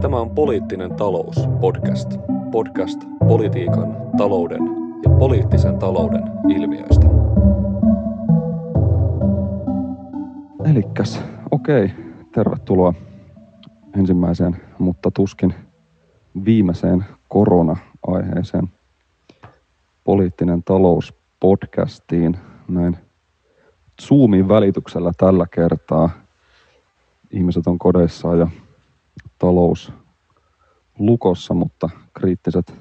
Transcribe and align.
Tämä 0.00 0.20
on 0.20 0.30
Poliittinen 0.30 0.94
talous 0.94 1.48
podcast. 1.60 2.16
Podcast 2.50 3.04
politiikan, 3.28 3.96
talouden 4.16 4.62
ja 5.04 5.10
poliittisen 5.10 5.78
talouden 5.78 6.22
ilmiöistä. 6.48 7.06
Elikkäs, 10.70 11.20
okei, 11.50 11.90
tervetuloa 12.32 12.94
ensimmäiseen, 13.98 14.56
mutta 14.78 15.10
tuskin 15.10 15.54
viimeiseen 16.44 17.04
korona-aiheeseen 17.28 18.68
Poliittinen 20.04 20.62
talous 20.62 21.14
podcastiin 21.40 22.36
näin 22.68 22.96
Zoomin 24.02 24.48
välityksellä 24.48 25.12
tällä 25.16 25.46
kertaa. 25.50 26.10
Ihmiset 27.30 27.66
on 27.66 27.78
kodeissaan 27.78 28.38
ja 28.38 28.48
talous 29.38 29.92
lukossa, 30.98 31.54
mutta 31.54 31.90
kriittiset 32.14 32.74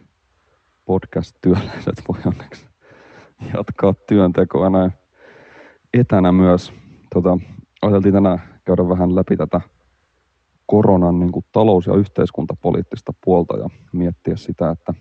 podcast-työläiset 0.86 2.04
voi 2.08 2.20
onneksi 2.26 2.68
jatkaa 3.54 3.94
työntekoa 3.94 4.70
näin 4.70 4.92
etänä 5.94 6.32
myös. 6.32 6.74
Tota, 7.14 7.38
ajateltiin 7.82 8.14
tänään 8.14 8.42
käydä 8.66 8.90
vähän 8.90 9.16
läpi 9.16 9.38
tätä 9.38 9.62
koronan 10.66 11.20
niin 11.20 11.32
kuin 11.32 11.46
talous- 11.52 11.88
ja 11.88 11.96
yhteiskuntapoliittista 11.96 13.14
puolta 13.26 13.58
ja 13.58 13.70
miettiä 13.94 14.36
sitä, 14.36 14.70
että 14.70 14.94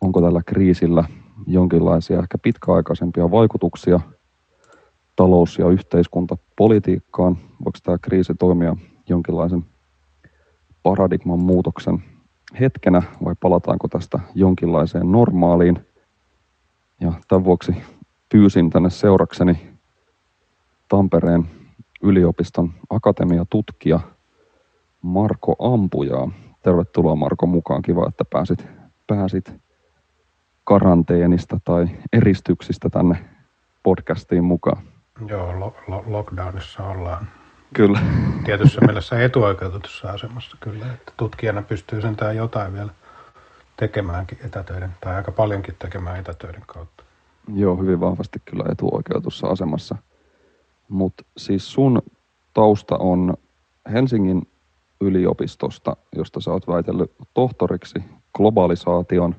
onko 0.00 0.20
tällä 0.20 0.42
kriisillä 0.46 1.04
jonkinlaisia 1.46 2.18
ehkä 2.18 2.38
pitkäaikaisempia 2.38 3.30
vaikutuksia 3.30 4.00
talous- 5.16 5.58
ja 5.58 5.68
yhteiskuntapolitiikkaan. 5.68 7.36
Voiko 7.64 7.78
tämä 7.82 7.98
kriisi 7.98 8.34
toimia 8.34 8.76
jonkinlaisen 9.08 9.64
paradigman 10.82 11.38
muutoksen 11.38 12.02
hetkenä 12.60 13.02
vai 13.24 13.34
palataanko 13.40 13.88
tästä 13.88 14.20
jonkinlaiseen 14.34 15.12
normaaliin. 15.12 15.86
Ja 17.00 17.12
tämän 17.28 17.44
vuoksi 17.44 17.76
pyysin 18.28 18.70
tänne 18.70 18.90
seurakseni 18.90 19.72
Tampereen 20.88 21.46
yliopiston 22.02 22.74
akatemiatutkija 22.90 24.00
Marko 25.02 25.56
Ampujaa. 25.58 26.30
Tervetuloa 26.62 27.16
Marko 27.16 27.46
mukaan. 27.46 27.82
Kiva, 27.82 28.08
että 28.08 28.24
pääsit, 28.24 28.66
pääsit 29.06 29.54
karanteenista 30.64 31.60
tai 31.64 31.86
eristyksistä 32.12 32.90
tänne 32.90 33.24
podcastiin 33.82 34.44
mukaan. 34.44 34.82
Joo, 35.26 35.60
lo- 35.60 35.76
lo- 35.88 36.04
lockdownissa 36.06 36.86
ollaan. 36.86 37.41
Kyllä. 37.72 38.00
Tietyssä 38.44 38.80
mielessä 38.80 39.24
etuoikeutetussa 39.24 40.08
asemassa 40.08 40.56
kyllä, 40.60 40.92
että 40.92 41.12
tutkijana 41.16 41.62
pystyy 41.62 42.00
sentään 42.00 42.36
jotain 42.36 42.72
vielä 42.72 42.90
tekemäänkin 43.76 44.38
etätöiden, 44.44 44.90
tai 45.00 45.14
aika 45.14 45.32
paljonkin 45.32 45.74
tekemään 45.78 46.20
etätöiden 46.20 46.62
kautta. 46.66 47.04
Joo, 47.54 47.76
hyvin 47.76 48.00
vahvasti 48.00 48.42
kyllä 48.44 48.64
etuoikeutussa 48.72 49.46
asemassa. 49.46 49.96
Mutta 50.88 51.24
siis 51.36 51.72
sun 51.72 52.02
tausta 52.54 52.96
on 52.96 53.34
Helsingin 53.92 54.48
yliopistosta, 55.00 55.96
josta 56.16 56.40
sä 56.40 56.50
oot 56.50 56.68
väitellyt 56.68 57.12
tohtoriksi 57.34 57.98
globalisaation 58.34 59.36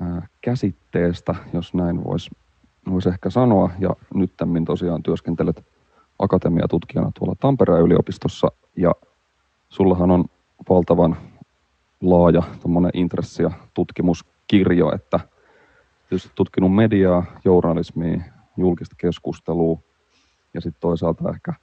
ää, 0.00 0.26
käsitteestä, 0.40 1.34
jos 1.52 1.74
näin 1.74 2.04
voisi 2.04 2.30
vois 2.90 3.06
ehkä 3.06 3.30
sanoa. 3.30 3.70
Ja 3.78 3.90
nyt 4.14 4.32
tosiaan 4.66 5.02
työskentelet 5.02 5.64
akatemiatutkijana 6.18 7.10
tuolla 7.18 7.34
Tampereen 7.40 7.82
yliopistossa 7.82 8.48
ja 8.76 8.94
sullahan 9.68 10.10
on 10.10 10.24
valtavan 10.68 11.16
laaja 12.00 12.42
intressi- 12.94 13.42
ja 13.42 13.50
tutkimuskirjo, 13.74 14.94
että 14.94 15.20
tietysti 16.08 16.30
tutkinut 16.34 16.74
mediaa, 16.74 17.24
journalismia, 17.44 18.20
julkista 18.56 18.96
keskustelua 18.98 19.78
ja 20.54 20.60
sitten 20.60 20.80
toisaalta 20.80 21.30
ehkä 21.30 21.54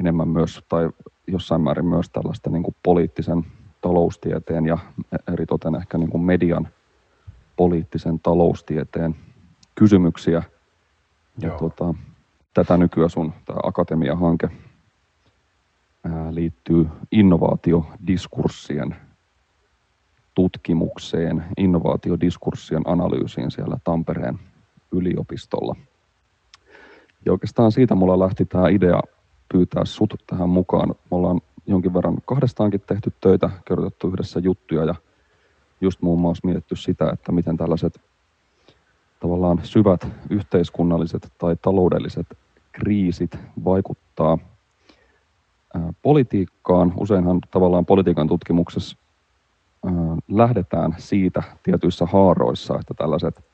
enemmän 0.00 0.28
myös 0.28 0.60
tai 0.68 0.90
jossain 1.26 1.60
määrin 1.60 1.86
myös 1.86 2.10
tällaista 2.10 2.50
niin 2.50 2.62
kuin 2.62 2.76
poliittisen 2.82 3.44
taloustieteen 3.80 4.66
ja 4.66 4.78
eritoten 5.32 5.74
ehkä 5.74 5.98
niin 5.98 6.10
kuin 6.10 6.22
median 6.22 6.68
poliittisen 7.56 8.20
taloustieteen 8.20 9.16
kysymyksiä. 9.74 10.42
Ja 11.38 11.50
tuota, 11.50 11.94
tätä 12.54 12.76
nykyään 12.76 13.10
sun 13.10 13.32
tämä 13.44 13.58
Akatemia-hanke 13.62 14.48
liittyy 16.30 16.88
innovaatiodiskurssien 17.12 18.96
tutkimukseen, 20.34 21.44
innovaatiodiskurssien 21.56 22.82
analyysiin 22.84 23.50
siellä 23.50 23.76
Tampereen 23.84 24.38
yliopistolla. 24.92 25.76
Ja 27.26 27.32
oikeastaan 27.32 27.72
siitä 27.72 27.94
mulla 27.94 28.18
lähti 28.18 28.44
tämä 28.44 28.68
idea 28.68 29.00
pyytää 29.52 29.84
sut 29.84 30.14
tähän 30.26 30.48
mukaan. 30.48 30.88
Me 30.88 30.94
ollaan 31.10 31.40
jonkin 31.66 31.94
verran 31.94 32.18
kahdestaankin 32.26 32.82
tehty 32.86 33.12
töitä, 33.20 33.50
kirjoitettu 33.68 34.08
yhdessä 34.08 34.40
juttuja 34.40 34.84
ja 34.84 34.94
just 35.80 36.02
muun 36.02 36.20
muassa 36.20 36.46
mietitty 36.46 36.76
sitä, 36.76 37.10
että 37.12 37.32
miten 37.32 37.56
tällaiset 37.56 38.00
tavallaan 39.20 39.60
syvät 39.62 40.06
yhteiskunnalliset 40.30 41.32
tai 41.38 41.56
taloudelliset 41.62 42.26
kriisit 42.72 43.38
vaikuttaa 43.64 44.38
politiikkaan. 46.02 46.92
Useinhan 46.96 47.40
tavallaan 47.50 47.86
politiikan 47.86 48.28
tutkimuksessa 48.28 48.96
lähdetään 50.28 50.94
siitä 50.98 51.42
tietyissä 51.62 52.06
haaroissa, 52.06 52.78
että 52.80 52.94
tällaiset 52.94 53.44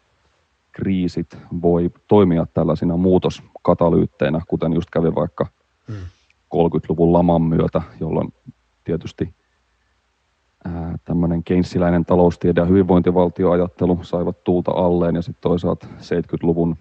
kriisit 0.72 1.38
voi 1.62 1.90
toimia 2.08 2.46
tällaisina 2.54 2.96
muutoskatalyytteinä, 2.96 4.40
kuten 4.48 4.72
just 4.72 4.90
kävi 4.90 5.14
vaikka 5.14 5.46
30-luvun 6.54 7.12
laman 7.12 7.42
myötä, 7.42 7.82
jolloin 8.00 8.32
tietysti 8.84 9.34
tämmöinen 11.04 11.44
keinsiläinen 11.44 12.04
taloustiede 12.04 12.60
ja 12.60 12.64
hyvinvointivaltioajattelu 12.64 13.98
saivat 14.02 14.44
tuulta 14.44 14.72
alleen 14.72 15.14
ja 15.16 15.22
sitten 15.22 15.42
toisaalta 15.42 15.86
70-luvun 15.86 16.76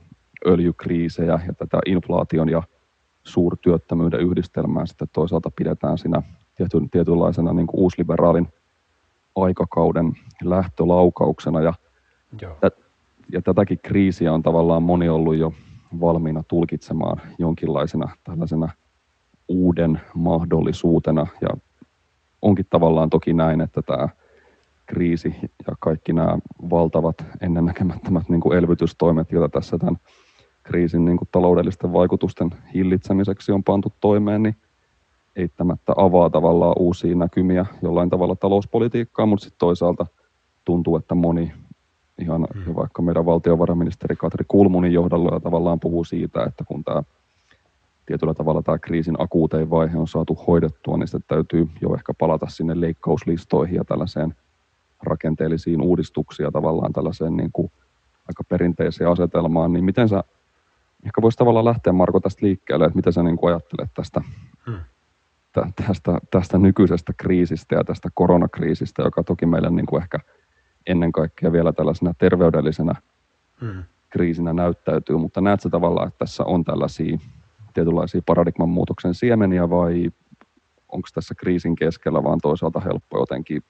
öljykriisejä 0.46 1.40
ja 1.48 1.54
tätä 1.54 1.80
inflaation 1.86 2.50
ja 2.50 2.64
suurtyöttömyyden 3.24 4.20
yhdistelmää 4.20 4.86
sitten 4.86 5.08
toisaalta 5.14 5.52
pidetään 5.56 5.98
siinä 5.98 6.22
tietyn, 6.56 6.90
tietynlaisena 6.90 7.54
niin 7.54 7.68
kuin 7.68 7.80
uusliberaalin 7.80 8.48
aikakauden 9.36 10.14
lähtölaukauksena. 10.44 11.62
Ja, 11.62 11.74
Joo. 12.42 12.58
Tä, 12.62 12.72
ja 13.32 13.42
tätäkin 13.42 13.80
kriisiä 13.84 14.34
on 14.34 14.44
tavallaan 14.44 14.84
moni 14.84 15.10
ollut 15.10 15.36
jo 15.36 15.54
valmiina 16.00 16.44
tulkitsemaan 16.48 17.22
jonkinlaisena 17.40 18.10
tällaisena 18.24 18.70
uuden 19.48 20.02
mahdollisuutena. 20.16 21.28
Ja 21.42 21.50
onkin 22.46 22.66
tavallaan 22.70 23.10
toki 23.10 23.34
näin, 23.34 23.62
että 23.62 23.82
tämä 23.82 24.10
kriisi 24.86 25.36
ja 25.68 25.76
kaikki 25.80 26.14
nämä 26.14 26.38
valtavat 26.70 27.16
ennennäkemättömät 27.42 28.30
niin 28.30 28.42
kuin 28.42 28.58
elvytystoimet, 28.58 29.32
joita 29.32 29.60
tässä 29.60 29.78
tämän 29.78 29.98
kriisin 30.64 31.06
niin 31.06 31.18
kuin 31.18 31.30
taloudellisten 31.32 31.94
vaikutusten 31.94 32.50
hillitsemiseksi 32.74 33.52
on 33.52 33.64
pantu 33.64 33.94
toimeen, 34.02 34.44
niin 34.44 34.56
eittämättä 35.36 35.94
avaa 35.98 36.30
tavallaan 36.30 36.76
uusia 36.80 37.16
näkymiä 37.16 37.66
jollain 37.82 38.10
tavalla 38.10 38.36
talouspolitiikkaa, 38.36 39.26
mutta 39.26 39.44
sitten 39.44 39.60
toisaalta 39.60 40.06
tuntuu, 40.66 40.96
että 40.96 41.16
moni 41.16 41.52
ihan 42.20 42.48
hmm. 42.66 42.76
vaikka 42.76 43.02
meidän 43.02 43.26
valtiovarainministeri 43.26 44.16
Katri 44.16 44.46
Kulmunin 44.48 44.94
johdolla 44.94 45.40
tavallaan 45.40 45.80
puhuu 45.80 46.04
siitä, 46.04 46.44
että 46.44 46.64
kun 46.64 46.84
tämä 46.84 47.04
tietyllä 48.06 48.34
tavalla 48.34 48.62
tämä 48.62 48.78
kriisin 48.78 49.16
akuutein 49.22 49.70
vaihe 49.70 49.98
on 49.98 50.08
saatu 50.08 50.36
hoidettua, 50.48 50.98
niin 50.98 51.08
sitten 51.08 51.36
täytyy 51.36 51.68
jo 51.82 51.96
ehkä 51.96 52.14
palata 52.14 52.48
sinne 52.48 52.82
leikkauslistoihin 52.82 53.76
ja 53.76 53.84
tällaiseen 53.84 54.36
rakenteellisiin 55.04 55.82
uudistuksia 55.82 56.52
tavallaan 56.52 56.94
tällaiseen 56.94 57.38
niin 57.38 57.52
kuin 57.54 57.72
aika 58.28 58.44
perinteiseen 58.50 59.10
asetelmaan, 59.10 59.74
niin 59.74 59.86
miten 59.86 60.10
sä 60.10 60.24
ehkä 61.06 61.22
voisi 61.22 61.38
tavallaan 61.38 61.66
lähteä 61.66 61.94
Marko 61.94 62.20
tästä 62.20 62.46
liikkeelle, 62.46 62.86
että 62.86 62.96
mitä 62.96 63.12
sä 63.12 63.24
niin 63.24 63.38
kuin 63.38 63.54
ajattelet 63.54 63.90
tästä, 63.94 64.22
hmm. 64.66 64.80
tästä, 65.88 66.20
tästä 66.32 66.58
nykyisestä 66.58 67.14
kriisistä 67.18 67.76
ja 67.76 67.84
tästä 67.84 68.10
koronakriisistä, 68.14 69.02
joka 69.02 69.24
toki 69.24 69.46
meille 69.46 69.70
niin 69.70 69.86
kuin 69.86 70.02
ehkä 70.02 70.20
ennen 70.88 71.12
kaikkea 71.12 71.52
vielä 71.52 71.74
tällaisena 71.74 72.14
terveydellisenä 72.18 72.96
hmm. 73.62 73.84
kriisinä 74.10 74.54
näyttäytyy, 74.54 75.18
mutta 75.18 75.42
näet 75.42 75.62
sä 75.62 75.70
tavallaan, 75.70 76.08
että 76.08 76.20
tässä 76.20 76.44
on 76.44 76.64
tällaisia 76.64 77.18
tietynlaisia 77.76 78.22
paradigman 78.26 78.70
muutoksen 78.70 79.14
siemeniä 79.14 79.70
vai 79.70 80.12
onko 80.90 81.08
tässä 81.14 81.36
kriisin 81.36 81.76
keskellä 81.76 82.24
vaan 82.24 82.40
toisaalta 82.42 82.80
helppo 82.80 83.20
jotenkin, 83.20 83.64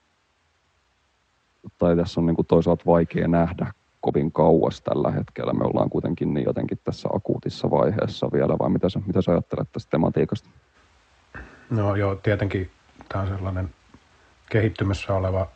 tai 1.78 1.96
tässä 1.96 2.22
on 2.22 2.25
niin 2.25 2.36
kuin 2.36 2.48
toisaalta 2.48 2.84
vaikea 2.86 3.28
nähdä 3.28 3.74
kovin 4.02 4.31
kauas 4.31 4.81
tällä 4.81 5.12
hetkellä. 5.12 5.54
Me 5.54 5.63
ollaan 5.63 5.90
kuitenkin 5.90 6.34
niin 6.34 6.46
jotenkin 6.46 6.80
tässä 6.84 7.10
akuutissa 7.13 7.69
vaiheessa 7.69 8.30
vielä, 8.34 8.57
vai 8.60 8.69
mitä 8.69 8.90
sä, 8.90 9.02
mitä 9.07 9.22
sä 9.22 9.31
ajattelet 9.31 9.72
tästä 9.72 9.90
tematiikasta? 9.90 10.50
No 11.69 11.96
joo, 11.96 12.16
tietenkin 12.16 12.72
tämä 13.10 13.22
on 13.22 13.28
sellainen 13.28 13.69
kehittymässä 14.50 15.13
oleva 15.13 15.48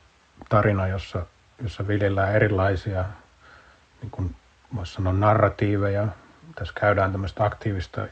tarina, 0.50 0.88
jossa, 0.88 1.26
jossa 1.64 1.88
viljellään 1.88 2.36
erilaisia, 2.36 3.06
niin 4.02 4.12
kuin 4.12 4.36
voisi 4.76 4.94
sanoa, 4.94 5.14
narratiiveja. 5.14 6.08
Tässä 6.56 6.74
käydään 6.80 7.12
tämmöistä 7.12 7.44
aktiivista 7.44 8.08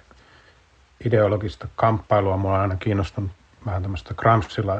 ideologista 1.05 1.67
kamppailua. 1.75 2.37
Mua 2.37 2.53
on 2.53 2.59
aina 2.59 2.75
kiinnostunut 2.75 3.31
vähän 3.65 3.81
tämmöistä 3.81 4.13
Gramscila, 4.13 4.75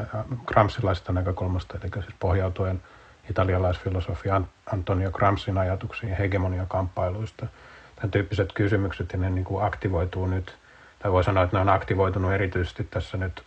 Gramscilaisesta 0.45 1.13
näkökulmasta, 1.13 1.77
eli 1.77 1.91
siis 2.03 2.15
pohjautuen 2.19 2.81
italialaisfilosofi 3.29 4.29
Antonio 4.73 5.11
Gramscin 5.11 5.57
ajatuksiin 5.57 6.17
hegemoniakamppailuista. 6.17 7.47
Tämän 7.95 8.11
tyyppiset 8.11 8.53
kysymykset, 8.53 9.13
ja 9.13 9.19
ne 9.19 9.29
niin 9.29 9.45
kuin 9.45 9.65
aktivoituu 9.65 10.27
nyt, 10.27 10.57
tai 10.99 11.11
voi 11.11 11.23
sanoa, 11.23 11.43
että 11.43 11.57
ne 11.57 11.61
on 11.61 11.69
aktivoitunut 11.69 12.31
erityisesti 12.31 12.83
tässä 12.83 13.17
nyt, 13.17 13.43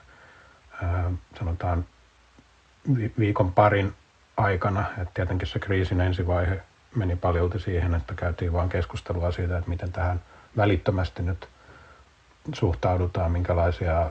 ää, 0.82 1.10
sanotaan 1.38 1.84
viikon 3.18 3.52
parin 3.52 3.94
aikana, 4.36 4.84
että 4.98 5.14
tietenkin 5.14 5.48
se 5.48 5.58
kriisin 5.58 6.00
ensivaihe 6.00 6.62
meni 6.96 7.16
paljolti 7.16 7.58
siihen, 7.58 7.94
että 7.94 8.14
käytiin 8.14 8.52
vain 8.52 8.68
keskustelua 8.68 9.32
siitä, 9.32 9.58
että 9.58 9.70
miten 9.70 9.92
tähän 9.92 10.20
välittömästi 10.56 11.22
nyt 11.22 11.48
suhtaudutaan, 12.52 13.32
minkälaisia 13.32 14.10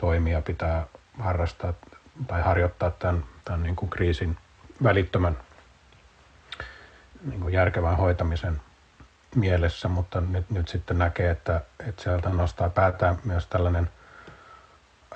toimia 0.00 0.42
pitää 0.42 0.86
harrastaa 1.18 1.72
tai 2.26 2.42
harjoittaa 2.42 2.90
tämän, 2.90 3.24
tämän 3.44 3.62
niin 3.62 3.76
kuin 3.76 3.90
kriisin 3.90 4.36
välittömän 4.82 5.36
niin 7.24 7.40
kuin 7.40 7.52
järkevän 7.52 7.96
hoitamisen 7.96 8.60
mielessä, 9.34 9.88
mutta 9.88 10.20
nyt, 10.20 10.50
nyt 10.50 10.68
sitten 10.68 10.98
näkee, 10.98 11.30
että, 11.30 11.60
että 11.88 12.02
sieltä 12.02 12.28
nostaa 12.28 12.70
päätään 12.70 13.18
myös 13.24 13.46
tällainen 13.46 13.90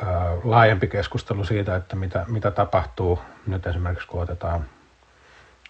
ää, 0.02 0.08
laajempi 0.44 0.87
keskustelu 0.87 1.44
siitä, 1.44 1.76
että 1.76 1.96
mitä, 1.96 2.25
mitä 2.28 2.50
tapahtuu. 2.50 3.19
Nyt 3.46 3.66
esimerkiksi, 3.66 4.08
kun 4.08 4.22
otetaan 4.22 4.64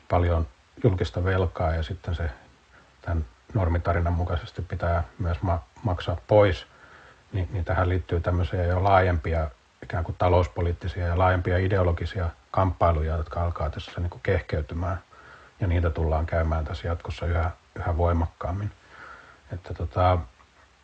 paljon 0.08 0.46
julkista 0.84 1.24
velkaa 1.24 1.74
ja 1.74 1.82
sitten 1.82 2.14
se 2.14 2.30
tämän 3.02 3.24
normitarinan 3.54 4.12
mukaisesti 4.12 4.62
pitää 4.62 5.04
myös 5.18 5.42
ma- 5.42 5.62
maksaa 5.82 6.16
pois, 6.26 6.66
niin, 7.32 7.48
niin 7.52 7.64
tähän 7.64 7.88
liittyy 7.88 8.20
tämmöisiä 8.20 8.64
jo 8.64 8.84
laajempia 8.84 9.50
ikään 9.82 10.04
kuin 10.04 10.16
talouspoliittisia 10.18 11.06
ja 11.06 11.18
laajempia 11.18 11.58
ideologisia 11.58 12.30
kamppailuja, 12.50 13.16
jotka 13.16 13.42
alkaa 13.42 13.70
tässä 13.70 14.00
niin 14.00 14.10
kuin 14.10 14.20
kehkeytymään 14.22 15.02
ja 15.60 15.66
niitä 15.66 15.90
tullaan 15.90 16.26
käymään 16.26 16.64
tässä 16.64 16.88
jatkossa 16.88 17.26
yhä, 17.26 17.50
yhä 17.74 17.96
voimakkaammin. 17.96 18.70
Että 19.52 19.74
tota, 19.74 20.18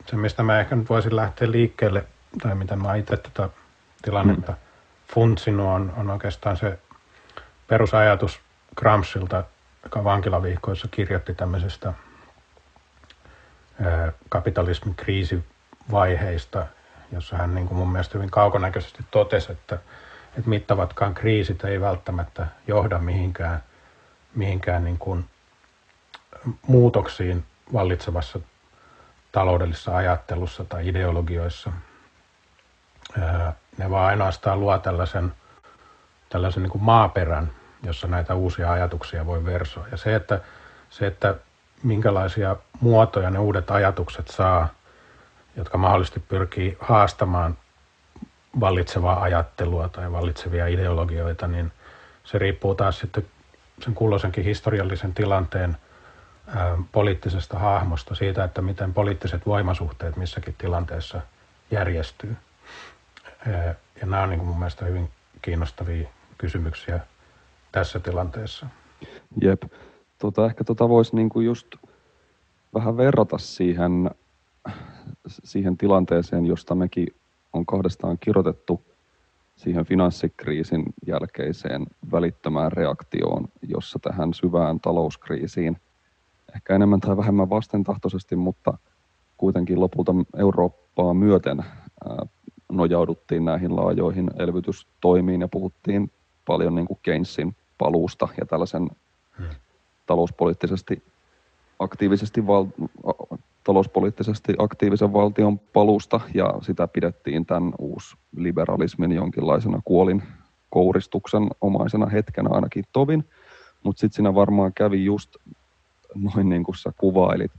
se, 0.06 0.16
mistä 0.16 0.42
mä 0.42 0.60
ehkä 0.60 0.76
nyt 0.76 0.88
voisin 0.88 1.16
lähteä 1.16 1.50
liikkeelle, 1.50 2.04
tai 2.42 2.54
mitä 2.54 2.76
mä 2.76 2.94
itse 2.94 3.16
tätä 3.16 3.48
tilannetta 4.02 4.52
mm. 4.52 4.58
funtsinut, 5.14 5.66
on, 5.66 5.92
on 5.96 6.10
oikeastaan 6.10 6.56
se 6.56 6.78
perusajatus 7.66 8.40
Gramsilta, 8.76 9.44
joka 9.84 10.04
vankilaviihkoissa 10.04 10.88
kirjoitti 10.90 11.34
tämmöisestä 11.34 11.92
kapitalismin 14.28 14.94
kriisivaiheista, 14.94 16.66
jossa 17.12 17.36
hän 17.36 17.54
niin 17.54 17.68
kuin 17.68 17.78
mun 17.78 17.92
mielestä 17.92 18.18
hyvin 18.18 18.30
kaukonäköisesti 18.30 19.04
totesi, 19.10 19.52
että, 19.52 19.74
että 20.38 20.50
mittavatkaan 20.50 21.14
kriisit 21.14 21.64
ei 21.64 21.80
välttämättä 21.80 22.46
johda 22.66 22.98
mihinkään, 22.98 23.62
mihinkään 24.34 24.84
niin 24.84 24.98
kuin 24.98 25.24
muutoksiin 26.66 27.44
vallitsevassa 27.72 28.40
taloudellisessa 29.32 29.96
ajattelussa 29.96 30.64
tai 30.64 30.88
ideologioissa. 30.88 31.72
Ne 33.78 33.90
vaan 33.90 34.06
ainoastaan 34.06 34.60
luo 34.60 34.78
tällaisen, 34.78 35.32
tällaisen 36.28 36.62
niin 36.62 36.70
kuin 36.70 36.84
maaperän, 36.84 37.50
jossa 37.82 38.06
näitä 38.06 38.34
uusia 38.34 38.72
ajatuksia 38.72 39.26
voi 39.26 39.44
versoa. 39.44 39.86
Ja 39.90 39.96
se, 39.96 40.14
että, 40.14 40.40
se, 40.90 41.06
että 41.06 41.34
minkälaisia 41.86 42.56
muotoja 42.80 43.30
ne 43.30 43.38
uudet 43.38 43.70
ajatukset 43.70 44.28
saa, 44.28 44.68
jotka 45.56 45.78
mahdollisesti 45.78 46.20
pyrkii 46.20 46.76
haastamaan 46.80 47.56
vallitsevaa 48.60 49.22
ajattelua 49.22 49.88
tai 49.88 50.12
vallitsevia 50.12 50.66
ideologioita, 50.66 51.46
niin 51.46 51.72
se 52.24 52.38
riippuu 52.38 52.74
taas 52.74 52.98
sitten 52.98 53.26
sen 53.80 53.94
kulloisenkin 53.94 54.44
historiallisen 54.44 55.14
tilanteen 55.14 55.76
poliittisesta 56.92 57.58
hahmosta, 57.58 58.14
siitä, 58.14 58.44
että 58.44 58.62
miten 58.62 58.94
poliittiset 58.94 59.46
voimasuhteet 59.46 60.16
missäkin 60.16 60.54
tilanteessa 60.58 61.20
järjestyy. 61.70 62.36
Ja 64.00 64.06
nämä 64.06 64.22
on 64.22 64.28
niin 64.28 64.38
kuin 64.38 64.48
mun 64.48 64.58
mielestä 64.58 64.84
hyvin 64.84 65.10
kiinnostavia 65.42 66.08
kysymyksiä 66.38 67.00
tässä 67.72 68.00
tilanteessa. 68.00 68.66
Jep. 69.40 69.62
Tota, 70.18 70.46
ehkä 70.46 70.64
tota 70.64 70.88
voisi 70.88 71.16
niinku 71.16 71.40
just 71.40 71.66
vähän 72.74 72.96
verrata 72.96 73.38
siihen, 73.38 74.10
siihen 75.28 75.76
tilanteeseen, 75.76 76.46
josta 76.46 76.74
mekin 76.74 77.06
on 77.52 77.66
kahdestaan 77.66 78.18
kirjoitettu 78.20 78.82
siihen 79.56 79.84
finanssikriisin 79.84 80.84
jälkeiseen 81.06 81.86
välittömään 82.12 82.72
reaktioon, 82.72 83.48
jossa 83.62 83.98
tähän 83.98 84.34
syvään 84.34 84.80
talouskriisiin 84.80 85.76
ehkä 86.56 86.74
enemmän 86.74 87.00
tai 87.00 87.16
vähemmän 87.16 87.50
vastentahtoisesti, 87.50 88.36
mutta 88.36 88.78
kuitenkin 89.36 89.80
lopulta 89.80 90.14
Eurooppaa 90.36 91.14
myöten 91.14 91.64
nojauduttiin 92.72 93.44
näihin 93.44 93.76
laajoihin 93.76 94.30
elvytystoimiin 94.38 95.40
ja 95.40 95.48
puhuttiin 95.48 96.10
paljon 96.46 96.74
niin 96.74 96.86
kuin 96.86 96.98
Keynesin 97.02 97.56
paluusta 97.78 98.28
ja 98.38 98.46
tällaisen 98.46 98.90
hmm. 99.38 99.46
Talouspoliittisesti 100.06 101.02
aktiivisesti 101.78 102.46
val, 102.46 102.66
talouspoliittisesti 103.64 104.54
aktiivisen 104.58 105.12
valtion 105.12 105.58
paluusta 105.58 106.20
ja 106.34 106.54
sitä 106.62 106.88
pidettiin 106.88 107.46
tämän 107.46 107.72
uusliberalismin 107.78 109.12
jonkinlaisena 109.12 109.80
kuolin 109.84 110.22
kouristuksen 110.70 111.48
omaisena 111.60 112.06
hetkenä 112.06 112.48
ainakin 112.52 112.84
tovin, 112.92 113.24
mutta 113.82 114.00
sitten 114.00 114.16
siinä 114.16 114.34
varmaan 114.34 114.72
kävi 114.74 115.04
just 115.04 115.36
noin 116.14 116.48
niin 116.48 116.64
kuin 116.64 116.76
sä 116.76 116.92
kuvailit, 116.98 117.52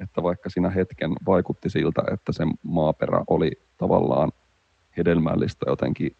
että 0.00 0.22
vaikka 0.22 0.50
siinä 0.50 0.70
hetken 0.70 1.12
vaikutti 1.26 1.70
siltä, 1.70 2.02
että 2.12 2.32
se 2.32 2.44
maaperä 2.62 3.24
oli 3.26 3.52
tavallaan 3.78 4.32
hedelmällistä 4.96 5.66
jotenkin 5.68 6.16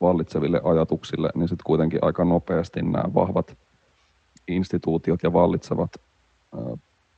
vallitseville 0.00 0.60
ajatuksille, 0.64 1.30
niin 1.34 1.48
sitten 1.48 1.64
kuitenkin 1.66 1.98
aika 2.02 2.24
nopeasti 2.24 2.82
nämä 2.82 3.04
vahvat 3.14 3.56
instituutiot 4.48 5.22
ja 5.22 5.32
vallitsevat 5.32 5.90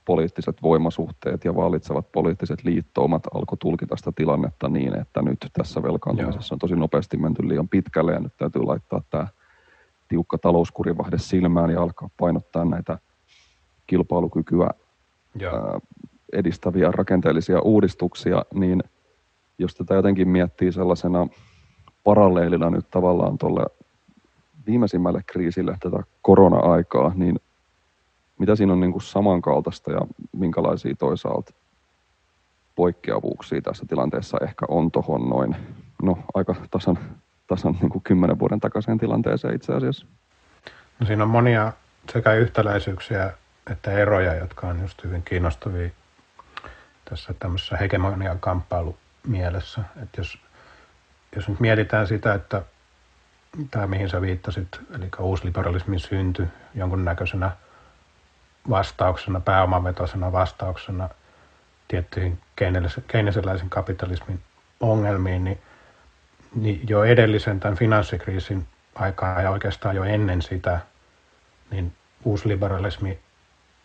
poliittiset 0.04 0.62
voimasuhteet 0.62 1.44
ja 1.44 1.54
vallitsevat 1.54 2.12
poliittiset 2.12 2.64
liittoumat 2.64 3.22
alkoi 3.34 3.58
tulkita 3.58 3.96
sitä 3.96 4.12
tilannetta 4.16 4.68
niin, 4.68 5.00
että 5.00 5.22
nyt 5.22 5.38
tässä 5.52 5.82
velkaantumisessa 5.82 6.54
on 6.54 6.58
tosi 6.58 6.76
nopeasti 6.76 7.16
menty 7.16 7.48
liian 7.48 7.68
pitkälle 7.68 8.12
ja 8.12 8.20
nyt 8.20 8.32
täytyy 8.36 8.62
laittaa 8.62 9.02
tämä 9.10 9.28
tiukka 10.08 10.38
talouskurivahde 10.38 11.18
silmään 11.18 11.70
ja 11.70 11.82
alkaa 11.82 12.10
painottaa 12.16 12.64
näitä 12.64 12.98
kilpailukykyä 13.86 14.70
Joo. 15.34 15.80
edistäviä 16.32 16.92
rakenteellisia 16.92 17.60
uudistuksia, 17.60 18.44
niin 18.54 18.82
jos 19.58 19.74
tätä 19.74 19.94
jotenkin 19.94 20.28
miettii 20.28 20.72
sellaisena 20.72 21.26
paralleelina 22.04 22.70
nyt 22.70 22.90
tavallaan 22.90 23.38
tuolle 23.38 23.66
viimeisimmälle 24.70 25.22
kriisille 25.26 25.76
tätä 25.80 26.02
korona-aikaa, 26.22 27.12
niin 27.14 27.40
mitä 28.38 28.56
siinä 28.56 28.72
on 28.72 28.80
niin 28.80 28.92
kuin 28.92 29.02
samankaltaista 29.02 29.92
ja 29.92 30.00
minkälaisia 30.32 30.94
toisaalta 30.98 31.52
poikkeavuuksia 32.74 33.62
tässä 33.62 33.84
tilanteessa 33.88 34.38
ehkä 34.42 34.66
on 34.68 34.90
tuohon 34.90 35.28
noin, 35.28 35.56
no 36.02 36.18
aika 36.34 36.54
tasan, 36.70 36.98
tasan 37.46 37.76
niin 37.80 37.90
kuin 37.90 38.02
kymmenen 38.02 38.38
vuoden 38.38 38.60
takaisin 38.60 38.98
tilanteeseen 38.98 39.54
itse 39.54 39.72
asiassa? 39.72 40.06
No 41.00 41.06
siinä 41.06 41.22
on 41.22 41.30
monia 41.30 41.72
sekä 42.12 42.32
yhtäläisyyksiä 42.34 43.32
että 43.70 43.90
eroja, 43.90 44.34
jotka 44.34 44.66
on 44.66 44.80
just 44.80 45.04
hyvin 45.04 45.22
kiinnostavia 45.22 45.90
tässä 47.04 47.34
tämmöisessä 47.38 47.76
hegemonian 47.76 48.40
kamppailu 48.40 48.96
mielessä. 49.26 49.80
Että 50.02 50.20
jos, 50.20 50.38
jos 51.36 51.48
nyt 51.48 51.60
mietitään 51.60 52.06
sitä, 52.06 52.34
että 52.34 52.62
tämä 53.70 53.86
mihin 53.86 54.10
sä 54.10 54.20
viittasit, 54.20 54.68
eli 54.96 55.08
uusliberalismin 55.18 56.00
synty 56.00 56.48
jonkunnäköisenä 56.74 57.50
vastauksena, 58.70 59.40
pääomavetoisena 59.40 60.32
vastauksena 60.32 61.08
tiettyihin 61.88 62.38
keinesiläisen 63.06 63.70
kapitalismin 63.70 64.40
ongelmiin, 64.80 65.44
niin, 65.44 65.58
niin 66.54 66.80
jo 66.88 67.04
edellisen 67.04 67.60
tämän 67.60 67.78
finanssikriisin 67.78 68.66
aikaa 68.94 69.42
ja 69.42 69.50
oikeastaan 69.50 69.96
jo 69.96 70.04
ennen 70.04 70.42
sitä, 70.42 70.80
niin 71.70 71.92
uusliberalismi 72.24 73.18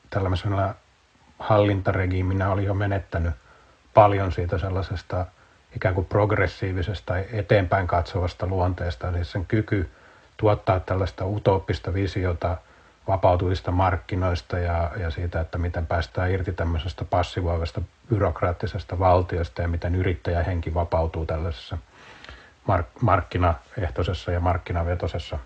tällaisena 0.10 0.75
hallintaregiiminä 1.39 2.51
oli 2.51 2.65
jo 2.65 2.74
menettänyt 2.74 3.34
paljon 3.93 4.31
siitä 4.31 4.57
sellaisesta 4.57 5.25
ikään 5.75 5.96
kuin 5.96 6.05
progressiivisesta 6.05 7.05
tai 7.05 7.25
eteenpäin 7.32 7.88
katsovasta 7.88 8.48
luonteesta, 8.48 9.10
eli 9.10 9.25
sen 9.25 9.46
kyky 9.46 9.89
tuottaa 10.38 10.79
tällaista 10.79 11.25
utooppista 11.25 11.94
visiota 11.94 12.58
vapautuvista 13.08 13.72
markkinoista 13.72 14.60
ja, 14.60 14.91
ja 14.98 15.10
siitä, 15.10 15.39
että 15.39 15.58
miten 15.58 15.88
päästään 15.88 16.32
irti 16.32 16.51
tämmöisestä 16.53 17.05
passivoivasta 17.05 17.82
byrokraattisesta 18.10 19.00
valtiosta 19.00 19.62
ja 19.62 19.67
miten 19.67 19.96
yrittäjähenki 19.96 20.74
vapautuu 20.74 21.25
tällaisessa 21.25 21.77
mark- 22.67 23.01
markkinaehtoisessa 23.01 24.32
ja 24.32 24.39
markkinavetoisessa 24.39 25.39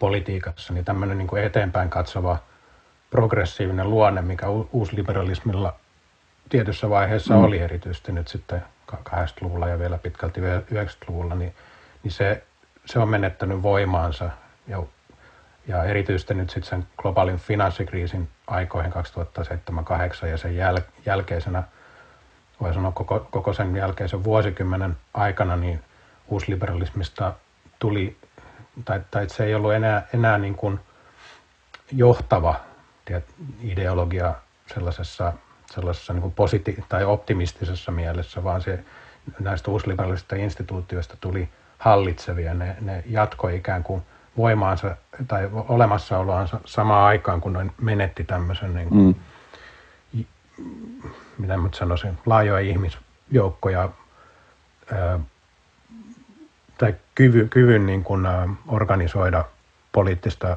politiikassa, 0.00 0.72
niin 0.72 0.84
tämmöinen 0.84 1.18
niin 1.18 1.28
kuin 1.28 1.44
eteenpäin 1.44 1.90
katsova 1.90 2.38
progressiivinen 3.10 3.90
luonne, 3.90 4.22
mikä 4.22 4.46
uusliberalismilla 4.72 5.79
tietyssä 6.50 6.90
vaiheessa 6.90 7.34
mm. 7.34 7.44
oli 7.44 7.58
erityisesti 7.58 8.12
nyt 8.12 8.28
sitten 8.28 8.64
80-luvulla 8.92 9.68
ja 9.68 9.78
vielä 9.78 9.98
pitkälti 9.98 10.40
90-luvulla, 10.40 11.34
niin, 11.34 11.54
niin 12.02 12.12
se, 12.12 12.42
se 12.84 12.98
on 12.98 13.08
menettänyt 13.08 13.62
voimaansa 13.62 14.30
ja, 14.66 14.82
ja 15.68 15.84
erityisesti 15.84 16.34
nyt 16.34 16.50
sitten 16.50 16.70
sen 16.70 16.86
globaalin 16.96 17.38
finanssikriisin 17.38 18.28
aikoihin 18.46 18.92
2007-2008 18.92 20.26
ja 20.26 20.38
sen 20.38 20.56
jäl, 20.56 20.78
jälkeisenä, 21.06 21.62
voi 22.60 22.74
sanoa 22.74 22.92
koko, 22.92 23.28
koko 23.30 23.52
sen 23.52 23.76
jälkeisen 23.76 24.24
vuosikymmenen 24.24 24.96
aikana, 25.14 25.56
niin 25.56 25.84
uusliberalismista 26.28 27.32
tuli, 27.78 28.16
tai, 28.84 29.00
tai 29.10 29.28
se 29.28 29.44
ei 29.44 29.54
ollut 29.54 29.72
enää, 29.72 30.06
enää 30.14 30.38
niin 30.38 30.54
kuin 30.54 30.80
johtava 31.92 32.54
ideologia 33.62 34.34
sellaisessa, 34.74 35.32
sellaisessa 35.70 36.12
niin 36.12 36.22
kuin 36.22 36.34
positi- 36.34 36.84
tai 36.88 37.04
optimistisessa 37.04 37.92
mielessä, 37.92 38.44
vaan 38.44 38.60
se 38.62 38.84
näistä 39.40 39.70
uusliberalisista 39.70 40.36
instituutioista 40.36 41.16
tuli 41.20 41.48
hallitsevia. 41.78 42.54
Ne, 42.54 42.76
ne 42.80 43.04
jatkoi 43.06 43.56
ikään 43.56 43.82
kuin 43.82 44.02
voimaansa 44.36 44.96
tai 45.28 45.48
olemassaoloansa 45.52 46.60
samaan 46.64 47.06
aikaan, 47.06 47.40
kun 47.40 47.52
ne 47.52 47.70
menetti 47.80 48.24
tämmöisen, 48.24 48.74
niin 48.74 48.88
kuin, 48.88 49.16
mm. 50.14 50.24
mitä 51.38 51.56
mä 51.56 51.68
sanoisin, 51.74 52.18
laajoja 52.26 52.70
ihmisjoukkoja 52.70 53.88
ää, 54.92 55.20
tai 56.78 56.94
kyvyn, 57.14 57.48
kyvyn 57.48 57.86
niin 57.86 58.04
kuin, 58.04 58.26
ää, 58.26 58.48
organisoida 58.68 59.44
poliittista 59.92 60.56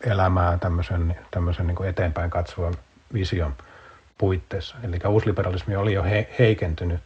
elämää 0.00 0.58
tämmöisen, 0.58 1.16
tämmöisen 1.30 1.66
niin 1.66 1.76
kuin 1.76 1.88
eteenpäin 1.88 2.30
katsovan 2.30 2.74
vision 3.12 3.54
puitteissa. 4.22 4.76
Eli 4.82 4.98
uusliberalismi 5.08 5.76
oli 5.76 5.92
jo 5.92 6.02
he, 6.02 6.28
heikentynyt 6.38 7.00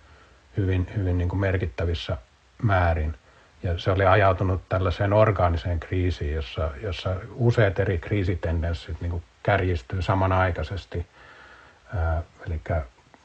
hyvin, 0.56 0.86
hyvin 0.96 1.18
niin 1.18 1.28
kuin 1.28 1.40
merkittävissä 1.40 2.16
määrin. 2.62 3.14
Ja 3.62 3.78
se 3.78 3.90
oli 3.90 4.06
ajautunut 4.06 4.62
tällaiseen 4.68 5.12
orgaaniseen 5.12 5.80
kriisiin, 5.80 6.34
jossa, 6.34 6.70
jossa 6.82 7.16
useat 7.34 7.78
eri 7.78 7.98
kriisitendenssit 7.98 9.00
niin 9.00 9.10
kuin 9.10 9.22
kärjistyy 9.42 10.02
samanaikaisesti. 10.02 11.06
Ää, 11.94 12.22
eli 12.46 12.60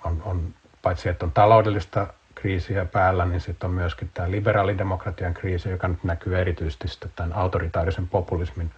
on, 0.04 0.22
on, 0.26 0.54
paitsi 0.82 1.10
että 1.10 1.26
on 1.26 1.32
taloudellista 1.32 2.08
kriisiä 2.36 2.86
päällä, 2.86 3.26
niin 3.26 3.42
sitten 3.42 3.68
on 3.70 3.74
myöskin 3.74 4.12
tämä 4.14 4.32
liberaalidemokratian 4.32 5.34
kriisi, 5.34 5.70
joka 5.70 5.88
nyt 5.88 6.04
näkyy 6.04 6.40
erityisesti 6.40 6.88
tämän 7.16 7.34
autoritaarisen 7.34 8.08
populismin 8.08 8.72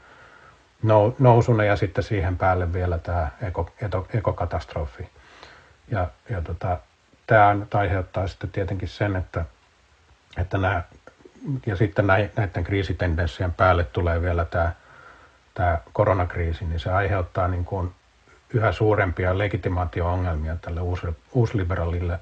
nousuna 1.20 1.64
ja 1.64 1.76
sitten 1.76 2.04
siihen 2.04 2.38
päälle 2.38 2.74
vielä 2.74 2.98
tämä 2.98 3.28
eko, 3.42 3.70
ekokatastrofi. 4.14 5.10
Ja, 5.92 6.08
ja 6.30 6.42
tota, 6.42 6.78
tämä 7.28 7.56
aiheuttaa 7.74 8.28
sitten 8.28 8.52
tietenkin 8.52 8.90
sen, 8.90 9.16
että, 9.16 9.46
että 10.38 10.58
nämä, 10.58 10.84
ja 11.66 11.76
sitten 11.76 12.08
näiden 12.08 12.64
kriisitendenssien 12.64 13.54
päälle 13.54 13.84
tulee 13.84 14.22
vielä 14.22 14.46
tämä, 14.46 14.72
tämä 15.54 15.78
koronakriisi, 15.94 16.66
niin 16.66 16.80
se 16.80 16.92
aiheuttaa 16.92 17.48
niin 17.48 17.66
kuin 17.66 17.92
yhä 18.54 18.72
suurempia 18.72 19.38
legitimaatio-ongelmia 19.38 20.56
tälle 20.56 20.82
uus, 20.82 21.02
uusliberaalille 21.34 22.20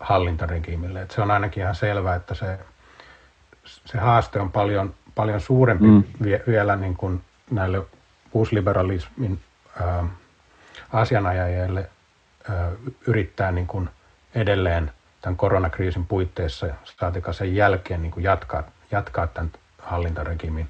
hallintaregiimille. 0.00 1.02
Että 1.02 1.14
se 1.14 1.22
on 1.22 1.30
ainakin 1.30 1.62
ihan 1.62 1.74
selvää, 1.74 2.14
että 2.14 2.34
se, 2.34 2.58
se 3.64 3.98
haaste 3.98 4.40
on 4.40 4.52
paljon, 4.52 4.94
paljon 5.14 5.40
suurempi 5.40 5.86
mm. 5.86 6.04
vielä 6.46 6.76
niin 6.76 6.96
kuin 6.96 7.22
näille 7.50 7.82
uusliberalismin 8.32 9.40
ää, 9.80 10.04
asianajajille 10.92 11.90
ää, 12.50 12.70
yrittää 13.06 13.52
niin 13.52 13.66
kuin 13.66 13.90
edelleen 14.34 14.92
tämän 15.20 15.36
koronakriisin 15.36 16.06
puitteissa, 16.06 16.66
saatika 16.84 17.32
sen 17.32 17.54
jälkeen 17.54 18.02
niin 18.02 18.12
kuin 18.12 18.24
jatkaa, 18.24 18.62
jatkaa 18.90 19.26
tämän 19.26 19.52
hallintaregimin 19.78 20.68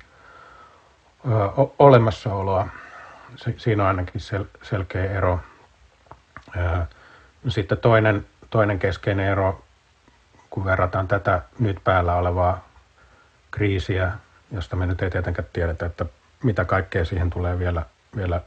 ää, 1.30 1.48
olemassaoloa. 1.78 2.68
Se, 3.36 3.54
siinä 3.56 3.82
on 3.82 3.88
ainakin 3.88 4.20
sel, 4.20 4.44
selkeä 4.62 5.12
ero. 5.12 5.40
Ää, 6.56 6.86
sitten 7.48 7.78
toinen, 7.78 8.26
toinen 8.50 8.78
keskeinen 8.78 9.26
ero, 9.26 9.64
kun 10.50 10.64
verrataan 10.64 11.08
tätä 11.08 11.42
nyt 11.58 11.76
päällä 11.84 12.14
olevaa 12.14 12.68
kriisiä, 13.50 14.12
josta 14.52 14.76
me 14.76 14.86
nyt 14.86 15.02
ei 15.02 15.10
tietenkään 15.10 15.48
tiedetä, 15.52 15.86
että 15.86 16.06
mitä 16.46 16.64
kaikkea 16.64 17.04
siihen 17.04 17.30
tulee 17.30 17.58
vielä, 17.58 17.82
vielä 18.16 18.40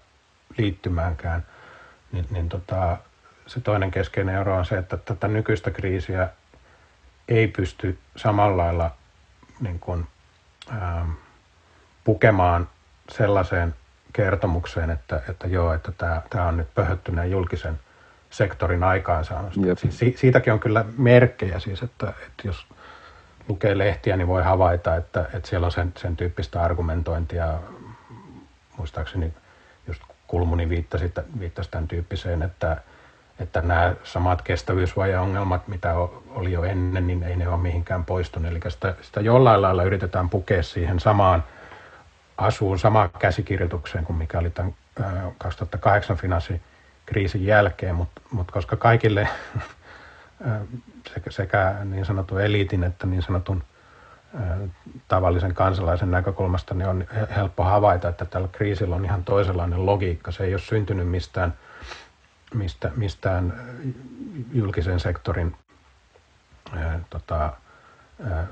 liittymäänkään, 0.58 1.46
niin, 2.12 2.26
niin 2.30 2.50
tota, 2.50 2.98
se 3.48 3.60
toinen 3.60 3.92
keskeinen 3.92 4.36
ero 4.36 4.58
on 4.58 4.66
se, 4.66 4.78
että 4.78 4.98
tätä 4.98 5.28
nykyistä 5.28 5.72
kriisiä 5.72 6.30
ei 7.28 7.48
pysty 7.48 7.98
samalla 8.16 8.64
lailla 8.64 8.92
niin 9.60 9.80
kuin, 9.80 10.08
ähm, 10.72 11.10
pukemaan 12.04 12.70
sellaiseen 13.12 13.76
kertomukseen, 14.14 14.90
että, 14.90 15.22
että 15.30 15.48
joo, 15.48 15.74
että 15.74 15.92
tämä, 15.92 16.22
tämä 16.30 16.48
on 16.48 16.58
nyt 16.58 16.74
pöhöttyneen 16.76 17.32
julkisen 17.32 17.80
sektorin 18.30 18.84
aikaansaannosta. 18.84 19.62
Si- 19.90 20.16
siitäkin 20.18 20.54
on 20.54 20.60
kyllä 20.60 20.86
merkkejä 20.98 21.60
siis, 21.60 21.84
että, 21.84 22.10
että 22.10 22.44
jos 22.48 22.68
lukee 23.48 23.78
lehtiä, 23.78 24.18
niin 24.18 24.28
voi 24.28 24.44
havaita, 24.44 24.96
että, 24.96 25.26
että 25.34 25.50
siellä 25.50 25.66
on 25.66 25.72
sen, 25.72 25.94
sen 25.98 26.18
tyyppistä 26.18 26.62
argumentointia 26.62 27.60
muistaakseni 28.80 29.34
just 29.88 30.02
Kulmuni 30.28 30.70
viittasi, 30.70 31.14
viittasi 31.40 31.72
tämän 31.72 31.88
tyyppiseen, 31.88 32.42
että, 32.42 32.78
että 33.40 33.62
nämä 33.62 33.96
samat 34.04 34.42
kestävyysvajeongelmat, 34.42 35.68
mitä 35.68 35.94
oli 36.30 36.52
jo 36.52 36.64
ennen, 36.64 37.08
niin 37.08 37.24
ei 37.24 37.36
ne 37.36 37.48
ole 37.48 37.58
mihinkään 37.58 38.06
poistunut. 38.06 38.52
Eli 38.52 38.60
sitä, 38.68 38.96
sitä 39.02 39.22
jollain 39.22 39.62
lailla 39.62 39.84
yritetään 39.84 40.30
pukea 40.30 40.64
siihen 40.64 41.00
samaan 41.00 41.44
asuun, 42.38 42.80
samaan 42.80 43.10
käsikirjoitukseen 43.20 44.06
kuin 44.06 44.18
mikä 44.18 44.40
oli 44.40 44.50
tämän 44.50 44.76
2008 45.38 46.18
finanssikriisin 46.18 47.46
jälkeen, 47.46 47.96
mutta 47.96 48.22
mut 48.32 48.52
koska 48.52 48.76
kaikille 48.76 49.28
sekä 51.30 51.76
niin 51.84 52.06
sanotun 52.06 52.42
eliitin 52.42 52.84
että 52.84 53.08
niin 53.08 53.22
sanotun 53.22 53.64
tavallisen 55.08 55.54
kansalaisen 55.54 56.12
näkökulmasta 56.12 56.74
niin 56.74 56.88
on 56.88 57.06
helppo 57.36 57.64
havaita, 57.64 58.10
että 58.10 58.26
tällä 58.26 58.48
kriisillä 58.52 58.96
on 58.96 59.06
ihan 59.06 59.24
toisenlainen 59.24 59.86
logiikka. 59.86 60.32
Se 60.32 60.44
ei 60.44 60.54
ole 60.54 60.62
syntynyt 60.62 61.08
mistään, 61.08 61.54
mistä, 62.54 62.92
mistään 62.96 63.54
julkisen 64.54 65.00
sektorin 65.00 65.56
ää, 66.74 67.00
tota, 67.10 67.54
ää, 68.30 68.48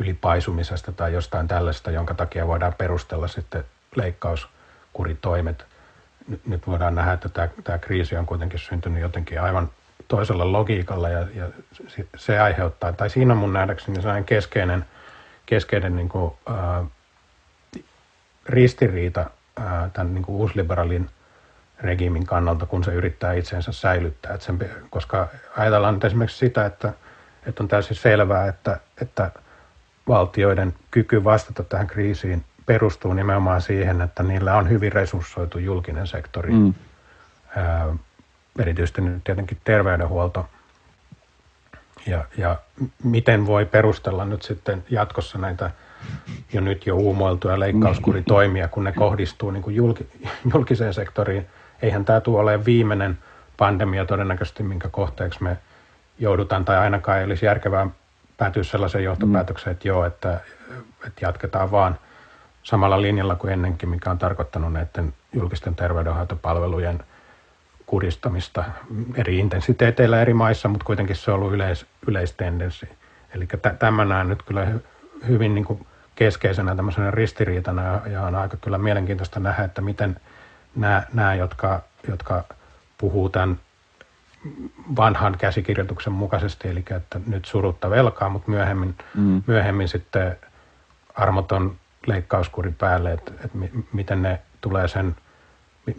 ylipaisumisesta 0.00 0.92
tai 0.92 1.12
jostain 1.12 1.48
tällaista, 1.48 1.90
jonka 1.90 2.14
takia 2.14 2.46
voidaan 2.46 2.74
perustella 2.78 3.28
sitten 3.28 3.64
leikkauskuritoimet. 3.96 5.66
Nyt, 6.46 6.66
voidaan 6.66 6.94
nähdä, 6.94 7.12
että 7.12 7.28
tämä, 7.28 7.48
tämä 7.64 7.78
kriisi 7.78 8.16
on 8.16 8.26
kuitenkin 8.26 8.58
syntynyt 8.58 9.02
jotenkin 9.02 9.40
aivan 9.40 9.70
toisella 10.12 10.52
logiikalla 10.52 11.08
ja, 11.08 11.26
ja 11.34 11.46
se 12.16 12.40
aiheuttaa, 12.40 12.92
tai 12.92 13.10
siinä 13.10 13.32
on 13.32 13.38
mun 13.38 13.52
nähdäkseni 13.52 13.96
sellainen 13.96 14.24
keskeinen, 14.24 14.84
keskeinen 15.46 15.96
niin 15.96 16.08
kuin, 16.08 16.32
ää, 16.46 16.84
ristiriita 18.46 19.30
ää, 19.60 19.90
tämän 19.92 20.14
niin 20.14 20.24
kuin 20.24 20.36
uusliberaalin 20.36 21.10
regiimin 21.80 22.26
kannalta, 22.26 22.66
kun 22.66 22.84
se 22.84 22.94
yrittää 22.94 23.32
itsensä 23.32 23.72
säilyttää. 23.72 24.38
Sen, 24.38 24.58
koska 24.90 25.28
ajatellaan 25.56 25.94
nyt 25.94 26.04
esimerkiksi 26.04 26.38
sitä, 26.38 26.66
että, 26.66 26.92
että 27.46 27.62
on 27.62 27.68
täysin 27.68 27.96
selvää, 27.96 28.48
että, 28.48 28.80
että 29.00 29.30
valtioiden 30.08 30.74
kyky 30.90 31.24
vastata 31.24 31.62
tähän 31.62 31.86
kriisiin 31.86 32.44
perustuu 32.66 33.12
nimenomaan 33.12 33.60
siihen, 33.60 34.00
että 34.00 34.22
niillä 34.22 34.56
on 34.56 34.68
hyvin 34.68 34.92
resurssoitu 34.92 35.58
julkinen 35.58 36.06
sektori. 36.06 36.52
Mm. 36.52 36.74
Erityisesti 38.58 39.00
nyt 39.00 39.24
tietenkin 39.24 39.58
terveydenhuolto. 39.64 40.48
Ja, 42.06 42.24
ja 42.36 42.56
miten 43.04 43.46
voi 43.46 43.66
perustella 43.66 44.24
nyt 44.24 44.42
sitten 44.42 44.84
jatkossa 44.90 45.38
näitä 45.38 45.70
jo 46.52 46.60
nyt 46.60 46.86
jo 46.86 46.96
uumoiltuja 46.96 47.60
leikkauskuritoimia, 47.60 48.68
kun 48.68 48.84
ne 48.84 48.92
kohdistuu 48.92 49.50
niin 49.50 49.62
kuin 49.62 49.76
julki, 49.76 50.06
julkiseen 50.54 50.94
sektoriin. 50.94 51.46
Eihän 51.82 52.04
tämä 52.04 52.20
tule 52.20 52.40
olemaan 52.40 52.64
viimeinen 52.64 53.18
pandemia 53.56 54.04
todennäköisesti, 54.04 54.62
minkä 54.62 54.88
kohteeksi 54.88 55.42
me 55.42 55.56
joudutaan 56.18 56.64
tai 56.64 56.78
ainakaan 56.78 57.18
ei 57.18 57.24
olisi 57.24 57.46
järkevää 57.46 57.86
päätyä 58.36 58.62
sellaiseen 58.62 59.04
johtopäätökseen, 59.04 59.72
että 59.72 59.88
joo, 59.88 60.04
että, 60.04 60.40
että 61.06 61.24
jatketaan 61.26 61.70
vaan 61.70 61.98
samalla 62.62 63.02
linjalla 63.02 63.34
kuin 63.34 63.52
ennenkin, 63.52 63.88
mikä 63.88 64.10
on 64.10 64.18
tarkoittanut 64.18 64.72
näiden 64.72 65.14
julkisten 65.32 65.74
terveydenhoitopalvelujen 65.74 67.04
kuristamista 67.92 68.64
eri 69.14 69.38
intensiteeteillä 69.38 70.22
eri 70.22 70.34
maissa, 70.34 70.68
mutta 70.68 70.84
kuitenkin 70.84 71.16
se 71.16 71.30
on 71.30 71.34
ollut 71.34 71.52
yleis, 71.52 71.86
yleistendenssi. 72.06 72.88
Eli 73.34 73.48
tämä 73.78 74.04
näen 74.04 74.28
nyt 74.28 74.42
kyllä 74.42 74.66
hyvin 75.28 75.54
niin 75.54 75.64
kuin 75.64 75.86
keskeisenä 76.14 76.76
tämmöisenä 76.76 77.10
ristiriitana 77.10 77.82
ja, 77.82 78.00
ja 78.06 78.22
on 78.22 78.34
aika 78.34 78.56
kyllä 78.56 78.78
mielenkiintoista 78.78 79.40
nähdä, 79.40 79.64
että 79.64 79.80
miten 79.80 80.16
nämä, 80.76 81.02
nämä 81.12 81.34
jotka, 81.34 81.82
jotka 82.08 82.44
puhuu 82.98 83.28
tämän 83.28 83.60
vanhan 84.96 85.38
käsikirjoituksen 85.38 86.12
mukaisesti, 86.12 86.68
eli 86.68 86.84
että 86.96 87.20
nyt 87.26 87.44
surutta 87.44 87.90
velkaa, 87.90 88.28
mutta 88.28 88.50
myöhemmin, 88.50 88.94
mm. 89.14 89.42
myöhemmin 89.46 89.88
sitten 89.88 90.36
armoton 91.14 91.76
leikkauskuri 92.06 92.74
päälle, 92.78 93.12
että, 93.12 93.32
että 93.44 93.58
miten 93.92 94.22
ne 94.22 94.40
tulee 94.60 94.88
sen, 94.88 95.16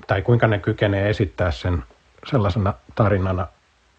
tai 0.08 0.22
kuinka 0.22 0.48
ne 0.48 0.60
kykenee 0.60 1.10
esittää 1.10 1.52
sen 1.52 1.84
sellaisena 2.30 2.74
tarinana, 2.96 3.48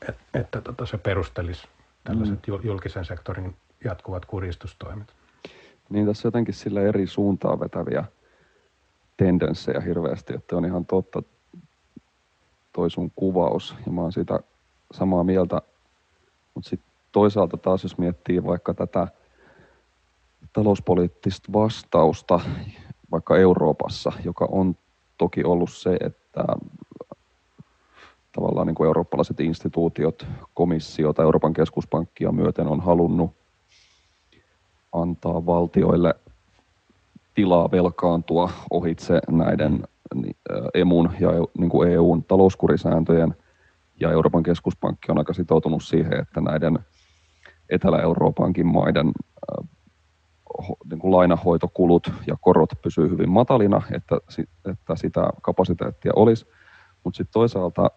että, 0.08 0.40
että 0.40 0.60
tota 0.60 0.86
se 0.86 0.98
perustelisi 0.98 1.68
tällaiset 2.04 2.46
mm. 2.46 2.54
julkisen 2.62 3.04
sektorin 3.04 3.56
jatkuvat 3.84 4.24
kuristustoimet. 4.24 5.14
Niin 5.90 6.06
tässä 6.06 6.26
jotenkin 6.28 6.54
sillä 6.54 6.80
eri 6.80 7.06
suuntaan 7.06 7.60
vetäviä 7.60 8.04
tendenssejä 9.16 9.80
hirveästi, 9.80 10.34
että 10.34 10.56
on 10.56 10.64
ihan 10.64 10.86
totta 10.86 11.22
toi 12.72 12.90
sun 12.90 13.10
kuvaus 13.16 13.74
ja 13.86 13.92
mä 13.92 14.00
oon 14.00 14.12
siitä 14.12 14.40
samaa 14.92 15.24
mieltä. 15.24 15.62
Mutta 16.54 16.70
sitten 16.70 16.90
toisaalta 17.12 17.56
taas 17.56 17.82
jos 17.82 17.98
miettii 17.98 18.44
vaikka 18.44 18.74
tätä 18.74 19.08
talouspoliittista 20.52 21.52
vastausta 21.52 22.40
vaikka 23.10 23.36
Euroopassa, 23.36 24.12
joka 24.24 24.48
on 24.50 24.76
toki 25.18 25.44
ollut 25.44 25.70
se, 25.70 25.96
että 26.00 26.44
tavallaan 28.32 28.66
niin 28.66 28.74
kuin 28.74 28.86
eurooppalaiset 28.86 29.40
instituutiot, 29.40 30.26
komissio 30.54 31.12
tai 31.12 31.24
Euroopan 31.24 31.52
keskuspankkia 31.52 32.32
myöten 32.32 32.66
on 32.66 32.80
halunnut 32.80 33.30
antaa 34.92 35.46
valtioille 35.46 36.14
tilaa 37.34 37.70
velkaantua 37.70 38.50
ohitse 38.70 39.20
näiden 39.30 39.88
emun 40.74 41.10
ja 41.20 41.30
niin 41.58 41.70
kuin 41.70 41.90
EUn 41.90 42.24
talouskurisääntöjen. 42.24 43.34
Ja 44.00 44.12
Euroopan 44.12 44.42
keskuspankki 44.42 45.12
on 45.12 45.18
aika 45.18 45.32
sitoutunut 45.32 45.82
siihen, 45.82 46.20
että 46.20 46.40
näiden 46.40 46.78
Etelä-Euroopankin 47.70 48.66
maiden 48.66 49.12
niin 50.90 50.98
kuin 50.98 51.12
lainahoitokulut 51.12 52.12
ja 52.26 52.36
korot 52.40 52.70
pysyy 52.82 53.10
hyvin 53.10 53.30
matalina, 53.30 53.82
että, 53.92 54.16
että 54.70 54.96
sitä 54.96 55.28
kapasiteettia 55.42 56.12
olisi. 56.16 56.46
Mutta 57.04 57.16
sitten 57.16 57.32
toisaalta 57.32 57.90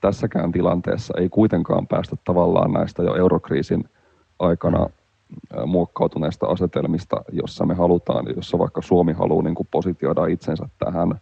tässäkään 0.00 0.52
tilanteessa 0.52 1.14
ei 1.18 1.28
kuitenkaan 1.28 1.86
päästä 1.86 2.16
tavallaan 2.24 2.72
näistä 2.72 3.02
jo 3.02 3.14
eurokriisin 3.14 3.84
aikana 4.38 4.86
muokkautuneista 5.66 6.46
asetelmista, 6.46 7.16
jossa 7.32 7.66
me 7.66 7.74
halutaan, 7.74 8.26
jossa 8.36 8.58
vaikka 8.58 8.82
Suomi 8.82 9.12
haluaa 9.12 9.42
niin 9.42 9.54
kuin 9.54 9.68
positioida 9.70 10.26
itsensä 10.26 10.68
tähän 10.78 11.20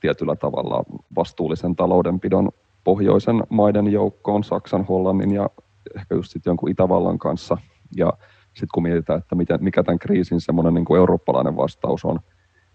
tietyllä 0.00 0.36
tavalla 0.36 0.84
vastuullisen 1.16 1.76
taloudenpidon 1.76 2.48
pohjoisen 2.84 3.42
maiden 3.48 3.92
joukkoon, 3.92 4.44
Saksan, 4.44 4.84
Hollannin 4.84 5.32
ja 5.32 5.50
ehkä 5.96 6.14
just 6.14 6.30
sitten 6.30 6.50
jonkun 6.50 6.70
Itävallan 6.70 7.18
kanssa. 7.18 7.56
Ja 7.96 8.12
sitten 8.54 8.68
kun 8.74 8.82
mietitään, 8.82 9.18
että 9.18 9.36
mikä 9.60 9.82
tämän 9.82 9.98
kriisin 9.98 10.40
semmoinen 10.40 10.74
niin 10.74 10.96
eurooppalainen 10.96 11.56
vastaus 11.56 12.04
on, 12.04 12.20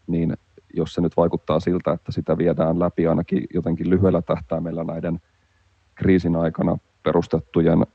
niin 0.08 0.38
jos 0.74 0.94
se 0.94 1.02
nyt 1.02 1.18
vaikuttaa 1.18 1.60
siltä, 1.60 1.92
että 1.92 2.12
sitä 2.12 2.38
viedään 2.38 2.80
läpi 2.80 3.08
ainakin 3.08 3.44
jotenkin 3.54 3.90
lyhyellä 3.90 4.22
tähtäimellä 4.22 4.84
näiden 4.84 5.20
kriisin 5.96 6.36
aikana 6.36 6.78
perustettujen 7.04 7.86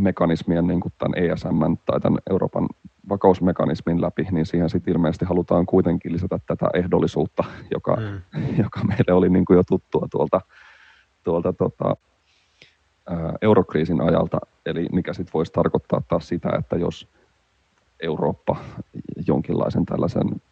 mekanismien, 0.00 0.66
niin 0.66 0.80
kuin 0.80 0.92
tämän 0.98 1.24
ESM 1.24 1.76
tai 1.86 2.00
tämän 2.00 2.18
Euroopan 2.30 2.68
vakausmekanismin 3.08 4.00
läpi, 4.00 4.26
niin 4.30 4.46
siihen 4.46 4.70
sitten 4.70 4.92
ilmeisesti 4.94 5.24
halutaan 5.24 5.66
kuitenkin 5.66 6.12
lisätä 6.12 6.38
tätä 6.46 6.66
ehdollisuutta, 6.74 7.44
joka, 7.70 7.96
mm. 7.96 8.20
joka 8.62 8.84
meille 8.84 9.12
oli 9.12 9.28
niin 9.28 9.44
kuin 9.44 9.56
jo 9.56 9.62
tuttua 9.62 10.06
tuolta, 10.10 10.40
tuolta 11.24 11.52
tota, 11.52 11.96
eurokriisin 13.42 14.00
ajalta. 14.00 14.38
Eli 14.66 14.86
mikä 14.92 15.12
sitten 15.12 15.32
voisi 15.34 15.52
tarkoittaa 15.52 16.02
taas 16.08 16.28
sitä, 16.28 16.50
että 16.58 16.76
jos 16.76 17.08
Eurooppa 18.02 18.56
jonkinlaisen 19.26 19.86
tällaisen 19.86 20.42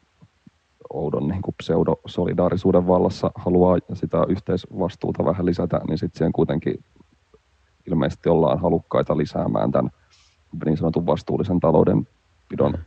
oudon 0.90 1.28
niin 1.28 1.42
kuin 1.42 1.54
pseudosolidaarisuuden 1.58 2.86
vallassa 2.86 3.30
haluaa 3.34 3.78
sitä 3.92 4.24
yhteisvastuuta 4.28 5.24
vähän 5.24 5.46
lisätä, 5.46 5.80
niin 5.88 5.98
sitten 5.98 6.18
siihen 6.18 6.32
kuitenkin 6.32 6.84
ilmeisesti 7.86 8.28
ollaan 8.28 8.60
halukkaita 8.60 9.16
lisäämään 9.16 9.72
tämän 9.72 9.90
niin 10.64 10.76
sanotun 10.76 11.06
vastuullisen 11.06 11.60
taloudenpidon 11.60 12.72
mm. 12.72 12.78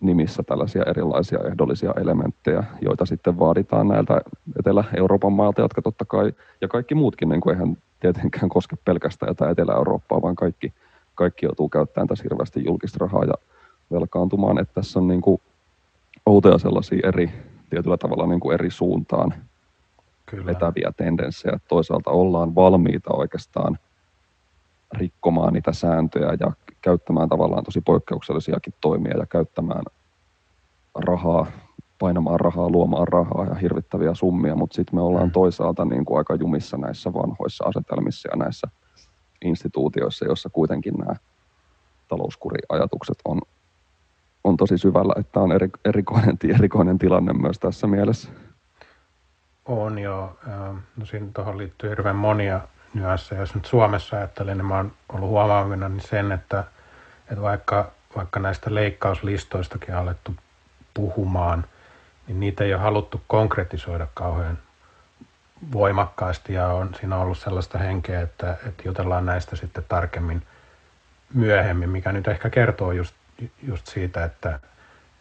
nimissä 0.00 0.42
tällaisia 0.42 0.82
erilaisia 0.86 1.38
ehdollisia 1.46 1.94
elementtejä, 2.00 2.64
joita 2.80 3.06
sitten 3.06 3.38
vaaditaan 3.38 3.88
näiltä 3.88 4.20
Etelä-Euroopan 4.58 5.32
mailta, 5.32 5.62
jotka 5.62 5.82
totta 5.82 6.04
kai, 6.04 6.32
ja 6.60 6.68
kaikki 6.68 6.94
muutkin, 6.94 7.28
niin 7.28 7.40
kuin 7.40 7.54
eihän 7.54 7.76
tietenkään 8.00 8.48
koske 8.48 8.76
pelkästään 8.84 9.30
jotain 9.30 9.50
Etelä-Eurooppaa, 9.52 10.22
vaan 10.22 10.36
kaikki, 10.36 10.72
kaikki 11.14 11.46
joutuu 11.46 11.68
käyttämään 11.68 12.08
tässä 12.08 12.24
hirveästi 12.24 12.64
julkista 12.64 12.98
rahaa 13.00 13.24
ja 13.24 13.34
velkaantumaan, 13.90 14.58
että 14.58 14.74
tässä 14.74 14.98
on 14.98 15.08
niin 15.08 15.20
kuin 15.20 15.40
outoja 16.26 16.58
sellaisia 16.58 17.08
eri, 17.08 17.32
tietyllä 17.70 17.96
tavalla 17.96 18.26
niin 18.26 18.40
kuin 18.40 18.54
eri 18.54 18.70
suuntaan 18.70 19.34
Kyllä. 20.26 20.46
vetäviä 20.46 20.92
tendenssejä. 20.96 21.58
Toisaalta 21.68 22.10
ollaan 22.10 22.54
valmiita 22.54 23.14
oikeastaan 23.14 23.78
rikkomaan 24.92 25.52
niitä 25.52 25.72
sääntöjä 25.72 26.36
ja 26.40 26.52
käyttämään 26.80 27.28
tavallaan 27.28 27.64
tosi 27.64 27.80
poikkeuksellisiakin 27.80 28.74
toimia 28.80 29.16
ja 29.18 29.26
käyttämään 29.26 29.82
rahaa, 30.94 31.46
painamaan 31.98 32.40
rahaa, 32.40 32.70
luomaan 32.70 33.08
rahaa 33.08 33.44
ja 33.44 33.54
hirvittäviä 33.54 34.14
summia, 34.14 34.54
mutta 34.54 34.74
sitten 34.74 34.94
me 34.94 35.02
ollaan 35.02 35.28
mm. 35.28 35.32
toisaalta 35.32 35.84
niin 35.84 36.04
kuin 36.04 36.18
aika 36.18 36.34
jumissa 36.34 36.76
näissä 36.76 37.12
vanhoissa 37.12 37.64
asetelmissa 37.64 38.28
ja 38.32 38.36
näissä 38.36 38.68
instituutioissa, 39.44 40.24
joissa 40.24 40.50
kuitenkin 40.50 40.94
nämä 40.94 41.14
talouskuriajatukset 42.08 43.18
on, 43.24 43.40
on 44.44 44.56
tosi 44.56 44.78
syvällä, 44.78 45.14
että 45.16 45.40
on 45.40 45.52
eri, 45.52 45.68
erikoinen, 45.84 46.36
erikoinen 46.58 46.98
tilanne 46.98 47.32
myös 47.32 47.58
tässä 47.58 47.86
mielessä. 47.86 48.28
On 49.64 49.98
joo. 49.98 50.38
No 50.96 51.06
siinä 51.06 51.26
tuohon 51.34 51.58
liittyy 51.58 51.90
hirveän 51.90 52.16
monia 52.16 52.60
nyansseja. 52.94 53.40
Jos 53.40 53.54
nyt 53.54 53.64
Suomessa 53.64 54.16
ajattelen, 54.16 54.58
niin 54.58 54.66
mä 54.66 54.76
oon 54.76 54.92
ollut 55.08 55.28
huomaavina 55.28 55.88
niin 55.88 56.00
sen, 56.00 56.32
että, 56.32 56.64
että 57.30 57.42
vaikka, 57.42 57.90
vaikka 58.16 58.40
näistä 58.40 58.74
leikkauslistoistakin 58.74 59.94
on 59.94 60.00
alettu 60.00 60.34
puhumaan, 60.94 61.64
niin 62.26 62.40
niitä 62.40 62.64
ei 62.64 62.74
ole 62.74 62.82
haluttu 62.82 63.20
konkretisoida 63.26 64.06
kauhean 64.14 64.58
voimakkaasti 65.72 66.52
ja 66.52 66.66
on, 66.66 66.94
siinä 67.00 67.16
on 67.16 67.22
ollut 67.22 67.38
sellaista 67.38 67.78
henkeä, 67.78 68.20
että, 68.20 68.56
että 68.66 68.82
jutellaan 68.84 69.26
näistä 69.26 69.56
sitten 69.56 69.84
tarkemmin 69.88 70.42
myöhemmin, 71.34 71.90
mikä 71.90 72.12
nyt 72.12 72.28
ehkä 72.28 72.50
kertoo 72.50 72.92
just, 72.92 73.14
just 73.62 73.86
siitä, 73.86 74.24
että, 74.24 74.60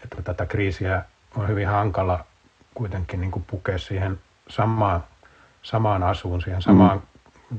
että 0.03 0.21
tätä 0.21 0.45
kriisiä 0.45 1.03
on 1.35 1.47
hyvin 1.47 1.67
hankala 1.67 2.25
kuitenkin 2.73 3.21
niin 3.21 3.31
kuin 3.31 3.45
pukea 3.47 3.77
siihen 3.77 4.19
samaan, 4.49 5.03
samaan 5.63 6.03
asuun, 6.03 6.41
siihen 6.41 6.61
samaan 6.61 6.97
mm 6.97 7.03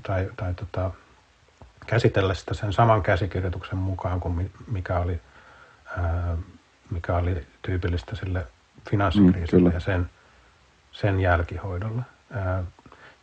tai, 0.02 0.30
tai 0.36 0.54
tota, 0.54 0.90
käsitellä 1.86 2.34
sitä 2.34 2.54
sen 2.54 2.72
saman 2.72 3.02
käsikirjoituksen 3.02 3.78
mukaan 3.78 4.20
kuin 4.20 4.50
mikä 4.70 4.98
oli, 4.98 5.20
ää, 5.98 6.36
mikä 6.90 7.16
oli 7.16 7.46
tyypillistä 7.62 8.16
sille 8.16 8.46
finanssikriisille 8.90 9.68
mm, 9.68 9.74
ja 9.74 9.80
sen, 9.80 10.10
sen 10.92 11.20
jälkihoidolle. 11.20 12.02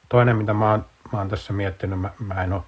Toinen, 0.10 0.36
mitä 0.36 0.54
mä 0.54 0.72
oon, 0.72 0.86
mä 1.12 1.18
oon 1.20 1.30
tässä 1.30 1.54
miettinyt, 1.54 2.00
mä, 2.00 2.10
mä 2.20 2.44
en 2.44 2.54
ole 2.54 2.64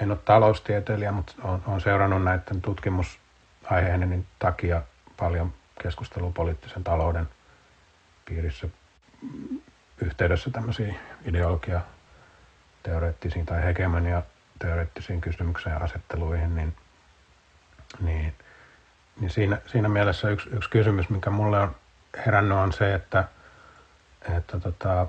en 0.00 0.10
ole 0.10 0.18
taloustieteilijä, 0.24 1.12
mutta 1.12 1.32
olen 1.66 1.80
seurannut 1.80 2.24
näiden 2.24 2.62
tutkimusaiheiden 2.62 4.26
takia 4.38 4.82
paljon 5.16 5.52
keskustelua 5.82 6.30
poliittisen 6.34 6.84
talouden 6.84 7.28
piirissä 8.24 8.68
yhteydessä 10.00 10.50
tämmöisiä 10.50 10.94
ideologia 11.24 11.80
teoreettisiin 12.82 13.46
tai 13.46 13.62
hegemonia 13.62 14.22
teoreettisiin 14.58 15.20
kysymyksiin 15.20 15.72
ja 15.72 15.78
asetteluihin, 15.78 16.56
niin, 16.56 16.76
niin, 18.00 18.34
niin 19.20 19.30
siinä, 19.30 19.58
siinä 19.66 19.88
mielessä 19.88 20.28
yksi, 20.30 20.48
yksi 20.50 20.70
kysymys, 20.70 21.08
mikä 21.08 21.30
mulle 21.30 21.60
on 21.60 21.76
herännyt, 22.26 22.58
on 22.58 22.72
se, 22.72 22.94
että, 22.94 23.24
että 24.36 24.60
tota, 24.60 25.06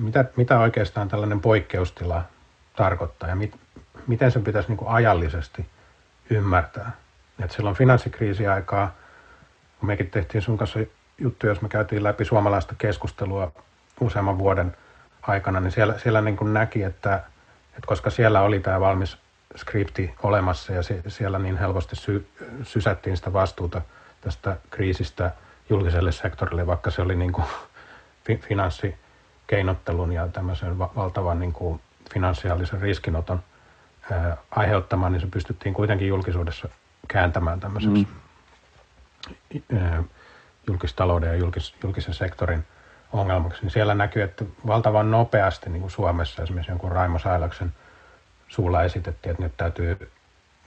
mitä, 0.00 0.24
mitä 0.36 0.58
oikeastaan 0.58 1.08
tällainen 1.08 1.40
poikkeustila 1.40 2.22
tarkoittaa 2.76 3.28
ja 3.28 3.36
mit, 3.36 3.54
miten 4.06 4.30
sen 4.30 4.44
pitäisi 4.44 4.68
niin 4.68 4.76
kuin 4.76 4.88
ajallisesti 4.88 5.66
ymmärtää. 6.30 6.92
Et 7.44 7.50
silloin 7.50 7.76
finanssikriisiaikaa, 7.76 8.94
kun 9.80 9.86
mekin 9.86 10.10
tehtiin 10.10 10.42
sun 10.42 10.58
kanssa 10.58 10.78
juttuja, 11.18 11.50
jos 11.50 11.62
me 11.62 11.68
käytiin 11.68 12.02
läpi 12.02 12.24
suomalaista 12.24 12.74
keskustelua 12.78 13.52
useamman 14.00 14.38
vuoden 14.38 14.76
aikana, 15.22 15.60
niin 15.60 15.70
siellä, 15.70 15.98
siellä 15.98 16.20
niin 16.20 16.36
kuin 16.36 16.54
näki, 16.54 16.82
että, 16.82 17.14
että 17.66 17.86
koska 17.86 18.10
siellä 18.10 18.40
oli 18.40 18.60
tämä 18.60 18.80
valmis 18.80 19.18
skripti 19.56 20.14
olemassa 20.22 20.72
ja 20.72 20.82
se, 20.82 21.02
siellä 21.08 21.38
niin 21.38 21.58
helposti 21.58 21.96
sy, 21.96 22.28
sysättiin 22.62 23.16
sitä 23.16 23.32
vastuuta 23.32 23.82
tästä 24.20 24.56
kriisistä 24.70 25.30
julkiselle 25.70 26.12
sektorille, 26.12 26.66
vaikka 26.66 26.90
se 26.90 27.02
oli 27.02 27.14
niin 27.14 27.32
kuin 27.32 27.46
finanssikeinottelun 29.46 30.12
ja 30.12 30.28
tämmöisen 30.28 30.78
valtavan 30.78 31.38
niin 31.38 31.52
kuin 31.52 31.80
finanssiaalisen 32.12 32.80
riskinoton 32.80 33.42
ää, 34.10 34.36
aiheuttamaan, 34.50 35.12
niin 35.12 35.20
se 35.20 35.26
pystyttiin 35.26 35.74
kuitenkin 35.74 36.08
julkisuudessa 36.08 36.68
kääntämään 37.08 37.60
tämmöiseksi 37.60 38.06
mm. 39.54 39.78
ää, 39.78 40.02
julkistalouden 40.66 41.28
ja 41.28 41.36
julkis, 41.36 41.74
julkisen 41.82 42.14
sektorin 42.14 42.64
ongelmaksi. 43.12 43.62
Niin 43.62 43.70
siellä 43.70 43.94
näkyy, 43.94 44.22
että 44.22 44.44
valtavan 44.66 45.10
nopeasti 45.10 45.70
niin 45.70 45.80
kuin 45.80 45.90
Suomessa 45.90 46.42
esimerkiksi 46.42 46.72
jonkun 46.72 46.92
Raimo 46.92 47.18
Sailaksen 47.18 47.72
suulla 48.48 48.82
esitettiin, 48.82 49.30
että 49.30 49.42
nyt 49.42 49.56
täytyy, 49.56 50.10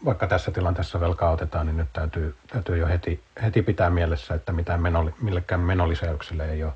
vaikka 0.06 0.28
tässä 0.28 0.52
tilanteessa 0.52 1.00
velkaa 1.00 1.32
otetaan, 1.32 1.66
niin 1.66 1.78
nyt 1.78 1.94
täytyy, 1.94 2.36
täytyy 2.48 2.78
jo 2.78 2.88
heti, 2.88 3.24
heti 3.44 3.62
pitää 3.62 3.90
mielessä, 3.90 4.36
että 4.36 4.52
mitään 4.52 4.82
menoli, 4.82 5.14
millekään 5.22 5.62
menolisäyksille 5.62 6.52
ei 6.52 6.64
ole, 6.64 6.74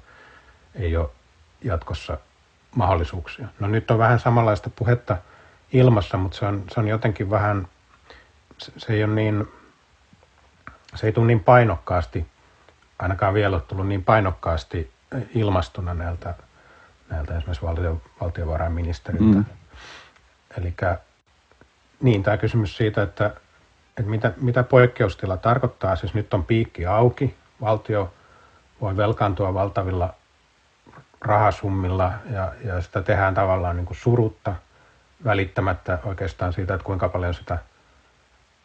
ei 0.75 0.97
ole 0.97 1.09
jatkossa 1.63 2.17
mahdollisuuksia. 2.75 3.47
No 3.59 3.67
nyt 3.67 3.91
on 3.91 3.97
vähän 3.97 4.19
samanlaista 4.19 4.69
puhetta 4.75 5.17
ilmassa, 5.73 6.17
mutta 6.17 6.37
se 6.37 6.45
on, 6.45 6.63
se 6.71 6.79
on 6.79 6.87
jotenkin 6.87 7.29
vähän, 7.29 7.67
se, 8.57 8.71
se 8.77 8.93
ei 8.93 9.03
ole 9.03 9.13
niin, 9.15 9.47
se 10.95 11.07
ei 11.07 11.13
tule 11.13 11.27
niin 11.27 11.39
painokkaasti, 11.39 12.27
ainakaan 12.99 13.33
vielä 13.33 13.55
ole 13.55 13.61
tullut 13.61 13.87
niin 13.87 14.03
painokkaasti 14.03 14.91
ilmastuna 15.35 15.93
näiltä, 15.93 16.33
näiltä 17.09 17.37
esimerkiksi 17.37 17.65
valtio, 17.65 18.01
valtiovarainministeriltä. 18.21 19.37
Mm. 19.37 19.45
Eli 20.57 20.73
niin, 22.01 22.23
tämä 22.23 22.37
kysymys 22.37 22.77
siitä, 22.77 23.03
että, 23.03 23.25
että 23.97 24.11
mitä, 24.11 24.33
mitä 24.37 24.63
poikkeustila 24.63 25.37
tarkoittaa, 25.37 25.95
siis 25.95 26.13
nyt 26.13 26.33
on 26.33 26.45
piikki 26.45 26.85
auki, 26.85 27.35
valtio 27.61 28.13
voi 28.81 28.97
velkaantua 28.97 29.53
valtavilla 29.53 30.13
rahasummilla 31.21 32.13
ja, 32.29 32.53
ja 32.63 32.81
sitä 32.81 33.01
tehdään 33.01 33.33
tavallaan 33.33 33.75
niin 33.75 33.85
kuin 33.85 33.97
surutta 33.97 34.55
välittämättä 35.25 35.99
oikeastaan 36.03 36.53
siitä, 36.53 36.73
että 36.73 36.85
kuinka 36.85 37.09
paljon 37.09 37.33
sitä 37.33 37.57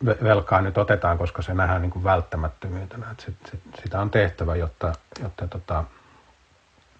velkaa 0.05 0.61
nyt 0.61 0.79
otetaan, 0.79 1.19
koska 1.19 1.43
se 1.43 1.55
nähdään 1.55 1.83
niin 1.83 1.91
kuin 1.91 2.05
välttämättömyytenä. 2.05 3.07
Sit, 3.19 3.37
sit, 3.51 3.61
sitä 3.83 4.01
on 4.01 4.11
tehtävä, 4.11 4.57
jotta, 4.57 4.93
jotta 5.23 5.49
tota, 5.49 5.85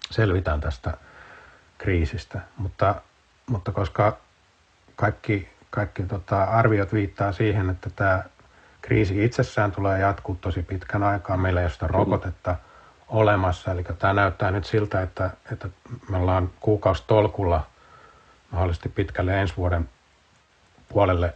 selvitään 0.09 0.61
tästä 0.61 0.97
kriisistä. 1.77 2.39
Mutta, 2.57 2.95
mutta 3.49 3.71
koska 3.71 4.17
kaikki, 4.95 5.49
kaikki 5.69 6.03
tota, 6.03 6.43
arviot 6.43 6.93
viittaa 6.93 7.31
siihen, 7.31 7.69
että 7.69 7.89
tämä 7.89 8.23
kriisi 8.81 9.25
itsessään 9.25 9.71
tulee 9.71 9.99
jatkuu 9.99 10.35
tosi 10.41 10.61
pitkän 10.61 11.03
aikaa. 11.03 11.37
Meillä 11.37 11.59
ei 11.59 11.65
ole 11.65 11.71
sitä 11.71 11.87
rokotetta 11.87 12.55
olemassa. 13.07 13.71
Eli 13.71 13.83
tämä 13.83 14.13
näyttää 14.13 14.51
nyt 14.51 14.65
siltä, 14.65 15.01
että, 15.01 15.29
että 15.51 15.69
me 16.09 16.17
ollaan 16.17 16.49
kuukausitolkulla 16.59 17.67
mahdollisesti 18.51 18.89
pitkälle 18.89 19.41
ensi 19.41 19.53
vuoden 19.57 19.89
puolelle 20.89 21.33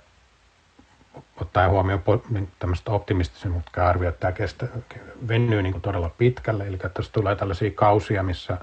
ottaen 1.42 1.70
huomioon 1.70 2.04
niin 2.30 2.52
tämmöiset 2.60 2.88
optimistisemmat 2.88 3.64
arviot, 3.78 4.14
että 4.14 4.20
tämä 4.20 4.32
kestä, 4.32 4.68
venyy 5.28 5.62
niin 5.62 5.74
kuin 5.74 5.82
todella 5.82 6.10
pitkälle. 6.18 6.68
Eli 6.68 6.78
tässä 6.78 7.12
tulee 7.12 7.36
tällaisia 7.36 7.72
kausia, 7.76 8.24
missä, 8.24 8.58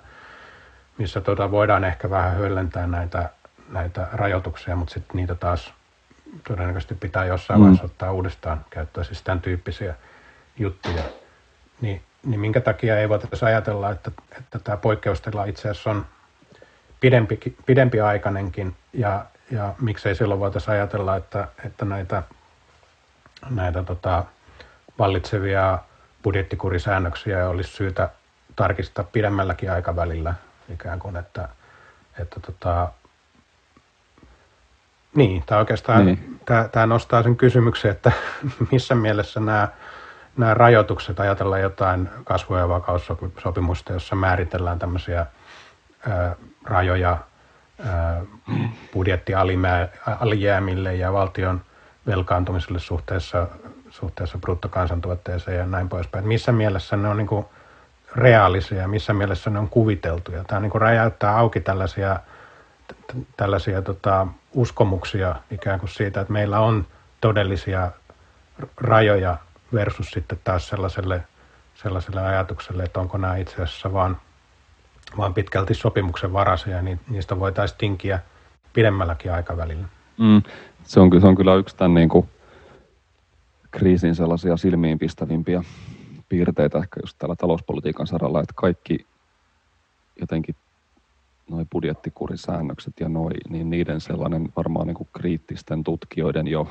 missä 0.99 1.21
tuota 1.21 1.51
voidaan 1.51 1.85
ehkä 1.85 2.11
vähän 2.11 2.37
höllentää 2.37 2.87
näitä 2.87 3.31
näitä 3.69 4.09
rajoituksia, 4.13 4.77
mutta 4.77 4.95
sitten 4.95 5.17
niitä 5.17 5.35
taas 5.35 5.73
todennäköisesti 6.49 6.95
pitää 6.95 7.25
jossain 7.25 7.61
mm. 7.61 7.63
vaiheessa 7.63 7.85
ottaa 7.85 8.13
uudestaan 8.13 8.65
käyttöön, 8.71 9.05
siis 9.05 9.23
tämän 9.23 9.41
tyyppisiä 9.41 9.95
juttuja. 10.59 11.03
Niin, 11.81 12.03
niin 12.29 12.41
minkä 12.41 12.61
takia 12.61 12.99
ei 12.99 13.09
voitaisiin 13.09 13.49
ajatella, 13.49 13.91
että, 13.91 14.11
että 14.39 14.59
tämä 14.59 14.77
poikkeustila 14.77 15.45
itse 15.45 15.69
asiassa 15.69 15.91
on 15.91 16.07
pidempi, 17.01 17.57
pidempi 17.67 18.01
aikainenkin 18.01 18.77
ja, 18.93 19.25
ja 19.51 19.75
miksei 19.81 20.15
silloin 20.15 20.41
voitaisiin 20.41 20.75
ajatella, 20.75 21.17
että, 21.17 21.49
että 21.65 21.85
näitä, 21.85 22.23
näitä 23.51 23.83
tota, 23.83 24.25
vallitsevia 24.99 25.79
budjettikurisäännöksiä 26.23 27.49
olisi 27.49 27.71
syytä 27.71 28.11
tarkistaa 28.57 29.05
pidemmälläkin 29.05 29.73
aikavälillä 29.73 30.35
ikään 30.73 30.99
kuin, 30.99 31.17
että, 31.17 31.49
että 32.19 32.41
tota, 32.41 32.93
niin, 35.15 35.43
tämä 35.47 35.59
oikeastaan 35.59 36.07
niin. 36.07 36.41
Tämä, 36.45 36.69
tämä 36.69 36.87
nostaa 36.87 37.23
sen 37.23 37.37
kysymyksen, 37.37 37.91
että 37.91 38.13
missä 38.73 38.95
mielessä 38.95 39.41
nämä, 39.41 39.69
nämä 40.39 40.55
rajoitukset, 40.55 41.21
ajatellaan 41.21 41.61
jotain 41.61 42.09
kasvu- 42.25 42.57
ja 42.57 42.69
vakaussopimusta, 42.69 43.93
jossa 43.93 44.17
määritellään 44.17 44.79
tämmöisiä 44.79 45.27
rajoja 46.65 47.19
ää, 47.87 48.23
budjettialijäämille 48.93 50.95
ja 50.95 51.13
valtion 51.13 51.61
velkaantumiselle 52.07 52.79
suhteessa, 52.79 53.47
suhteessa 53.91 54.39
bruttokansantuotteeseen 54.39 55.59
ja 55.59 55.67
näin 55.67 55.89
poispäin. 55.89 56.29
Missä 56.29 56.53
mielessä 56.53 56.97
ne 56.97 57.09
on 57.09 57.17
niin 57.17 57.27
kuin 57.27 57.47
reaalisia, 58.17 58.89
missä 58.89 59.15
mielessä 59.15 59.51
ne 59.51 59.59
on 59.59 59.69
kuviteltuja. 59.69 60.45
Tämä 60.45 60.61
niin 60.61 60.71
kuin 60.71 60.83
räjäyttää 60.83 61.39
auki 61.39 61.61
tällaisia 61.61 62.21
tällaisia 63.37 63.83
tota, 63.83 64.27
uskomuksia 64.55 65.35
ikään 65.51 65.81
kuin 65.81 65.91
siitä, 65.91 66.21
että 66.21 66.33
meillä 66.33 66.61
on 66.61 66.87
todellisia 67.21 67.91
rajoja 68.77 69.37
versus 69.73 70.11
sitten 70.11 70.39
taas 70.45 70.69
sellaiselle, 70.69 71.23
sellaiselle 71.75 72.21
ajatukselle, 72.21 72.83
että 72.83 73.01
onko 73.01 73.19
nämä 73.19 73.37
itse 73.37 73.55
asiassa 73.55 73.93
vaan, 73.93 74.17
vaan 75.17 75.35
pitkälti 75.35 75.75
sopimuksen 75.75 76.33
varaisia, 76.33 76.83
niin 76.83 77.01
niistä 77.09 77.41
voitaisiin 77.41 77.79
tinkiä 77.79 78.19
pidemmälläkin 78.73 79.33
aikavälillä. 79.33 79.89
Mm, 80.19 80.43
se, 80.85 81.01
on, 81.01 81.21
se 81.21 81.27
on 81.27 81.37
kyllä 81.37 81.55
yksi 81.55 81.77
tämän 81.77 81.95
niin 81.95 82.09
kuin 82.09 82.29
kriisin 83.71 84.15
sellaisia 84.15 84.57
silmiinpistävimpiä 84.57 85.63
piirteitä 86.29 86.79
ehkä 86.79 87.01
just 87.03 87.19
täällä 87.19 87.37
talouspolitiikan 87.37 88.07
saralla, 88.07 88.41
että 88.41 88.55
kaikki 88.57 89.07
jotenkin 90.21 90.55
noi 91.51 91.65
budjettikurisäännökset 91.73 92.95
ja 93.01 93.09
noi, 93.09 93.33
niin 93.49 93.71
niiden 93.71 94.01
sellainen 94.01 94.49
varmaan 94.57 94.87
niin 94.87 94.95
kuin 94.95 95.09
kriittisten 95.13 95.85
tutkijoiden 95.85 96.49
jo 96.49 96.69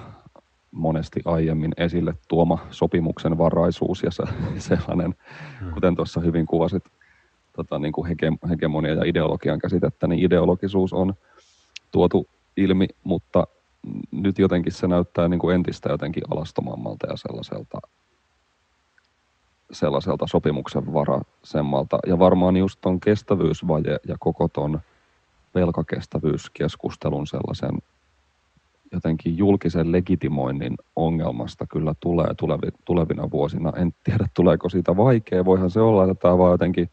monesti 0.71 1.21
aiemmin 1.25 1.71
esille 1.77 2.13
tuoma 2.27 2.67
sopimuksen 2.69 3.37
varaisuus 3.37 4.03
ja 4.03 4.11
se, 4.11 4.23
sellainen, 4.75 5.15
hmm. 5.59 5.71
kuten 5.71 5.95
tuossa 5.95 6.19
hyvin 6.19 6.45
kuvasit, 6.45 6.83
tota, 7.53 7.79
niin 7.79 7.93
kuin 7.93 8.07
hege, 8.07 8.31
hegemonia 8.49 8.93
ja 8.93 9.03
ideologian 9.05 9.59
käsitettä, 9.59 10.07
niin 10.07 10.25
ideologisuus 10.25 10.93
on 10.93 11.13
tuotu 11.91 12.27
ilmi, 12.57 12.87
mutta 13.03 13.47
nyt 14.11 14.39
jotenkin 14.39 14.73
se 14.73 14.87
näyttää 14.87 15.27
niin 15.27 15.39
kuin 15.39 15.55
entistä 15.55 15.89
jotenkin 15.89 16.23
alastomammalta 16.29 17.07
ja 17.07 17.17
sellaiselta 17.17 17.79
sellaiselta 19.71 20.27
sopimuksen 20.27 20.93
varasemmalta. 20.93 21.99
Ja 22.07 22.19
varmaan 22.19 22.57
just 22.57 22.79
ton 22.81 22.99
kestävyysvaje 22.99 23.99
ja 24.07 24.15
koko 24.19 24.47
ton 24.47 24.79
velkakestävyyskeskustelun 25.55 27.27
sellaisen 27.27 27.77
jotenkin 28.91 29.37
julkisen 29.37 29.91
legitimoinnin 29.91 30.75
ongelmasta 30.95 31.65
kyllä 31.67 31.93
tulee 32.01 32.27
tulevina 32.85 33.31
vuosina. 33.31 33.73
En 33.75 33.93
tiedä, 34.03 34.27
tuleeko 34.33 34.69
siitä 34.69 34.97
vaikea. 34.97 35.45
Voihan 35.45 35.71
se 35.71 35.81
olla, 35.81 36.03
että 36.03 36.21
tämä 36.21 36.37
vaan 36.37 36.51
jotenkin 36.51 36.89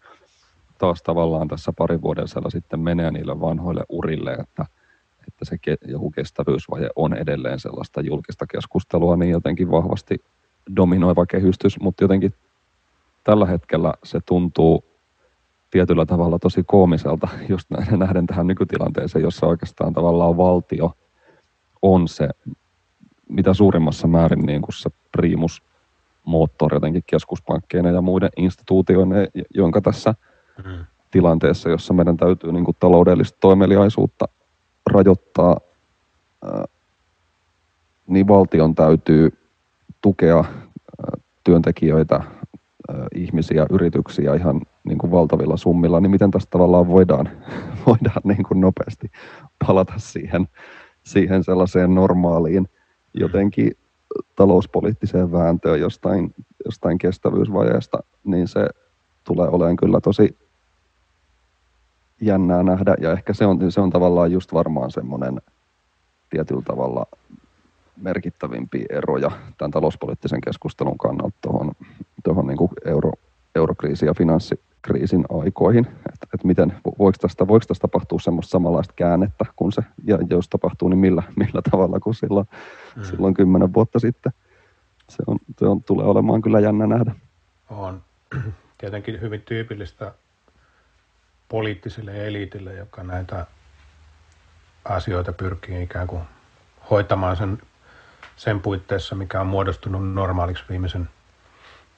taas 0.78 1.02
tavallaan 1.02 1.48
tässä 1.48 1.72
parin 1.78 2.02
vuoden 2.02 2.28
sitten 2.48 2.80
menee 2.80 3.10
niille 3.10 3.40
vanhoille 3.40 3.84
urille, 3.88 4.32
että, 4.32 4.66
että 5.28 5.44
se 5.44 5.56
joku 5.86 6.10
kestävyysvaje 6.10 6.88
on 6.96 7.14
edelleen 7.14 7.60
sellaista 7.60 8.00
julkista 8.00 8.46
keskustelua 8.46 9.16
niin 9.16 9.30
jotenkin 9.30 9.70
vahvasti 9.70 10.24
dominoiva 10.76 11.26
kehystys, 11.26 11.80
mutta 11.80 12.04
jotenkin 12.04 12.34
tällä 13.24 13.46
hetkellä 13.46 13.94
se 14.04 14.20
tuntuu 14.26 14.84
tietyllä 15.70 16.06
tavalla 16.06 16.38
tosi 16.38 16.62
koomiselta, 16.66 17.28
just 17.48 17.70
nähden 17.96 18.26
tähän 18.26 18.46
nykytilanteeseen, 18.46 19.22
jossa 19.22 19.46
oikeastaan 19.46 19.92
tavallaan 19.92 20.36
valtio 20.36 20.92
on 21.84 22.08
se, 22.08 22.28
mitä 23.28 23.54
suurimmassa 23.54 24.06
määrin 24.06 24.46
niin 24.46 24.62
kuin 24.62 24.74
se 24.74 24.90
primus 25.12 25.62
moottori 26.24 26.76
jotenkin 26.76 27.02
keskuspankkeina 27.06 27.90
ja 27.90 28.00
muiden 28.00 28.30
instituutioiden, 28.36 29.28
jonka 29.54 29.80
tässä 29.80 30.14
mm. 30.64 30.84
tilanteessa, 31.10 31.68
jossa 31.68 31.94
meidän 31.94 32.16
täytyy 32.16 32.52
niin 32.52 32.64
kuin 32.64 32.76
taloudellista 32.80 33.38
toimeliaisuutta 33.40 34.28
rajoittaa, 34.92 35.60
niin 38.06 38.28
valtion 38.28 38.74
täytyy 38.74 39.38
tukea 40.00 40.44
työntekijöitä, 41.44 42.20
ihmisiä, 43.14 43.66
yrityksiä 43.70 44.34
ihan 44.34 44.60
niin 44.84 44.98
kuin 44.98 45.10
valtavilla 45.10 45.56
summilla, 45.56 46.00
niin 46.00 46.10
miten 46.10 46.30
tästä 46.30 46.50
tavallaan 46.50 46.88
voidaan, 46.88 47.30
voidaan 47.86 48.22
niin 48.24 48.42
kuin 48.42 48.60
nopeasti 48.60 49.10
palata 49.66 49.94
siihen, 49.96 50.48
siihen 51.04 51.44
sellaiseen 51.44 51.94
normaaliin 51.94 52.68
jotenkin 53.14 53.72
talouspoliittiseen 54.36 55.32
vääntöön 55.32 55.80
jostain, 55.80 56.34
jostain 56.64 56.98
kestävyysvajeesta, 56.98 57.98
niin 58.24 58.48
se 58.48 58.68
tulee 59.24 59.48
olemaan 59.48 59.76
kyllä 59.76 60.00
tosi 60.00 60.38
jännää 62.20 62.62
nähdä. 62.62 62.94
Ja 63.00 63.12
ehkä 63.12 63.34
se 63.34 63.46
on, 63.46 63.72
se 63.72 63.80
on 63.80 63.90
tavallaan 63.90 64.32
just 64.32 64.52
varmaan 64.52 64.90
semmoinen 64.90 65.40
tietyllä 66.30 66.62
tavalla 66.62 67.06
merkittävimpiä 67.96 68.86
eroja 68.90 69.30
tämän 69.58 69.70
talouspoliittisen 69.70 70.40
keskustelun 70.40 70.98
kannalta 70.98 71.36
tuohon, 71.40 71.72
tuohon 72.24 72.46
niin 72.46 72.58
euro, 72.84 73.12
eurokriisin 73.54 74.06
ja 74.06 74.14
finanssikriisin 74.84 75.24
aikoihin. 75.42 75.86
Että 75.86 76.26
et 76.34 76.44
miten, 76.44 76.72
voiko 76.98 77.18
tästä, 77.20 77.48
voiko 77.48 77.66
tästä 77.66 77.82
tapahtua 77.82 78.18
semmoista 78.18 78.50
samanlaista 78.50 78.94
käännettä, 78.96 79.44
kun 79.56 79.72
se, 79.72 79.82
ja 80.04 80.18
jos 80.30 80.48
tapahtuu, 80.48 80.88
niin 80.88 80.98
millä, 80.98 81.22
millä 81.36 81.62
tavalla 81.70 82.00
kuin 82.00 82.14
silloin, 82.14 82.46
mm. 82.96 83.04
silloin 83.04 83.34
kymmenen 83.34 83.74
vuotta 83.74 83.98
sitten. 83.98 84.32
Se, 85.08 85.22
on, 85.26 85.38
se 85.58 85.66
on, 85.66 85.82
tulee 85.82 86.06
olemaan 86.06 86.42
kyllä 86.42 86.60
jännä 86.60 86.86
nähdä. 86.86 87.14
On 87.70 88.02
tietenkin 88.78 89.20
hyvin 89.20 89.42
tyypillistä 89.42 90.12
poliittiselle 91.48 92.26
eliitille, 92.26 92.74
joka 92.74 93.02
näitä 93.02 93.46
asioita 94.84 95.32
pyrkii 95.32 95.82
ikään 95.82 96.06
kuin 96.06 96.22
hoitamaan 96.90 97.36
sen, 97.36 97.58
sen 98.36 98.60
puitteissa, 98.60 99.14
mikä 99.14 99.40
on 99.40 99.46
muodostunut 99.46 100.12
normaaliksi 100.12 100.64
viimeisen 100.68 101.08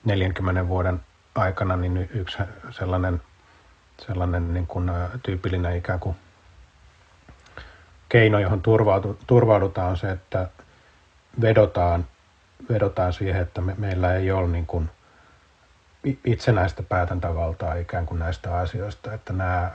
40 0.05 0.69
vuoden 0.69 1.01
aikana, 1.37 1.77
niin 1.77 2.11
yksi 2.15 2.39
sellainen, 2.71 3.23
sellainen 4.07 4.55
niin 4.55 4.67
kuin 4.67 4.91
tyypillinen 5.23 5.77
ikään 5.77 6.01
kuin 6.01 6.17
keino, 8.09 8.39
johon 8.39 8.63
turvaudutaan, 9.27 9.91
on 9.91 9.97
se, 9.97 10.11
että 10.11 10.49
vedotaan, 11.41 12.07
vedotaan 12.69 13.13
siihen, 13.13 13.43
että 13.43 13.61
me, 13.61 13.75
meillä 13.79 14.15
ei 14.15 14.31
ole 14.31 14.49
niin 14.49 14.67
kuin 14.67 14.91
itsenäistä 16.25 16.83
päätäntävaltaa 16.83 17.75
ikään 17.75 18.07
kuin 18.07 18.19
näistä 18.19 18.59
asioista, 18.59 19.13
että 19.13 19.33
nämä 19.33 19.71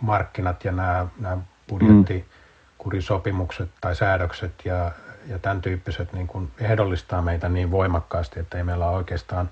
markkinat 0.00 0.64
ja 0.64 0.72
nämä, 0.72 1.06
nämä 1.18 1.38
budjettikurisopimukset 1.68 3.70
tai 3.80 3.96
säädökset 3.96 4.52
ja, 4.64 4.92
ja 5.26 5.38
tämän 5.38 5.62
tyyppiset 5.62 6.12
niin 6.12 6.26
kuin 6.26 6.50
ehdollistaa 6.58 7.22
meitä 7.22 7.48
niin 7.48 7.70
voimakkaasti, 7.70 8.40
että 8.40 8.58
ei 8.58 8.64
meillä 8.64 8.86
ole 8.86 8.96
oikeastaan 8.96 9.50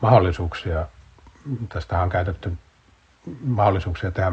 mahdollisuuksia. 0.00 0.86
Tästä 1.68 2.02
on 2.02 2.10
käytetty 2.10 2.52
mahdollisuuksia 3.44 4.10
tehdä 4.10 4.32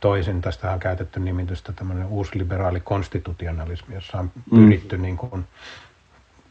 toisin. 0.00 0.40
Tästä 0.40 0.72
on 0.72 0.80
käytetty 0.80 1.20
nimitystä 1.20 1.72
tämmöinen 1.72 2.06
uusliberaali 2.06 2.80
konstitutionalismi, 2.80 3.94
jossa 3.94 4.18
on 4.18 4.32
mm. 4.50 4.64
pyritty 4.64 4.96
mm. 4.96 5.02
niin 5.02 5.16
kuin 5.16 5.48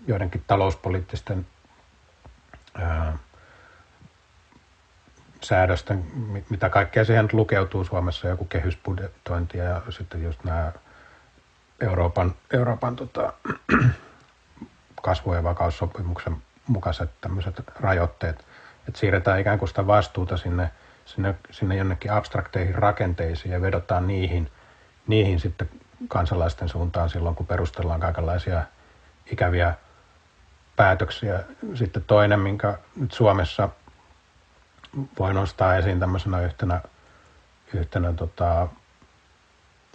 joidenkin 0.07 0.43
talouspoliittisten 0.47 1.47
ää, 2.73 3.17
säädösten, 5.41 6.05
mitä 6.49 6.69
kaikkea 6.69 7.05
siihen 7.05 7.29
lukeutuu 7.31 7.83
Suomessa, 7.83 8.27
joku 8.27 8.45
kehysbudjetointi 8.45 9.57
ja 9.57 9.81
sitten 9.89 10.23
just 10.23 10.43
nämä 10.43 10.71
Euroopan, 11.81 12.35
Euroopan 12.53 12.95
tota, 12.95 13.33
kasvu- 15.01 15.33
ja 15.33 15.43
vakaussopimuksen 15.43 16.37
mukaiset 16.67 17.09
tämmöiset 17.21 17.63
rajoitteet, 17.79 18.45
että 18.87 18.99
siirretään 18.99 19.39
ikään 19.39 19.59
kuin 19.59 19.69
sitä 19.69 19.87
vastuuta 19.87 20.37
sinne, 20.37 20.71
sinne, 21.05 21.35
sinne 21.51 21.75
jonnekin 21.75 22.11
abstrakteihin 22.11 22.75
rakenteisiin 22.75 23.51
ja 23.51 23.61
vedotaan 23.61 24.07
niihin, 24.07 24.51
niihin 25.07 25.39
sitten 25.39 25.69
kansalaisten 26.07 26.69
suuntaan 26.69 27.09
silloin, 27.09 27.35
kun 27.35 27.47
perustellaan 27.47 27.99
kaikenlaisia 27.99 28.63
ikäviä 29.31 29.73
päätöksiä. 30.75 31.39
Sitten 31.73 32.03
toinen, 32.07 32.39
minkä 32.39 32.77
nyt 32.95 33.11
Suomessa– 33.11 33.69
voi 35.19 35.33
nostaa 35.33 35.75
esiin 35.75 35.99
tämmöisenä 35.99 36.41
yhtenä, 36.41 36.81
yhtenä 37.73 38.13
tota, 38.13 38.67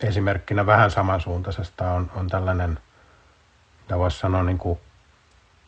esimerkkinä 0.03 0.66
vähän 0.66 0.90
samansuuntaisesta 0.90 1.92
on, 1.92 2.11
on 2.14 2.29
tällainen, 2.29 2.79
mitä 3.83 3.98
voisi 3.98 4.18
sanoa 4.18 4.42
niin 4.42 4.59
kuin 4.59 4.79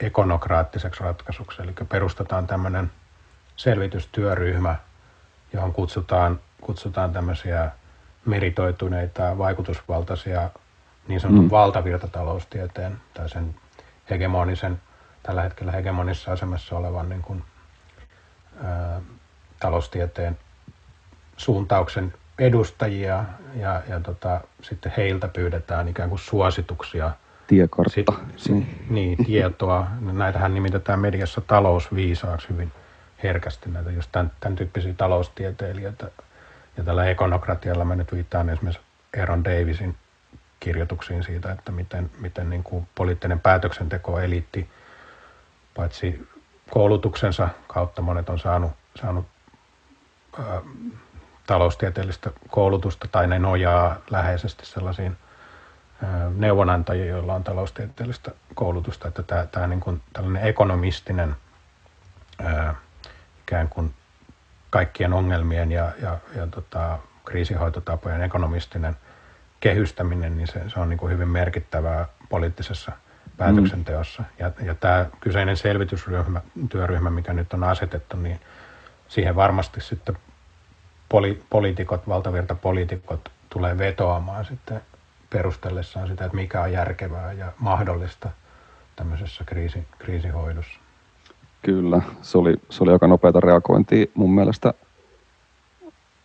ekonokraattiseksi 0.01 1.05
ratkaisuksi. 1.05 1.63
Eli 1.63 1.73
perustetaan 1.89 2.47
tämmöinen 2.47 2.93
selvitystyöryhmä, 3.57 4.77
johon 5.53 5.73
kutsutaan, 5.73 6.41
kutsutaan 6.61 7.13
tämmöisiä 7.13 7.71
meritoituneita, 8.25 9.39
vaikutusvaltaisia 9.39 10.51
niin 11.09 11.21
sanotun 11.21 11.45
mm. 11.45 11.51
valtavirtataloustieteen 11.51 13.01
tai 13.15 13.29
sen 13.29 13.55
hegemonisen, 14.11 14.81
tällä 15.23 15.43
hetkellä 15.43 15.73
hegemonissa 15.73 16.33
asemassa 16.33 16.77
olevan 16.77 17.09
niin 17.09 17.23
kuin, 17.23 17.45
ää, 18.65 19.01
taloustieteen 19.61 20.39
suuntauksen 21.37 22.15
edustajia 22.39 23.25
ja, 23.55 23.83
ja 23.89 24.01
tota, 24.01 24.41
sitten 24.63 24.93
heiltä 24.97 25.29
pyydetään 25.29 25.89
ikään 25.89 26.09
kuin 26.09 26.19
suosituksia. 26.19 27.11
Tiekartta. 27.47 27.91
Si, 28.37 28.53
niin. 28.53 28.87
niin, 28.91 29.25
tietoa. 29.25 29.87
Näitähän 30.01 30.55
nimitetään 30.55 30.99
mediassa 30.99 31.41
talousviisaaksi 31.41 32.49
hyvin 32.49 32.73
herkästi, 33.23 33.71
näitä 33.71 33.91
just 33.91 34.13
tämän, 34.13 34.33
tämän 34.41 34.57
tyyppisiä 34.57 34.95
taloustieteilijöitä. 34.95 36.11
Ja 36.77 36.85
tällä 36.85 37.07
ekonokratialla 37.07 37.85
mä 37.85 37.97
nyt 37.97 38.13
viittaan 38.13 38.49
esimerkiksi 38.49 38.83
Aaron 39.21 39.45
Davisin 39.45 39.97
kirjoituksiin 40.61 41.25
siitä, 41.25 41.53
että 41.53 41.73
miten, 41.73 42.11
miten 42.19 42.51
niin 42.51 42.63
kuin 42.63 42.89
poliittinen 42.95 43.41
päätöksenteko 43.41 44.21
eliitti, 44.21 44.71
paitsi 45.77 46.29
koulutuksensa 46.71 47.49
kautta 47.67 48.03
monet 48.03 48.29
on 48.29 48.39
saanut, 48.39 48.73
saanut 49.01 49.27
taloustieteellistä 51.47 52.31
koulutusta 52.49 53.09
tai 53.13 53.27
ne 53.27 53.39
nojaa 53.39 53.97
läheisesti 54.11 54.67
sellaisiin 54.67 55.17
neuvonantajia, 56.37 57.07
joilla 57.07 57.35
on 57.35 57.45
taloustieteellistä 57.45 58.31
koulutusta, 58.55 59.09
että 59.09 59.23
tämä, 59.23 59.47
tämä 59.47 59.67
niin 59.67 59.81
kuin 59.81 60.03
tällainen 60.13 60.45
ekonomistinen 60.45 61.37
ää, 62.43 62.75
ikään 63.51 63.69
kuin 63.69 63.95
kaikkien 64.71 65.13
ongelmien 65.13 65.73
ja, 65.73 65.93
ja, 66.03 66.19
ja 66.37 66.47
tota, 66.47 66.99
kriisihoitotapojen 67.25 68.23
ekonomistinen 68.23 68.97
kehystäminen, 69.61 70.37
niin 70.37 70.47
se, 70.47 70.63
se 70.69 70.81
on 70.81 70.89
niin 70.89 70.99
kuin 70.99 71.13
hyvin 71.13 71.29
merkittävää 71.29 72.07
poliittisessa 72.29 72.93
päätöksenteossa. 73.37 74.23
Mm. 74.23 74.29
Ja, 74.39 74.53
ja 74.63 74.75
tämä 74.75 75.07
kyseinen 75.21 75.57
selvitysryhmä, 75.57 76.41
työryhmä, 76.69 77.11
mikä 77.11 77.33
nyt 77.33 77.53
on 77.53 77.65
asetettu, 77.65 78.17
niin 78.17 78.41
siihen 79.09 79.37
varmasti 79.37 79.81
sitten 79.81 80.19
poli, 81.09 81.43
poliitikot, 81.51 82.09
valtavirta 82.09 82.55
poliitikot 82.55 83.33
tulee 83.49 83.79
vetoamaan 83.79 84.45
sitten 84.45 84.83
perustellessaan 85.31 86.09
sitä, 86.09 86.25
että 86.25 86.37
mikä 86.37 86.61
on 86.63 86.73
järkevää 86.73 87.33
ja 87.33 87.53
mahdollista 87.59 88.31
tämmöisessä 88.97 89.45
kriisi, 89.45 89.87
kriisihoidossa. 89.99 90.80
Kyllä, 91.63 92.03
se 92.23 92.39
oli, 92.39 92.57
se 92.71 92.83
oli 92.85 92.93
aika 92.93 93.07
nopeata 93.07 93.41
reagointia 93.41 94.07
mun 94.15 94.35
mielestä 94.35 94.75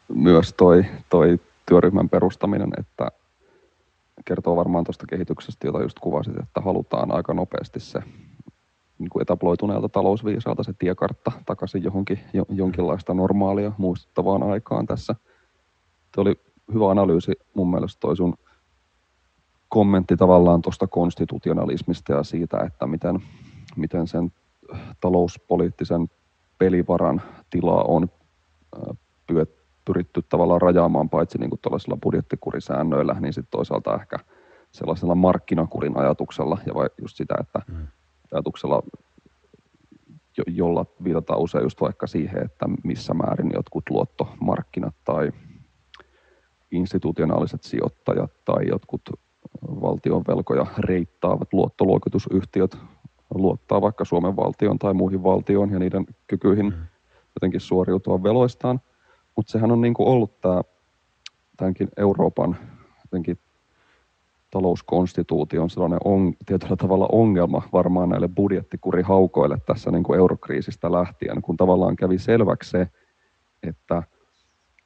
myös 0.07 0.53
toi, 0.53 0.85
toi 1.09 1.39
työryhmän 1.65 2.09
perustaminen, 2.09 2.69
että 2.77 3.07
kertoo 4.25 4.55
varmaan 4.55 4.83
tuosta 4.83 5.05
kehityksestä, 5.07 5.67
jota 5.67 5.81
just 5.81 5.99
kuvasit, 5.99 6.37
että 6.39 6.61
halutaan 6.61 7.11
aika 7.11 7.33
nopeasti 7.33 7.79
se 7.79 7.99
niin 8.99 9.09
kuin 9.09 9.21
etabloituneelta 9.21 9.89
talousviisaalta 9.89 10.63
se 10.63 10.73
tiekartta 10.73 11.31
takaisin 11.45 11.83
johonkin 11.83 12.19
jo, 12.33 12.45
jonkinlaista 12.49 13.13
normaalia 13.13 13.71
muistuttavaan 13.77 14.43
aikaan 14.43 14.85
tässä. 14.85 15.15
Tuo 16.11 16.21
oli 16.21 16.39
hyvä 16.73 16.89
analyysi 16.89 17.31
mun 17.53 17.71
mielestä 17.71 17.99
toi 17.99 18.17
sun 18.17 18.33
kommentti 19.69 20.17
tavallaan 20.17 20.61
tuosta 20.61 20.87
konstitutionalismista 20.87 22.13
ja 22.13 22.23
siitä, 22.23 22.59
että 22.59 22.87
miten, 22.87 23.23
miten 23.75 24.07
sen 24.07 24.31
talouspoliittisen 25.01 26.07
pelivaran 26.57 27.21
tilaa 27.49 27.83
on 27.83 28.09
pyritty 29.85 30.21
tavallaan 30.29 30.61
rajaamaan 30.61 31.09
paitsi 31.09 31.37
niin 31.37 31.49
kuin 31.49 31.99
budjettikurisäännöillä, 32.01 33.15
niin 33.19 33.33
sitten 33.33 33.51
toisaalta 33.51 33.95
ehkä 33.95 34.17
sellaisella 34.71 35.15
markkinakurin 35.15 35.97
ajatuksella 35.97 36.57
ja 36.65 36.73
vai 36.73 36.89
just 37.01 37.17
sitä, 37.17 37.35
että 37.39 37.59
mm. 37.67 37.87
ajatuksella, 38.31 38.83
jo, 40.37 40.43
jolla 40.47 40.85
viitataan 41.03 41.39
usein 41.39 41.63
just 41.63 41.81
vaikka 41.81 42.07
siihen, 42.07 42.45
että 42.45 42.65
missä 42.83 43.13
määrin 43.13 43.51
jotkut 43.53 43.89
luottomarkkinat 43.89 44.95
tai 45.03 45.31
institutionaaliset 46.71 47.63
sijoittajat 47.63 48.31
tai 48.45 48.67
jotkut 48.67 49.01
valtion 49.61 50.23
velkoja 50.27 50.65
reittaavat 50.77 51.53
luottoluokitusyhtiöt 51.53 52.77
luottaa 53.39 53.81
vaikka 53.81 54.05
Suomen 54.05 54.35
valtion 54.35 54.79
tai 54.79 54.93
muihin 54.93 55.23
valtioon 55.23 55.71
ja 55.71 55.79
niiden 55.79 56.05
kykyihin 56.27 56.65
mm. 56.65 56.73
jotenkin 57.35 57.61
suoriutua 57.61 58.23
veloistaan. 58.23 58.81
Mutta 59.35 59.51
sehän 59.51 59.71
on 59.71 59.81
niin 59.81 59.93
kuin 59.93 60.07
ollut 60.07 60.41
tämä 60.41 60.61
tämänkin 61.57 61.89
Euroopan 61.97 62.57
jotenkin 63.03 63.37
talouskonstituution 64.51 65.69
sellainen 65.69 65.99
on, 66.05 66.33
tietyllä 66.45 66.75
tavalla 66.75 67.09
ongelma 67.11 67.61
varmaan 67.73 68.09
näille 68.09 68.27
budjettikurihaukoille 68.27 69.57
tässä 69.65 69.91
niin 69.91 70.03
kuin 70.03 70.19
eurokriisistä 70.19 70.91
lähtien, 70.91 71.41
kun 71.41 71.57
tavallaan 71.57 71.95
kävi 71.95 72.17
selväksi 72.17 72.69
se, 72.69 72.87
että 73.63 74.03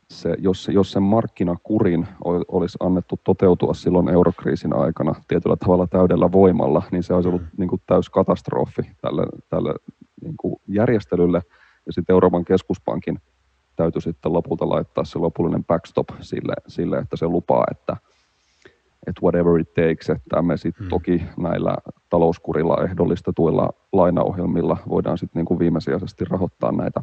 se, 0.10 0.36
jos, 0.40 0.70
jos 0.74 0.92
sen 0.92 1.04
markkinakurin 1.04 2.08
olisi 2.48 2.78
annettu 2.82 3.20
toteutua 3.24 3.74
silloin 3.74 4.10
eurokriisin 4.10 4.76
aikana 4.76 5.16
tietyllä 5.28 5.56
tavalla 5.56 5.88
täydellä 5.88 6.32
voimalla, 6.32 6.84
niin 6.92 7.04
se 7.04 7.14
olisi 7.14 7.30
ollut 7.30 7.42
mm. 7.42 7.48
niin 7.58 7.70
kuin 7.70 7.82
täys 7.88 8.10
katastrofi 8.10 8.82
tälle, 9.02 9.24
tälle 9.50 9.74
niin 10.22 10.38
kuin 10.38 10.56
järjestelylle. 10.68 11.42
Ja 11.86 11.94
sitten 11.94 12.14
Euroopan 12.14 12.46
keskuspankin 12.46 13.20
täytyy 13.76 14.02
sitten 14.02 14.34
lopulta 14.34 14.70
laittaa 14.70 15.04
se 15.04 15.20
lopullinen 15.20 15.66
backstop 15.66 16.08
sille, 16.22 16.54
sille 16.68 16.98
että 16.98 17.18
se 17.18 17.26
lupaa, 17.26 17.64
että, 17.72 17.98
että 19.08 19.22
whatever 19.24 19.60
it 19.60 19.74
takes, 19.74 20.10
että 20.10 20.42
me 20.42 20.58
sitten 20.58 20.84
hmm. 20.84 20.90
toki 20.90 21.24
näillä 21.38 21.78
talouskurilla 22.10 22.84
ehdollistetuilla 22.84 23.70
lainaohjelmilla 23.94 24.78
voidaan 24.90 25.18
sitten 25.18 25.40
niin 25.40 25.46
kuin 25.46 25.60
viimesijaisesti 25.60 26.26
rahoittaa 26.26 26.72
näitä, 26.72 27.02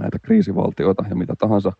näitä 0.00 0.18
kriisivaltioita 0.18 1.04
ja 1.10 1.16
mitä 1.16 1.34
tahansa. 1.38 1.72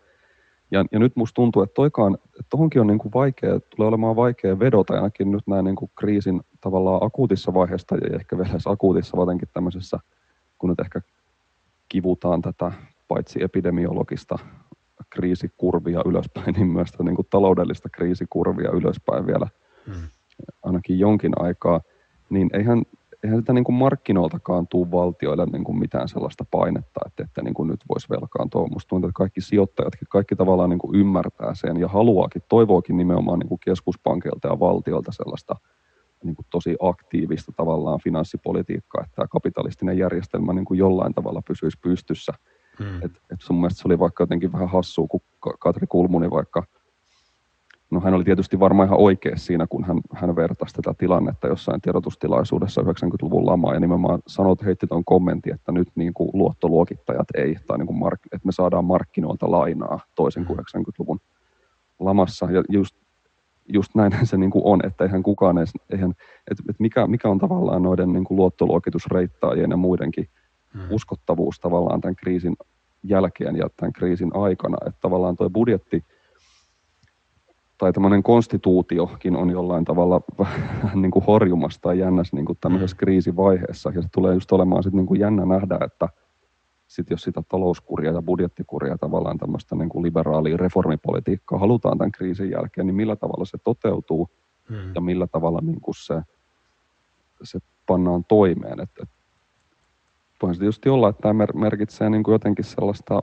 Ja, 0.72 0.84
ja 0.92 0.98
nyt 0.98 1.16
musta 1.16 1.34
tuntuu, 1.34 1.62
että 1.62 1.74
toikaan, 1.74 2.14
että 2.14 2.46
tohonkin 2.50 2.80
on 2.80 2.86
niin 2.86 2.98
kuin 2.98 3.12
vaikea, 3.12 3.60
tulee 3.60 3.88
olemaan 3.88 4.16
vaikea 4.16 4.58
vedota, 4.58 4.94
ainakin 4.94 5.30
nyt 5.30 5.46
näin 5.46 5.64
niin 5.64 5.76
kuin 5.76 5.90
kriisin 5.98 6.40
tavallaan 6.60 7.04
akuutissa 7.04 7.54
vaiheessa, 7.54 7.96
ja 7.96 8.16
ehkä 8.16 8.38
vielä 8.38 8.50
edes 8.50 8.66
akuutissa, 8.66 9.20
jotenkin 9.20 9.48
tämmöisessä, 9.52 9.98
kun 10.58 10.70
nyt 10.70 10.80
ehkä 10.80 11.00
kivutaan 11.88 12.42
tätä 12.42 12.72
paitsi 13.08 13.42
epidemiologista 13.42 14.38
kriisikurvia 15.10 16.02
ylöspäin, 16.06 16.54
niin 16.56 16.66
myös 16.66 16.98
niin 17.02 17.16
kuin 17.16 17.26
taloudellista 17.30 17.88
kriisikurvia 17.88 18.70
ylöspäin 18.70 19.26
vielä 19.26 19.46
hmm. 19.86 20.08
ainakin 20.62 20.98
jonkin 20.98 21.32
aikaa, 21.36 21.80
niin 22.30 22.50
eihän, 22.52 22.82
eihän 23.22 23.38
sitä 23.38 23.52
niin 23.52 23.64
kuin 23.64 23.76
markkinoiltakaan 23.76 24.68
tuu 24.68 24.90
valtioille 24.90 25.46
niin 25.46 25.64
kuin 25.64 25.78
mitään 25.78 26.08
sellaista 26.08 26.44
painetta, 26.50 27.00
että, 27.06 27.22
että 27.22 27.42
niin 27.42 27.54
kuin 27.54 27.68
nyt 27.68 27.80
voisi 27.88 28.08
velkaantua. 28.10 28.68
Musta 28.72 28.88
tuntuu, 28.88 29.08
että 29.08 29.18
kaikki 29.18 29.40
sijoittajatkin, 29.40 30.08
kaikki 30.10 30.36
tavallaan 30.36 30.70
niin 30.70 30.78
kuin 30.78 30.94
ymmärtää 30.96 31.54
sen 31.54 31.76
ja 31.76 31.88
haluaakin, 31.88 32.42
toivookin 32.48 32.96
nimenomaan 32.96 33.38
niin 33.38 33.48
kuin 33.48 33.60
keskuspankilta 33.64 34.48
ja 34.48 34.60
valtiolta 34.60 35.12
sellaista 35.12 35.56
niin 36.24 36.36
kuin 36.36 36.46
tosi 36.50 36.76
aktiivista 36.80 37.52
tavallaan 37.56 38.00
finanssipolitiikkaa, 38.04 39.02
että 39.04 39.14
tämä 39.14 39.28
kapitalistinen 39.28 39.98
järjestelmä 39.98 40.52
niin 40.52 40.64
kuin 40.64 40.78
jollain 40.78 41.14
tavalla 41.14 41.42
pysyisi 41.42 41.78
pystyssä– 41.82 42.32
Mm. 42.78 43.02
Et, 43.02 43.12
et 43.32 43.40
sun 43.40 43.56
mielestä 43.56 43.82
se 43.82 43.88
oli 43.88 43.98
vaikka 43.98 44.22
jotenkin 44.22 44.52
vähän 44.52 44.68
hassua, 44.68 45.06
kun 45.06 45.20
Katri 45.58 45.86
Kulmuni 45.86 46.30
vaikka, 46.30 46.62
no 47.92 48.00
hän 48.00 48.14
oli 48.14 48.24
tietysti 48.24 48.60
varmaan 48.60 48.88
ihan 48.88 49.00
oikea 49.00 49.36
siinä, 49.36 49.66
kun 49.66 49.84
hän, 49.84 50.00
hän 50.12 50.36
vertasi 50.36 50.74
tätä 50.74 50.94
tilannetta 50.98 51.48
jossain 51.48 51.80
tiedotustilaisuudessa 51.80 52.80
90-luvun 52.80 53.46
lamaa 53.46 53.74
ja 53.74 53.80
nimenomaan 53.80 54.18
sanoi, 54.26 54.52
että 54.52 54.64
heitti 54.64 54.86
tuon 54.86 55.04
kommentin, 55.04 55.54
että 55.54 55.72
nyt 55.72 55.88
niin 55.94 56.14
kuin 56.14 56.30
luottoluokittajat 56.32 57.26
ei, 57.34 57.56
tai 57.66 57.78
niin 57.78 57.86
kuin 57.86 57.98
mark, 57.98 58.20
että 58.32 58.46
me 58.46 58.52
saadaan 58.52 58.84
markkinoilta 58.84 59.50
lainaa 59.50 60.00
toisen 60.14 60.44
kuin 60.44 60.58
90-luvun 60.58 61.20
lamassa. 61.98 62.50
Ja 62.50 62.62
just, 62.68 62.96
just 63.68 63.94
näin 63.94 64.12
se 64.26 64.36
niin 64.36 64.50
kuin 64.50 64.62
on, 64.64 64.80
että 64.86 65.04
eihän 65.04 65.22
kukaan 65.22 65.58
edes, 65.58 65.72
eihän, 65.90 66.10
että, 66.50 66.62
että 66.68 66.82
mikä, 66.82 67.06
mikä 67.06 67.28
on 67.28 67.38
tavallaan 67.38 67.82
noiden 67.82 68.12
niin 68.12 68.24
kuin 68.24 68.36
luottoluokitusreittaajien 68.36 69.70
ja 69.70 69.76
muidenkin– 69.76 70.28
mm. 70.74 70.80
uskottavuus 70.90 71.60
tavallaan 71.60 72.00
tämän 72.00 72.16
kriisin 72.16 72.56
jälkeen 73.02 73.56
ja 73.56 73.68
tämän 73.76 73.92
kriisin 73.92 74.30
aikana. 74.34 74.76
Että 74.86 75.00
tavallaan 75.00 75.36
tuo 75.36 75.50
budjetti 75.50 76.04
tai 77.82 77.92
tämmöinen 77.92 78.22
konstituutiokin 78.22 79.36
on 79.36 79.50
jollain 79.50 79.84
tavalla 79.84 80.20
vähän 80.38 81.02
niin 81.02 81.10
kuin 81.10 81.24
horjumassa 81.24 81.80
tai 81.80 81.98
jännässä 81.98 82.36
niin 82.36 82.46
kuin 82.46 82.58
tämmöisessä 82.60 82.94
mm. 82.94 82.98
kriisivaiheessa. 82.98 83.92
Ja 83.94 84.02
se 84.02 84.08
tulee 84.12 84.34
just 84.34 84.52
olemaan 84.52 84.82
sitten 84.82 84.96
niin 84.96 85.06
kuin 85.06 85.20
jännä 85.20 85.46
nähdä, 85.46 85.78
että 85.84 86.08
sit 86.86 87.10
jos 87.10 87.22
sitä 87.22 87.42
talouskuria 87.48 88.12
ja 88.12 88.22
budjettikuria 88.22 88.98
tavallaan 88.98 89.38
tämmöistä 89.38 89.76
niin 89.76 89.88
kuin 89.88 90.02
liberaalia 90.02 90.56
reformipolitiikkaa 90.56 91.58
halutaan 91.58 91.98
tämän 91.98 92.12
kriisin 92.12 92.50
jälkeen, 92.50 92.86
niin 92.86 92.94
millä 92.94 93.16
tavalla 93.16 93.44
se 93.44 93.58
toteutuu 93.64 94.30
mm. 94.68 94.94
ja 94.94 95.00
millä 95.00 95.26
tavalla 95.26 95.60
niin 95.62 95.80
kuin 95.80 95.94
se, 95.94 96.22
se 97.42 97.58
pannaan 97.86 98.24
toimeen. 98.24 98.80
Et, 98.80 98.90
et 99.02 99.08
voihan 100.42 100.54
se 100.54 100.58
tietysti 100.58 100.88
olla, 100.88 101.08
että 101.08 101.22
tämä 101.22 101.46
merkitsee 101.54 102.10
niin 102.10 102.22
kuin 102.22 102.32
jotenkin 102.32 102.64
sellaista 102.64 103.22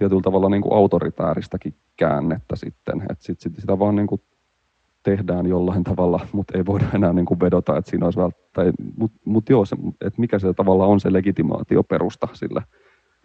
tietyllä 0.00 0.22
tavalla 0.22 0.48
niin 0.48 0.62
kuin 0.62 0.76
autoritääristäkin 0.76 1.74
käännettä 1.96 2.56
sitten, 2.56 3.02
että 3.10 3.24
sit, 3.24 3.40
sit 3.40 3.56
sitä 3.56 3.78
vaan 3.78 3.96
niin 3.96 4.06
kuin 4.06 4.20
tehdään 5.02 5.46
jollain 5.46 5.84
tavalla, 5.84 6.26
mutta 6.32 6.58
ei 6.58 6.66
voida 6.66 6.84
enää 6.94 7.12
niin 7.12 7.26
kuin 7.26 7.40
vedota, 7.40 7.76
että 7.76 7.90
siinä 7.90 8.06
olisi 8.06 8.18
välttämättä, 8.18 8.82
mutta 8.96 9.18
mut 9.24 9.48
joo, 9.48 9.64
se, 9.64 9.76
että 10.00 10.20
mikä 10.20 10.38
se 10.38 10.52
tavalla 10.52 10.86
on 10.86 11.00
se 11.00 11.12
legitimaatioperusta 11.12 12.28
sille 12.32 12.62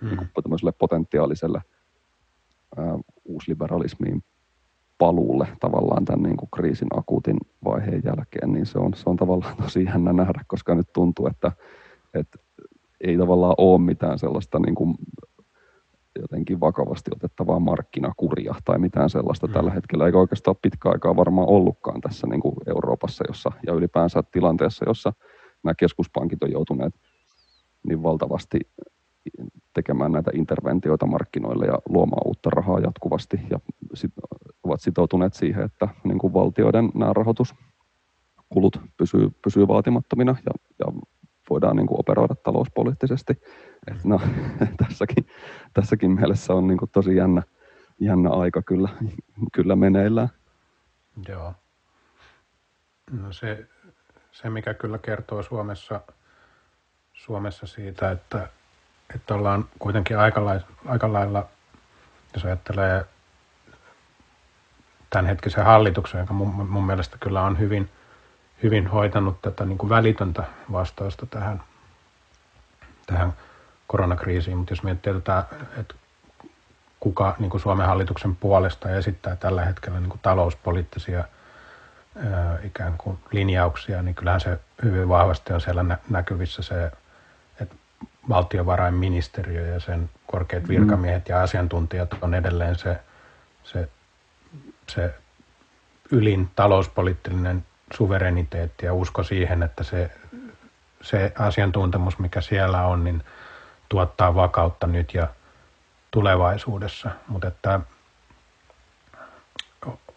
hmm. 0.02 0.10
niin 0.10 0.18
kuin 0.18 0.74
potentiaaliselle 0.80 1.62
ää, 2.78 2.98
uusliberalismiin 3.26 4.24
paluulle 4.98 5.48
tavallaan 5.60 6.06
tämän 6.06 6.24
niin 6.24 6.38
kuin 6.38 6.50
kriisin 6.56 6.88
akuutin 6.98 7.38
vaiheen 7.66 8.02
jälkeen, 8.06 8.54
niin 8.54 8.66
se 8.66 8.80
on, 8.80 8.94
se 8.94 9.10
on 9.10 9.16
tavallaan 9.16 9.58
tosi 9.64 9.84
jännä 9.84 10.14
nähdä, 10.14 10.42
koska 10.48 10.76
nyt 10.76 10.94
tuntuu, 10.94 11.28
että, 11.28 11.52
että 12.14 12.40
ei 13.02 13.18
tavallaan 13.18 13.56
ole 13.58 13.82
mitään 13.82 14.20
sellaista 14.20 14.60
niin 14.60 14.76
kuin 14.76 14.96
jotenkin 16.22 16.60
vakavasti 16.60 17.12
otettavaa 17.16 17.60
markkinakuria 17.60 18.56
tai 18.66 18.80
mitään 18.80 19.10
sellaista 19.10 19.48
mm. 19.48 19.54
tällä 19.54 19.72
hetkellä, 19.72 20.06
eikä 20.06 20.18
oikeastaan 20.18 20.56
pitkä 20.62 20.90
aikaa 20.90 21.16
varmaan 21.16 21.48
ollutkaan 21.48 22.02
tässä 22.02 22.28
niin 22.28 22.42
kuin 22.42 22.56
Euroopassa 22.68 23.24
jossa, 23.28 23.52
ja 23.68 23.74
ylipäänsä 23.74 24.24
tilanteessa, 24.32 24.86
jossa 24.88 25.14
nämä 25.64 25.76
keskuspankit 25.76 26.44
on 26.44 26.52
joutuneet 26.52 26.94
niin 27.88 28.04
valtavasti 28.04 28.60
tekemään 29.74 30.12
näitä 30.12 30.32
interventioita 30.34 31.06
markkinoille 31.06 31.66
ja 31.66 31.80
luomaan 31.90 32.28
uutta 32.28 32.50
rahaa 32.50 32.80
jatkuvasti 32.80 33.40
ja 33.50 33.60
sit, 33.94 34.12
ovat 34.64 34.82
sitoutuneet 34.82 35.34
siihen, 35.34 35.64
että 35.64 35.88
niin 36.04 36.18
kuin 36.18 36.34
valtioiden 36.34 36.92
nämä 36.94 37.14
rahoituskulut 37.14 38.80
pysyy, 38.98 39.32
pysyy 39.44 39.68
vaatimattomina 39.68 40.36
ja, 40.46 40.52
ja 40.80 40.86
voidaan 41.50 41.76
niin 41.76 41.88
kuin 41.88 42.00
operoida 42.00 42.36
talouspoliittisesti. 42.36 43.42
Et 43.92 44.04
no, 44.04 44.22
tässäkin, 44.88 45.28
tässäkin 45.74 46.12
mielessä 46.12 46.54
on 46.54 46.68
niin 46.68 46.78
kuin 46.78 46.92
tosi 46.92 47.16
jännä, 47.16 47.44
jännä 48.00 48.30
aika 48.30 48.62
kyllä, 48.62 48.90
kyllä 49.54 49.76
meneillään. 49.76 50.30
Joo. 51.28 51.54
No 53.12 53.34
se, 53.34 53.68
se, 54.32 54.50
mikä 54.50 54.74
kyllä 54.74 54.98
kertoo 54.98 55.44
Suomessa, 55.44 56.02
Suomessa 57.14 57.68
siitä, 57.68 58.12
että, 58.12 58.50
että 59.16 59.36
ollaan 59.36 59.66
kuitenkin 59.80 60.18
aika 60.18 61.14
lailla, 61.14 61.48
jos 62.34 62.46
ajattelee 62.46 63.06
tämänhetkisen 65.10 65.66
hallituksen, 65.66 66.20
joka 66.20 66.34
mun, 66.34 66.70
mun 66.70 66.86
mielestä 66.86 67.18
kyllä 67.20 67.42
on 67.42 67.60
hyvin– 67.60 67.90
hyvin 68.64 68.88
hoitanut 68.88 69.42
tätä 69.42 69.66
niin 69.66 69.78
kuin 69.78 69.90
välitöntä 69.90 70.44
vastausta 70.72 71.26
tähän, 71.26 71.64
tähän 73.06 73.34
koronakriisiin, 73.88 74.58
mutta 74.58 74.72
jos 74.72 74.84
miettii 74.84 75.14
tätä, 75.14 75.46
että 75.78 75.96
kuka 77.00 77.36
niin 77.40 77.50
kuin 77.50 77.62
Suomen 77.62 77.88
hallituksen 77.88 78.36
puolesta 78.36 78.90
esittää 78.90 79.36
tällä 79.36 79.66
hetkellä 79.66 80.00
niin 80.00 80.10
kuin 80.10 80.20
talouspoliittisia 80.24 81.24
ää, 82.16 82.58
ikään 82.64 82.94
kuin 82.98 83.20
linjauksia, 83.32 84.02
niin 84.02 84.16
kyllähän 84.16 84.42
se 84.42 84.60
hyvin 84.84 85.10
vahvasti 85.10 85.54
on 85.54 85.62
siellä 85.62 85.84
nä- 85.84 85.98
näkyvissä 86.10 86.62
se, 86.62 86.92
että 87.62 87.76
valtiovarainministeriö 88.30 89.68
ja 89.68 89.80
sen 89.80 90.10
korkeat 90.28 90.64
mm. 90.64 90.70
virkamiehet 90.70 91.30
ja 91.30 91.42
asiantuntijat 91.42 92.16
on 92.22 92.34
edelleen 92.34 92.76
se, 92.76 93.00
se, 93.64 93.90
se 94.88 95.14
ylin 96.12 96.50
talouspoliittinen 96.56 97.66
suvereniteetti 97.98 98.86
ja 98.86 98.94
usko 98.94 99.24
siihen, 99.24 99.64
että 99.64 99.84
se, 99.84 100.12
se 101.02 101.34
asiantuntemus, 101.40 102.20
mikä 102.20 102.42
siellä 102.42 102.82
on, 102.82 103.04
niin 103.04 103.24
tuottaa 103.90 104.36
vakautta 104.36 104.88
nyt 104.88 105.14
ja 105.14 105.28
tulevaisuudessa. 106.12 107.10
Mutta 107.28 107.48
että 107.48 107.80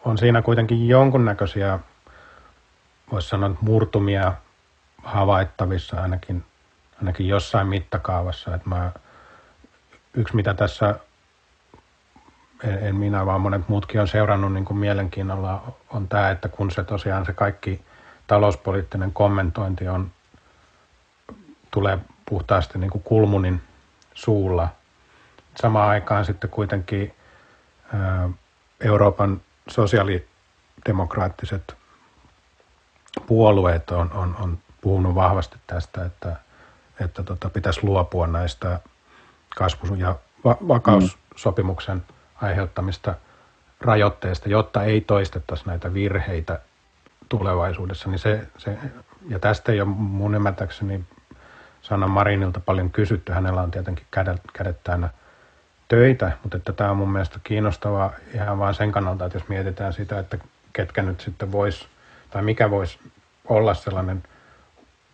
on 0.05 0.19
siinä 0.19 0.43
kuitenkin 0.43 0.89
jonkunnäköisiä, 0.89 1.79
voisi 3.13 3.29
sanoa, 3.29 3.51
murtumia 3.61 4.33
havaittavissa 5.03 6.03
ainakin, 6.03 6.45
ainakin 6.99 7.29
jossain 7.29 7.67
mittakaavassa. 7.67 8.55
Että 8.55 8.69
mä, 8.69 8.93
yksi 10.15 10.37
mitä 10.37 10.55
tässä 10.55 10.95
en, 12.65 12.87
en 12.87 12.97
minä 12.97 13.27
vaan 13.27 13.41
monet 13.41 13.69
muutkin 13.69 14.01
on 14.01 14.09
seurannut 14.09 14.53
niin 14.53 14.65
kuin 14.65 14.79
mielenkiinnolla, 14.79 15.73
on 15.91 16.09
tämä, 16.09 16.31
että 16.31 16.49
kun 16.49 16.71
se 16.71 16.85
tosiaan 16.85 17.27
se 17.27 17.33
kaikki 17.33 17.81
talouspoliittinen 18.27 19.13
kommentointi 19.13 19.89
on, 19.89 20.11
tulee 21.71 21.99
puhtaasti 22.29 22.79
niin 22.79 22.91
kuin 22.91 23.03
Kulmunin 23.03 23.63
suulla. 24.15 24.69
Samaan 25.61 25.89
aikaan 25.89 26.25
sitten 26.25 26.51
kuitenkin 26.51 27.15
Euroopan 28.81 29.41
sosiaalidemokraattiset 29.69 31.77
puolueet 33.27 33.91
on, 33.91 34.13
on, 34.13 34.37
on 34.41 34.59
puhunut 34.81 35.15
vahvasti 35.15 35.57
tästä, 35.67 36.05
että, 36.05 36.37
että 37.01 37.23
tota, 37.23 37.51
pitäisi 37.51 37.81
luopua 37.83 38.27
näistä 38.27 38.81
kasvu- 39.57 39.95
ja 39.95 40.17
va- 40.45 40.59
vakaussopimuksen 40.69 42.03
aiheuttamista 42.43 43.15
rajoitteista, 43.81 44.49
jotta 44.49 44.85
ei 44.85 45.01
toistettaisi 45.01 45.67
näitä 45.67 45.95
virheitä 45.95 46.61
tulevaisuudessa. 47.29 48.09
Niin 48.11 48.19
se, 48.19 48.47
se, 48.59 48.79
ja 49.29 49.39
tästä 49.39 49.73
ei 49.73 49.81
ole 49.81 49.89
mun 49.97 50.35
ymmärtääkseni 50.35 51.05
Sanna 51.83 52.07
Marinilta 52.07 52.61
paljon 52.61 52.91
kysytty. 52.91 53.33
Hänellä 53.33 53.63
on 53.63 53.71
tietenkin 53.71 54.07
kädet, 54.11 54.41
kädet 54.53 54.85
täynnä 54.85 55.09
töitä, 55.89 56.33
mutta 56.43 56.57
että 56.57 56.73
tämä 56.73 56.91
on 56.91 56.97
mun 56.97 57.13
mielestä 57.13 57.41
kiinnostavaa 57.45 58.13
ihan 58.35 58.59
vain 58.59 58.75
sen 58.75 58.93
kannalta, 58.93 59.25
että 59.25 59.39
jos 59.39 59.49
mietitään 59.49 59.93
sitä, 59.93 60.19
että 60.19 60.39
ketkä 60.73 61.03
nyt 61.03 61.21
sitten 61.21 61.53
vois, 61.53 61.89
tai 62.31 62.43
mikä 62.43 62.71
voisi 62.71 62.99
olla 63.45 63.75
sellainen 63.75 64.23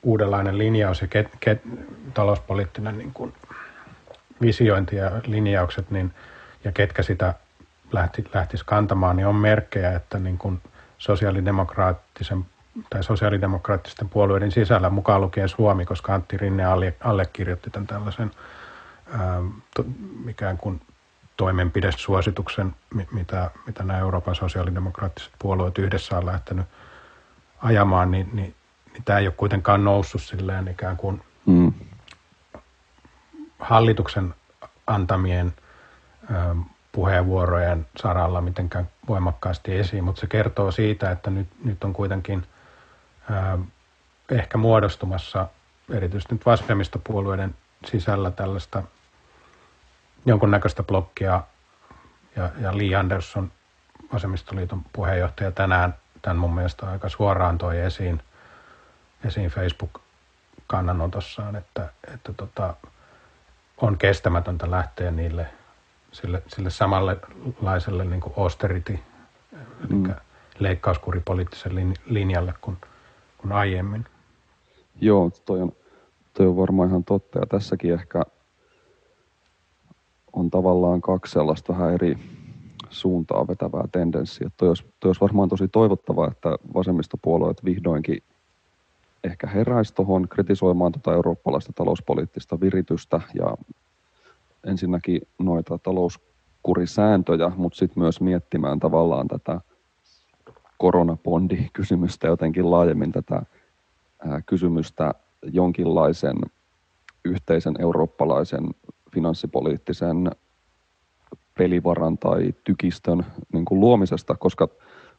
uudenlainen 0.02 0.58
linjaus 0.58 1.02
ja 1.02 1.06
ket, 1.06 1.28
ket, 1.40 1.62
talouspoliittinen 2.14 2.98
niin 2.98 3.12
kuin 3.12 3.34
visiointi 4.40 4.96
ja 4.96 5.10
linjaukset, 5.26 5.90
niin, 5.90 6.14
ja 6.64 6.72
ketkä 6.72 7.02
sitä 7.02 7.34
lähti, 7.92 8.24
lähtisi 8.34 8.64
kantamaan, 8.66 9.16
niin 9.16 9.26
on 9.26 9.34
merkkejä, 9.34 9.92
että 9.92 10.18
niin 10.18 10.38
kuin 10.38 10.60
sosiaalidemokraattisen 10.98 12.46
tai 12.90 13.04
sosiaalidemokraattisten 13.04 14.08
puolueiden 14.08 14.52
sisällä, 14.52 14.90
mukaan 14.90 15.20
lukien 15.20 15.48
Suomi, 15.48 15.86
koska 15.86 16.14
Antti 16.14 16.36
Rinne 16.36 16.64
alle, 16.64 16.94
allekirjoitti 17.00 17.70
tämän 17.70 17.86
tällaisen 17.86 18.30
ää, 19.12 19.40
to, 19.76 19.84
ikään 20.28 20.58
kuin 20.58 20.80
toimenpidesuosituksen, 21.36 22.74
mitä, 23.12 23.50
mitä 23.66 23.84
nämä 23.84 23.98
Euroopan 23.98 24.34
sosiaalidemokraattiset 24.34 25.32
puolueet 25.38 25.78
yhdessä 25.78 26.18
on 26.18 26.26
lähtenyt 26.26 26.66
ajamaan, 27.62 28.10
niin, 28.10 28.30
niin, 28.32 28.54
niin 28.92 29.04
tämä 29.04 29.18
ei 29.18 29.26
ole 29.26 29.34
kuitenkaan 29.36 29.84
noussut 29.84 30.22
silleen 30.22 30.68
ikään 30.68 30.96
kuin 30.96 31.22
mm. 31.46 31.72
hallituksen 33.58 34.34
antamien 34.86 35.54
puheenvuorojen 36.94 37.86
saralla 37.96 38.40
mitenkään 38.40 38.88
voimakkaasti 39.08 39.78
esiin, 39.78 40.04
mutta 40.04 40.20
se 40.20 40.26
kertoo 40.26 40.70
siitä, 40.70 41.10
että 41.10 41.30
nyt, 41.30 41.48
nyt 41.64 41.84
on 41.84 41.92
kuitenkin 41.92 42.46
ää, 43.30 43.58
ehkä 44.30 44.58
muodostumassa 44.58 45.48
erityisesti 45.90 46.34
nyt 46.34 46.46
vasemmistopuolueiden 46.46 47.54
sisällä 47.86 48.30
tällaista 48.30 48.82
jonkunnäköistä 50.26 50.82
blokkia. 50.82 51.42
Ja, 52.36 52.50
ja 52.60 52.78
Lee 52.78 52.94
Anderson, 52.94 53.52
vasemmistoliiton 54.12 54.82
puheenjohtaja, 54.92 55.50
tänään 55.50 55.94
tämän 56.22 56.36
mun 56.36 56.54
mielestä 56.54 56.90
aika 56.90 57.08
suoraan 57.08 57.58
toi 57.58 57.80
esiin, 57.80 58.22
esiin 59.24 59.50
Facebook-kannanotossaan, 59.50 61.56
että, 61.56 61.92
että 62.14 62.32
tota, 62.32 62.74
on 63.76 63.98
kestämätöntä 63.98 64.70
lähteä 64.70 65.10
niille– 65.10 65.46
sille, 66.14 66.42
sille 66.48 66.70
samanlaiselle 66.70 68.04
niin 68.04 68.20
kuin 68.20 68.32
austerity, 68.36 68.98
mm. 69.88 70.04
eli 71.70 71.94
linjalle 72.06 72.54
kuin, 72.60 72.76
kuin 73.38 73.52
aiemmin. 73.52 74.04
Joo, 75.00 75.30
toi 75.44 75.60
on, 75.60 75.72
toi 76.34 76.46
on 76.46 76.56
varmaan 76.56 76.88
ihan 76.88 77.04
totta. 77.04 77.38
Ja 77.38 77.46
tässäkin 77.46 77.92
ehkä 77.92 78.22
on 80.32 80.50
tavallaan 80.50 81.00
kaksi 81.00 81.32
sellaista 81.32 81.72
vähän 81.72 81.94
eri 81.94 82.18
suuntaa 82.90 83.48
vetävää 83.48 83.84
tendenssiä. 83.92 84.50
Toi 84.56 84.68
olisi, 84.68 84.84
toi 85.00 85.08
olisi 85.08 85.20
varmaan 85.20 85.48
tosi 85.48 85.68
toivottavaa, 85.68 86.28
että 86.28 86.56
vasemmistopuolueet 86.74 87.64
vihdoinkin 87.64 88.22
ehkä 89.24 89.46
heräisi 89.46 89.94
tuohon 89.94 90.28
kritisoimaan 90.28 90.92
tuota 90.92 91.14
eurooppalaista 91.14 91.72
talouspoliittista 91.72 92.60
viritystä 92.60 93.20
ja 93.34 93.56
ensinnäkin 94.66 95.20
noita 95.38 95.78
talouskurisääntöjä, 95.78 97.52
mutta 97.56 97.78
sitten 97.78 98.02
myös 98.02 98.20
miettimään 98.20 98.80
tavallaan 98.80 99.28
tätä 99.28 99.60
koronabondikysymystä 100.78 102.26
jotenkin 102.26 102.70
laajemmin 102.70 103.12
tätä 103.12 103.42
kysymystä 104.46 105.14
jonkinlaisen 105.42 106.36
yhteisen 107.24 107.74
eurooppalaisen 107.78 108.64
finanssipoliittisen 109.14 110.30
pelivaran 111.58 112.18
tai 112.18 112.54
tykistön 112.64 113.26
niin 113.52 113.64
kuin 113.64 113.80
luomisesta, 113.80 114.34
koska 114.34 114.68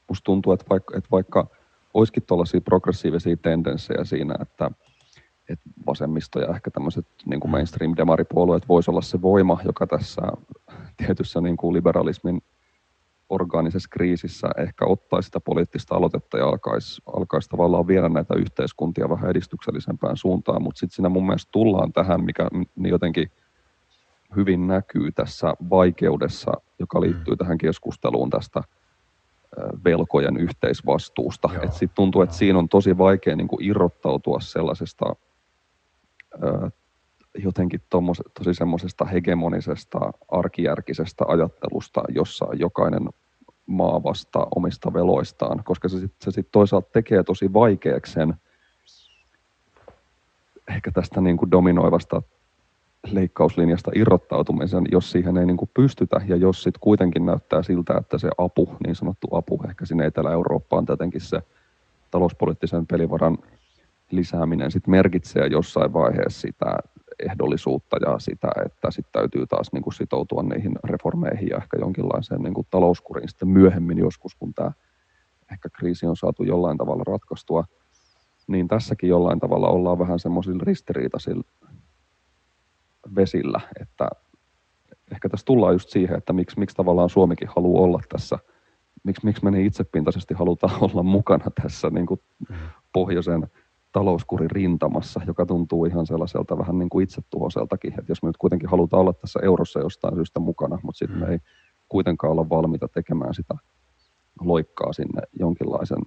musta 0.09 0.23
tuntuu, 0.23 0.53
että 0.53 0.65
vaikka, 0.69 0.97
että 0.97 1.09
vaikka 1.11 1.47
olisikin 1.93 2.23
tuollaisia 2.23 2.61
progressiivisia 2.61 3.37
tendenssejä 3.37 4.03
siinä, 4.03 4.35
että 4.41 4.71
että 5.49 5.69
vasemmisto 5.87 6.39
ja 6.39 6.55
ehkä 6.55 6.71
tämmöiset 6.71 7.05
niin 7.25 7.39
kuin 7.39 7.51
mainstream-demaripuolueet 7.51 8.67
voisi 8.69 8.91
olla 8.91 9.01
se 9.01 9.21
voima, 9.21 9.61
joka 9.65 9.87
tässä 9.87 10.21
tietyssä 10.97 11.41
niin 11.41 11.57
kuin 11.57 11.73
liberalismin 11.73 12.41
orgaanisessa 13.29 13.89
kriisissä 13.91 14.47
ehkä 14.57 14.85
ottaisi 14.85 15.25
sitä 15.25 15.39
poliittista 15.39 15.95
aloitetta 15.95 16.37
ja 16.37 16.45
alkaisi, 16.45 17.01
alkaisi 17.17 17.49
tavallaan 17.49 17.87
viedä 17.87 18.09
näitä 18.09 18.35
yhteiskuntia 18.35 19.09
vähän 19.09 19.29
edistyksellisempään 19.29 20.17
suuntaan, 20.17 20.61
mutta 20.61 20.79
sitten 20.79 20.95
siinä 20.95 21.09
mun 21.09 21.25
mielestä 21.25 21.49
tullaan 21.51 21.93
tähän, 21.93 22.23
mikä 22.23 22.47
niin 22.53 22.89
jotenkin 22.89 23.31
hyvin 24.35 24.67
näkyy 24.67 25.11
tässä 25.11 25.53
vaikeudessa, 25.69 26.51
joka 26.79 27.01
liittyy 27.01 27.33
mm. 27.33 27.37
tähän 27.37 27.57
keskusteluun 27.57 28.29
tästä 28.29 28.63
velkojen 29.85 30.37
yhteisvastuusta. 30.37 31.49
Sitten 31.63 31.95
tuntuu, 31.95 32.21
että 32.21 32.35
siinä 32.35 32.59
on 32.59 32.69
tosi 32.69 32.97
vaikea 32.97 33.35
niin 33.35 33.47
kuin 33.47 33.63
irrottautua 33.65 34.39
sellaisesta 34.39 35.05
jotenkin 37.43 37.81
tommos, 37.89 38.21
tosi 38.37 38.53
semmoisesta 38.53 39.05
hegemonisesta 39.05 39.99
arkijärkisestä 40.31 41.25
ajattelusta, 41.27 42.03
jossa 42.09 42.45
jokainen 42.53 43.09
maa 43.65 44.03
vastaa 44.03 44.47
omista 44.55 44.93
veloistaan, 44.93 45.63
koska 45.63 45.89
se 45.89 45.99
sitten 45.99 46.33
sit 46.33 46.47
toisaalta 46.51 46.89
tekee 46.93 47.23
tosi 47.23 47.53
vaikeaksi 47.53 48.13
sen 48.13 48.33
ehkä 50.67 50.91
tästä 50.91 51.21
niin 51.21 51.37
kuin 51.37 51.51
dominoivasta 51.51 52.21
leikkauslinjasta 53.11 53.91
irrottautumisen, 53.95 54.85
jos 54.91 55.11
siihen 55.11 55.37
ei 55.37 55.45
niin 55.45 55.57
kuin 55.57 55.69
pystytä. 55.73 56.21
Ja 56.27 56.35
jos 56.35 56.63
sitten 56.63 56.79
kuitenkin 56.79 57.25
näyttää 57.25 57.63
siltä, 57.63 57.97
että 57.97 58.17
se 58.17 58.29
apu, 58.37 58.69
niin 58.85 58.95
sanottu 58.95 59.27
apu 59.31 59.61
ehkä 59.69 59.85
sinne 59.85 60.05
Etelä-Eurooppaan 60.05 60.85
tietenkin 60.85 61.21
se 61.21 61.41
talouspoliittisen 62.11 62.87
pelivaran 62.87 63.37
lisääminen 64.11 64.71
sit 64.71 64.87
merkitsee 64.87 65.47
jossain 65.47 65.93
vaiheessa 65.93 66.41
sitä 66.41 66.77
ehdollisuutta 67.19 67.97
ja 68.05 68.19
sitä, 68.19 68.47
että 68.65 68.91
sitten 68.91 69.11
täytyy 69.11 69.47
taas 69.47 69.73
niin 69.73 69.83
kuin 69.83 69.93
sitoutua 69.93 70.43
niihin 70.43 70.75
reformeihin 70.83 71.47
ja 71.47 71.57
ehkä 71.57 71.77
jonkinlaiseen 71.79 72.41
niin 72.41 72.53
kuin 72.53 72.67
talouskuriin 72.71 73.29
sitten 73.29 73.47
myöhemmin 73.47 73.97
joskus, 73.97 74.35
kun 74.35 74.53
tämä 74.53 74.71
ehkä 75.51 75.69
kriisi 75.69 76.05
on 76.05 76.17
saatu 76.17 76.43
jollain 76.43 76.77
tavalla 76.77 77.03
ratkaistua, 77.07 77.63
niin 78.47 78.67
tässäkin 78.67 79.09
jollain 79.09 79.39
tavalla 79.39 79.67
ollaan 79.67 79.99
vähän 79.99 80.19
semmoisilla 80.19 80.63
ristiriitaisilla 80.63 81.43
vesillä, 83.15 83.61
että 83.81 84.09
ehkä 85.11 85.29
tässä 85.29 85.45
tullaan 85.45 85.73
just 85.73 85.89
siihen, 85.89 86.17
että 86.17 86.33
miksi, 86.33 86.59
miksi 86.59 86.75
tavallaan 86.75 87.09
Suomikin 87.09 87.47
haluaa 87.55 87.83
olla 87.83 88.01
tässä, 88.09 88.39
miksi, 89.03 89.25
miksi 89.25 89.43
me 89.43 89.51
niin 89.51 89.65
itsepintaisesti 89.65 90.33
halutaan 90.33 90.83
olla 90.91 91.03
mukana 91.03 91.45
tässä 91.61 91.89
niin 91.89 92.05
kuin 92.05 92.19
mm. 92.49 92.55
pohjoisen 92.93 93.47
talouskurin 93.95 94.51
rintamassa, 94.51 95.21
joka 95.27 95.45
tuntuu 95.45 95.85
ihan 95.85 96.05
sellaiselta 96.05 96.57
vähän 96.57 96.79
niin 96.79 96.89
kuin 96.89 97.03
itsetuhoiseltakin, 97.03 97.93
että 97.99 98.11
jos 98.11 98.23
me 98.23 98.29
nyt 98.29 98.37
kuitenkin 98.37 98.69
halutaan 98.69 99.01
olla 99.01 99.13
tässä 99.13 99.39
eurossa 99.43 99.79
jostain 99.79 100.15
syystä 100.15 100.39
mukana, 100.39 100.79
mutta 100.83 100.97
sitten 100.97 101.19
me 101.19 101.25
mm. 101.25 101.31
ei 101.31 101.39
kuitenkaan 101.89 102.31
olla 102.31 102.49
valmiita 102.49 102.87
tekemään 102.87 103.33
sitä 103.33 103.55
loikkaa 104.39 104.93
sinne 104.93 105.21
jonkinlaisen 105.39 105.97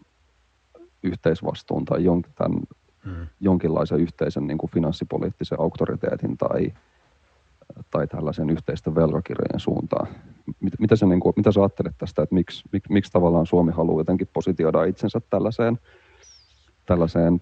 yhteisvastuun 1.02 1.84
tai 1.84 2.04
jonkin, 2.04 2.32
tämän, 2.34 2.60
hmm. 3.04 3.26
jonkinlaisen 3.40 4.00
yhteisen 4.00 4.46
niin 4.46 4.58
kuin 4.58 4.70
finanssipoliittisen 4.70 5.60
auktoriteetin 5.60 6.36
tai, 6.36 6.72
tai 7.90 8.06
tällaisen 8.06 8.50
yhteisten 8.50 8.94
velkakirjojen 8.94 9.60
suuntaan. 9.60 10.08
Mit, 10.60 10.72
mitä, 10.78 10.96
se, 10.96 11.06
niin 11.06 11.20
kuin, 11.20 11.32
mitä 11.36 11.52
sä 11.52 11.60
ajattelet 11.60 11.94
tästä, 11.98 12.22
että 12.22 12.34
miksi, 12.34 12.64
miksi, 12.72 12.92
miksi 12.92 13.12
tavallaan 13.12 13.46
Suomi 13.46 13.72
haluaa 13.72 14.00
jotenkin 14.00 14.28
positioida 14.32 14.84
itsensä 14.84 15.20
tällaiseen, 15.30 15.78
tällaiseen 16.86 17.40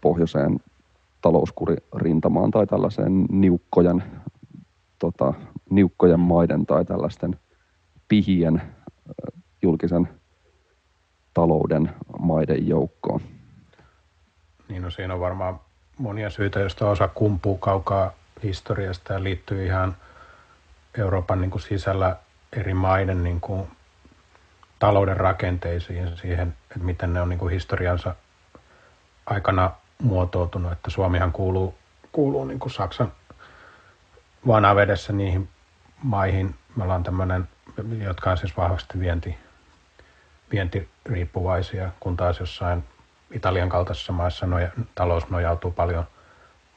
pohjoiseen 0.00 0.60
talouskuririntamaan 1.20 2.50
tai 2.50 2.66
tällaiseen 2.66 3.26
niukkojen, 3.30 4.04
tota, 4.98 5.34
niukkojen 5.70 6.20
maiden 6.20 6.66
tai 6.66 6.84
tällaisten 6.84 7.38
pihien 8.08 8.62
julkisen 9.62 10.08
talouden 11.34 11.90
maiden 12.18 12.68
joukkoon. 12.68 13.20
Niin 14.68 14.82
no 14.82 14.90
siinä 14.90 15.14
on 15.14 15.20
varmaan 15.20 15.60
monia 15.98 16.30
syitä, 16.30 16.60
joista 16.60 16.90
osa 16.90 17.08
kumpuu 17.08 17.56
kaukaa 17.58 18.12
historiasta 18.42 19.12
ja 19.12 19.22
liittyy 19.22 19.66
ihan 19.66 19.96
Euroopan 20.98 21.40
niin 21.40 21.50
kuin 21.50 21.62
sisällä 21.62 22.16
eri 22.52 22.74
maiden 22.74 23.24
niin 23.24 23.40
kuin 23.40 23.68
talouden 24.78 25.16
rakenteisiin, 25.16 26.16
siihen, 26.16 26.54
että 26.70 26.84
miten 26.84 27.12
ne 27.12 27.20
on 27.20 27.28
niin 27.28 27.38
kuin 27.38 27.52
historiansa 27.52 28.14
aikana 29.26 29.70
muotoutunut, 30.02 30.72
että 30.72 30.90
Suomihan 30.90 31.32
kuuluu, 31.32 31.74
kuuluu 32.12 32.44
niin 32.44 32.58
kuin 32.58 32.72
Saksan 32.72 33.12
vanavedessä 34.46 35.12
niihin 35.12 35.48
maihin. 36.02 36.54
Me 36.76 36.84
ollaan 36.84 37.02
tämmöinen, 37.02 37.48
jotka 38.04 38.30
on 38.30 38.38
siis 38.38 38.56
vahvasti 38.56 38.98
vienti, 39.00 39.38
vientiriippuvaisia, 40.52 41.90
kun 42.00 42.16
taas 42.16 42.40
jossain 42.40 42.84
Italian 43.30 43.68
kaltaisissa 43.68 44.12
maissa 44.12 44.46
noja, 44.46 44.68
talous 44.94 45.30
nojautuu 45.30 45.70
paljon 45.70 46.04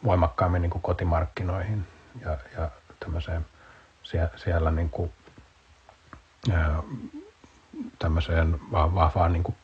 voimakkaammin 0.04 0.62
niin 0.62 0.70
kuin 0.70 0.82
kotimarkkinoihin 0.82 1.88
ja, 2.22 2.38
ja 2.58 2.70
tämmöiseen 3.00 3.46
siellä, 4.04 4.30
siellä 4.36 4.72
niin 4.72 4.90
kuin, 4.90 5.12
ää, 6.54 6.84
tämmöiseen 8.00 8.60
vahvaan 8.72 9.34
niin 9.34 9.44
kuin 9.44 9.56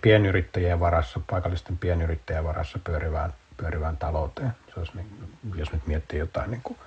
pienyrittäjien 0.00 0.80
varassa, 0.80 1.20
paikallisten 1.30 1.78
pienyrittäjien 1.78 2.44
varassa 2.44 2.78
pyörivään, 2.84 3.34
pyörivään 3.56 3.96
talouteen. 3.96 4.52
Se 4.74 4.80
olisi 4.80 4.92
niin, 4.94 5.38
jos 5.54 5.72
nyt 5.72 5.86
miettii 5.86 6.18
jotain 6.18 6.50
niin 6.50 6.62
kuin 6.64 6.78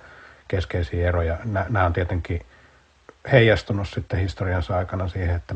keskeisiä 0.48 1.08
eroja. 1.08 1.38
Nämä 1.44 1.84
on 1.84 1.92
tietenkin 1.92 2.40
heijastunut 3.32 3.88
sitten 3.88 4.20
historiansa 4.20 4.76
aikana 4.76 5.08
siihen, 5.08 5.36
että 5.36 5.54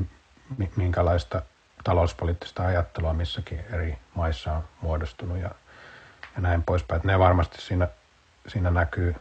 minkälaista 0.76 1.42
talouspoliittista 1.84 2.66
ajattelua 2.66 3.12
missäkin 3.12 3.60
eri 3.72 3.98
maissa 4.14 4.52
on 4.52 4.64
muodostunut 4.80 5.38
ja, 5.38 5.50
ja 6.36 6.42
näin 6.42 6.62
poispäin. 6.62 7.00
Ne 7.04 7.18
varmasti 7.18 7.60
siinä, 7.60 7.88
siinä 8.48 8.70
näkyy 8.70 9.14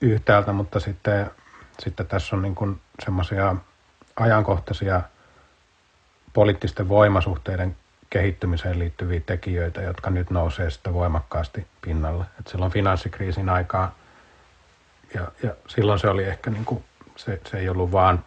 yhtäältä, 0.00 0.52
mutta 0.52 0.80
sitten, 0.80 1.30
sitten 1.78 2.06
tässä 2.06 2.36
on 2.36 2.42
niin 2.42 2.80
semmoisia 3.04 3.56
ajankohtaisia 4.16 5.02
poliittisten 6.32 6.88
voimasuhteiden 6.88 7.76
kehittymiseen 8.10 8.78
liittyviä 8.78 9.20
tekijöitä, 9.26 9.82
jotka 9.82 10.10
nyt 10.10 10.30
nousee 10.30 10.70
sitten 10.70 10.94
voimakkaasti 10.94 11.66
pinnalle. 11.82 12.24
Et 12.40 12.46
silloin 12.46 12.72
finanssikriisin 12.72 13.48
aikaan, 13.48 13.92
ja, 15.14 15.28
ja 15.42 15.54
silloin 15.68 15.98
se 15.98 16.08
oli 16.08 16.24
ehkä 16.24 16.50
niin 16.50 16.64
kuin, 16.64 16.84
se, 17.16 17.40
se 17.50 17.58
ei 17.58 17.68
ollut 17.68 17.92
vaan 17.92 18.24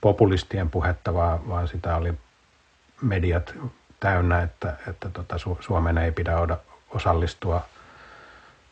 populistien 0.00 0.70
puhetta, 0.70 1.14
vaan, 1.14 1.48
vaan 1.48 1.68
sitä 1.68 1.96
oli 1.96 2.14
mediat 3.02 3.54
täynnä, 4.00 4.42
että, 4.42 4.76
että 4.88 5.08
tota, 5.08 5.36
Su- 5.36 5.62
Suomen 5.62 5.98
ei 5.98 6.12
pidä 6.12 6.32
osallistua 6.90 7.64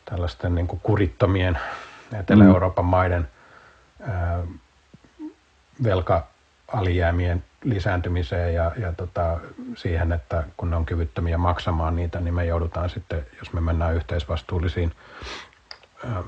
tällaisten 0.05 0.55
niin 0.55 0.67
kuin 0.67 0.79
kurittomien 0.83 1.59
Etelä-Euroopan 2.19 2.85
maiden 2.85 3.27
ää, 4.01 4.43
velka-alijäämien 6.67 7.43
lisääntymiseen 7.63 8.53
ja, 8.53 8.71
ja 8.77 8.93
tota, 8.93 9.39
siihen, 9.75 10.11
että 10.11 10.43
kun 10.57 10.69
ne 10.69 10.75
on 10.75 10.85
kyvyttömiä 10.85 11.37
maksamaan 11.37 11.95
niitä, 11.95 12.19
niin 12.19 12.33
me 12.33 12.45
joudutaan 12.45 12.89
sitten, 12.89 13.25
jos 13.39 13.53
me 13.53 13.61
mennään 13.61 13.95
yhteisvastuullisiin 13.95 14.91
ää, 16.05 16.23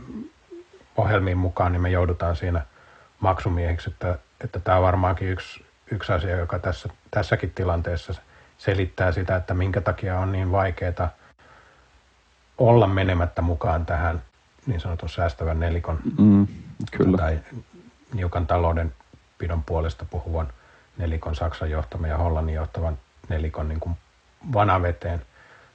ohjelmiin 0.98 1.38
mukaan, 1.38 1.72
niin 1.72 1.82
me 1.82 1.90
joudutaan 1.90 2.36
siinä 2.36 2.62
maksumiehiksi, 3.20 3.90
että, 3.90 4.20
että 4.44 4.60
tämä 4.60 4.78
on 4.78 4.84
varmaankin 4.84 5.30
yksi, 5.30 5.66
yksi 5.92 6.14
asia, 6.14 6.38
joka 6.38 6.60
tässä, 6.60 6.90
tässäkin 7.12 7.52
tilanteessa 7.52 8.14
selittää 8.58 9.12
sitä, 9.12 9.36
että 9.36 9.54
minkä 9.54 9.82
takia 9.82 10.20
on 10.20 10.32
niin 10.32 10.52
vaikeaa 10.52 11.10
olla 12.58 12.88
menemättä 12.88 13.42
mukaan 13.42 13.86
tähän 13.86 14.22
niin 14.66 14.80
sanotun 14.80 15.10
säästävän 15.10 15.60
nelikon 15.60 16.00
mm, 16.18 16.48
kyllä. 16.92 17.18
tai 17.18 17.40
niukan 18.14 18.48
taloudenpidon 19.40 19.64
puolesta 19.64 20.06
puhuvan 20.06 20.54
nelikon 20.98 21.36
Saksan 21.36 21.70
johtaman 21.70 22.10
ja 22.10 22.18
Hollannin 22.18 22.56
johtavan 22.56 22.98
nelikon 23.30 23.68
niin 23.68 23.80
kuin 23.80 23.98
vanaveteen. 24.54 25.22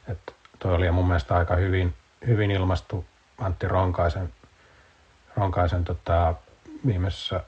Että 0.09 0.33
toi 0.59 0.75
oli 0.75 0.91
mun 0.91 1.07
mielestä 1.07 1.37
aika 1.37 1.57
hyvin, 1.57 1.95
hyvin 2.27 2.51
ilmastu 2.51 3.05
Antti 3.39 3.69
Ronkaisen, 3.69 4.33
Ronkaisen 5.37 5.85
tota, 5.85 6.35
viimeisessä 6.87 7.41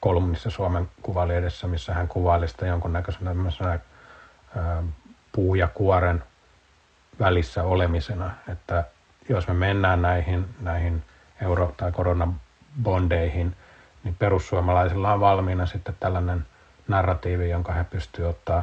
kolumnissa 0.00 0.50
Suomen 0.50 0.88
edessä, 1.36 1.66
missä 1.66 1.94
hän 1.94 2.08
kuvaili 2.08 2.48
sitä 2.48 2.66
jonkunnäköisenä 2.66 3.34
puu 5.32 5.54
ja 5.54 5.68
kuoren 5.68 6.22
välissä 7.18 7.62
olemisena, 7.62 8.30
että 8.48 8.84
jos 9.28 9.48
me 9.48 9.54
mennään 9.54 10.02
näihin, 10.02 10.46
näihin 10.60 11.02
euro- 11.42 11.74
tai 11.76 11.92
koronabondeihin, 11.92 13.56
niin 14.06 14.16
perussuomalaisilla 14.18 15.12
on 15.12 15.20
valmiina 15.20 15.66
sitten 15.66 15.96
tällainen 16.00 16.46
narratiivi, 16.88 17.50
jonka 17.50 17.72
he 17.72 17.84
pystyvät 17.84 18.28
ottaa 18.28 18.62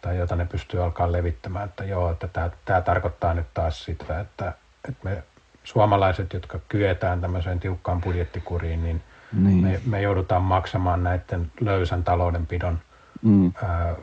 tai 0.00 0.18
jota 0.18 0.36
ne 0.36 0.44
pystyy 0.44 0.82
alkaa 0.84 1.12
levittämään, 1.12 1.64
että 1.64 1.84
joo, 1.84 2.10
että 2.10 2.28
tämä, 2.28 2.50
tämä 2.64 2.80
tarkoittaa 2.80 3.34
nyt 3.34 3.46
taas 3.54 3.84
sitä, 3.84 4.20
että, 4.20 4.52
että 4.88 5.00
me 5.04 5.22
suomalaiset, 5.64 6.32
jotka 6.32 6.58
kyetään 6.68 7.20
tämmöiseen 7.20 7.60
tiukkaan 7.60 8.00
budjettikuriin, 8.00 8.82
niin, 8.82 9.02
niin. 9.32 9.64
Me, 9.64 9.80
me 9.86 10.02
joudutaan 10.02 10.42
maksamaan 10.42 11.02
näiden 11.02 11.52
löysän 11.60 12.04
taloudenpidon 12.04 12.78
mm. 13.22 13.52
ää, 13.62 13.94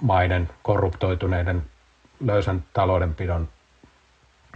maiden 0.00 0.50
korruptoituneiden 0.62 1.62
löysän 2.20 2.64
taloudenpidon 2.72 3.48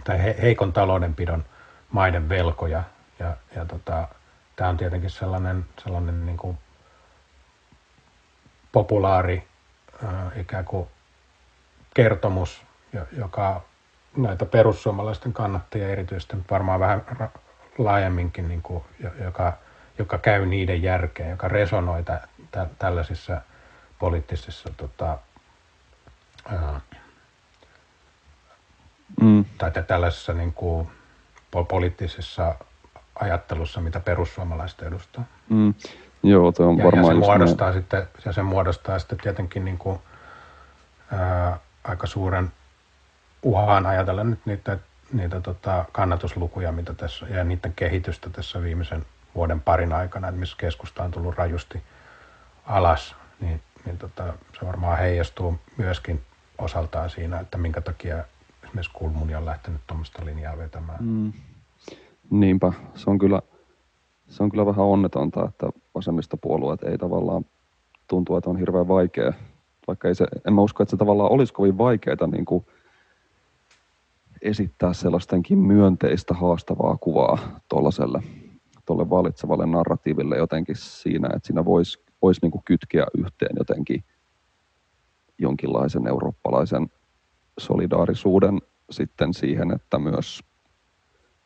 tai 0.03 0.23
he, 0.23 0.35
heikon 0.41 0.73
taloudenpidon 0.73 1.45
maiden 1.91 2.29
velkoja. 2.29 2.83
Ja, 3.19 3.37
ja 3.55 3.65
tota, 3.65 4.07
tämä 4.59 4.69
on 4.69 4.77
tietenkin 4.77 5.09
sellainen, 5.09 5.65
sellainen 5.83 6.25
niin 6.25 6.37
kuin 6.37 6.57
populaari 8.71 9.47
äh, 10.03 10.39
ikään 10.39 10.65
kuin 10.65 10.87
kertomus, 11.93 12.61
joka 13.11 13.61
näitä 14.17 14.45
perussuomalaisten 14.45 15.33
kannattajia 15.33 15.89
erityisesti, 15.89 16.35
mutta 16.35 16.53
varmaan 16.53 16.79
vähän 16.79 17.03
laajemminkin, 17.77 18.47
niin 18.47 18.61
kuin, 18.61 18.83
joka, 19.23 19.53
joka 19.97 20.17
käy 20.17 20.45
niiden 20.45 20.83
järkeen, 20.83 21.29
joka 21.29 21.47
resonoi 21.47 22.03
tä, 22.03 22.27
tä, 22.51 22.67
tällaisissa 22.79 23.41
poliittisissa 23.99 24.69
tota, 24.77 25.17
ää, 26.45 26.81
mm. 29.21 29.45
tai 29.57 29.71
tällaisessa 29.87 30.33
niin 30.33 30.53
kuin, 30.53 30.89
poliittisessa 31.67 32.55
ajattelussa, 33.19 33.81
mitä 33.81 33.99
perussuomalaiset 33.99 34.81
edustaa. 34.81 35.23
Mm. 35.49 35.73
Joo, 36.23 36.53
on 36.59 36.77
ja, 36.77 36.83
varmaan 36.83 37.15
ja 37.15 37.21
se 37.21 37.27
muodostaa, 37.27 37.73
sitten, 37.73 38.07
ja 38.25 38.33
se 38.33 38.43
muodostaa 38.43 38.99
sitten 38.99 39.17
tietenkin 39.17 39.65
niin 39.65 39.77
kuin, 39.77 39.99
ää, 41.11 41.59
aika 41.83 42.07
suuren 42.07 42.51
uhan 43.43 43.85
ajatella 43.85 44.23
nyt 44.23 44.39
niitä, 44.45 44.77
niitä 45.13 45.41
tota, 45.41 45.85
kannatuslukuja, 45.91 46.71
mitä 46.71 46.93
tässä, 46.93 47.25
ja 47.27 47.43
niiden 47.43 47.73
kehitystä 47.73 48.29
tässä 48.29 48.61
viimeisen 48.61 49.05
vuoden 49.35 49.61
parin 49.61 49.93
aikana, 49.93 50.27
että 50.27 50.39
missä 50.39 50.55
keskusta 50.59 51.03
on 51.03 51.11
tullut 51.11 51.35
rajusti 51.35 51.83
alas, 52.65 53.15
niin, 53.39 53.61
niin 53.85 53.97
tota, 53.97 54.23
se 54.59 54.65
varmaan 54.65 54.97
heijastuu 54.97 55.59
myöskin 55.77 56.21
osaltaan 56.57 57.09
siinä, 57.09 57.39
että 57.39 57.57
minkä 57.57 57.81
takia 57.81 58.23
esimerkiksi 58.63 58.93
Kulmuni 58.93 59.35
on 59.35 59.45
lähtenyt 59.45 59.81
tuommoista 59.87 60.25
linjaa 60.25 60.57
vetämään. 60.57 60.99
Mm. 61.03 61.33
Niinpä, 62.29 62.73
se 62.95 63.09
on 63.09 63.19
kyllä, 63.19 63.41
se 64.27 64.43
on 64.43 64.49
kyllä 64.49 64.65
vähän 64.65 64.85
onnetonta, 64.85 65.45
että 65.45 65.69
vasemmistopuolueet 65.95 66.83
ei 66.83 66.97
tavallaan 66.97 67.45
tuntuu, 68.07 68.35
että 68.35 68.49
on 68.49 68.57
hirveän 68.57 68.87
vaikea, 68.87 69.33
vaikka 69.87 70.07
ei 70.07 70.15
se, 70.15 70.27
en 70.47 70.53
mä 70.53 70.61
usko, 70.61 70.83
että 70.83 70.91
se 70.91 70.97
tavallaan 70.97 71.31
olisi 71.31 71.53
kovin 71.53 71.77
vaikeaa 71.77 72.27
niin 72.31 72.45
kuin 72.45 72.65
esittää 74.41 74.93
sellaistenkin 74.93 75.57
myönteistä 75.57 76.33
haastavaa 76.33 76.97
kuvaa 76.97 77.59
tuollaiselle 77.69 78.23
tuolle 78.85 79.09
valitsevalle 79.09 79.65
narratiiville 79.65 80.37
jotenkin 80.37 80.75
siinä, 80.75 81.29
että 81.35 81.47
siinä 81.47 81.65
voisi 81.65 81.99
vois 82.21 82.41
niin 82.41 82.51
kytkeä 82.65 83.05
yhteen 83.17 83.55
jotenkin 83.57 84.03
jonkinlaisen 85.37 86.07
eurooppalaisen 86.07 86.91
solidaarisuuden 87.59 88.61
sitten 88.91 89.33
siihen, 89.33 89.71
että 89.71 89.99
myös 89.99 90.43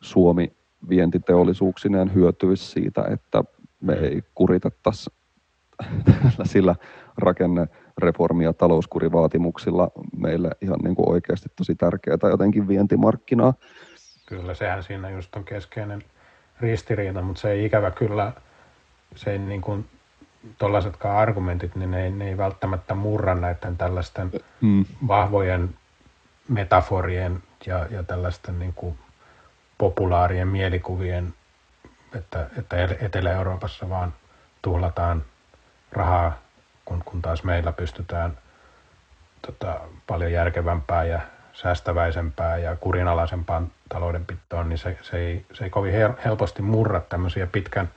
Suomi 0.02 0.54
vientiteollisuuksineen 0.90 2.14
hyötyisi 2.14 2.66
siitä, 2.66 3.06
että 3.12 3.44
me 3.82 3.94
ei 3.94 4.24
kuritettaisi 4.36 5.10
sillä 6.44 6.76
rakennereformi- 7.22 8.44
ja 8.44 8.54
talouskurivaatimuksilla 8.54 9.92
meille 10.18 10.50
ihan 10.62 10.80
niin 10.84 10.96
kuin 10.96 11.10
oikeasti 11.10 11.50
tosi 11.56 11.76
tärkeää 11.76 12.18
jotenkin 12.32 12.68
vientimarkkinaa. 12.68 13.54
Kyllä, 14.26 14.54
sehän 14.54 14.84
siinä 14.84 15.10
just 15.10 15.36
on 15.36 15.44
keskeinen 15.44 16.04
ristiriita, 16.62 17.22
mutta 17.22 17.42
se 17.42 17.52
ei 17.52 17.66
ikävä 17.66 17.92
kyllä 17.92 18.34
se 19.16 19.32
ei 19.32 19.40
niin 19.40 19.62
kuin, 19.62 19.86
tuollaisetkaan 20.58 21.18
argumentit, 21.18 21.76
niin 21.76 21.92
ne 21.92 22.04
ei, 22.04 22.12
ne 22.12 22.30
ei 22.30 22.38
välttämättä 22.38 22.96
murra 22.96 23.36
näiden 23.36 23.78
tällaisten 23.78 24.32
mm. 24.62 24.86
vahvojen 25.08 25.76
metaforien 26.48 27.44
ja, 27.66 27.88
ja 27.92 28.04
tällaisten 28.04 28.60
niin 28.60 28.74
kuin 28.74 28.98
populaarien 29.78 30.48
mielikuvien, 30.48 31.34
että, 32.16 32.50
että 32.58 32.76
Etelä-Euroopassa 33.00 33.90
vaan 33.90 34.14
tuhlataan 34.62 35.24
rahaa, 35.92 36.38
kun, 36.86 37.02
kun 37.06 37.22
taas 37.22 37.44
meillä 37.44 37.72
pystytään 37.72 38.38
tota, 39.48 39.80
paljon 40.08 40.32
järkevämpää 40.32 41.04
ja 41.04 41.22
säästäväisempää 41.54 42.58
ja 42.58 42.76
kurinalaisempaan 42.76 43.72
taloudenpitoon, 43.90 44.70
niin 44.70 44.78
se, 44.78 44.98
se, 45.02 45.18
ei, 45.18 45.46
se 45.54 45.64
ei 45.64 45.70
kovin 45.70 45.94
helposti 46.26 46.62
murra 46.62 47.00
tämmöisiä 47.00 47.48
pitkän 47.48 47.90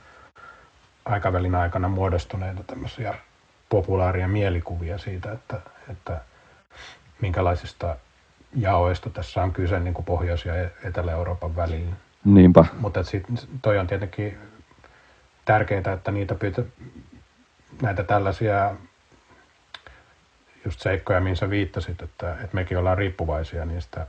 aikavälin 1.05 1.55
aikana 1.55 1.87
muodostuneita 1.87 2.63
tämmöisiä 2.63 3.13
populaaria 3.69 4.27
mielikuvia 4.27 4.97
siitä, 4.97 5.31
että, 5.31 5.59
että 5.89 6.21
minkälaisista 7.21 7.95
jaoista 8.55 9.09
tässä 9.09 9.43
on 9.43 9.53
kyse 9.53 9.79
niin 9.79 9.93
kuin 9.93 10.05
Pohjois- 10.05 10.45
ja 10.45 10.53
Etelä-Euroopan 10.83 11.55
välillä. 11.55 11.95
Niinpä. 12.25 12.65
Mutta 12.79 12.99
toi 13.61 13.77
on 13.77 13.87
tietenkin 13.87 14.37
tärkeää, 15.45 15.93
että 15.93 16.11
niitä 16.11 16.35
pyytä, 16.35 16.63
näitä 17.81 18.03
tällaisia 18.03 18.75
just 20.65 20.79
seikkoja, 20.79 21.21
mihin 21.21 21.35
sä 21.35 21.49
viittasit, 21.49 22.01
että, 22.01 22.31
että 22.31 22.55
mekin 22.55 22.77
ollaan 22.77 22.97
riippuvaisia 22.97 23.65
niistä, 23.65 24.07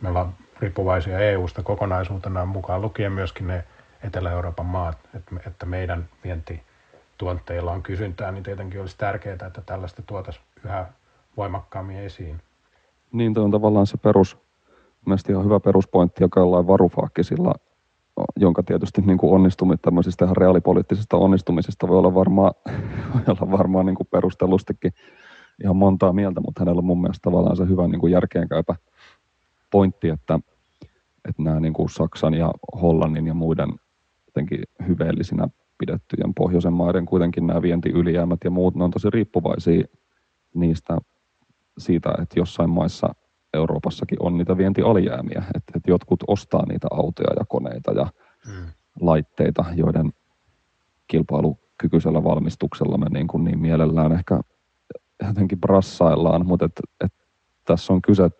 me 0.00 0.08
ollaan 0.08 0.34
riippuvaisia 0.60 1.18
EU-sta 1.18 1.62
kokonaisuutena 1.62 2.44
mukaan 2.44 2.82
lukien 2.82 3.12
myöskin 3.12 3.46
ne 3.46 3.64
Etelä-Euroopan 4.02 4.66
maat, 4.66 4.98
että, 5.14 5.30
että 5.46 5.66
meidän 5.66 6.08
vientituotteilla 6.24 7.72
on 7.72 7.82
kysyntää, 7.82 8.32
niin 8.32 8.42
tietenkin 8.42 8.80
olisi 8.80 8.98
tärkeää, 8.98 9.46
että 9.46 9.62
tällaista 9.66 10.02
tuotaisiin 10.02 10.44
yhä 10.64 10.86
voimakkaammin 11.36 11.98
esiin. 11.98 12.42
Niin, 13.12 13.38
on 13.38 13.50
tavallaan 13.50 13.86
se 13.86 13.96
perus, 13.96 14.38
mielestäni 15.06 15.34
ihan 15.34 15.44
hyvä 15.44 15.60
peruspointti, 15.60 16.24
joka 16.24 16.40
jollain 16.40 16.66
varufaakkisilla, 16.66 17.54
jonka 18.36 18.62
tietysti 18.62 19.02
niin 19.02 19.18
kuin 19.18 19.32
onnistumista, 19.32 19.82
tämmöisistä 19.82 20.24
ihan 20.24 20.36
reaalipoliittisista 20.36 21.16
onnistumisista 21.16 21.88
voi 21.88 21.98
olla 21.98 22.14
varmaan, 22.14 22.52
voi 23.14 23.22
olla 23.26 23.58
varmaan 23.58 23.86
niin 23.86 23.96
kuin 23.96 24.08
perustellustikin 24.10 24.92
ihan 25.62 25.76
montaa 25.76 26.12
mieltä, 26.12 26.40
mutta 26.40 26.60
hänellä 26.60 26.78
on 26.78 26.84
mun 26.84 27.00
mielestä 27.00 27.22
tavallaan 27.22 27.56
se 27.56 27.68
hyvä 27.68 27.88
niin 27.88 28.00
kuin 28.00 28.12
järkeenkäypä 28.12 28.74
pointti, 29.70 30.08
että, 30.08 30.40
että 31.28 31.42
nämä 31.42 31.60
niin 31.60 31.72
kuin 31.72 31.90
Saksan 31.90 32.34
ja 32.34 32.50
Hollannin 32.82 33.26
ja 33.26 33.34
muiden 33.34 33.68
jotenkin 34.26 34.62
hyveellisinä 34.88 35.48
pidettyjen 35.78 36.34
pohjoisen 36.34 36.72
maiden 36.72 37.06
kuitenkin 37.06 37.46
nämä 37.46 37.62
vientiylijäämät 37.62 38.40
ja 38.44 38.50
muut, 38.50 38.74
ne 38.74 38.84
on 38.84 38.90
tosi 38.90 39.10
riippuvaisia 39.10 39.84
niistä 40.54 40.98
siitä, 41.78 42.10
että 42.22 42.40
jossain 42.40 42.70
maissa 42.70 43.14
Euroopassakin 43.54 44.18
on 44.20 44.38
niitä 44.38 44.56
vientialijäämiä, 44.56 45.42
että, 45.54 45.72
että 45.76 45.90
jotkut 45.90 46.24
ostaa 46.26 46.66
niitä 46.66 46.88
autoja 46.90 47.34
ja 47.38 47.44
koneita 47.48 47.92
ja 47.92 48.06
hmm. 48.46 48.66
laitteita, 49.00 49.64
joiden 49.74 50.12
kilpailukykyisellä 51.06 52.24
valmistuksella 52.24 52.98
me 52.98 53.06
niin, 53.10 53.26
kuin 53.26 53.44
niin 53.44 53.58
mielellään 53.58 54.12
ehkä 54.12 54.40
jotenkin 55.26 55.60
brassaillaan, 55.60 56.46
mutta 56.46 56.66
et, 56.66 56.80
et 57.04 57.12
tässä 57.64 57.92
on 57.92 58.02
kyse 58.02 58.30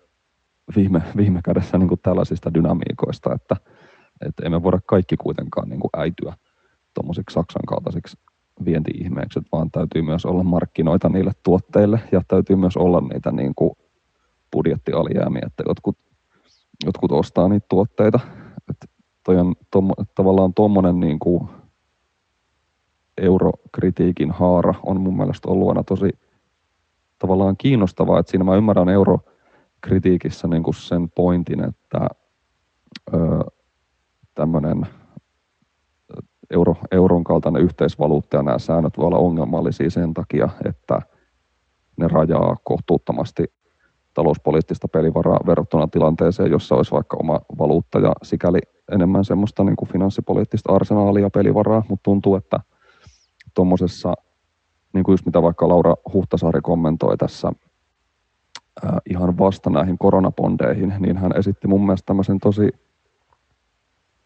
viime, 0.77 1.03
viime 1.17 1.41
kädessä 1.45 1.79
niin 1.79 1.89
kuin 1.89 2.01
tällaisista 2.03 2.55
dynamiikoista, 2.55 3.35
että 3.35 3.57
et 4.27 4.35
emme 4.43 4.63
voida 4.63 4.79
kaikki 4.87 5.17
kuitenkaan 5.17 5.69
niin 5.69 5.81
kuin 5.81 5.91
äityä 5.97 6.35
tuommoisiksi 6.95 7.35
Saksan 7.35 7.63
kaltaisiksi 7.69 8.17
vienti-ihmeeksi, 8.65 9.41
vaan 9.53 9.71
täytyy 9.71 10.03
myös 10.03 10.27
olla 10.27 10.43
markkinoita 10.43 11.09
niille 11.09 11.33
tuotteille 11.43 12.01
ja 12.13 12.21
täytyy 12.29 12.57
myös 12.57 12.77
olla 12.77 13.01
niitä 13.01 13.33
niin 13.33 13.53
kuin 13.57 13.71
budjettialijäämiä, 14.53 15.43
että 15.47 15.65
jotkut, 15.69 15.99
jotkut 16.85 17.13
ostaa 17.13 17.49
niitä 17.49 17.67
tuotteita. 17.69 18.21
Että 18.71 18.87
toi 19.25 19.39
on 19.39 19.55
tom, 19.71 19.91
tavallaan 20.15 20.55
tuommoinen 20.55 21.01
niin 21.01 21.19
eurokritiikin 23.19 24.31
haara 24.31 24.75
on 24.83 25.01
mun 25.01 25.17
mielestä 25.17 25.49
ollut 25.49 25.69
aina 25.69 25.85
tosi 25.85 26.11
tavallaan 27.19 27.57
kiinnostavaa, 27.57 28.21
että 28.21 28.31
siinä 28.31 28.45
mä 28.45 28.57
ymmärrän 28.57 28.89
eurokritiikissä 28.89 30.49
niin 30.49 30.63
kuin 30.63 30.75
sen 30.75 31.11
pointin, 31.11 31.65
että 31.65 32.09
tämmöinen 34.35 34.87
euro, 36.51 36.75
euron 36.91 37.25
kaltainen 37.25 37.63
yhteisvaluutta 37.63 38.37
ja 38.37 38.43
nämä 38.43 38.59
säännöt 38.59 38.99
voi 38.99 39.07
olla 39.07 39.19
ongelmallisia 39.19 39.91
sen 39.91 40.15
takia, 40.15 40.49
että 40.65 41.03
ne 41.97 42.09
rajaa 42.09 42.57
kohtuuttomasti 42.65 43.45
talouspoliittista 44.15 44.89
pelivaraa 44.89 45.41
verrattuna 45.47 45.89
tilanteeseen, 45.89 46.51
jossa 46.51 46.75
olisi 46.75 46.93
vaikka 46.93 47.17
oma 47.21 47.41
valuutta 47.59 47.99
ja 47.99 48.13
sikäli 48.23 48.59
enemmän 48.93 49.25
semmoista 49.25 49.65
niin 49.65 49.77
kuin 49.77 49.89
finanssipoliittista 49.89 50.73
arsenaalia 50.73 51.31
pelivaraa, 51.31 51.83
mutta 51.89 52.03
tuntuu, 52.03 52.35
että 52.35 52.61
tuommoisessa, 53.55 54.15
niin 54.93 55.05
kuin 55.05 55.13
just 55.13 55.27
mitä 55.27 55.43
vaikka 55.43 55.69
Laura 55.69 55.95
Huhtasaari 56.13 56.61
kommentoi 56.61 57.17
tässä 57.17 57.53
ää, 58.85 58.99
ihan 59.11 59.39
vasta 59.39 59.71
näihin 59.71 59.99
koronapondeihin, 59.99 60.95
niin 60.99 61.17
hän 61.17 61.33
esitti 61.37 61.69
mun 61.69 61.87
mielestä 61.87 62.07
tämmöisen 62.07 62.39
tosi 62.39 62.69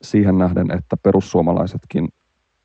siihen 0.04 0.38
nähden, 0.38 0.70
että 0.70 0.96
perussuomalaisetkin 0.96 2.08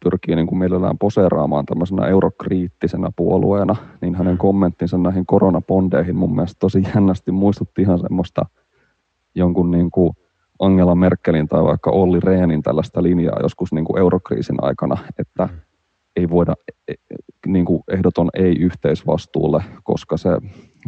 pyrkii 0.03 0.35
niin 0.35 0.47
kuin 0.47 0.59
mielellään 0.59 0.97
poseeraamaan 0.97 1.65
tämmöisenä 1.65 2.07
eurokriittisenä 2.07 3.09
puolueena, 3.15 3.75
niin 4.01 4.15
hänen 4.15 4.33
mm. 4.33 4.37
kommenttinsa 4.37 4.97
näihin 4.97 5.25
koronapondeihin 5.25 6.15
mun 6.15 6.35
mielestä 6.35 6.59
tosi 6.59 6.83
jännästi 6.95 7.31
muistutti 7.31 7.81
ihan 7.81 7.99
semmoista 7.99 8.45
jonkun 9.35 9.71
niin 9.71 9.91
kuin 9.91 10.13
Angela 10.59 10.95
Merkelin 10.95 11.47
tai 11.47 11.63
vaikka 11.63 11.91
Olli 11.91 12.19
Rehnin 12.19 12.61
tällaista 12.61 13.03
linjaa 13.03 13.39
joskus 13.41 13.73
niin 13.73 13.85
kuin 13.85 13.99
eurokriisin 13.99 14.63
aikana, 14.63 14.97
että 15.19 15.45
mm. 15.45 15.59
ei 16.15 16.29
voida 16.29 16.53
e, 16.87 16.93
niin 17.47 17.65
kuin 17.65 17.83
ehdoton 17.87 18.29
ei 18.33 18.57
yhteisvastuulle, 18.59 19.63
koska 19.83 20.17
se 20.17 20.29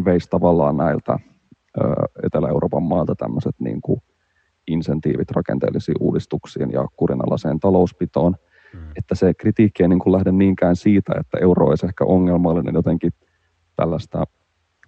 veisi 0.06 0.30
tavallaan 0.30 0.78
näiltä 0.78 1.20
Etelä-Euroopan 2.24 2.84
maalta 2.84 3.16
tämmöiset 3.16 3.56
niin 3.60 3.82
kuin 3.82 4.02
insentiivit 4.68 5.32
rakenteellisiin 5.32 5.98
uudistuksiin 6.00 6.72
ja 6.72 6.88
kurinalaiseen 6.96 7.60
talouspitoon. 7.60 8.36
Mm. 8.74 8.80
Että 8.96 9.16
se 9.16 9.34
kritiikki 9.34 9.84
ei 9.84 9.90
niin 9.90 10.00
kuin 10.00 10.14
lähde 10.14 10.32
niinkään 10.32 10.76
siitä, 10.76 11.14
että 11.20 11.38
euro 11.38 11.68
olisi 11.68 11.86
ehkä 11.86 12.06
ongelmallinen 12.06 12.76
jotenkin 12.76 13.12
tällaista 13.76 14.24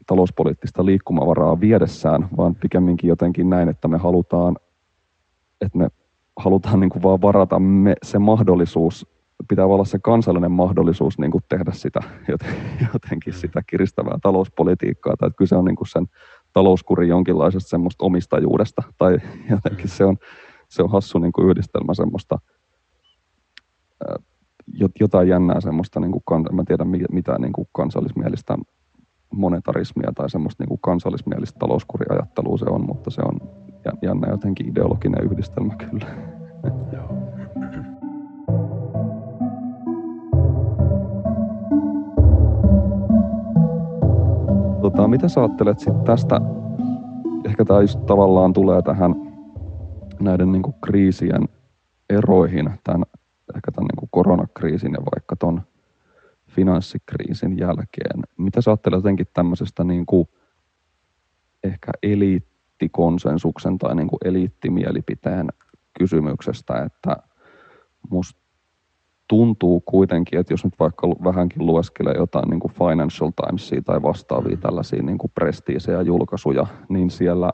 talouspoliittista 0.07 0.85
liikkumavaraa 0.85 1.59
viedessään, 1.59 2.27
vaan 2.37 2.55
pikemminkin 2.55 3.07
jotenkin 3.07 3.49
näin, 3.49 3.69
että 3.69 3.87
me 3.87 3.97
halutaan, 3.97 4.57
että 5.61 5.77
me 5.77 5.87
halutaan 6.39 6.79
niin 6.79 6.89
kuin 6.89 7.03
vaan 7.03 7.21
varata 7.21 7.59
me, 7.59 7.95
se 8.03 8.19
mahdollisuus, 8.19 9.07
pitää 9.47 9.65
olla 9.65 9.85
se 9.85 9.99
kansallinen 9.99 10.51
mahdollisuus 10.51 11.19
niin 11.19 11.31
kuin 11.31 11.43
tehdä 11.49 11.71
sitä 11.71 11.99
jotenkin 12.93 13.33
mm. 13.33 13.37
sitä 13.37 13.61
kiristävää 13.67 14.17
talouspolitiikkaa, 14.21 15.15
tai 15.19 15.27
että 15.27 15.37
kyse 15.37 15.55
on 15.55 15.65
niin 15.65 15.75
kuin 15.75 15.87
sen 15.87 16.05
talouskurin 16.53 17.09
jonkinlaisesta 17.09 17.69
semmoista 17.69 18.05
omistajuudesta, 18.05 18.83
tai 18.97 19.17
jotenkin 19.49 19.85
mm. 19.85 19.89
se 19.89 20.05
on, 20.05 20.17
se 20.69 20.83
on 20.83 20.91
hassu 20.91 21.19
niin 21.19 21.33
kuin 21.33 21.49
yhdistelmä 21.49 21.93
semmoista, 21.93 22.39
jotain 24.99 25.27
jännää 25.27 25.61
semmoista, 25.61 25.99
niin 25.99 26.11
kuin, 26.11 26.23
en 26.59 26.65
tiedä 26.65 26.85
mitä 27.11 27.37
niin 27.39 27.53
kuin 27.53 27.67
kansallismielistä 27.71 28.57
monetarismia 29.33 30.11
tai 30.15 30.29
semmoista 30.29 30.63
niin 30.63 30.69
kuin 30.69 30.81
kansallismielistä 30.81 31.59
talouskuriajattelua 31.59 32.57
se 32.57 32.65
on, 32.69 32.85
mutta 32.85 33.09
se 33.09 33.21
on 33.21 33.39
jännä 34.01 34.27
jotenkin 34.29 34.69
ideologinen 34.69 35.23
yhdistelmä 35.23 35.75
kyllä. 35.75 36.07
Joo. 36.93 37.22
Tota, 45.03 45.11
mitä 45.11 45.27
sä 45.27 45.41
ajattelet 45.41 45.79
sit 45.79 46.03
tästä, 46.03 46.41
ehkä 47.45 47.65
tämä 47.65 47.81
just 47.81 48.05
tavallaan 48.05 48.53
tulee 48.53 48.81
tähän 48.81 49.15
näiden 50.19 50.51
niin 50.51 50.61
kuin 50.61 50.75
kriisien 50.83 51.49
eroihin, 52.09 52.69
tämän, 52.83 53.03
ehkä 53.55 53.71
tämän 53.71 53.87
niin 53.87 53.99
kuin 53.99 54.09
koronakriisin 54.11 54.91
ja 54.91 54.99
vaikka 54.99 55.35
ton 55.35 55.61
finanssikriisin 56.47 57.57
jälkeen. 57.57 58.23
Mitä 58.37 58.61
sä 58.61 58.71
ajattelet 58.71 58.97
jotenkin 58.97 59.27
tämmöisestä 59.33 59.83
niin 59.83 60.05
kuin 60.05 60.27
ehkä 61.63 61.91
eliittikonsensuksen 62.03 63.77
tai 63.77 63.95
niin 63.95 64.07
kuin 64.07 64.19
eliittimielipiteen 64.25 65.47
kysymyksestä, 65.99 66.83
että 66.83 67.17
musta 68.09 68.39
tuntuu 69.33 69.81
kuitenkin, 69.81 70.39
että 70.39 70.53
jos 70.53 70.65
nyt 70.65 70.73
vaikka 70.79 71.07
vähänkin 71.09 71.65
lueskelee 71.65 72.13
jotain 72.17 72.49
niin 72.49 72.59
kuin 72.59 72.73
Financial 72.73 73.31
Timesia 73.35 73.81
tai 73.81 74.01
vastaavia 74.01 74.57
tällaisia 74.57 75.03
niin 75.03 75.17
kuin 75.17 75.31
prestiisejä 75.35 76.01
julkaisuja, 76.01 76.67
niin 76.89 77.09
siellä 77.09 77.51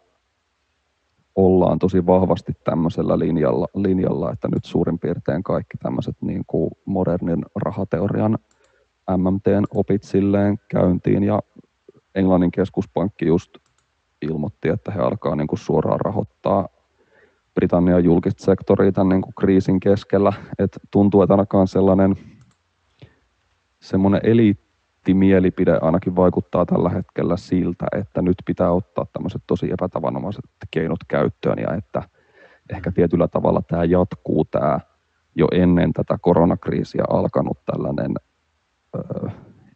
ollaan 1.35 1.79
tosi 1.79 2.05
vahvasti 2.05 2.53
tämmöisellä 2.63 3.19
linjalla, 3.19 3.67
linjalla 3.75 4.31
että 4.31 4.47
nyt 4.47 4.65
suurin 4.65 4.99
piirtein 4.99 5.43
kaikki 5.43 5.77
tämmöiset 5.77 6.15
niin 6.21 6.43
kuin 6.47 6.71
modernin 6.85 7.45
rahateorian 7.55 8.37
MMTn 9.17 9.63
opit 9.75 10.03
silleen 10.03 10.59
käyntiin 10.67 11.23
ja 11.23 11.39
Englannin 12.15 12.51
keskuspankki 12.51 13.25
just 13.25 13.51
ilmoitti, 14.21 14.69
että 14.69 14.91
he 14.91 14.99
alkaa 14.99 15.35
niin 15.35 15.47
kuin 15.47 15.59
suoraan 15.59 15.99
rahoittaa 15.99 16.67
Britannian 17.55 18.03
julkista 18.03 18.43
sektoria 18.43 18.91
tämän 18.91 19.09
niin 19.09 19.21
kuin 19.21 19.33
kriisin 19.39 19.79
keskellä. 19.79 20.33
Et 20.59 20.77
tuntuu, 20.91 21.21
että 21.21 21.33
ainakaan 21.33 21.67
sellainen 21.67 22.15
semmoinen 23.79 24.21
eliittimielipide 24.23 25.77
ainakin 25.81 26.15
vaikuttaa 26.15 26.65
tällä 26.65 26.89
hetkellä 26.89 27.37
siltä, 27.37 27.85
että 27.95 28.21
nyt 28.21 28.37
pitää 28.45 28.71
ottaa 28.71 29.05
tämmöiset 29.13 29.41
tosi 29.47 29.71
epätavanomaiset 29.71 30.45
keinot 30.71 30.99
käyttöön 31.07 31.59
ja 31.59 31.75
että 31.75 32.03
ehkä 32.69 32.91
tietyllä 32.91 33.27
tavalla 33.27 33.61
tämä 33.61 33.83
jatkuu 33.83 34.45
tämä 34.45 34.79
jo 35.35 35.47
ennen 35.51 35.93
tätä 35.93 36.17
koronakriisiä 36.21 37.03
alkanut 37.09 37.57
tällainen 37.65 38.11
ö, 38.95 39.29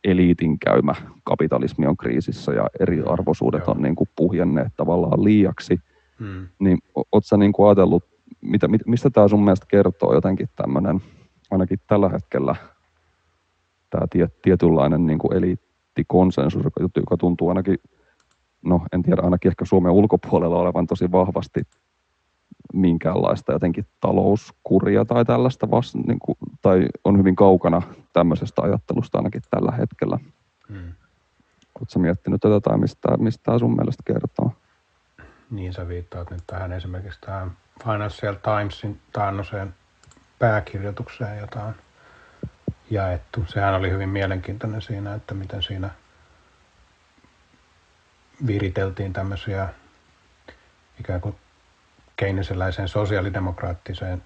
eliitin 0.03 0.59
käymä 0.59 0.95
kapitalismi 1.23 1.87
on 1.87 1.97
kriisissä 1.97 2.51
ja 2.53 2.69
eriarvoisuudet 2.79 3.67
on 3.67 3.81
niin 3.81 3.95
kuin 3.95 4.09
puhjenneet 4.15 4.73
tavallaan 4.77 5.23
liiaksi. 5.23 5.79
Hmm. 6.23 6.47
Niin 6.59 6.77
ootko 6.95 7.21
sä 7.21 7.37
niin 7.37 7.53
kuin 7.53 7.67
ajatellut, 7.67 8.03
mitä, 8.41 8.67
mistä 8.85 9.09
tämä 9.09 9.27
sun 9.27 9.43
mielestä 9.43 9.65
kertoo 9.69 10.13
jotenkin 10.13 10.49
tämmöinen, 10.55 11.01
ainakin 11.51 11.79
tällä 11.87 12.09
hetkellä 12.09 12.55
tämä 13.89 14.25
tietynlainen 14.41 15.05
niin 15.05 15.19
kuin 15.19 15.37
eliittikonsensus, 15.37 16.63
joka, 16.95 17.17
tuntuu 17.17 17.49
ainakin, 17.49 17.77
no 18.65 18.81
en 18.93 19.03
tiedä, 19.03 19.21
ainakin 19.21 19.49
ehkä 19.49 19.65
Suomen 19.65 19.91
ulkopuolella 19.91 20.59
olevan 20.59 20.87
tosi 20.87 21.11
vahvasti 21.11 21.61
minkäänlaista 22.73 23.53
jotenkin 23.53 23.85
talouskuria 23.99 25.05
tai 25.05 25.25
tällaista, 25.25 25.71
vasta, 25.71 25.97
niin 26.07 26.19
kuin, 26.19 26.37
tai 26.61 26.85
on 27.03 27.17
hyvin 27.17 27.35
kaukana 27.35 27.81
tämmöisestä 28.13 28.61
ajattelusta 28.61 29.17
ainakin 29.17 29.41
tällä 29.49 29.71
hetkellä. 29.71 30.19
Hmm. 30.67 30.93
Oletko 31.79 31.99
miettinyt 31.99 32.41
tätä 32.41 32.59
tai 32.59 32.77
mistä, 32.77 33.17
mistä 33.17 33.43
tämä 33.43 33.59
sun 33.59 33.75
mielestä 33.75 34.03
kertoo? 34.05 34.51
Niin 35.53 35.73
sä 35.73 35.87
viittaat 35.87 36.31
nyt 36.31 36.43
tähän 36.47 36.71
esimerkiksi 36.71 37.21
tähän 37.21 37.51
Financial 37.83 38.35
Timesin 38.35 39.01
taannoseen 39.11 39.75
pääkirjoitukseen, 40.39 41.37
jota 41.37 41.63
on 41.63 41.75
jaettu. 42.89 43.45
Sehän 43.47 43.73
oli 43.73 43.91
hyvin 43.91 44.09
mielenkiintoinen 44.09 44.81
siinä, 44.81 45.13
että 45.13 45.33
miten 45.33 45.63
siinä 45.63 45.89
viriteltiin 48.47 49.13
tämmöisiä 49.13 49.69
ikään 50.99 51.21
kuin 51.21 51.35
keinesiläiseen 52.17 52.87
sosiaalidemokraattiseen 52.87 54.23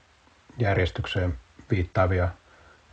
järjestykseen 0.58 1.38
viittaavia 1.72 2.30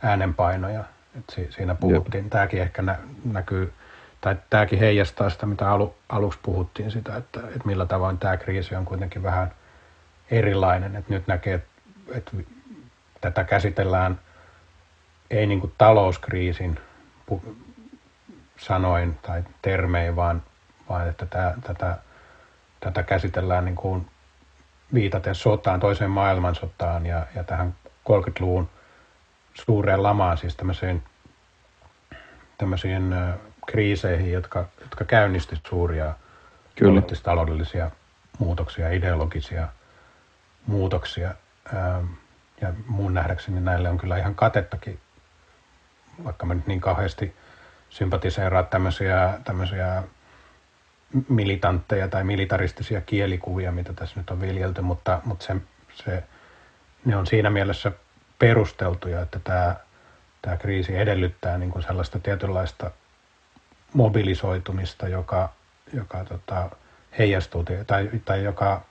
äänenpainoja. 0.03 0.83
Et 1.19 1.49
siinä 1.49 1.75
puhuttiin, 1.75 2.23
Jep. 2.23 2.31
tämäkin 2.31 2.61
ehkä 2.61 2.81
nä- 2.81 2.99
näkyy, 3.25 3.73
tai 4.25 4.35
tämäkin 4.49 4.79
heijastaa 4.79 5.29
sitä, 5.29 5.45
mitä 5.45 5.71
alu, 5.71 5.95
aluksi 6.09 6.39
puhuttiin 6.43 6.91
sitä, 6.91 7.15
että, 7.15 7.39
että 7.39 7.65
millä 7.65 7.85
tavoin 7.85 8.17
tämä 8.17 8.37
kriisi 8.37 8.75
on 8.75 8.85
kuitenkin 8.85 9.23
vähän 9.23 9.51
erilainen. 10.31 10.95
Että 10.95 11.13
nyt 11.13 11.27
näkee, 11.27 11.53
että, 11.53 11.71
että 12.15 12.31
tätä 13.21 13.43
käsitellään 13.43 14.19
ei 15.29 15.47
niin 15.47 15.59
kuin 15.59 15.73
talouskriisin 15.77 16.79
sanoin 18.57 19.19
tai 19.21 19.43
termein, 19.61 20.15
vaan, 20.15 20.43
vaan 20.89 21.09
että 21.09 21.25
tämä, 21.25 21.53
tätä, 21.61 21.97
tätä 22.79 23.03
käsitellään 23.03 23.65
niin 23.65 23.75
kuin 23.75 24.07
viitaten 24.93 25.35
sotaan, 25.35 25.79
toiseen 25.79 26.11
maailmansotaan 26.11 27.05
ja, 27.05 27.27
ja 27.35 27.43
tähän 27.43 27.75
30-luvun 27.87 28.69
suureen 29.53 30.03
lamaan, 30.03 30.37
siis 30.37 30.55
tämmöisiin, 30.55 31.03
tämmöisiin 32.57 33.13
kriiseihin, 33.65 34.31
jotka, 34.31 34.65
jotka 34.81 35.05
käynnisti 35.05 35.55
suuria 35.67 36.13
poliittis-taloudellisia 36.79 37.91
muutoksia, 38.39 38.91
ideologisia 38.91 39.67
muutoksia. 40.67 41.35
Ja 42.61 42.73
mun 42.87 43.13
nähdäkseni 43.13 43.61
näille 43.61 43.89
on 43.89 43.97
kyllä 43.97 44.17
ihan 44.17 44.35
katettakin, 44.35 44.99
vaikka 46.23 46.45
mä 46.45 46.53
nyt 46.53 46.67
niin 46.67 46.81
kauheasti 46.81 47.35
sympatiseeraa 47.89 48.63
tämmöisiä, 48.63 49.39
tämmöisiä 49.43 50.03
militantteja 51.29 52.07
tai 52.07 52.23
militaristisia 52.23 53.01
kielikuvia, 53.01 53.71
mitä 53.71 53.93
tässä 53.93 54.19
nyt 54.19 54.29
on 54.29 54.41
viljelty, 54.41 54.81
mutta, 54.81 55.21
mutta 55.25 55.45
se, 55.45 55.55
se, 55.93 56.23
ne 57.05 57.17
on 57.17 57.27
siinä 57.27 57.49
mielessä 57.49 57.91
perusteltuja, 58.39 59.21
että 59.21 59.39
tämä, 59.43 59.75
tämä 60.41 60.57
kriisi 60.57 60.97
edellyttää 60.97 61.57
niin 61.57 61.71
kuin 61.71 61.83
sellaista 61.83 62.19
tietynlaista 62.19 62.91
mobilisoitumista, 63.95 65.07
joka, 65.07 65.49
joka 65.93 66.25
tota, 66.25 66.69
heijastuu 67.17 67.65
tai, 67.87 68.09
tai 68.25 68.43
joka, 68.43 68.81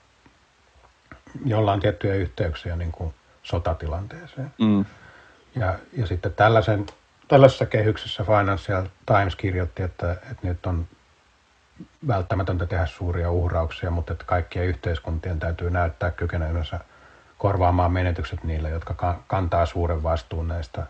jolla 1.45 1.73
on 1.73 1.79
tiettyjä 1.79 2.15
yhteyksiä 2.15 2.75
niin 2.75 2.91
kuin 2.91 3.13
sotatilanteeseen. 3.43 4.53
Mm. 4.59 4.85
Ja, 5.55 5.79
ja 5.97 6.07
sitten 6.07 6.33
tällaisen, 6.33 6.85
tällaisessa 7.27 7.65
kehyksessä 7.65 8.23
Financial 8.23 8.85
Times 9.05 9.35
kirjoitti, 9.35 9.83
että, 9.83 10.11
että 10.11 10.47
nyt 10.47 10.65
on 10.65 10.87
välttämätöntä 12.07 12.65
tehdä 12.65 12.85
suuria 12.85 13.31
uhrauksia, 13.31 13.91
mutta 13.91 14.13
että 14.13 14.25
kaikkien 14.25 14.65
yhteiskuntien 14.65 15.39
täytyy 15.39 15.69
näyttää 15.69 16.11
kykenevänsä 16.11 16.79
korvaamaan 17.37 17.91
menetykset 17.91 18.43
niille, 18.43 18.69
jotka 18.69 19.19
kantaa 19.27 19.65
suuren 19.65 20.03
vastuun 20.03 20.47
näistä, 20.47 20.87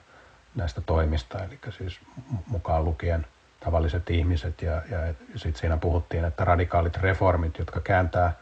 näistä 0.55 0.81
toimista, 0.81 1.43
eli 1.43 1.59
siis 1.77 1.99
mukaan 2.47 2.85
lukien 2.85 3.25
tavalliset 3.65 4.09
ihmiset. 4.09 4.61
Ja, 4.61 4.71
ja 4.71 5.13
sitten 5.35 5.59
siinä 5.59 5.77
puhuttiin, 5.77 6.25
että 6.25 6.45
radikaalit 6.45 6.97
reformit, 6.97 7.57
jotka 7.59 7.79
kääntää 7.79 8.33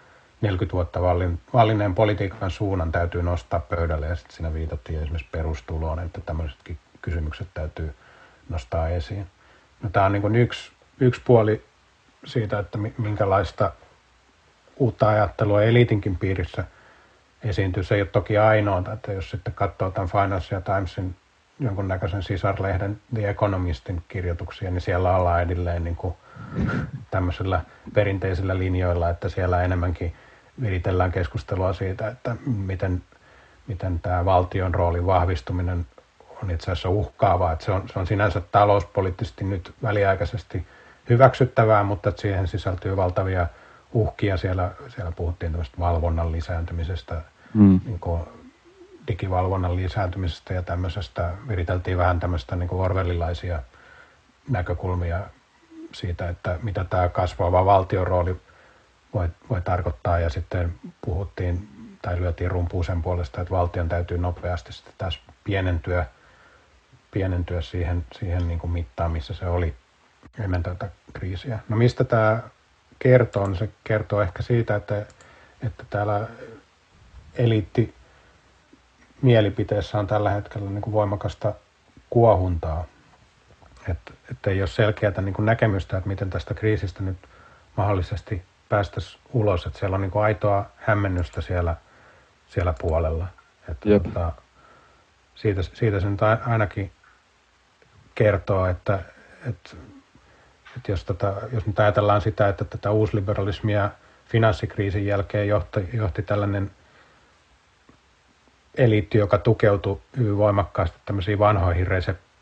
40 0.42 0.74
vuotta 0.74 1.02
vallin, 1.02 1.42
vallinneen 1.54 1.96
politiikan 1.96 2.52
suunnan, 2.52 2.92
täytyy 2.92 3.24
nostaa 3.24 3.60
pöydälle. 3.60 4.08
Ja 4.08 4.16
sitten 4.16 4.36
siinä 4.36 4.54
viitattiin 4.54 5.02
esimerkiksi 5.02 5.30
perustuloon, 5.32 6.00
että 6.00 6.22
tämmöisetkin 6.22 6.78
kysymykset 7.02 7.48
täytyy 7.54 7.96
nostaa 8.50 8.88
esiin. 8.88 9.28
No, 9.82 9.90
tämä 9.90 10.06
on 10.06 10.12
niin 10.12 10.36
yksi, 10.36 10.72
yksi 11.00 11.22
puoli 11.26 11.66
siitä, 12.26 12.60
että 12.60 12.78
minkälaista 12.98 13.72
uutta 14.78 15.10
ajattelua 15.10 15.64
eliitinkin 15.64 16.18
piirissä 16.18 16.64
esiintyy. 17.44 17.84
Se 17.84 17.96
ei 17.96 18.02
ole 18.02 18.10
toki 18.10 18.38
ainoa, 18.38 18.84
että 18.94 19.14
jos 19.14 19.30
sitten 19.30 19.54
katsoo 19.54 19.92
tämän 19.92 20.10
Financial 20.10 20.62
Timesin 20.62 21.16
jonkunnäköisen 21.60 22.24
sisarlehden 22.24 23.02
The 23.14 23.30
Economistin 23.30 24.04
kirjoituksia, 24.08 24.72
niin 24.72 24.82
siellä 24.82 25.16
ollaan 25.16 25.42
edelleen 25.42 25.84
niin 25.84 25.96
kuin 25.96 26.14
tämmöisillä 27.12 27.62
perinteisillä 27.94 28.58
linjoilla, 28.58 29.10
että 29.10 29.30
siellä 29.30 29.64
enemmänkin 29.64 30.14
viritellään 30.62 31.12
keskustelua 31.12 31.74
siitä, 31.74 32.08
että 32.08 32.36
miten, 32.46 33.04
miten 33.68 34.00
tämä 34.00 34.26
valtion 34.26 34.76
roolin 34.76 35.06
vahvistuminen 35.06 35.86
on 36.44 36.52
itse 36.52 36.72
asiassa 36.72 36.90
uhkaavaa. 36.90 37.52
Että 37.52 37.66
se, 37.66 37.72
on, 37.72 37.90
se 37.90 38.00
on 38.00 38.08
sinänsä 38.08 38.42
talouspoliittisesti 38.52 39.44
nyt 39.44 39.74
väliaikaisesti– 39.84 40.66
hyväksyttävää, 41.10 41.84
mutta 41.84 42.10
että 42.10 42.22
siihen 42.22 42.48
sisältyy 42.48 42.98
valtavia 42.98 43.48
uhkia. 43.94 44.38
Siellä, 44.38 44.72
siellä 44.88 45.12
puhuttiin 45.12 45.52
tämmöistä 45.52 45.78
valvonnan 45.80 46.32
lisääntymisestä, 46.32 47.22
mm. 47.54 47.80
niin 47.86 48.00
kuin 48.00 48.22
digivalvonnan 49.08 49.76
lisääntymisestä 49.76 50.54
ja 50.54 50.64
tämmöisestä. 50.64 51.32
Viriteltiin 51.48 51.98
vähän 51.98 52.20
tämmöistä 52.20 52.56
niin 52.56 52.70
orwellilaisia 52.72 53.64
näkökulmia 54.50 55.20
siitä, 55.94 56.30
että 56.30 56.60
mitä 56.64 56.84
tämä 56.84 57.10
kasvava 57.10 57.66
valtion 57.66 58.08
rooli 58.08 58.42
voi, 59.14 59.30
voi 59.50 59.62
tarkoittaa. 59.62 60.20
Ja 60.20 60.30
sitten 60.30 60.74
puhuttiin 61.06 61.70
tai 62.02 62.22
lyötiin 62.22 62.52
rumpuun 62.52 62.86
sen 62.86 63.02
puolesta, 63.02 63.42
että 63.42 63.54
valtion 63.54 63.90
täytyy 63.90 64.18
nopeasti 64.18 64.74
sitten 64.74 64.94
taas 64.98 65.20
pienentyä, 65.44 66.06
pienentyä 67.12 67.62
siihen, 67.62 68.06
siihen 68.14 68.48
niin 68.48 68.60
kuin 68.60 68.72
mittaan, 68.72 69.12
missä 69.12 69.34
se 69.34 69.48
oli 69.48 69.76
ennen 70.40 70.64
tätä 70.64 70.90
kriisiä. 71.14 71.60
No 71.70 71.78
mistä 71.78 72.04
tämä 72.04 72.40
kertoo? 73.00 73.48
No 73.48 73.56
se 73.56 73.70
kertoo 73.84 74.22
ehkä 74.22 74.44
siitä, 74.44 74.76
että, 74.76 75.06
että 75.62 75.84
täällä 75.90 76.28
eliitti 77.36 77.94
mielipiteessä 79.24 80.00
on 80.00 80.08
tällä 80.08 80.30
hetkellä 80.30 80.70
niin 80.70 80.82
kuin 80.82 80.94
voimakasta 80.94 81.54
kuohuntaa. 82.10 82.86
Että 83.90 84.14
et 84.32 84.48
ei 84.48 84.62
ole 84.62 84.68
selkeää 84.68 85.22
niin 85.22 85.34
kuin 85.34 85.46
näkemystä, 85.46 85.98
että 85.98 86.10
miten 86.10 86.30
tästä 86.30 86.54
kriisistä 86.54 87.04
nyt 87.04 87.18
mahdollisesti 87.76 88.44
päästäisiin 88.70 89.22
ulos. 89.34 89.66
Että 89.66 89.80
siellä 89.80 89.96
on 89.96 90.02
niin 90.02 90.12
kuin 90.12 90.26
aitoa 90.26 90.66
hämmennystä 90.76 91.42
siellä, 91.42 91.76
siellä 92.48 92.74
puolella. 92.82 93.28
Että 93.70 93.90
tota, 94.04 94.32
siitä, 95.36 95.62
siitä 95.62 96.00
se 96.00 96.10
nyt 96.10 96.22
ainakin 96.46 96.92
kertoo, 98.16 98.66
että, 98.66 99.00
että 99.46 99.76
että 100.78 100.92
jos, 100.92 101.04
tota, 101.04 101.34
jos 101.52 101.66
nyt 101.66 101.80
ajatellaan 101.80 102.22
sitä, 102.22 102.48
että 102.48 102.66
tätä 102.66 102.92
uusliberalismia 102.92 103.90
finanssikriisin 104.26 105.06
jälkeen 105.06 105.48
johti, 105.48 105.90
johti 105.94 106.22
tällainen 106.22 106.72
eliitti, 108.78 109.18
joka 109.18 109.38
tukeutui 109.38 110.02
hyvin 110.18 110.38
voimakkaasti 110.38 110.98
tämmöisiin 111.06 111.40
vanhoihin 111.40 111.88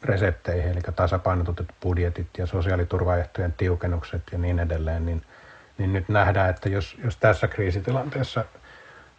resepteihin, 0.04 0.72
eli 0.72 0.80
tasapainotutut 0.96 1.68
budjetit 1.82 2.28
ja 2.38 2.46
sosiaaliturvaehtojen 2.46 3.54
tiukennukset 3.54 4.22
ja 4.32 4.38
niin 4.38 4.60
edelleen, 4.60 5.06
niin, 5.06 5.22
niin 5.78 5.94
nyt 5.94 6.10
nähdään, 6.10 6.50
että 6.50 6.70
jos, 6.70 6.98
jos 7.04 7.18
tässä 7.18 7.48
kriisitilanteessa 7.48 8.46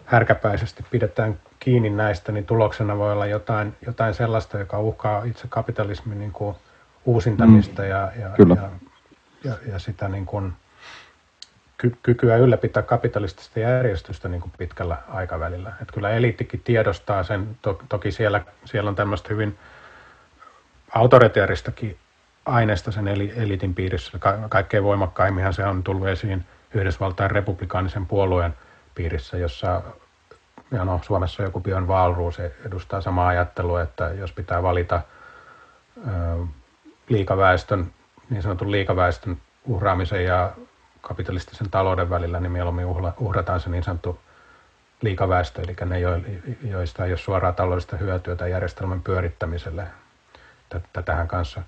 härkäpäisesti 0.04 0.84
pidetään 0.90 1.40
kiinni 1.58 1.90
näistä, 1.90 2.32
niin 2.32 2.46
tuloksena 2.46 2.98
voi 2.98 3.12
olla 3.12 3.26
jotain, 3.26 3.74
jotain 3.86 4.14
sellaista, 4.14 4.58
joka 4.58 4.80
uhkaa 4.80 5.24
itse 5.24 5.46
kapitalismin 5.48 6.18
niin 6.18 6.32
kuin 6.32 6.56
uusintamista 7.04 7.82
mm. 7.82 7.88
ja, 7.88 8.12
ja, 8.20 8.30
ja, 8.56 8.68
ja, 9.44 9.54
ja 9.72 9.78
sitä 9.78 10.08
niin 10.08 10.26
kuin 10.26 10.52
ky- 11.82 11.96
kykyä 12.02 12.36
ylläpitää 12.36 12.82
kapitalistista 12.82 13.60
järjestystä 13.60 14.28
niin 14.28 14.40
kuin 14.40 14.52
pitkällä 14.58 14.96
aikavälillä. 15.08 15.72
Et 15.82 15.92
kyllä 15.92 16.10
eliittikin 16.10 16.60
tiedostaa 16.60 17.22
sen, 17.22 17.56
to- 17.62 17.82
toki 17.88 18.12
siellä, 18.12 18.40
siellä 18.64 18.88
on 18.88 18.94
tämmöistä 18.94 19.28
hyvin 19.28 19.58
autoritaaristakin 20.94 21.98
aineesta 22.46 22.92
sen 22.92 23.08
eli- 23.08 23.32
eliitin 23.36 23.74
piirissä. 23.74 24.18
Ka- 24.18 24.38
kaikkein 24.48 24.84
voimakkaimminhan 24.84 25.54
se 25.54 25.64
on 25.64 25.82
tullut 25.82 26.08
esiin 26.08 26.44
Yhdysvaltain 26.74 27.30
republikaanisen 27.30 28.06
puolueen 28.06 28.54
piirissä, 28.94 29.36
jossa 29.38 29.82
ja 30.70 30.84
no, 30.84 31.00
Suomessa 31.02 31.42
joku 31.42 31.60
Björn 31.60 31.88
Wahlroos 31.88 32.40
edustaa 32.66 33.00
samaa 33.00 33.28
ajattelua, 33.28 33.82
että 33.82 34.10
jos 34.18 34.32
pitää 34.32 34.62
valita 34.62 35.02
ö, 35.98 36.10
liikaväestön, 37.08 37.92
niin 38.30 38.42
sanotun 38.42 38.70
liikaväestön 38.70 39.36
uhraamisen 39.64 40.24
ja 40.24 40.52
kapitalistisen 41.02 41.70
talouden 41.70 42.10
välillä, 42.10 42.40
niin 42.40 42.52
mieluummin 42.52 42.86
uhrataan 43.18 43.60
se 43.60 43.70
niin 43.70 43.82
sanottu 43.82 44.18
liikaväestö, 45.00 45.62
eli 45.62 45.76
ne, 45.84 46.00
joista 46.62 47.04
ei 47.04 47.12
ole 47.12 47.18
suoraa 47.18 47.52
taloudellista 47.52 47.96
hyötyä 47.96 48.36
tai 48.36 48.50
järjestelmän 48.50 49.02
pyörittämiselle. 49.02 49.86
Tätähän 50.92 51.28
kanssa 51.28 51.62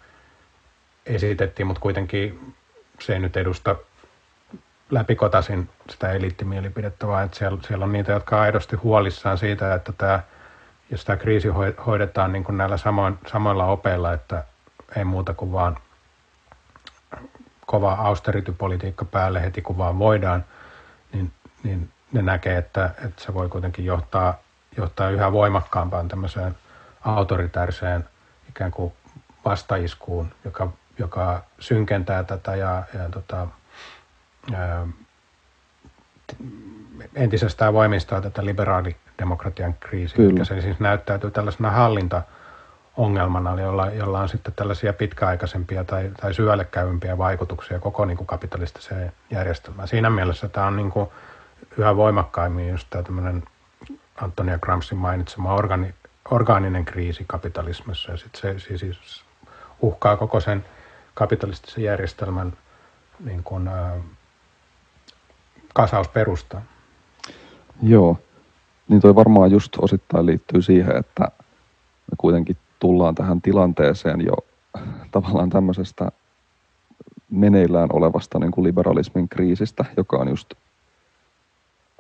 esitettiin, 1.07 1.67
mutta 1.67 1.81
kuitenkin 1.81 2.55
se 3.01 3.13
ei 3.13 3.19
nyt 3.19 3.37
edusta 3.37 3.77
läpikotasin 4.91 5.69
sitä 5.91 6.13
eliittimielipidettä, 6.13 7.07
vaan 7.07 7.25
että 7.25 7.37
siellä, 7.37 7.59
siellä 7.67 7.85
on 7.85 7.93
niitä, 7.93 8.13
jotka 8.13 8.37
on 8.37 8.43
aidosti 8.43 8.77
huolissaan 8.77 9.39
siitä, 9.39 9.75
että 9.75 9.93
tämä, 9.93 10.21
jos 10.91 11.05
tämä 11.05 11.17
kriisi 11.17 11.49
hoidetaan 11.87 12.33
niin 12.33 12.45
kuin 12.45 12.59
näillä 12.59 12.77
samoin, 12.77 13.19
samoilla 13.27 13.67
opeilla, 13.67 14.13
että 14.13 14.45
ei 14.97 15.05
muuta 15.05 15.35
kuin 15.35 15.53
vaan 15.53 15.77
kova 17.67 17.93
austeritypolitiikka 17.93 19.05
päälle 19.05 19.43
heti 19.43 19.63
kun 19.63 19.79
vaan 19.79 19.99
voidaan, 19.99 20.45
niin, 21.13 21.33
niin 21.63 21.91
ne 22.13 22.23
näkee, 22.23 22.59
että, 22.59 22.91
että 23.05 23.25
se 23.25 23.35
voi 23.35 23.49
kuitenkin 23.49 23.85
johtaa, 23.85 24.39
johtaa 24.77 25.11
yhä 25.11 25.33
voimakkaampaan 25.33 26.09
tämmöiseen 26.09 26.57
autoritääriseen 27.05 28.09
ikään 28.49 28.71
kuin 28.71 28.93
vastaiskuun, 29.45 30.33
joka, 30.45 30.73
joka 30.99 31.43
synkentää 31.59 32.25
tätä 32.25 32.57
ja, 32.57 32.83
ja 32.95 33.09
tota, 33.11 33.47
ää, 34.55 34.87
entisestään 37.15 37.75
voimistaa 37.75 38.21
tätä 38.21 38.45
liberaalidemokratian 38.45 39.75
kriisiä, 39.81 40.17
Kyllä. 40.17 40.33
mikä 40.33 40.45
se 40.45 40.61
siis 40.61 40.81
näyttäytyy 40.81 41.31
tällaisena 41.31 41.71
hallinta 41.71 42.23
ongelmana, 42.97 43.61
jolla, 43.61 43.91
jolla 43.91 44.21
on 44.21 44.29
sitten 44.29 44.55
tällaisia 44.57 44.93
pitkäaikaisempia 44.93 45.85
tai, 45.85 46.11
tai 46.21 46.35
syvälle 46.35 46.65
käyvimpiä 46.65 47.19
vaikutuksia 47.19 47.79
koko 47.79 48.05
niin 48.05 48.17
kuin 48.17 48.27
kapitalistiseen 48.27 49.13
järjestelmään. 49.31 49.89
Siinä 49.89 50.11
mielessä 50.11 50.49
tämä 50.49 50.67
on 50.67 50.77
niin 50.77 50.91
kuin 50.91 51.09
yhä 51.79 51.97
voimakkaimmin 51.97 52.69
just 52.69 52.87
tämä 52.91 53.03
tämmöinen 53.03 53.43
Antonia 54.21 54.59
Gramsci 54.59 54.95
mainitsema 54.95 55.55
organi, 55.55 55.95
orgaaninen 56.31 56.85
kriisi 56.85 57.25
kapitalismissa 57.27 58.11
ja 58.11 58.17
sitten 58.17 58.61
se 58.61 58.77
siis, 58.77 59.25
uhkaa 59.81 60.17
koko 60.17 60.41
sen 60.41 60.65
kapitalistisen 61.15 61.85
järjestelmän 61.85 62.53
niin 63.25 63.43
kuin, 63.43 63.69
äh, 63.69 63.93
kasausperusta. 65.75 66.61
Joo, 67.83 68.19
niin 68.89 69.01
toi 69.01 69.15
varmaan 69.15 69.51
just 69.51 69.73
osittain 69.79 70.27
liittyy 70.27 70.63
siihen, 70.63 70.97
että 70.97 71.23
me 72.11 72.17
kuitenkin 72.19 72.57
tullaan 72.85 73.15
tähän 73.15 73.43
tilanteeseen 73.43 74.21
jo 74.21 74.37
tavallaan 75.11 75.51
tämmöisestä 75.51 76.13
meneillään 77.31 77.89
olevasta 77.93 78.39
niin 78.39 78.51
kuin 78.51 78.65
liberalismin 78.65 79.29
kriisistä, 79.29 79.85
joka 79.97 80.17
on 80.17 80.29
just 80.29 80.55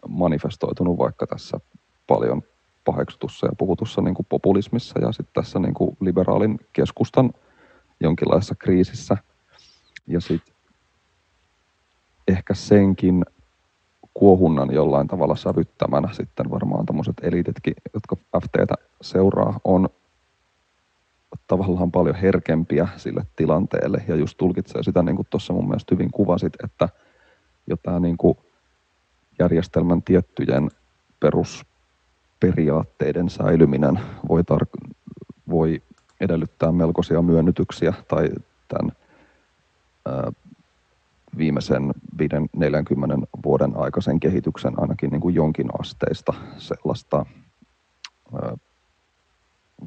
manifestoitunut 0.08 0.98
vaikka 0.98 1.26
tässä 1.26 1.60
paljon 2.06 2.42
paheksutussa 2.84 3.46
ja 3.46 3.52
puhutussa 3.58 4.02
niin 4.02 4.14
kuin 4.14 4.26
populismissa 4.28 5.00
ja 5.00 5.12
sitten 5.12 5.42
tässä 5.42 5.58
niin 5.58 5.74
kuin 5.74 5.96
liberaalin 6.00 6.58
keskustan 6.72 7.32
jonkinlaisessa 8.00 8.54
kriisissä. 8.54 9.16
Ja 10.06 10.20
sitten 10.20 10.54
ehkä 12.28 12.54
senkin 12.54 13.24
kuohunnan 14.14 14.74
jollain 14.74 15.06
tavalla 15.06 15.36
sävyttämänä 15.36 16.08
sitten 16.12 16.50
varmaan 16.50 16.86
tämmöiset 16.86 17.16
eliititkin, 17.22 17.74
jotka 17.94 18.16
FTtä 18.40 18.74
seuraa, 19.02 19.60
on 19.64 19.88
tavallaan 21.46 21.92
paljon 21.92 22.16
herkempiä 22.16 22.88
sille 22.96 23.26
tilanteelle. 23.36 24.04
Ja 24.08 24.16
just 24.16 24.38
tulkitsee 24.38 24.82
sitä, 24.82 25.02
niin 25.02 25.16
kuin 25.16 25.26
tuossa 25.30 25.52
mun 25.52 25.68
mielestä 25.68 25.94
hyvin 25.94 26.10
kuvasit, 26.10 26.52
että 26.64 26.88
jo 27.66 27.76
tämä 27.76 28.00
niin 28.00 28.16
kuin 28.16 28.38
järjestelmän 29.38 30.02
tiettyjen 30.02 30.70
perusperiaatteiden 31.20 33.28
säilyminen 33.28 34.00
voi, 34.28 34.42
tar- 34.42 34.92
voi 35.50 35.82
edellyttää 36.20 36.72
melkoisia 36.72 37.22
myönnytyksiä 37.22 37.94
tai 38.08 38.28
tämän 38.68 38.92
ää, 40.06 40.32
viimeisen 41.38 41.94
40 42.56 43.26
vuoden 43.44 43.76
aikaisen 43.76 44.20
kehityksen 44.20 44.74
ainakin 44.76 45.10
niin 45.10 45.20
kuin 45.20 45.34
jonkin 45.34 45.68
asteista 45.80 46.34
sellaista 46.58 47.26
ää, 48.42 48.56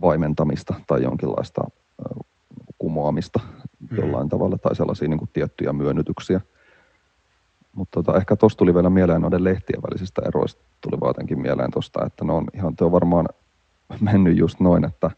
vaimentamista 0.01 0.73
tai 0.87 1.03
jonkinlaista 1.03 1.63
kumoamista 2.77 3.39
mm. 3.89 3.97
jollain 3.97 4.29
tavalla 4.29 4.57
tai 4.57 4.75
sellaisia 4.75 5.07
niin 5.07 5.19
kuin 5.19 5.29
tiettyjä 5.33 5.73
myönnytyksiä. 5.73 6.41
Mutta 7.75 8.03
tota, 8.03 8.17
ehkä 8.17 8.35
tuossa 8.35 8.57
tuli 8.57 8.73
vielä 8.73 8.89
mieleen 8.89 9.21
noiden 9.21 9.43
lehtien 9.43 9.81
välisistä 9.81 10.21
eroista, 10.25 10.61
tuli 10.81 10.99
vaan 10.99 11.09
jotenkin 11.09 11.41
mieleen 11.41 11.71
tuosta, 11.71 12.05
että 12.05 12.25
ne 12.25 12.33
on 12.33 12.47
ihan 12.53 12.73
on 12.81 12.91
varmaan 12.91 13.25
mennyt 13.99 14.37
just 14.37 14.59
noin, 14.59 14.85
että, 14.85 15.11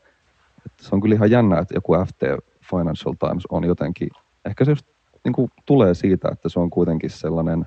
että 0.66 0.84
se 0.84 0.96
on 0.96 1.02
kyllä 1.02 1.16
ihan 1.16 1.32
jännä, 1.32 1.60
että 1.60 1.74
joku 1.74 1.94
FT 1.94 2.22
Financial 2.70 3.16
Times 3.20 3.46
on 3.50 3.64
jotenkin, 3.64 4.10
ehkä 4.46 4.66
se 4.66 4.72
just 4.72 4.86
niin 5.24 5.34
kuin 5.34 5.52
tulee 5.66 5.94
siitä, 5.94 6.30
että 6.32 6.50
se 6.50 6.60
on 6.60 6.70
kuitenkin 6.70 7.10
sellainen 7.10 7.66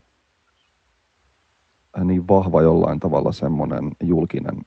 niin 2.04 2.28
vahva 2.28 2.62
jollain 2.62 3.00
tavalla 3.00 3.32
semmoinen 3.32 3.90
julkinen 4.02 4.66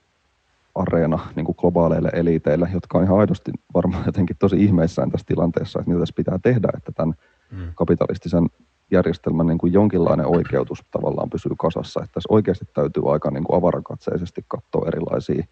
areena 0.75 1.19
niin 1.35 1.45
kuin 1.45 1.55
globaaleille 1.59 2.09
eliteille, 2.13 2.69
jotka 2.73 2.97
on 2.97 3.03
ihan 3.03 3.19
aidosti 3.19 3.51
varmaan 3.73 4.03
jotenkin 4.05 4.35
tosi 4.39 4.63
ihmeissään 4.63 5.11
tässä 5.11 5.25
tilanteessa, 5.27 5.79
että 5.79 5.91
mitä 5.91 5.99
tässä 5.99 6.15
pitää 6.15 6.39
tehdä, 6.43 6.67
että 6.77 6.91
tämän 6.91 7.15
mm. 7.51 7.71
kapitalistisen 7.75 8.49
järjestelmän 8.91 9.47
niin 9.47 9.57
kuin 9.57 9.73
jonkinlainen 9.73 10.25
oikeutus 10.25 10.83
tavallaan 10.91 11.29
pysyy 11.29 11.51
kasassa. 11.57 12.03
Että 12.03 12.13
tässä 12.13 12.33
oikeasti 12.33 12.65
täytyy 12.73 13.13
aika 13.13 13.31
niin 13.31 13.43
kuin 13.43 13.57
avarakatseisesti 13.57 14.45
katsoa 14.47 14.87
erilaisia 14.87 15.43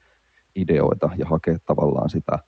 ideoita 0.55 1.09
ja 1.17 1.25
hakea 1.25 1.57
tavallaan 1.65 2.09
sitä, 2.09 2.39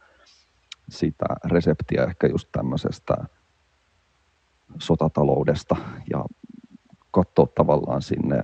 sitä 0.90 1.26
reseptiä 1.46 2.04
ehkä 2.04 2.28
just 2.28 2.50
tämmöisestä 2.52 3.16
sotataloudesta 4.80 5.76
ja 6.10 6.26
katsoa 7.12 7.48
tavallaan 7.56 8.02
sinne 8.02 8.42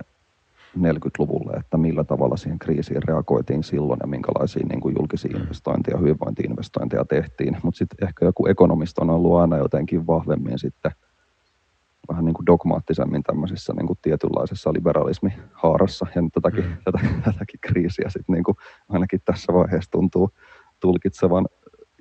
40-luvulle, 0.78 1.52
että 1.52 1.76
millä 1.76 2.04
tavalla 2.04 2.36
siihen 2.36 2.58
kriisiin 2.58 3.02
reagoitiin 3.02 3.62
silloin 3.62 3.98
ja 4.02 4.06
minkälaisia 4.06 4.66
niin 4.68 4.80
kuin 4.80 4.94
julkisia 4.98 5.30
mm. 5.36 5.40
investointeja, 5.40 5.98
hyvinvointiinvestointeja 5.98 7.04
tehtiin. 7.04 7.56
Mutta 7.62 7.78
sitten 7.78 8.08
ehkä 8.08 8.24
joku 8.24 8.46
ekonomista 8.46 9.02
on 9.02 9.10
ollut 9.10 9.36
aina 9.36 9.56
jotenkin 9.56 10.06
vahvemmin 10.06 10.58
sitten 10.58 10.92
vähän 12.08 12.24
niin 12.24 12.34
kuin 12.34 12.46
dogmaattisemmin 12.46 13.22
tämmöisissä 13.22 13.72
niin 13.72 13.86
kuin 13.86 13.98
tietynlaisessa 14.02 14.72
liberalismihaarassa. 14.72 16.06
Ja 16.14 16.22
nyt 16.22 16.32
tätäkin, 16.32 16.64
mm. 16.64 16.76
tätä, 16.84 16.98
tätäkin 17.24 17.60
kriisiä 17.60 18.08
sitten 18.08 18.32
niin 18.32 18.44
kuin 18.44 18.56
ainakin 18.88 19.20
tässä 19.24 19.52
vaiheessa 19.52 19.90
tuntuu 19.90 20.30
tulkitsevan 20.80 21.46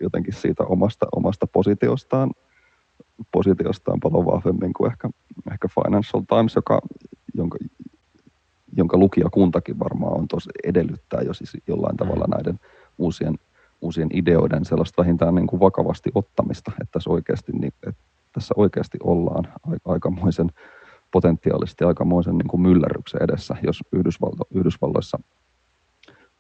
jotenkin 0.02 0.34
siitä 0.34 0.64
omasta, 0.64 1.06
omasta 1.16 1.48
positiostaan, 1.48 2.32
positiostaan 3.32 4.00
paljon 4.00 4.26
vahvemmin 4.26 4.74
kuin 4.74 4.92
ehkä, 4.92 5.10
ehkä 5.52 5.68
Financial 5.68 6.24
Times, 6.28 6.56
joka, 6.56 6.82
jonka, 7.34 7.58
jonka 8.78 8.98
lukijakuntakin 8.98 9.80
varmaan 9.80 10.18
on 10.18 10.28
tosi 10.28 10.50
edellyttää 10.64 11.22
jo 11.22 11.34
siis 11.34 11.58
jollain 11.68 11.98
tavalla 11.98 12.26
mm. 12.28 12.32
näiden 12.32 12.60
uusien, 12.98 13.36
uusien 13.82 14.10
ideoiden 14.14 14.66
sellaista 14.66 15.02
vähintään 15.02 15.36
niin 15.36 15.48
kuin 15.48 15.60
vakavasti 15.60 16.12
ottamista, 16.16 16.72
että 16.82 16.92
tässä 16.92 17.10
oikeasti, 17.10 17.52
niin, 17.52 17.74
että 17.88 18.04
tässä 18.34 18.54
oikeasti 18.58 18.98
ollaan 19.04 19.48
aikamoisen 19.86 20.50
potentiaalisesti 21.12 21.84
aikamoisen 21.84 22.38
niin 22.38 22.48
kuin 22.48 22.62
myllerryksen 22.62 23.24
edessä, 23.24 23.56
jos 23.64 23.84
Yhdysvalto, 23.92 24.44
Yhdysvalloissa 24.54 25.20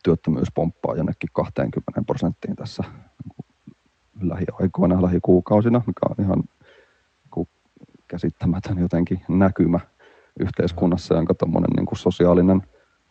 työttömyys 0.03 0.47
pomppaa 0.53 0.95
jonnekin 0.95 1.29
20 1.33 2.01
prosenttiin 2.07 2.55
tässä 2.55 2.83
lähiaikoina, 4.21 5.01
lähikuukausina, 5.01 5.81
mikä 5.87 6.01
on 6.09 6.25
ihan 6.25 6.43
niin 7.35 7.47
käsittämätön 8.11 8.77
jotenkin 8.77 9.21
näkymä 9.29 9.79
yhteiskunnassa, 10.39 11.15
jonka 11.15 11.33
niin 11.75 11.85
kuin 11.85 11.97
sosiaalinen 11.97 12.61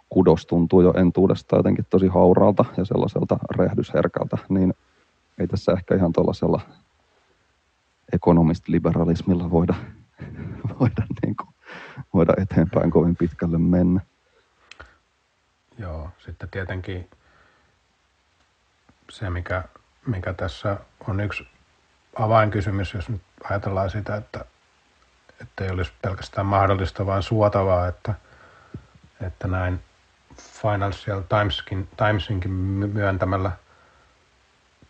kudos 0.09 0.47
tuntuu 0.47 0.81
jo 0.81 0.93
entuudesta 0.97 1.57
jotenkin 1.57 1.87
tosi 1.91 2.07
hauraalta 2.07 2.65
ja 2.77 2.85
sellaiselta 2.85 3.39
rehdysherkältä, 3.59 4.39
niin 4.49 4.75
ei 5.39 5.47
tässä 5.47 5.73
ehkä 5.73 5.95
ihan 5.95 6.13
tuollaisella 6.13 6.61
ekonomist-liberalismilla 8.13 9.51
voida, 9.51 9.75
voida, 10.81 11.07
niin 11.23 11.37
kuin, 11.37 11.55
voida 12.15 12.33
eteenpäin 12.39 12.91
kovin 12.91 13.17
pitkälle 13.17 13.59
mennä. 13.59 14.01
Joo, 15.79 16.11
sitten 16.19 16.49
tietenkin 16.49 17.09
se, 19.11 19.31
mikä, 19.31 19.65
mikä 20.07 20.33
tässä 20.33 20.77
on 21.09 21.21
yksi 21.21 21.47
avainkysymys, 22.19 22.95
jos 22.95 23.09
nyt 23.09 23.23
ajatellaan 23.45 23.91
sitä, 23.91 24.17
että, 24.17 24.45
että 25.41 25.65
ei 25.65 25.71
olisi 25.71 25.93
pelkästään 26.03 26.47
mahdollista, 26.47 27.07
vaan 27.07 27.23
suotavaa, 27.23 27.89
että, 27.89 28.15
että 29.27 29.49
näin 29.49 29.81
Financial 30.63 31.21
Timeskin, 31.21 31.89
Timesinkin 31.97 32.51
myöntämällä 32.51 33.53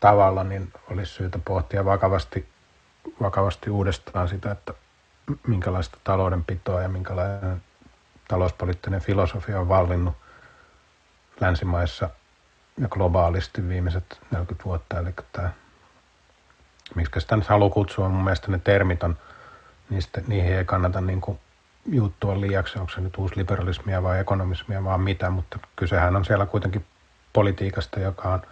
tavalla, 0.01 0.45
niin 0.45 0.73
olisi 0.91 1.13
syytä 1.13 1.39
pohtia 1.45 1.85
vakavasti, 1.85 2.49
vakavasti 3.21 3.71
uudestaan 3.71 4.29
sitä, 4.29 4.51
että 4.51 4.75
minkälaista 5.47 5.99
taloudenpitoa 6.05 6.83
ja 6.83 6.89
minkälainen 6.89 7.63
talouspoliittinen 8.29 9.01
filosofia 9.01 9.61
on 9.61 9.69
vallinnut 9.69 10.15
länsimaissa 11.41 12.11
ja 12.81 12.89
globaalisti 12.89 13.69
viimeiset 13.69 14.21
40 14.31 14.65
vuotta. 14.65 14.99
Eli 14.99 15.11
tämä, 15.33 15.51
miksi 16.95 17.21
sitä 17.21 17.37
nyt 17.37 17.47
haluaa 17.47 17.71
kutsua, 17.71 18.09
mun 18.09 18.25
mielestä 18.25 18.51
ne 18.51 18.61
termit 18.65 19.03
on, 19.03 19.17
niistä, 19.91 20.23
niihin 20.27 20.57
ei 20.57 20.65
kannata 20.65 21.01
niin 21.01 21.21
kuin 21.21 21.39
juttua 21.87 22.41
liiaksi, 22.41 22.79
onko 22.79 22.93
se 22.93 23.01
nyt 23.01 23.19
uusliberalismia 23.19 24.03
vai 24.03 24.21
ekonomismia 24.21 24.85
vai 24.85 24.99
mitä, 24.99 25.31
mutta 25.31 25.59
kysehän 25.77 26.17
on 26.17 26.25
siellä 26.25 26.47
kuitenkin 26.47 26.85
politiikasta, 27.33 28.01
joka 28.01 28.33
on 28.33 28.43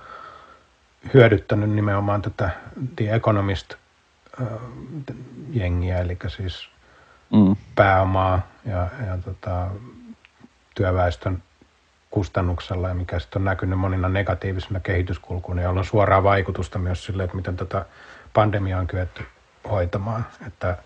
hyödyttänyt 1.14 1.70
nimenomaan 1.70 2.22
tätä 2.22 2.50
The 2.96 3.14
Economist-jengiä, 3.14 5.98
eli 5.98 6.18
siis 6.28 6.68
mm. 7.32 7.56
pääomaa 7.74 8.46
ja, 8.64 8.88
ja 9.06 9.18
tota, 9.24 9.70
työväestön 10.74 11.42
kustannuksella 12.10 12.88
ja 12.88 12.94
mikä 12.94 13.18
sitten 13.18 13.40
on 13.40 13.44
näkynyt 13.44 13.78
monina 13.78 14.08
negatiivisina 14.08 14.80
kehityskulkuina, 14.80 15.62
joilla 15.62 15.80
on 15.80 15.86
suoraa 15.86 16.22
vaikutusta 16.22 16.78
myös 16.78 17.04
sille, 17.04 17.24
että 17.24 17.36
miten 17.36 17.56
tätä 17.56 17.86
pandemiaa 18.34 18.80
on 18.80 18.86
kyetty 18.86 19.26
hoitamaan. 19.70 20.26
Että, 20.46 20.76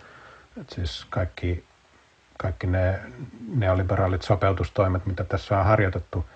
että 0.60 0.74
siis 0.74 1.06
kaikki 1.10 1.64
kaikki 2.42 2.66
ne 2.66 3.00
neoliberaalit 3.48 4.22
sopeutustoimet, 4.22 5.06
mitä 5.06 5.24
tässä 5.24 5.58
on 5.58 5.64
harjoitettu 5.64 6.26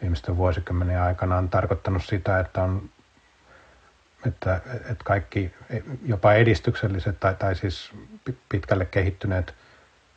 viimeisten 0.00 0.36
vuosikymmenen 0.36 1.00
aikana, 1.02 1.36
on 1.36 1.48
tarkoittanut 1.48 2.04
sitä, 2.04 2.40
että 2.40 2.62
on 2.62 2.90
että, 4.26 4.60
että 4.74 5.04
kaikki 5.04 5.54
jopa 6.06 6.32
edistykselliset 6.32 7.20
tai, 7.20 7.34
tai 7.34 7.54
siis 7.54 7.92
pitkälle 8.48 8.84
kehittyneet 8.84 9.54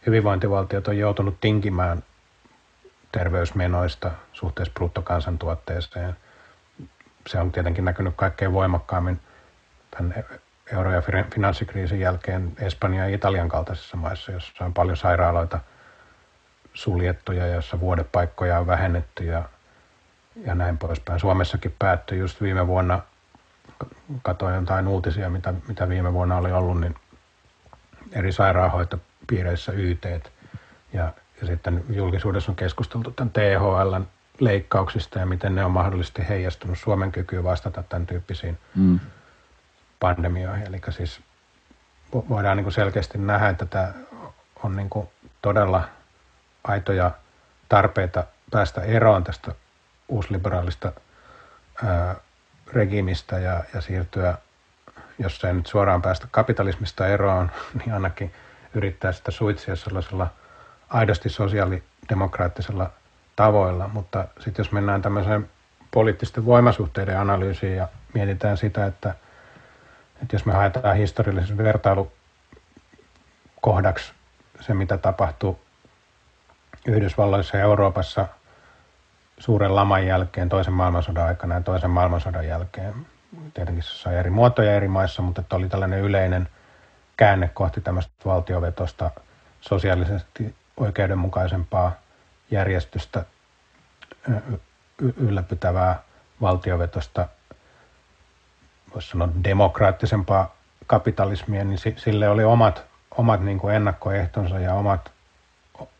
hyvinvointivaltiot 0.05 0.87
on 0.87 0.97
joutunut 0.97 1.41
tinkimään 1.41 2.03
terveysmenoista 3.11 4.11
suhteessa 4.33 4.73
bruttokansantuotteeseen. 4.73 6.15
Se 7.27 7.39
on 7.39 7.51
tietenkin 7.51 7.85
näkynyt 7.85 8.13
kaikkein 8.15 8.53
voimakkaammin 8.53 9.19
tämän 9.91 10.25
euro- 10.71 10.91
ja 10.91 11.03
finanssikriisin 11.33 11.99
jälkeen 11.99 12.51
Espanjan 12.59 13.09
ja 13.09 13.15
Italian 13.15 13.49
kaltaisissa 13.49 13.97
maissa, 13.97 14.31
joissa 14.31 14.65
on 14.65 14.73
paljon 14.73 14.97
sairaaloita 14.97 15.59
suljettuja, 16.73 17.47
joissa 17.47 17.79
vuodepaikkoja 17.79 18.59
on 18.59 18.67
vähennetty 18.67 19.25
ja, 19.25 19.43
ja 20.45 20.55
näin 20.55 20.77
poispäin. 20.77 21.19
Suomessakin 21.19 21.75
päättyi 21.79 22.19
just 22.19 22.41
viime 22.41 22.67
vuonna, 22.67 23.01
katsoin 24.21 24.55
jotain 24.55 24.87
uutisia, 24.87 25.29
mitä, 25.29 25.53
mitä 25.67 25.89
viime 25.89 26.13
vuonna 26.13 26.37
oli 26.37 26.51
ollut, 26.51 26.79
niin 26.79 26.95
eri 28.11 28.31
sairaanhoitopiireissä 28.31 29.71
YT 29.71 30.05
ja, 30.93 31.13
ja 31.41 31.47
sitten 31.47 31.83
julkisuudessa 31.89 32.51
on 32.51 32.55
keskusteltu 32.55 33.11
tämän 33.11 33.31
THLn 33.31 34.07
leikkauksista 34.39 35.19
ja 35.19 35.25
miten 35.25 35.55
ne 35.55 35.65
on 35.65 35.71
mahdollisesti 35.71 36.29
heijastunut 36.29 36.77
Suomen 36.79 37.11
kykyyn 37.11 37.43
vastata 37.43 37.83
tämän 37.83 38.07
tyyppisiin 38.07 38.57
mm 38.75 38.99
pandemioihin. 40.01 40.67
Eli 40.67 40.81
siis 40.89 41.21
voidaan 42.29 42.57
niin 42.57 42.65
kuin 42.65 42.73
selkeästi 42.73 43.17
nähdä, 43.17 43.49
että 43.49 43.65
tämä 43.65 43.93
on 44.63 44.75
niin 44.75 44.89
kuin 44.89 45.07
todella 45.41 45.83
aitoja 46.63 47.11
tarpeita 47.69 48.23
päästä 48.51 48.81
eroon 48.81 49.23
tästä 49.23 49.55
uusliberaalista 50.07 50.91
ää, 51.85 52.15
regimistä 52.73 53.39
ja, 53.39 53.63
ja 53.73 53.81
siirtyä, 53.81 54.37
jos 55.19 55.43
ei 55.43 55.53
nyt 55.53 55.67
suoraan 55.67 56.01
päästä 56.01 56.27
kapitalismista 56.31 57.07
eroon, 57.07 57.51
niin 57.79 57.93
ainakin 57.93 58.33
yrittää 58.73 59.11
sitä 59.11 59.31
suitsia 59.31 59.75
sellaisella 59.75 60.27
aidosti 60.89 61.29
sosiaalidemokraattisella 61.29 62.89
tavoilla. 63.35 63.87
Mutta 63.87 64.27
sitten 64.39 64.63
jos 64.63 64.71
mennään 64.71 65.01
tämmöiseen 65.01 65.49
poliittisten 65.91 66.45
voimasuhteiden 66.45 67.19
analyysiin 67.19 67.75
ja 67.75 67.87
mietitään 68.13 68.57
sitä, 68.57 68.85
että– 68.85 69.15
että 70.21 70.35
jos 70.35 70.45
me 70.45 70.53
haetaan 70.53 70.97
historiallisen 70.97 71.57
vertailukohdaksi 71.57 74.13
se, 74.59 74.73
mitä 74.73 74.97
tapahtui 74.97 75.55
Yhdysvalloissa 76.87 77.57
ja 77.57 77.63
Euroopassa 77.63 78.27
suuren 79.37 79.75
laman 79.75 80.07
jälkeen, 80.07 80.49
toisen 80.49 80.73
maailmansodan 80.73 81.27
aikana 81.27 81.55
ja 81.55 81.61
toisen 81.61 81.89
maailmansodan 81.89 82.47
jälkeen. 82.47 82.93
Tietenkin 83.53 83.83
se 83.83 83.89
sai 83.89 84.15
eri 84.15 84.29
muotoja 84.29 84.75
eri 84.75 84.87
maissa, 84.87 85.21
mutta 85.21 85.41
että 85.41 85.55
oli 85.55 85.69
tällainen 85.69 85.99
yleinen 85.99 86.49
käänne 87.17 87.47
kohti 87.47 87.81
tämmöistä 87.81 88.11
valtiovetosta 88.25 89.11
sosiaalisesti 89.61 90.55
oikeudenmukaisempaa 90.77 91.91
järjestystä 92.51 93.25
ylläpitävää 95.17 96.01
valtiovetosta 96.41 97.27
voisi 98.93 99.09
sanoa 99.09 99.29
demokraattisempaa 99.43 100.55
kapitalismia, 100.87 101.63
niin 101.63 101.79
sille 101.95 102.29
oli 102.29 102.43
omat, 102.43 102.83
omat 103.17 103.41
niin 103.41 103.59
kuin 103.59 103.75
ennakkoehtonsa 103.75 104.59
ja 104.59 104.73
omat, 104.73 105.11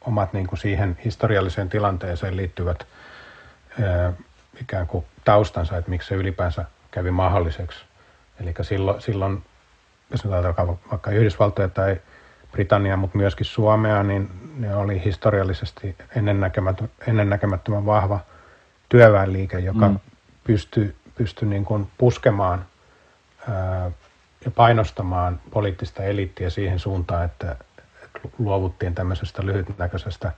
omat 0.02 0.34
niin 0.34 0.48
kuin 0.48 0.60
siihen 0.60 0.98
historialliseen 1.06 1.70
tilanteeseen 1.70 2.38
liittyvät 2.38 2.88
ää, 3.84 4.14
ikään 4.62 4.88
kuin 4.88 5.06
taustansa, 5.24 5.78
että 5.78 5.90
miksi 5.90 6.08
se 6.08 6.16
ylipäänsä 6.16 6.66
kävi 6.92 7.12
mahdolliseksi. 7.12 7.80
Eli 8.40 8.54
silloin, 8.62 9.02
silloin 9.02 9.44
jos 10.12 10.26
ajatellaan 10.26 10.80
vaikka 10.92 11.12
Yhdysvaltoja 11.12 11.70
tai 11.70 12.02
Britannia, 12.52 12.98
mutta 12.98 13.18
myöskin 13.18 13.46
Suomea, 13.46 14.04
niin 14.04 14.30
ne 14.58 14.76
oli 14.76 15.02
historiallisesti 15.06 15.96
ennennäkemättömän, 16.16 16.92
ennennäkemättömän 17.08 17.86
vahva 17.86 18.20
työväenliike, 18.90 19.60
joka 19.60 19.88
mm. 19.88 20.00
pystyi 20.44 20.96
pysty 21.16 21.46
niin 21.46 21.66
kuin 21.66 21.88
puskemaan 21.98 22.66
ja 24.46 24.52
painostamaan 24.52 25.40
poliittista 25.52 26.04
eliittiä 26.04 26.50
siihen 26.50 26.80
suuntaan, 26.80 27.26
että, 27.26 27.56
luovuttiin 28.40 28.96
tämmöisestä 28.96 29.46
lyhytnäköisestä 29.46 30.32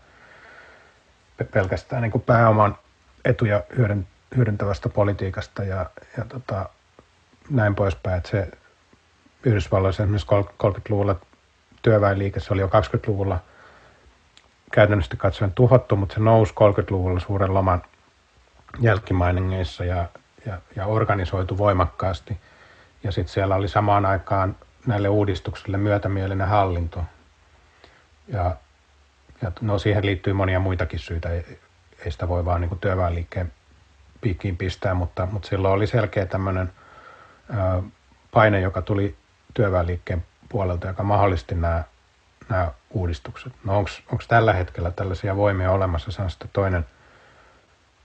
pelkästään 1.54 2.02
niin 2.02 2.12
kuin 2.12 2.22
pääoman 2.22 2.78
etuja 3.26 3.64
hyödyntävästä 4.38 4.90
politiikasta 4.90 5.64
ja, 5.64 5.86
ja 6.18 6.26
tota, 6.26 6.70
näin 7.50 7.76
poispäin. 7.76 8.18
Että 8.18 8.30
se 8.30 8.52
Yhdysvalloissa 9.44 10.04
esimerkiksi 10.04 10.28
30-luvulla 10.64 11.16
työväenliike, 11.82 12.40
se 12.40 12.54
oli 12.54 12.62
jo 12.62 12.68
20-luvulla 12.68 13.40
käytännössä 14.72 15.16
katsoen 15.18 15.52
tuhottu, 15.52 15.96
mutta 15.96 16.14
se 16.14 16.20
nousi 16.20 16.54
30-luvulla 16.54 17.20
suuren 17.20 17.54
laman 17.54 17.84
jälkimainingeissa 18.80 19.86
ja, 19.86 20.08
ja, 20.46 20.58
ja 20.76 20.86
organisoitu 20.86 21.58
voimakkaasti– 21.58 22.38
ja 23.04 23.12
sitten 23.12 23.34
siellä 23.34 23.56
oli 23.56 23.68
samaan 23.68 24.06
aikaan 24.06 24.56
näille 24.86 25.10
uudistuksille 25.10 25.78
myötämielinen 25.78 26.48
hallinto. 26.48 27.04
Ja, 28.28 28.56
ja 29.42 29.52
no 29.62 29.80
siihen 29.80 30.06
liittyy 30.06 30.34
monia 30.34 30.60
muitakin 30.60 31.00
syitä. 31.00 31.30
Ei, 31.30 31.60
ei 32.06 32.12
sitä 32.12 32.28
voi 32.28 32.46
vaan 32.46 32.62
niin 32.62 32.80
työväenliikkeen 32.80 33.54
piikkiin 34.22 34.58
pistää, 34.58 34.94
mutta, 34.94 35.26
mutta 35.26 35.48
silloin 35.48 35.74
oli 35.74 35.88
selkeä 35.88 36.26
tämmöinen 36.26 36.74
paine, 38.32 38.60
joka 38.60 38.82
tuli 38.82 39.16
työväenliikkeen 39.54 40.26
puolelta, 40.50 40.88
joka 40.88 41.04
mahdollisti 41.04 41.56
nämä, 41.56 41.84
nämä 42.50 42.72
uudistukset. 42.90 43.54
No 43.64 43.78
onko 43.78 44.24
tällä 44.28 44.54
hetkellä 44.54 44.92
tällaisia 44.92 45.36
voimia 45.36 45.72
olemassa, 45.72 46.12
se 46.12 46.22
on 46.22 46.30
sitten 46.30 46.50
toinen, 46.54 46.86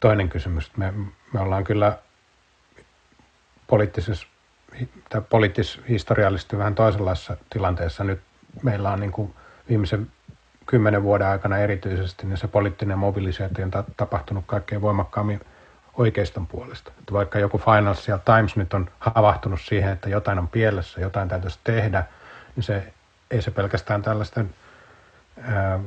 toinen 0.01 0.29
kysymys. 0.29 0.77
Me, 0.77 0.95
me 1.33 1.41
ollaan 1.41 1.65
kyllä 1.65 1.99
poliittisessa 3.67 4.27
tai 5.09 5.23
poliittis-historiallisesti 5.31 6.59
vähän 6.59 6.75
toisenlaisessa 6.75 7.37
tilanteessa. 7.51 8.05
Nyt 8.05 8.21
meillä 8.63 8.91
on 8.91 9.01
niin 9.01 9.13
kuin 9.13 9.35
viimeisen 9.69 10.09
kymmenen 10.67 11.03
vuoden 11.03 11.27
aikana 11.27 11.59
erityisesti 11.59 12.27
niin 12.27 12.37
se 12.37 12.49
poliittinen 12.49 12.99
mobilisaatio 12.99 13.65
on 13.65 13.85
tapahtunut 13.97 14.45
kaikkein 14.47 14.83
voimakkaammin 14.83 15.41
oikeiston 15.95 16.47
puolesta. 16.47 16.93
Että 16.99 17.13
vaikka 17.13 17.39
joku 17.39 17.59
Financial 17.59 18.19
Times 18.19 18.57
nyt 18.57 18.75
on 18.75 18.91
havahtunut 19.01 19.61
siihen, 19.61 19.93
että 19.93 20.09
jotain 20.09 20.39
on 20.39 20.49
pielessä, 20.49 21.01
jotain 21.01 21.29
täytyisi 21.29 21.59
tehdä, 21.65 22.05
niin 22.57 22.65
se, 22.65 22.93
ei 23.31 23.43
se 23.43 23.51
pelkästään 23.51 24.03
tällaisten 24.03 24.55
ää, 25.43 25.81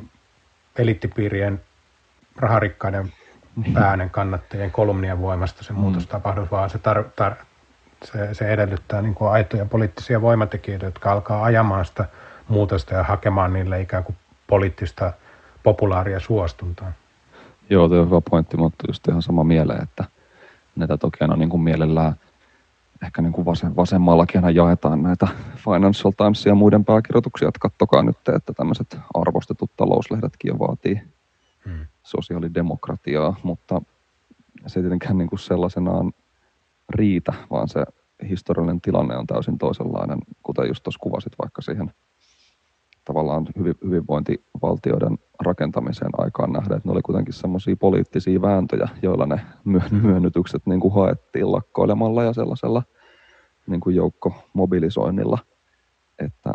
elittipiirien 0.77 1.61
raharikkaiden 2.35 3.13
päänen 3.73 4.09
kannattajien 4.09 4.71
kolumnien 4.71 5.21
voimasta 5.21 5.63
se 5.63 5.73
muutos 5.73 6.03
mm. 6.03 6.09
tapahtuu, 6.09 6.47
vaan 6.51 6.69
se, 6.69 6.77
tar, 6.77 7.03
tar, 7.15 7.35
se, 8.03 8.33
se 8.33 8.53
edellyttää 8.53 9.01
niin 9.01 9.15
kuin 9.15 9.31
aitoja 9.31 9.65
poliittisia 9.65 10.21
voimatekijöitä, 10.21 10.85
jotka 10.85 11.11
alkaa 11.11 11.43
ajamaan 11.43 11.85
sitä 11.85 12.05
muutosta 12.47 12.93
ja 12.93 13.03
hakemaan 13.03 13.53
niille 13.53 13.81
ikään 13.81 14.03
kuin 14.03 14.15
poliittista 14.47 15.13
populaaria 15.63 16.19
suostuntaa. 16.19 16.91
Joo, 17.69 17.87
tuo 17.87 17.99
on 17.99 18.05
hyvä 18.05 18.21
pointti, 18.29 18.57
mutta 18.57 18.85
just 18.87 19.07
ihan 19.07 19.21
sama 19.21 19.43
mieleen, 19.43 19.83
että 19.83 20.03
näitä 20.75 20.97
toki 20.97 21.23
on 21.23 21.39
niin 21.39 21.49
kuin 21.49 21.61
mielellään 21.61 22.15
ehkä 23.03 23.21
niin 23.21 23.33
kuin 23.33 23.45
vasen, 23.45 23.75
vasemmallakin 23.75 24.37
aina 24.37 24.49
jaetaan 24.49 25.03
näitä 25.03 25.27
Financial 25.55 26.11
Times 26.17 26.45
ja 26.45 26.55
muiden 26.55 26.85
pääkirjoituksia, 26.85 27.47
että 27.47 27.59
kattokaa 27.59 28.03
nyt, 28.03 28.17
että 28.35 28.53
tämmöiset 28.53 28.97
arvostetut 29.13 29.71
talouslehdetkin 29.77 30.49
jo 30.49 30.59
vaatii 30.59 31.01
hmm. 31.65 31.85
sosiaalidemokratiaa, 32.03 33.35
mutta 33.43 33.81
se 34.67 34.79
ei 34.79 34.81
tietenkään 34.81 35.17
niin 35.17 35.29
kuin 35.29 35.39
sellaisenaan 35.39 36.13
riitä, 36.93 37.33
vaan 37.51 37.67
se 37.67 37.83
historiallinen 38.29 38.81
tilanne 38.81 39.17
on 39.17 39.27
täysin 39.27 39.57
toisenlainen, 39.57 40.19
kuten 40.43 40.67
just 40.67 40.83
tuossa 40.83 40.99
kuvasit 40.99 41.33
vaikka 41.41 41.61
siihen 41.61 41.91
tavallaan 43.05 43.47
hyvinvointivaltioiden 43.85 45.17
rakentamiseen 45.39 46.11
aikaan 46.17 46.53
nähdä, 46.53 46.75
että 46.75 46.89
ne 46.89 46.91
oli 46.91 47.01
kuitenkin 47.01 47.33
semmoisia 47.33 47.75
poliittisia 47.75 48.41
vääntöjä, 48.41 48.89
joilla 49.01 49.25
ne 49.25 49.41
mm. 49.63 49.81
myönnytykset 50.01 50.61
niin 50.65 50.79
kuin 50.79 50.93
haettiin 50.93 51.51
lakkoilemalla 51.51 52.23
ja 52.23 52.33
sellaisella 52.33 52.83
niin 53.67 53.81
kuin 53.81 53.95
joukkomobilisoinnilla. 53.95 55.37
Että 56.19 56.53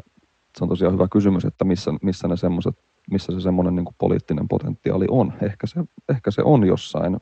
se 0.58 0.64
on 0.64 0.68
tosiaan 0.68 0.94
hyvä 0.94 1.08
kysymys, 1.08 1.44
että 1.44 1.64
missä, 1.64 1.90
missä, 2.02 2.28
ne 2.28 2.36
semmoset, 2.36 2.74
missä 3.10 3.32
se 3.32 3.40
semmoinen 3.40 3.74
niin 3.74 3.84
kuin 3.84 3.96
poliittinen 3.98 4.48
potentiaali 4.48 5.06
on. 5.10 5.32
Ehkä 5.42 5.66
se, 5.66 5.80
ehkä 6.08 6.30
se 6.30 6.42
on 6.42 6.66
jossain 6.66 7.16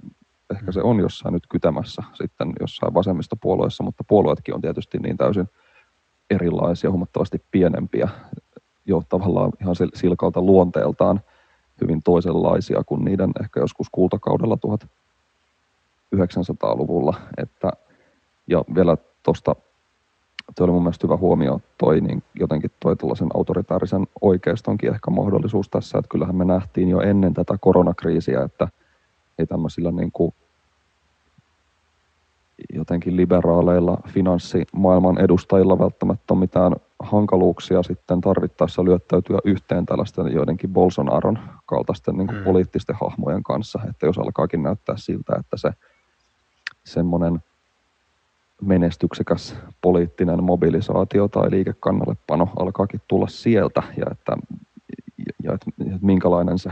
ehkä 0.55 0.72
se 0.72 0.82
on 0.82 1.00
jossain 1.00 1.32
nyt 1.32 1.46
kytämässä 1.50 2.02
sitten 2.14 2.52
jossain 2.61 2.94
vasemmistopuolueessa, 2.94 3.84
mutta 3.84 4.05
puolueetkin 4.09 4.55
on 4.55 4.61
tietysti 4.61 4.98
niin 4.98 5.16
täysin 5.16 5.48
erilaisia, 6.30 6.90
huomattavasti 6.90 7.42
pienempiä, 7.50 8.09
jo 8.86 9.02
tavallaan 9.09 9.52
ihan 9.61 9.74
silkalta 9.94 10.42
luonteeltaan 10.42 11.20
hyvin 11.80 12.02
toisenlaisia 12.02 12.84
kuin 12.84 13.05
niiden 13.05 13.30
ehkä 13.42 13.61
joskus 13.61 13.86
kultakaudella 13.92 14.59
1900-luvulla. 16.14 17.14
Että, 17.36 17.70
ja 18.46 18.64
vielä 18.74 18.96
tuosta, 19.22 19.57
se 20.57 20.64
oli 20.64 20.72
mun 20.72 20.82
mielestä 20.82 21.07
hyvä 21.07 21.16
huomio, 21.16 21.61
toi 21.78 22.00
niin 22.00 22.22
jotenkin 22.34 22.70
toi 22.80 22.96
tällaisen 22.96 23.28
autoritaarisen 23.34 24.07
oikeistonkin 24.20 24.90
ehkä 24.90 25.11
mahdollisuus 25.11 25.68
tässä, 25.68 25.98
että 25.98 26.09
kyllähän 26.09 26.36
me 26.36 26.44
nähtiin 26.44 26.88
jo 26.88 27.00
ennen 27.00 27.34
tätä 27.34 27.55
koronakriisiä, 27.61 28.42
että 28.42 28.68
ei 29.38 29.46
tämmöisillä 29.46 29.90
niin 29.90 30.12
kuin 30.12 30.34
jotenkin 32.74 33.16
liberaaleilla 33.16 33.98
finanssimaailman 34.09 35.18
edustajilla 35.18 35.78
välttämättä 35.78 36.34
ole 36.34 36.40
mitään 36.40 36.76
hankaluuksia 37.00 37.82
sitten 37.82 38.20
tarvittaessa 38.20 38.84
lyöttäytyä 38.84 39.38
yhteen 39.44 39.86
tällaisten 39.86 40.32
joidenkin 40.32 40.70
Bolsonaron 40.70 41.38
kaltaisten 41.66 42.16
niin 42.16 42.26
kuin 42.26 42.38
mm. 42.38 42.44
poliittisten 42.44 42.96
hahmojen 43.00 43.42
kanssa, 43.42 43.80
että 43.90 44.07
jos 44.07 44.18
alkaakin 44.18 44.62
näyttää 44.62 44.96
siltä, 44.96 45.36
että 45.40 45.57
se 45.57 45.70
semmoinen 46.84 47.42
menestyksekäs 48.62 49.57
poliittinen 49.80 50.44
mobilisaatio 50.44 51.28
tai 51.28 51.50
liikekannallepano 51.50 52.48
alkaakin 52.57 53.00
tulla 53.09 53.26
sieltä 53.28 53.82
ja 53.96 54.07
että, 54.11 54.36
ja 55.42 55.55
että, 55.55 55.70
että 55.80 56.07
minkälainen 56.07 56.59
se, 56.59 56.70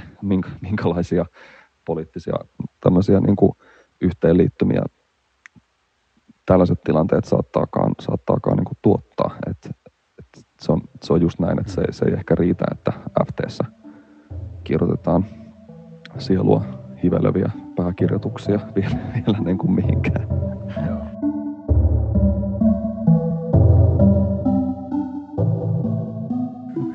minkälaisia 0.61 1.27
poliittisia 1.85 2.35
tämmöisiä 2.81 3.21
niin 3.21 3.37
kuin 3.37 3.57
yhteenliittymiä 4.01 4.83
tällaiset 6.47 6.81
tilanteet 6.85 7.25
saattaakaan, 7.25 7.95
saattaakaan 8.01 8.57
niin 8.57 8.79
tuottaa. 8.83 9.37
Et, 9.51 9.71
et 10.19 10.45
se, 10.61 10.73
on, 10.73 10.81
se 11.03 11.13
on 11.13 11.21
just 11.21 11.39
näin, 11.39 11.61
että 11.61 11.73
se, 11.73 11.83
se 11.91 12.05
ei 12.05 12.13
ehkä 12.13 12.35
riitä, 12.35 12.65
että 12.73 12.93
FTssä 13.27 13.65
kirjoitetaan 14.65 15.25
sielua 16.19 16.65
hiveleviä 17.03 17.51
pääkirjoituksia 17.77 18.61
vielä, 18.77 18.97
vielä 19.15 19.39
niin 19.39 19.59
kuin 19.59 19.73
mihinkään. 19.73 20.29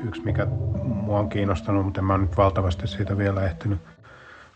Yksi, 0.04 0.24
mikä 0.24 0.46
mua 0.82 1.18
on 1.18 1.28
kiinnostanut, 1.28 1.84
mutta 1.84 2.00
en 2.00 2.04
mä 2.04 2.18
nyt 2.18 2.36
valtavasti 2.36 2.86
siitä 2.86 3.18
vielä 3.18 3.46
ehtinyt 3.46 3.78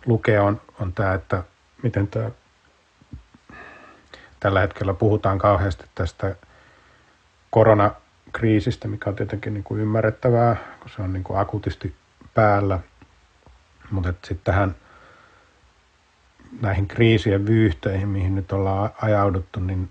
lukea, 0.06 0.44
on, 0.44 0.60
on 0.80 0.92
tämä, 0.92 1.14
että 1.14 1.42
miten 1.82 2.08
tämä 2.08 2.30
tällä 4.42 4.60
hetkellä 4.60 4.94
puhutaan 4.94 5.38
kauheasti 5.38 5.84
tästä 5.94 6.36
koronakriisistä, 7.50 8.88
mikä 8.88 9.10
on 9.10 9.16
tietenkin 9.16 9.54
niin 9.54 9.64
kuin 9.64 9.80
ymmärrettävää, 9.80 10.56
kun 10.80 10.90
se 10.90 11.02
on 11.02 11.12
niin 11.12 11.24
kuin 11.24 11.38
akuutisti 11.38 11.94
päällä. 12.34 12.78
Mutta 13.90 14.10
sitten 14.10 14.44
tähän 14.44 14.74
näihin 16.60 16.88
kriisien 16.88 17.46
vyyhteihin, 17.46 18.08
mihin 18.08 18.34
nyt 18.34 18.52
ollaan 18.52 18.90
ajauduttu, 19.02 19.60
niin 19.60 19.90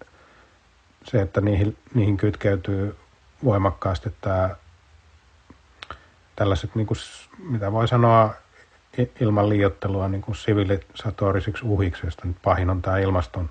se, 1.04 1.22
että 1.22 1.42
niihin, 1.42 1.78
niihin 1.94 2.18
kytkeytyy 2.18 2.96
voimakkaasti 3.44 4.14
tämä 4.22 4.56
tällaiset, 6.36 6.76
niin 6.76 6.88
kuin, 6.88 6.98
mitä 7.40 7.72
voi 7.72 7.88
sanoa 7.88 8.34
ilman 9.20 9.50
liiottelua, 9.50 10.08
niin 10.08 10.22
kuin 10.22 10.36
sivilisatorisiksi 10.36 11.66
uhiksi, 11.66 12.06
josta 12.08 12.28
nyt 12.28 12.38
pahin 12.44 12.70
on 12.70 12.82
tämä 12.82 12.98
ilmaston 12.98 13.50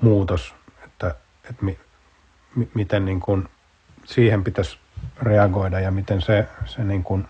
muutos, 0.00 0.54
että, 0.84 1.14
että 1.50 1.64
mi, 1.64 1.78
mi, 2.54 2.68
miten 2.74 3.04
niin 3.04 3.20
kuin 3.20 3.48
siihen 4.04 4.44
pitäisi 4.44 4.78
reagoida 5.22 5.80
ja 5.80 5.90
miten 5.90 6.22
se, 6.22 6.48
se, 6.66 6.84
niin 6.84 7.04
kuin, 7.04 7.28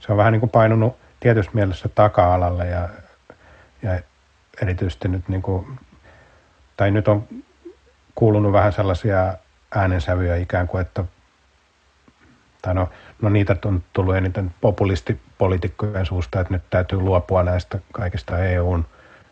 se 0.00 0.12
on 0.12 0.18
vähän 0.18 0.32
niin 0.32 0.40
kuin 0.40 0.50
painunut 0.50 0.96
tietyssä 1.20 1.50
mielessä 1.54 1.88
taka-alalle 1.88 2.66
ja, 2.66 2.88
ja 3.82 4.00
erityisesti 4.62 5.08
nyt 5.08 5.28
niin 5.28 5.42
kuin, 5.42 5.78
tai 6.76 6.90
nyt 6.90 7.08
on 7.08 7.28
kuulunut 8.14 8.52
vähän 8.52 8.72
sellaisia 8.72 9.34
äänensävyjä 9.74 10.36
ikään 10.36 10.68
kuin, 10.68 10.80
että 10.80 11.04
tai 12.62 12.74
no, 12.74 12.88
no 13.22 13.28
niitä 13.28 13.56
on 13.64 13.82
tullut 13.92 14.16
eniten 14.16 14.54
populistipolitiikkojen 14.60 16.06
suusta, 16.06 16.40
että 16.40 16.54
nyt 16.54 16.62
täytyy 16.70 17.00
luopua 17.00 17.42
näistä 17.42 17.78
kaikista 17.92 18.38
EUn 18.38 18.86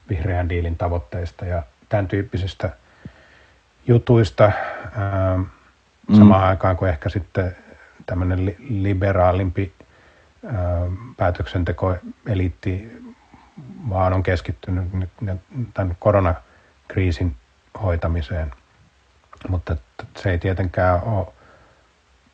vihreän 0.09 0.49
diilin 0.49 0.77
tavoitteista 0.77 1.45
ja 1.45 1.63
tämän 1.91 2.09
tyyppisistä 2.09 2.71
jutuista 3.87 4.45
ää, 4.45 5.33
ähm, 5.33 5.41
mm. 6.09 6.19
samaan 6.19 6.45
aikaan 6.45 6.77
kuin 6.77 6.89
ehkä 6.89 7.09
sitten 7.09 7.57
tämmöinen 8.07 8.47
li- 8.47 8.57
liberaalimpi 8.69 9.73
ää, 10.47 10.83
ähm, 10.83 10.95
päätöksentekoeliitti 11.17 13.01
vaan 13.89 14.13
on 14.13 14.23
keskittynyt 14.23 14.93
nyt 14.93 15.11
tämän 15.75 15.97
koronakriisin 15.99 17.37
hoitamiseen. 17.83 18.53
Mutta 19.49 19.77
se 20.17 20.31
ei 20.31 20.39
tietenkään 20.39 21.03
ole, 21.03 21.27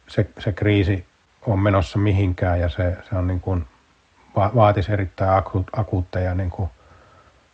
se, 0.08 0.30
se 0.38 0.52
kriisi 0.52 1.06
on 1.46 1.58
menossa 1.58 1.98
mihinkään 1.98 2.60
ja 2.60 2.68
se, 2.68 2.96
se 3.08 3.16
on 3.16 3.26
niin 3.26 3.40
kuin, 3.40 3.66
va, 4.36 4.50
vaatisi 4.54 4.92
erittäin 4.92 5.30
aku, 5.30 5.64
akuutteja 5.76 6.34
niin 6.34 6.50
kuin 6.50 6.70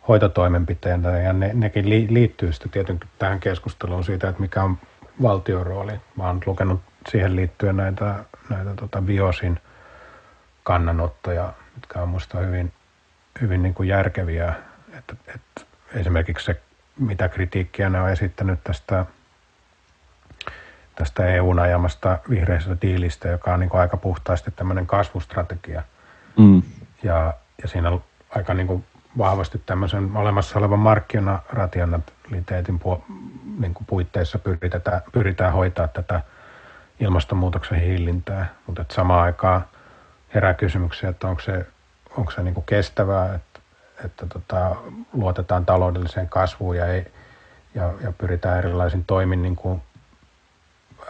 hoitotoimenpiteitä 0.07 1.09
ja 1.09 1.33
ne, 1.33 1.51
nekin 1.53 1.89
liittyy 1.89 2.53
sitten 2.53 2.71
tietenkin 2.71 3.09
tähän 3.19 3.39
keskusteluun 3.39 4.03
siitä, 4.03 4.29
että 4.29 4.41
mikä 4.41 4.63
on 4.63 4.77
valtion 5.21 5.65
rooli. 5.65 5.93
Mä 6.17 6.27
oon 6.27 6.41
lukenut 6.45 6.81
siihen 7.09 7.35
liittyen 7.35 7.77
näitä, 7.77 8.15
näitä 8.49 8.73
tota 8.75 9.01
Biosin 9.01 9.59
kannanottoja, 10.63 11.53
mitkä 11.75 12.01
on 12.01 12.09
minusta 12.09 12.37
hyvin, 12.37 12.73
hyvin 13.41 13.63
niin 13.63 13.73
kuin 13.73 13.89
järkeviä. 13.89 14.53
Että, 14.97 15.15
että 15.27 15.61
esimerkiksi 15.95 16.45
se, 16.45 16.61
mitä 16.99 17.29
kritiikkiä 17.29 17.89
ne 17.89 18.01
on 18.01 18.09
esittänyt 18.09 18.59
tästä 18.63 19.05
tästä 20.95 21.25
EUn 21.27 21.59
ajamasta 21.59 22.19
vihreästä 22.29 22.77
diilistä, 22.81 23.27
joka 23.27 23.53
on 23.53 23.59
niin 23.59 23.69
kuin 23.69 23.81
aika 23.81 23.97
puhtaasti 23.97 24.51
tämmöinen 24.51 24.87
kasvustrategia. 24.87 25.83
Mm. 26.37 26.61
Ja, 27.03 27.33
ja 27.61 27.67
siinä 27.67 27.91
aika 28.29 28.53
niin 28.53 28.67
kuin 28.67 28.85
vahvasti 29.17 29.61
tämmöisen 29.65 30.17
olemassa 30.17 30.59
olevan 30.59 30.79
markkinarationaliteetin 30.79 32.79
pu, 32.79 33.03
niin 33.59 33.73
kuin 33.73 33.85
puitteissa 33.85 34.39
pyritään, 34.39 35.01
pyritään 35.11 35.53
hoitaa 35.53 35.87
tätä 35.87 36.21
ilmastonmuutoksen 36.99 37.79
hillintää, 37.79 38.53
mutta 38.67 38.85
samaan 38.91 39.23
aikaan 39.23 39.65
herää 40.33 40.53
kysymyksiä, 40.53 41.09
että 41.09 41.27
onko 41.27 41.41
se, 41.41 41.65
onko 42.17 42.31
se 42.31 42.43
niin 42.43 42.53
kuin 42.53 42.65
kestävää, 42.65 43.35
että, 43.35 43.59
että 44.05 44.25
tota, 44.25 44.75
luotetaan 45.13 45.65
taloudelliseen 45.65 46.29
kasvuun 46.29 46.77
ja, 46.77 46.85
ei, 46.85 47.05
ja, 47.75 47.93
ja 48.03 48.11
pyritään 48.17 48.57
erilaisin 48.57 49.05
toimin 49.05 49.41
niin 49.41 49.55
kuin, 49.55 49.81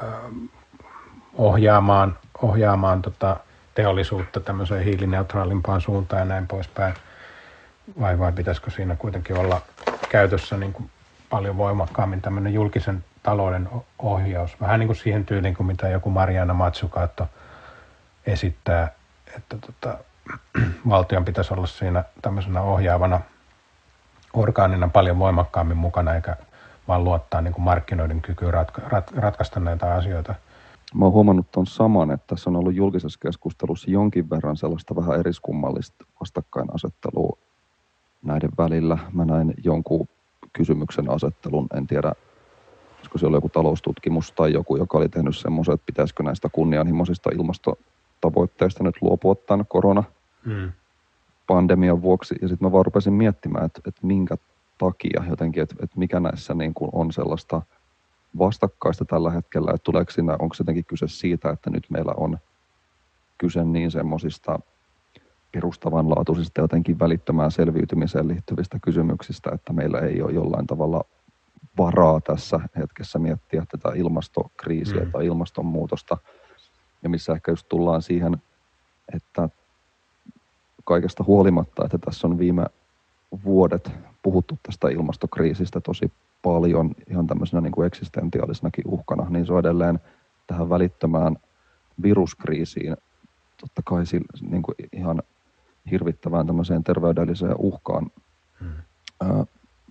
äh, 0.03 0.09
ohjaamaan, 1.33 2.17
ohjaamaan 2.41 3.01
tota, 3.01 3.37
teollisuutta 3.75 4.39
tämmöiseen 4.39 4.83
hiilineutraalimpaan 4.83 5.81
suuntaan 5.81 6.19
ja 6.19 6.25
näin 6.25 6.47
poispäin. 6.47 6.93
Vai, 7.99 8.19
vai 8.19 8.31
pitäisikö 8.31 8.71
siinä 8.71 8.95
kuitenkin 8.95 9.35
olla 9.35 9.61
käytössä 10.09 10.57
niin 10.57 10.73
kuin 10.73 10.89
paljon 11.29 11.57
voimakkaammin 11.57 12.21
tämmöinen 12.21 12.53
julkisen 12.53 13.03
talouden 13.23 13.69
ohjaus. 13.99 14.61
Vähän 14.61 14.79
niin 14.79 14.87
kuin 14.87 14.97
siihen 14.97 15.25
tyyliin 15.25 15.55
kuin 15.55 15.67
mitä 15.67 15.89
joku 15.89 16.09
Mariana 16.09 16.53
Matsukaatto 16.53 17.27
esittää, 18.25 18.91
että 19.37 19.57
tota, 19.57 19.97
valtion 20.89 21.25
pitäisi 21.25 21.53
olla 21.53 21.65
siinä 21.65 22.03
tämmöisenä 22.21 22.61
ohjaavana 22.61 23.21
orgaanina 24.33 24.87
paljon 24.87 25.19
voimakkaammin 25.19 25.77
mukana, 25.77 26.15
eikä 26.15 26.35
vaan 26.87 27.03
luottaa 27.03 27.41
niin 27.41 27.53
kuin 27.53 27.63
markkinoiden 27.63 28.21
kykyyn 28.21 28.53
ratka- 28.53 28.81
rat- 28.81 29.15
ratkaista 29.15 29.59
näitä 29.59 29.93
asioita. 29.93 30.35
Mä 30.93 31.05
oon 31.05 31.13
huomannut 31.13 31.51
tuon 31.51 31.67
saman, 31.67 32.11
että 32.11 32.27
tässä 32.27 32.49
on 32.49 32.55
ollut 32.55 32.75
julkisessa 32.75 33.19
keskustelussa 33.19 33.91
jonkin 33.91 34.29
verran 34.29 34.57
sellaista 34.57 34.95
vähän 34.95 35.19
eriskummallista 35.19 36.05
vastakkainasettelua 36.19 37.37
näiden 38.23 38.49
välillä. 38.57 38.97
Mä 39.13 39.25
näin 39.25 39.53
jonkun 39.63 40.07
kysymyksen 40.53 41.09
asettelun, 41.09 41.67
en 41.77 41.87
tiedä, 41.87 42.13
olisiko 42.97 43.17
se 43.17 43.25
ollut 43.25 43.37
joku 43.37 43.49
taloustutkimus 43.49 44.31
tai 44.31 44.53
joku, 44.53 44.77
joka 44.77 44.97
oli 44.97 45.09
tehnyt 45.09 45.37
semmoisen, 45.37 45.73
että 45.73 45.85
pitäisikö 45.85 46.23
näistä 46.23 46.49
kunnianhimoisista 46.49 47.29
ilmastotavoitteista 47.33 48.83
nyt 48.83 48.95
luopua 49.01 49.35
tämän 49.35 49.65
korona 49.69 50.03
Mm. 50.45 50.71
pandemian 51.47 52.01
vuoksi. 52.01 52.35
Ja 52.41 52.47
sitten 52.47 52.67
mä 52.67 52.71
vaan 52.71 52.85
rupesin 52.85 53.13
miettimään, 53.13 53.65
että, 53.65 53.81
että 53.87 54.07
minkä 54.07 54.35
takia 54.77 55.23
jotenkin, 55.29 55.63
että, 55.63 55.75
että 55.83 55.99
mikä 55.99 56.19
näissä 56.19 56.53
niin 56.53 56.73
kuin 56.73 56.89
on 56.93 57.11
sellaista 57.11 57.61
vastakkaista 58.37 59.05
tällä 59.05 59.31
hetkellä, 59.31 59.71
että 59.71 59.83
tuleeko 59.83 60.11
siinä, 60.11 60.35
onko 60.39 60.53
se 60.53 60.61
jotenkin 60.61 60.85
kyse 60.85 61.07
siitä, 61.07 61.49
että 61.49 61.69
nyt 61.69 61.83
meillä 61.89 62.13
on 62.17 62.37
kyse 63.37 63.63
niin 63.63 63.91
semmoisista 63.91 64.59
perustavanlaatuisista 65.53 66.61
jotenkin 66.61 66.99
välittömään 66.99 67.51
selviytymiseen 67.51 68.27
liittyvistä 68.27 68.77
kysymyksistä, 68.81 69.49
että 69.53 69.73
meillä 69.73 69.99
ei 69.99 70.21
ole 70.21 70.31
jollain 70.31 70.67
tavalla 70.67 71.03
varaa 71.77 72.21
tässä 72.21 72.59
hetkessä 72.77 73.19
miettiä 73.19 73.65
tätä 73.71 73.89
ilmastokriisiä 73.95 75.03
Mm. 75.03 75.11
tai 75.11 75.25
ilmastonmuutosta, 75.25 76.17
ja 77.03 77.09
missä 77.09 77.33
ehkä 77.33 77.51
just 77.51 77.69
tullaan 77.69 78.01
siihen, 78.01 78.37
että 79.15 79.49
kaikesta 80.83 81.23
huolimatta, 81.23 81.85
että 81.85 81.97
tässä 81.97 82.27
on 82.27 82.37
viime 82.39 82.65
vuodet 83.45 83.91
puhuttu 84.21 84.59
tästä 84.63 84.89
ilmastokriisistä 84.89 85.81
tosi 85.81 86.11
paljon 86.41 86.91
ihan 87.09 87.27
tämmöisenä 87.27 87.61
niin 87.61 87.71
kuin 87.71 87.87
eksistentiaalisnakin 87.87 88.83
uhkana, 88.87 89.29
niin 89.29 89.45
se 89.45 89.53
on 89.53 89.59
edelleen 89.59 89.99
tähän 90.47 90.69
välittömään 90.69 91.37
viruskriisiin 92.03 92.97
totta 93.61 93.81
kai 93.85 94.03
niin 94.49 94.61
kuin 94.61 94.75
ihan 94.91 95.23
hirvittävään 95.91 96.47
tämmöiseen 96.47 96.83
terveydelliseen 96.83 97.55
uhkaan 97.57 98.11
Mm. 98.61 98.67
ää, 99.21 99.45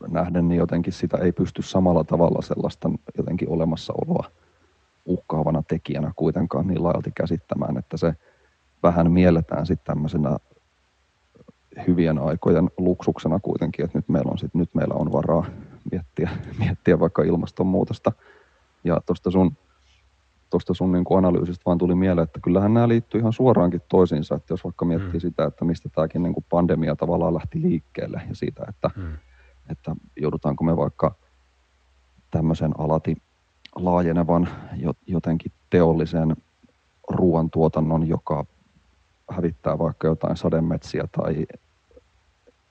nähden, 0.09 0.49
niin 0.49 0.59
jotenkin 0.59 0.93
sitä 0.93 1.17
ei 1.17 1.33
pysty 1.33 1.63
samalla 1.63 2.05
tavalla 2.05 2.43
sellaista 2.43 2.91
jotenkin 3.19 3.49
olemassaoloa 3.49 4.31
uhkaavana 5.07 5.63
tekijänä 5.69 6.13
kuitenkaan 6.17 6.67
niin 6.67 6.83
laajalti 6.83 7.13
käsittämään, 7.15 7.77
että 7.77 7.97
se 7.97 8.15
vähän 8.83 9.13
mielletään 9.13 9.67
sitten 9.67 9.87
tämmöisenä 9.87 10.37
hyvien 11.87 12.19
aikojen 12.19 12.71
luksuksena 12.79 13.41
kuitenkin, 13.41 13.85
että 13.85 13.99
nyt 13.99 14.09
meillä 14.09 14.31
on, 14.31 14.39
sit, 14.39 14.55
nyt 14.55 14.75
meillä 14.75 14.95
on 14.95 15.13
varaa 15.13 15.47
miettiä, 15.91 16.31
miettiä 16.65 17.01
vaikka 17.01 17.23
ilmastonmuutosta. 17.23 18.13
Ja 18.85 19.01
tuosta 19.07 19.31
sun, 19.31 19.57
tosta 20.53 20.75
sun 20.75 20.93
niin 20.93 21.05
kuin 21.05 21.19
analyysistä 21.19 21.63
vaan 21.67 21.79
tuli 21.79 21.95
mieleen, 21.95 22.23
että 22.25 22.41
kyllähän 22.41 22.75
nämä 22.75 22.89
liittyy 22.89 23.21
ihan 23.21 23.33
suoraankin 23.33 23.81
toisiinsa, 23.89 24.35
että 24.35 24.53
jos 24.53 24.65
vaikka 24.65 24.85
miettii 24.85 25.13
Mm. 25.13 25.21
sitä, 25.21 25.45
että 25.45 25.65
mistä 25.65 25.89
tämäkin 25.89 26.23
niin 26.23 26.35
kuin 26.35 26.45
pandemia 26.51 26.97
tavallaan 26.97 27.35
lähti 27.35 27.63
liikkeelle 27.63 28.23
ja 28.29 28.35
siitä, 28.35 28.65
että 28.69 28.91
Mm. 28.97 29.13
että 29.69 29.97
joudutaanko 30.21 30.65
me 30.65 30.77
vaikka 30.77 31.15
tämmöisen 32.31 32.73
alati 32.81 33.17
laajenevan 33.77 34.49
jo- 34.77 34.95
jotenkin 35.07 35.53
teollisen 35.71 36.37
ruoantuotannon, 37.09 38.09
joka 38.09 38.45
hävittää 39.31 39.79
vaikka 39.79 40.07
jotain 40.09 40.37
sademetsiä 40.37 41.09
tai 41.17 41.47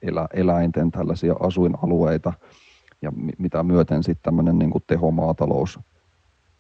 elä, 0.02 0.28
eläinten 0.34 0.92
tällaisia 0.92 1.36
asuinalueita 1.40 2.34
ja 3.02 3.12
mi- 3.12 3.34
mitä 3.38 3.64
myöten 3.64 4.04
sitten 4.04 4.24
tämmöinen 4.24 4.60
niin 4.60 4.72
tehomaatalous 4.88 5.80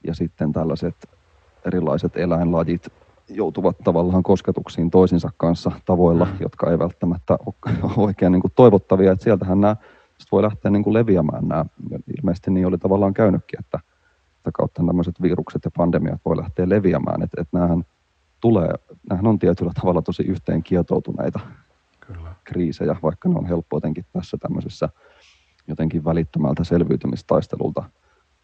ja 0.08 0.16
sitten 0.16 0.54
tällaiset 0.54 0.96
erilaiset 1.66 2.18
eläinlajit 2.18 2.88
joutuvat 3.30 3.78
tavallaan 3.84 4.24
kosketuksiin 4.24 4.92
toisinsa 4.92 5.30
kanssa 5.38 5.72
tavoilla, 5.86 6.26
Mm. 6.26 6.32
jotka 6.40 6.72
ei 6.72 6.80
välttämättä 6.80 7.38
ole 7.46 7.56
oikein 8.08 8.32
niin 8.32 8.42
kuin 8.42 8.52
toivottavia. 8.56 9.12
Että 9.12 9.24
sieltähän 9.24 9.62
nämä 9.62 9.76
sit 10.18 10.32
voi 10.32 10.44
lähteä 10.44 10.72
niin 10.72 10.84
kuin 10.84 10.94
leviämään 10.94 11.48
nämä. 11.48 11.66
Ilmeisesti 12.18 12.52
niin 12.52 12.68
oli 12.68 12.78
tavallaan 12.78 13.14
käynytkin, 13.14 13.60
että 13.60 13.80
sitä 14.38 14.50
kautta 14.54 14.84
tämmöiset 14.86 15.22
virukset 15.22 15.66
ja 15.66 15.72
pandemiat 15.78 16.22
voi 16.26 16.38
lähteä 16.38 16.70
leviämään. 16.70 17.24
Että 17.24 17.42
et 17.42 17.48
näähän 17.52 17.84
tulee, 18.42 18.70
näähän 19.10 19.28
on 19.28 19.40
tietyllä 19.40 19.72
tavalla 19.82 20.02
tosi 20.02 20.24
yhteen 20.24 20.64
kietoutuneita 20.64 21.40
Kyllä. 22.00 22.36
kriisejä, 22.44 22.96
vaikka 23.04 23.30
ne 23.30 23.36
on 23.38 23.46
helppo 23.46 23.78
jotenkin 23.78 24.06
tässä 24.14 24.38
tämmöisessä 24.38 24.90
jotenkin 25.68 26.06
välittömältä 26.06 26.64
selviytymistaistelulta 26.64 27.84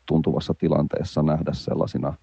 tuntuvassa 0.07 0.53
tilanteessa 0.53 1.23
nähdä 1.23 1.53
sellaisina 1.53 2.13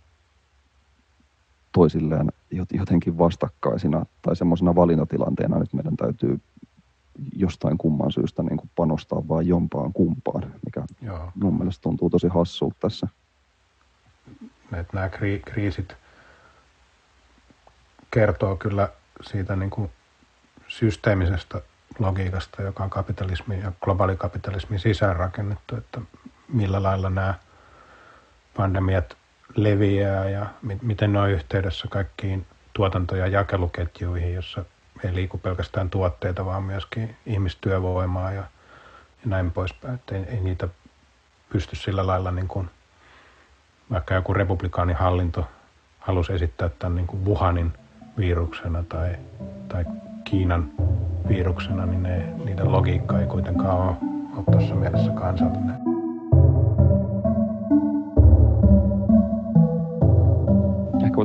toisilleen 1.72 2.28
jot- 2.54 2.78
jotenkin 2.78 3.18
vastakkaisina 3.18 4.06
tai 4.22 4.36
semmoisena 4.36 4.74
valintatilanteena, 4.74 5.56
että 5.62 5.76
meidän 5.76 5.96
täytyy 5.96 6.40
jostain 7.36 7.78
kumman 7.78 8.12
syystä 8.12 8.42
niin 8.42 8.56
kuin 8.56 8.70
panostaa 8.76 9.28
vain 9.28 9.46
jompaan 9.48 9.92
kumpaan, 9.92 10.52
mikä 10.64 10.84
Joo. 11.02 11.32
mun 11.34 11.58
mielestä 11.58 11.82
tuntuu 11.82 12.10
tosi 12.10 12.28
hassulta 12.28 12.76
tässä. 12.80 13.08
että 14.72 14.92
nämä 14.96 15.08
kri- 15.08 15.42
kriisit 15.52 15.96
kertoo 18.10 18.56
kyllä 18.56 18.88
siitä 19.22 19.56
niin 19.56 19.70
kuin 19.70 19.90
systeemisestä 20.68 21.60
logiikasta, 21.98 22.62
joka 22.62 22.84
on 22.84 22.90
kapitalismin 22.90 23.60
ja 23.60 23.72
globaalikapitalismin 23.80 24.78
sisään 24.78 25.16
rakennettu, 25.16 25.76
että 25.76 26.00
millä 26.48 26.82
lailla 26.82 27.10
nämä 27.10 27.34
pandemiat 28.56 29.16
leviää 29.56 30.28
ja 30.28 30.46
mi- 30.62 30.78
miten 30.82 31.12
ne 31.12 31.20
on 31.20 31.30
yhteydessä 31.30 31.88
kaikkiin 31.90 32.46
tuotanto- 32.72 33.16
ja 33.16 33.26
jakeluketjuihin, 33.26 34.34
jossa 34.34 34.64
ei 35.04 35.14
liiku 35.14 35.38
pelkästään 35.38 35.90
tuotteita, 35.90 36.44
vaan 36.44 36.62
myöskin 36.62 37.16
ihmistyövoimaa 37.26 38.32
ja, 38.32 38.40
ja 38.40 39.24
näin 39.24 39.50
poispäin. 39.50 39.94
Että 39.94 40.16
ei, 40.16 40.22
ei 40.22 40.40
niitä 40.40 40.68
pysty 41.48 41.76
sillä 41.76 42.06
lailla 42.06 42.30
niin 42.30 42.48
kuin 42.48 42.70
vaikka 43.90 44.14
joku 44.14 44.34
republikaanihallinto 44.34 45.48
halusi 46.00 46.32
esittää 46.32 46.68
tämän 46.68 46.96
niin 46.96 47.06
kuin 47.06 47.24
Wuhanin 47.24 47.72
viruksena 48.18 48.82
tai, 48.82 49.16
tai 49.68 49.84
Kiinan 50.24 50.70
viruksena, 51.28 51.86
niin 51.86 52.02
ne, 52.02 52.26
niiden 52.44 52.72
logiikka 52.72 53.20
ei 53.20 53.26
kuitenkaan 53.26 53.78
ole, 53.78 53.96
ole 54.36 54.44
tuossa 54.52 54.74
mielessä 54.74 55.12
kansallinen. 55.12 55.83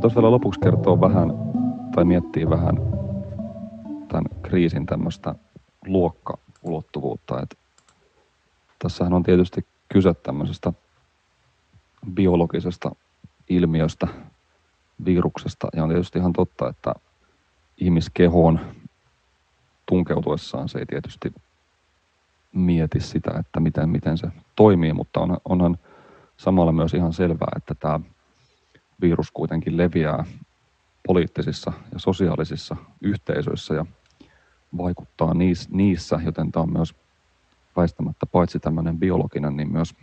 Voitaisiin 0.00 0.22
vielä 0.22 0.30
lopuksi 0.30 0.60
kertoa 0.60 1.00
vähän 1.00 1.32
tai 1.94 2.04
miettiä 2.04 2.50
vähän 2.50 2.76
tämän 4.08 4.24
kriisin 4.42 4.86
tämmöistä 4.86 5.34
luokkaulottuvuutta. 5.86 7.40
Että 7.42 7.56
tässähän 8.78 9.12
on 9.12 9.22
tietysti 9.22 9.66
kyse 9.92 10.14
tämmöisestä 10.14 10.72
biologisesta 12.14 12.90
ilmiöstä, 13.48 14.06
viruksesta. 15.04 15.68
Ja 15.76 15.82
on 15.82 15.88
tietysti 15.88 16.18
ihan 16.18 16.32
totta, 16.32 16.68
että 16.68 16.94
ihmiskehoon 17.78 18.60
tunkeutuessaan 19.88 20.68
se 20.68 20.78
ei 20.78 20.86
tietysti 20.86 21.34
mieti 22.52 23.00
sitä, 23.00 23.30
että 23.38 23.60
miten, 23.60 23.88
miten 23.88 24.18
se 24.18 24.28
toimii, 24.56 24.92
mutta 24.92 25.20
on, 25.20 25.38
onhan 25.44 25.78
samalla 26.36 26.72
myös 26.72 26.94
ihan 26.94 27.12
selvää, 27.12 27.52
että 27.56 27.74
tämä 27.74 28.00
virus 29.00 29.30
kuitenkin 29.30 29.76
leviää 29.76 30.24
poliittisissa 31.06 31.72
ja 31.92 31.98
sosiaalisissa 31.98 32.76
yhteisöissä 33.00 33.74
ja 33.74 33.86
vaikuttaa 34.76 35.34
niissä, 35.70 36.20
joten 36.24 36.52
tämä 36.52 36.62
on 36.62 36.72
myös 36.72 36.94
väistämättä 37.76 38.26
paitsi 38.26 38.58
tämmöinen 38.58 38.98
biologinen, 38.98 39.56
niin 39.56 39.72
myös 39.72 39.94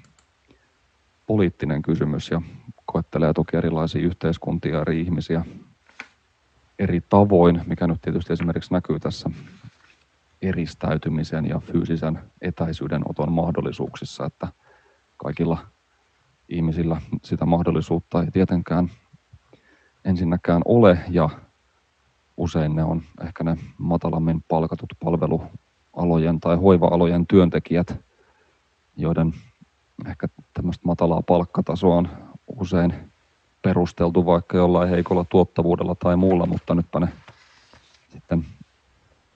poliittinen 1.28 1.82
kysymys 1.82 2.32
ja 2.32 2.42
koettelee 2.86 3.34
toki 3.34 3.58
erilaisia 3.58 4.02
yhteiskuntia, 4.02 4.82
eri 4.82 5.02
ihmisiä 5.02 5.46
eri 6.80 7.02
tavoin, 7.10 7.62
mikä 7.66 7.88
nyt 7.88 8.02
tietysti 8.02 8.34
esimerkiksi 8.34 8.74
näkyy 8.74 9.00
tässä 9.00 9.30
eristäytymisen 10.42 11.46
ja 11.46 11.60
fyysisen 11.60 12.20
etäisyyden 12.42 13.02
oton 13.10 13.32
mahdollisuuksissa, 13.32 14.26
että 14.26 14.48
kaikilla 15.18 15.58
ihmisillä 16.50 17.02
sitä 17.24 17.46
mahdollisuutta. 17.46 18.24
Ei 18.24 18.32
tietenkään 18.32 18.92
ensinnäkään 20.06 20.62
ole 20.66 20.98
ja 21.10 21.30
usein 22.38 22.76
ne 22.76 22.84
on 22.84 23.02
ehkä 23.22 23.44
ne 23.44 23.58
matalammin 23.78 24.44
palkatut 24.48 24.94
palvelualojen 25.04 26.40
tai 26.40 26.56
hoiva-alojen 26.56 27.28
työntekijät, 27.28 27.96
joiden 28.98 29.34
ehkä 30.08 30.28
tämmöistä 30.54 30.82
matalaa 30.86 31.22
palkkatasoa 31.22 31.96
on 31.96 32.10
usein 32.48 32.94
perusteltu 33.62 34.26
vaikka 34.26 34.58
jollain 34.58 34.90
heikolla 34.90 35.26
tuottavuudella 35.30 35.96
tai 35.96 36.16
muulla, 36.16 36.46
mutta 36.46 36.76
nytpä 36.76 37.00
ne 37.00 37.08
sitten 38.12 38.46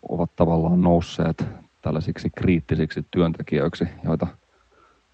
ovat 0.10 0.36
tavallaan 0.36 0.82
nousseet 0.82 1.46
tällaisiksi 1.82 2.30
kriittisiksi 2.30 3.06
työntekijöiksi, 3.12 3.86
joita 4.04 4.28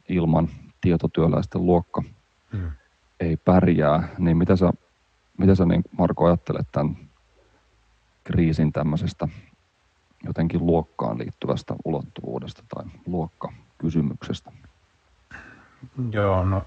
ilman 0.10 0.50
tietotyöläisten 0.82 1.66
luokka 1.66 2.04
hmm. 2.52 2.72
ei 3.20 3.38
pärjää. 3.38 4.10
Niin 4.18 4.38
mitä 4.38 4.56
sä, 4.56 4.72
mitä 5.38 5.56
sä 5.56 5.66
niin 5.66 5.84
Marko 5.98 6.26
ajattelet 6.26 6.68
tämän 6.72 6.98
kriisin 8.24 8.74
tämmöisestä 8.74 9.28
jotenkin 10.24 10.66
luokkaan 10.66 11.18
liittyvästä 11.18 11.76
ulottuvuudesta 11.86 12.64
tai 12.76 12.84
luokkakysymyksestä? 13.06 14.52
Joo, 16.12 16.46
no 16.46 16.66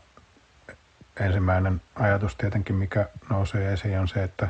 ensimmäinen 1.20 1.82
ajatus 1.94 2.36
tietenkin, 2.36 2.76
mikä 2.76 3.08
nousee 3.30 3.72
esiin, 3.72 4.00
on 4.00 4.08
se, 4.08 4.22
että 4.22 4.48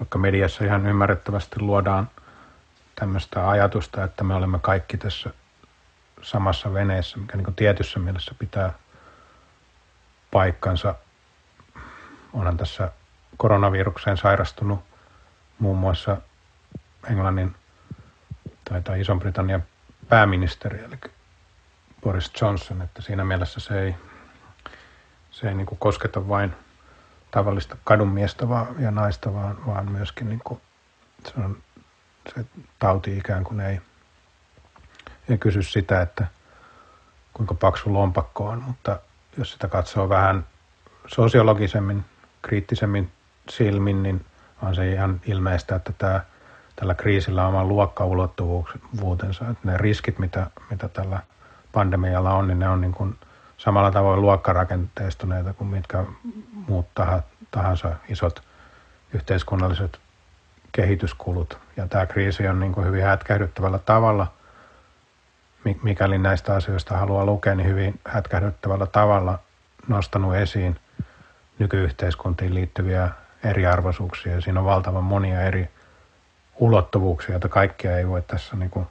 vaikka 0.00 0.18
mediassa 0.18 0.64
ihan 0.64 0.86
ymmärrettävästi 0.86 1.60
luodaan 1.60 2.10
tämmöistä 2.94 3.48
ajatusta, 3.48 4.04
että 4.04 4.24
me 4.24 4.34
olemme 4.34 4.58
kaikki 4.58 4.96
tässä 4.96 5.30
samassa 6.22 6.74
veneessä, 6.74 7.18
mikä 7.18 7.36
niin 7.36 7.54
tietyssä 7.54 7.98
mielessä 7.98 8.34
pitää 8.38 8.72
paikkansa. 10.30 10.94
Onhan 12.32 12.56
tässä 12.56 12.92
koronavirukseen 13.36 14.16
sairastunut 14.16 14.80
muun 15.58 15.78
muassa 15.78 16.16
Englannin 17.10 17.54
tai, 18.64 18.82
tai 18.82 19.00
Ison-Britannian 19.00 19.62
pääministeri, 20.08 20.84
eli 20.84 20.98
Boris 22.02 22.32
Johnson, 22.40 22.82
että 22.82 23.02
siinä 23.02 23.24
mielessä 23.24 23.60
se 23.60 23.80
ei, 23.82 23.94
se 25.30 25.48
ei 25.48 25.54
niin 25.54 25.66
kosketa 25.78 26.28
vain 26.28 26.54
tavallista 27.30 27.76
kadunmiestä 27.84 28.48
vaan, 28.48 28.66
ja 28.78 28.90
naista, 28.90 29.34
vaan, 29.34 29.66
vaan 29.66 29.92
myöskin 29.92 30.28
niin 30.28 30.40
kuin, 30.44 30.60
se, 31.26 31.32
on, 31.36 31.56
se 32.34 32.44
tauti 32.78 33.18
ikään 33.18 33.44
kuin 33.44 33.60
ei, 33.60 33.80
ei 35.28 35.38
kysy 35.38 35.62
sitä, 35.62 36.02
että 36.02 36.26
kuinka 37.32 37.54
paksu 37.54 37.92
lompakko 37.92 38.44
on, 38.44 38.62
mutta 38.62 38.98
jos 39.36 39.52
sitä 39.52 39.68
katsoo 39.68 40.08
vähän 40.08 40.46
sosiologisemmin, 41.06 42.04
kriittisemmin 42.42 43.10
silmin, 43.50 44.02
niin 44.02 44.24
on 44.62 44.74
se 44.74 44.92
ihan 44.92 45.20
ilmeistä, 45.26 45.76
että 45.76 45.92
tämä, 45.98 46.20
tällä 46.76 46.94
kriisillä 46.94 47.42
on 47.42 47.48
oma 47.48 47.64
luokkaulottuvuutensa. 47.64 49.48
Että 49.48 49.68
ne 49.68 49.76
riskit, 49.76 50.18
mitä, 50.18 50.46
mitä 50.70 50.88
tällä 50.88 51.20
pandemialla 51.72 52.34
on, 52.34 52.48
niin 52.48 52.58
ne 52.58 52.68
on 52.68 52.80
niin 52.80 52.92
kuin 52.92 53.16
samalla 53.56 53.90
tavoin 53.90 54.20
luokkarakenteestuneita 54.20 55.52
kuin 55.52 55.68
mitkä 55.68 56.04
muut 56.52 56.86
tahansa 57.50 57.94
isot 58.08 58.42
yhteiskunnalliset 59.14 59.98
kehityskulut. 60.72 61.58
Ja 61.76 61.88
tämä 61.88 62.06
kriisi 62.06 62.48
on 62.48 62.60
niin 62.60 62.72
kuin 62.72 62.86
hyvin 62.86 63.04
hätkähdyttävällä 63.04 63.78
tavalla, 63.78 64.26
mikäli 65.82 66.18
näistä 66.18 66.54
asioista 66.54 66.96
haluaa 66.96 67.24
lukea, 67.24 67.54
niin 67.54 67.68
hyvin 67.68 68.00
hätkähdyttävällä 68.04 68.86
tavalla 68.86 69.38
nostanut 69.88 70.34
esiin 70.34 70.76
nykyyhteiskuntiin 71.58 72.54
liittyviä 72.54 73.08
eriarvoisuuksia. 73.44 74.40
Siinä 74.40 74.60
on 74.60 74.66
valtavan 74.66 75.04
monia 75.04 75.42
eri 75.42 75.68
ulottuvuuksia, 76.56 77.32
joita 77.32 77.48
kaikkia 77.48 77.98
ei 77.98 78.08
voi 78.08 78.22
tässä 78.22 78.56
niin 78.56 78.70
kuin 78.70 78.86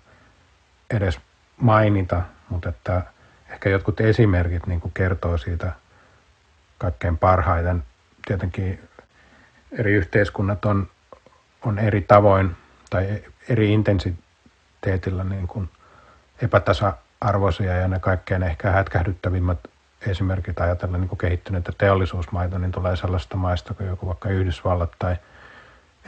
edes 0.89 1.19
mainita, 1.57 2.22
mutta 2.49 2.69
että 2.69 3.03
ehkä 3.49 3.69
jotkut 3.69 4.02
esimerkit 4.02 4.68
niin 4.68 4.81
kuin 4.81 4.91
kertoo 4.94 5.38
siitä 5.38 5.72
kaikkein 6.77 7.18
parhaiten. 7.18 7.84
Tietenkin 8.27 8.89
eri 9.72 9.94
yhteiskunnat 9.94 10.65
on, 10.65 10.88
on 11.61 11.80
eri 11.80 12.02
tavoin 12.02 12.56
tai 12.89 13.23
eri 13.49 13.73
intensiteetillä 13.73 15.23
niin 15.23 15.48
kuin 15.48 15.69
epätasa-arvoisia 16.41 17.73
ja 17.76 17.88
ne 17.88 17.99
kaikkein 17.99 18.43
ehkä 18.43 18.72
hätkähdyttävimmät 18.72 19.59
esimerkit 20.07 20.59
ajatellen 20.59 21.01
niin 21.01 21.18
kehittyneitä 21.18 21.72
teollisuusmaita, 21.77 22.59
niin 22.59 22.72
tulee 22.72 22.95
sellaista 22.95 23.38
maista 23.38 23.73
kuin 23.73 23.88
joku 23.88 24.07
vaikka 24.07 24.30
Yhdysvallat 24.30 24.91
tai 24.99 25.15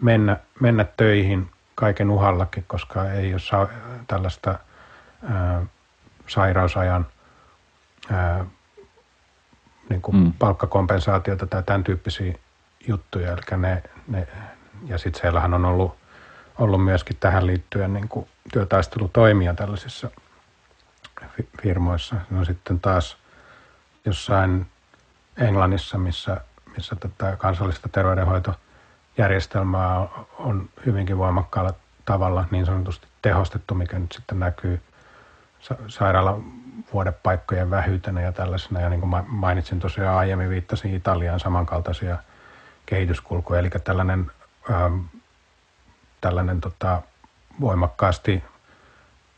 mennä, 0.00 0.36
mennä 0.60 0.84
töihin 0.84 1.50
kaiken 1.74 2.10
uhallakin, 2.10 2.64
koska 2.66 3.10
ei 3.10 3.32
ole 3.32 3.40
saa 3.40 3.68
tällaista 4.06 4.58
ää, 5.30 5.62
sairausajan 6.26 7.06
ää, 8.10 8.44
niin 9.88 10.02
kuin 10.02 10.16
mm. 10.16 10.32
palkkakompensaatiota 10.38 11.46
tai 11.46 11.62
tämän 11.62 11.84
tyyppisiä 11.84 12.34
juttuja. 12.88 13.32
Eli 13.32 13.40
ne, 13.56 13.82
ne, 14.08 14.28
ja 14.86 14.98
sitten 14.98 15.20
siellähän 15.20 15.54
on 15.54 15.64
ollut, 15.64 15.96
ollut 16.58 16.84
myöskin 16.84 17.16
tähän 17.20 17.46
liittyen 17.46 17.92
niin 17.92 18.08
kuin 18.08 18.28
työtaistelutoimia 18.52 19.54
tällaisissa 19.54 20.10
firmoissa. 21.62 22.16
No 22.30 22.44
sitten 22.44 22.80
taas 22.80 23.16
jossain 24.04 24.66
Englannissa, 25.38 25.98
missä, 25.98 26.40
missä 26.76 26.96
tätä 26.96 27.36
kansallista 27.36 27.88
terveydenhoitojärjestelmää 27.88 30.08
on 30.38 30.68
hyvinkin 30.86 31.18
voimakkaalla 31.18 31.74
tavalla 32.04 32.44
niin 32.50 32.66
sanotusti 32.66 33.06
tehostettu, 33.22 33.74
mikä 33.74 33.98
nyt 33.98 34.12
sitten 34.12 34.40
näkyy 34.40 34.80
sairaalan 35.88 36.44
vuodepaikkojen 36.92 37.70
vähyytenä 37.70 38.20
ja 38.20 38.32
tällaisena. 38.32 38.80
Ja 38.80 38.90
niin 38.90 39.00
kuin 39.00 39.24
mainitsin 39.26 39.80
tosiaan 39.80 40.18
aiemmin, 40.18 40.50
viittasin 40.50 40.94
Italiaan 40.94 41.40
samankaltaisia 41.40 42.18
kehityskulkuja. 42.86 43.60
Eli 43.60 43.70
tällainen, 43.70 44.30
ähm, 44.70 44.98
tällainen 46.20 46.60
tota, 46.60 47.02
voimakkaasti 47.60 48.44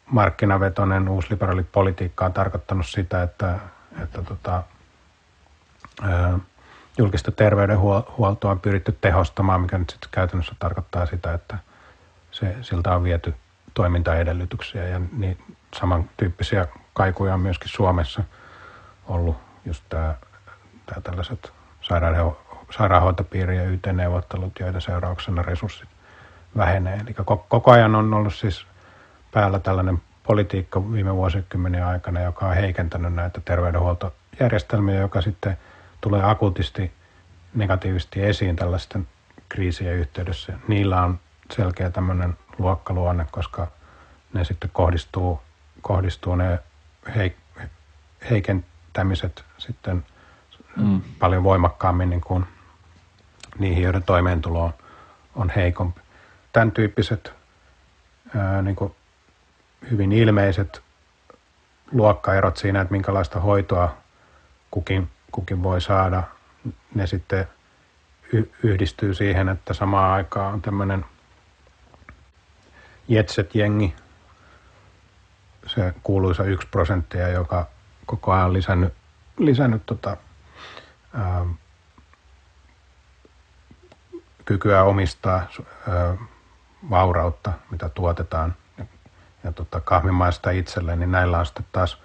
markkinavetoinen 0.06 1.08
uusliberaali 1.08 1.62
politiikka 1.62 2.24
on 2.24 2.32
tarkoittanut 2.32 2.86
sitä, 2.86 3.22
että, 3.22 3.58
että 4.02 4.22
tota, 4.22 4.62
julkista 6.98 7.32
terveydenhuoltoa 7.32 8.50
on 8.50 8.60
pyritty 8.60 8.98
tehostamaan, 9.00 9.60
mikä 9.60 9.78
nyt 9.78 9.90
sitten 9.90 10.10
käytännössä 10.10 10.54
tarkoittaa 10.58 11.06
sitä, 11.06 11.34
että 11.34 11.58
se, 12.30 12.56
siltä 12.62 12.94
on 12.94 13.04
viety 13.04 13.34
toimintaedellytyksiä 13.74 14.84
ja 14.84 15.00
niin, 15.12 15.38
samantyyppisiä 15.74 16.66
kaikuja 16.94 17.34
on 17.34 17.40
myöskin 17.40 17.68
Suomessa 17.68 18.24
ollut 19.06 19.36
just 19.64 19.84
tämä, 19.88 20.14
tämä 20.86 21.00
tällaiset 21.00 21.52
sairaanhoitopiirien 22.70 23.72
YT-neuvottelut, 23.72 24.60
joiden 24.60 24.80
seurauksena 24.80 25.42
resurssit 25.42 25.88
vähenee. 26.56 26.98
Eli 27.06 27.14
koko 27.48 27.70
ajan 27.70 27.94
on 27.94 28.14
ollut 28.14 28.34
siis 28.34 28.66
päällä 29.32 29.58
tällainen 29.58 30.02
politiikka 30.22 30.92
viime 30.92 31.14
vuosikymmenien 31.14 31.86
aikana, 31.86 32.20
joka 32.20 32.46
on 32.46 32.54
heikentänyt 32.54 33.14
näitä 33.14 33.40
terveydenhuoltojärjestelmiä, 33.44 35.00
joka 35.00 35.20
sitten 35.20 35.58
tulee 36.00 36.22
akuutisti 36.24 36.92
negatiivisesti 37.54 38.22
esiin 38.22 38.56
tällaisten 38.56 39.08
kriisien 39.48 39.94
yhteydessä. 39.94 40.52
Niillä 40.68 41.02
on 41.02 41.20
selkeä 41.50 41.90
tämmöinen 41.90 42.36
luokkaluonne, 42.58 43.26
koska 43.30 43.66
ne 44.32 44.44
sitten 44.44 44.70
kohdistuu, 44.72 45.40
kohdistuu 45.82 46.34
ne 46.34 46.58
heik- 47.08 47.62
heikentämiset 48.30 49.44
sitten 49.58 50.04
mm. 50.76 51.00
paljon 51.18 51.42
voimakkaammin 51.42 52.10
niin 52.10 52.20
kuin 52.20 52.46
niihin, 53.58 53.82
joiden 53.82 54.02
toimeentulo 54.02 54.64
on, 54.64 54.74
on 55.34 55.50
heikompi. 55.50 56.00
Tämän 56.52 56.72
tyyppiset 56.72 57.32
ää, 58.36 58.62
niin 58.62 58.76
kuin 58.76 58.94
hyvin 59.90 60.12
ilmeiset 60.12 60.82
luokkaerot 61.92 62.56
siinä, 62.56 62.80
että 62.80 62.92
minkälaista 62.92 63.40
hoitoa 63.40 63.96
kukin, 64.70 65.10
kukin 65.32 65.62
voi 65.62 65.80
saada, 65.80 66.22
ne 66.94 67.06
sitten 67.06 67.48
yhdistyy 68.62 69.14
siihen, 69.14 69.48
että 69.48 69.74
samaan 69.74 70.12
aikaan 70.12 70.54
on 70.54 70.62
tämmöinen 70.62 71.04
Jetset-jengi, 73.08 73.94
se 75.66 75.94
kuuluisa 76.02 76.44
yksi 76.44 76.68
prosenttia, 76.70 77.28
joka 77.28 77.66
koko 78.06 78.32
ajan 78.32 78.46
on 78.46 78.52
lisännyt, 78.52 78.94
lisännyt 79.38 79.82
tota, 79.86 80.16
ää, 81.14 81.46
kykyä 84.44 84.82
omistaa 84.84 85.46
ää, 85.88 86.16
vaurautta, 86.90 87.52
mitä 87.70 87.88
tuotetaan 87.88 88.54
ja, 88.78 88.84
ja 89.44 89.52
tota, 89.52 89.80
kahvimaista 89.80 90.50
itselleen, 90.50 90.98
niin 90.98 91.12
näillä 91.12 91.38
on 91.38 91.46
sitten 91.46 91.66
taas 91.72 91.98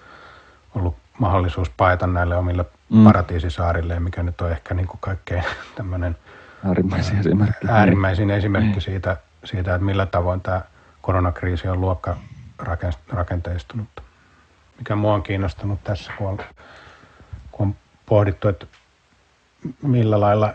ollut 0.75 0.97
mahdollisuus 1.19 1.69
paeta 1.69 2.07
näille 2.07 2.35
omille 2.35 2.65
mm. 2.93 3.03
paratiisisaarille, 3.03 3.99
mikä 3.99 4.23
nyt 4.23 4.41
on 4.41 4.51
ehkä 4.51 4.73
niin 4.75 4.87
kuin 4.87 4.99
kaikkein 4.99 5.43
tämmöinen 5.75 6.17
äärimmäisin 6.65 7.19
esimerkki. 7.19 7.67
Äärimmäisin 7.69 8.29
esimerkki 8.29 8.81
siitä, 8.81 9.17
siitä, 9.43 9.75
että 9.75 9.85
millä 9.85 10.05
tavoin 10.05 10.41
tämä 10.41 10.61
koronakriisi 11.01 11.67
on 11.67 11.81
luokka 11.81 12.17
rakenteistunut. 13.09 13.87
Mikä 14.77 14.95
mua 14.95 15.13
on 15.13 15.23
kiinnostanut 15.23 15.83
tässä, 15.83 16.11
kun 16.17 16.27
on, 16.27 16.37
kun 17.51 17.67
on 17.67 17.75
pohdittu, 18.05 18.47
että 18.47 18.65
millä 19.81 20.19
lailla 20.19 20.53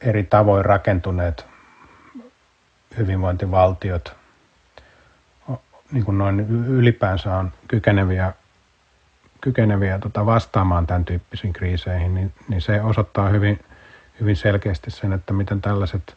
eri 0.00 0.24
tavoin 0.24 0.64
rakentuneet 0.64 1.46
hyvinvointivaltiot 2.98 4.16
niin 5.92 6.04
kuin 6.04 6.18
noin 6.18 6.40
ylipäänsä 6.68 7.36
on 7.36 7.52
kykeneviä, 7.68 8.32
kykeneviä 9.46 9.98
tota 9.98 10.26
vastaamaan 10.26 10.86
tämän 10.86 11.04
tyyppisiin 11.04 11.52
kriiseihin, 11.52 12.14
niin, 12.14 12.32
niin 12.48 12.60
se 12.60 12.82
osoittaa 12.82 13.28
hyvin, 13.28 13.64
hyvin 14.20 14.36
selkeästi 14.36 14.90
sen, 14.90 15.12
että 15.12 15.32
miten 15.32 15.60
tällaiset 15.60 16.16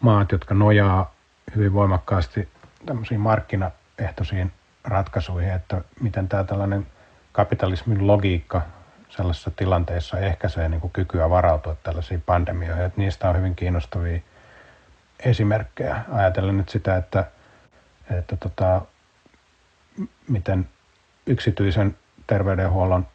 maat, 0.00 0.32
jotka 0.32 0.54
nojaa 0.54 1.14
hyvin 1.56 1.72
voimakkaasti 1.72 2.48
tämmöisiin 2.86 3.20
markkinaehtoisiin 3.20 4.52
ratkaisuihin, 4.84 5.52
että 5.52 5.80
miten 6.00 6.28
tämä 6.28 6.44
tällainen 6.44 6.86
kapitalismin 7.32 8.06
logiikka 8.06 8.62
sellaisessa 9.08 9.50
tilanteessa 9.50 10.18
ehkäisee 10.18 10.68
niin 10.68 10.80
kuin 10.80 10.92
kykyä 10.92 11.30
varautua 11.30 11.76
tällaisiin 11.82 12.22
pandemioihin. 12.22 12.84
Että 12.84 13.00
niistä 13.00 13.28
on 13.28 13.36
hyvin 13.36 13.56
kiinnostavia 13.56 14.20
esimerkkejä. 15.24 16.04
Ajatellen 16.12 16.56
nyt 16.56 16.68
sitä, 16.68 16.96
että, 16.96 17.24
että 18.10 18.36
tota, 18.36 18.82
miten 20.28 20.68
yksityisen 21.26 21.96
terveydenhuollon 22.30 23.06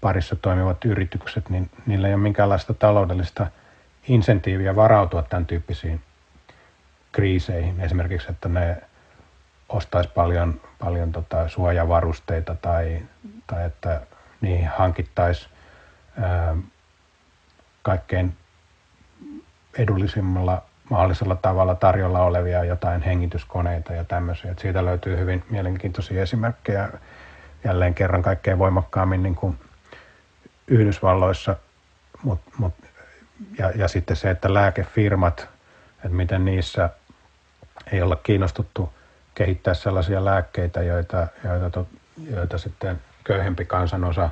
parissa 0.00 0.36
toimivat 0.36 0.84
yritykset, 0.84 1.48
niin 1.48 1.70
niillä 1.86 2.08
ei 2.08 2.14
ole 2.14 2.22
minkäänlaista 2.22 2.74
taloudellista 2.74 3.46
insentiiviä 4.08 4.76
varautua 4.76 5.22
tämän 5.22 5.46
tyyppisiin 5.46 6.00
kriiseihin. 7.12 7.80
Esimerkiksi, 7.80 8.30
että 8.30 8.48
ne 8.48 8.76
ostaisi 9.68 10.10
paljon, 10.14 10.60
paljon 10.78 11.12
tota 11.12 11.48
suojavarusteita 11.48 12.54
tai, 12.54 13.02
tai 13.46 13.64
että 13.64 14.00
niihin 14.40 14.68
hankittaisi 14.68 15.48
ää, 16.20 16.56
kaikkein 17.82 18.36
edullisimmalla 19.78 20.62
mahdollisella 20.90 21.36
tavalla 21.36 21.74
tarjolla 21.74 22.22
olevia 22.22 22.64
jotain 22.64 23.02
hengityskoneita 23.02 23.92
ja 23.92 24.04
tämmöisiä. 24.04 24.50
Et 24.50 24.58
siitä 24.58 24.84
löytyy 24.84 25.18
hyvin 25.18 25.44
mielenkiintoisia 25.50 26.22
esimerkkejä 26.22 26.88
jälleen 27.64 27.94
kerran 27.94 28.22
kaikkein 28.22 28.58
voimakkaammin 28.58 29.22
niin 29.22 29.34
kuin 29.34 29.58
Yhdysvalloissa, 30.66 31.56
mut, 32.22 32.40
mut, 32.58 32.74
ja, 33.58 33.70
ja 33.70 33.88
sitten 33.88 34.16
se, 34.16 34.30
että 34.30 34.54
lääkefirmat, 34.54 35.48
että 35.96 36.16
miten 36.16 36.44
niissä 36.44 36.90
ei 37.92 38.02
olla 38.02 38.16
kiinnostuttu 38.16 38.92
kehittää 39.34 39.74
sellaisia 39.74 40.24
lääkkeitä, 40.24 40.82
joita, 40.82 41.26
joita, 41.44 41.84
joita 42.30 42.58
sitten 42.58 43.00
köyhempi 43.24 43.64
kansanosa 43.64 44.30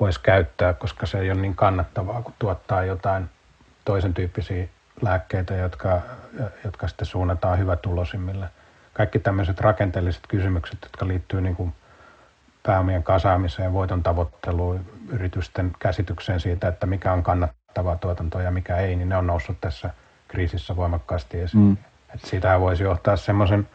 voisi 0.00 0.20
käyttää, 0.20 0.72
koska 0.72 1.06
se 1.06 1.18
ei 1.18 1.30
ole 1.30 1.40
niin 1.40 1.56
kannattavaa, 1.56 2.22
kun 2.22 2.34
tuottaa 2.38 2.84
jotain 2.84 3.30
toisen 3.84 4.14
tyyppisiä 4.14 4.68
lääkkeitä, 5.02 5.54
jotka, 5.54 6.00
jotka 6.64 6.88
sitten 6.88 7.06
suunnataan 7.06 7.58
hyvätulosimmille. 7.58 8.46
Kaikki 8.92 9.18
tämmöiset 9.18 9.60
rakenteelliset 9.60 10.22
kysymykset, 10.28 10.78
jotka 10.82 11.08
liittyy 11.08 11.40
niin 11.40 11.56
kuin 11.56 11.72
pääomien 12.66 13.02
kasaamiseen, 13.02 13.72
voiton 13.72 14.02
tavoitteluun, 14.02 14.80
yritysten 15.08 15.72
käsitykseen 15.78 16.40
siitä, 16.40 16.68
että 16.68 16.86
mikä 16.86 17.12
on 17.12 17.22
kannattavaa 17.22 17.96
tuotantoa 17.96 18.42
ja 18.42 18.50
mikä 18.50 18.76
ei, 18.76 18.96
niin 18.96 19.08
ne 19.08 19.16
on 19.16 19.26
noussut 19.26 19.60
tässä 19.60 19.90
kriisissä 20.28 20.76
voimakkaasti 20.76 21.40
esiin. 21.40 21.62
Mm. 21.62 21.76
Et 22.14 22.20
siitä 22.24 22.60
voisi 22.60 22.82
johtaa 22.82 23.16
semmoisen 23.16 23.68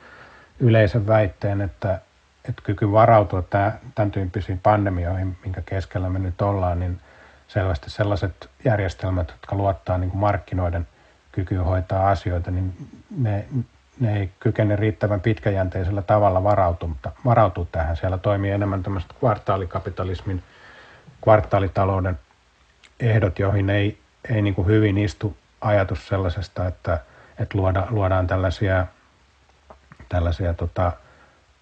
yleisen 0.60 1.08
väitteen, 1.08 1.62
että, 1.62 2.02
että 2.50 2.62
kyky 2.66 2.92
varautua 2.92 3.44
tämän 3.96 4.12
tyyppisiin 4.12 4.60
pandemioihin, 4.60 5.38
minkä 5.44 5.62
keskellä 5.66 6.10
me 6.10 6.20
nyt 6.20 6.42
ollaan, 6.42 6.80
niin 6.80 7.00
selvästi 7.48 7.90
sellaiset 7.90 8.50
järjestelmät, 8.66 9.30
jotka 9.30 9.56
luottaa 9.56 9.98
niin 9.98 10.10
kuin 10.10 10.20
markkinoiden 10.20 10.88
kykyyn 11.32 11.64
hoitaa 11.64 12.10
asioita, 12.10 12.52
niin 12.52 12.74
ne, 13.18 13.46
ne 14.02 14.20
ei 14.20 14.30
kykene 14.40 14.76
riittävän 14.76 15.22
pitkäjänteisellä 15.22 16.02
tavalla 16.02 16.44
varautua, 16.44 16.90
varautua 17.26 17.66
tähän. 17.72 17.98
Siellä 17.98 18.18
toimii 18.18 18.52
enemmän 18.52 18.84
tämmöiset 18.84 19.14
kvartaalikapitalismin, 19.20 20.44
kvartaalitalouden 21.24 22.20
ehdot, 23.00 23.40
joihin 23.40 23.70
ei, 23.70 23.98
ei 24.30 24.42
niin 24.42 24.56
kuin 24.56 24.68
hyvin 24.68 24.98
istu 24.98 25.38
ajatus 25.62 26.08
sellaisesta, 26.08 26.68
että, 26.68 27.00
että 27.40 27.58
luoda, 27.58 27.88
luodaan 27.90 28.28
tällaisia, 28.28 28.88
tällaisia 30.10 30.54
tota, 30.54 30.92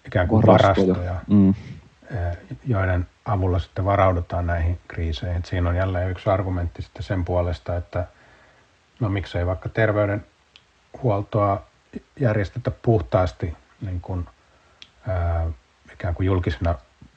ikään 0.06 0.28
kuin 0.28 0.46
varastoja, 0.46 1.14
mm. 1.26 1.54
joiden 2.66 3.06
avulla 3.24 3.58
sitten 3.58 3.84
varaudutaan 3.84 4.46
näihin 4.46 4.78
kriiseihin. 4.88 5.44
Siinä 5.44 5.68
on 5.68 5.76
jälleen 5.76 6.10
yksi 6.10 6.30
argumentti 6.30 6.82
sitten 6.82 7.02
sen 7.02 7.24
puolesta, 7.24 7.76
että 7.76 8.06
no 9.00 9.08
miksei 9.08 9.46
vaikka 9.46 9.68
terveydenhuoltoa 9.68 11.69
järjestetä 12.20 12.70
puhtaasti 12.70 13.56
niin 13.80 14.00
kuin, 14.00 14.26
ää, 15.08 15.46
ikään 15.92 16.14
kuin 16.14 16.26
julkisena 16.26 16.74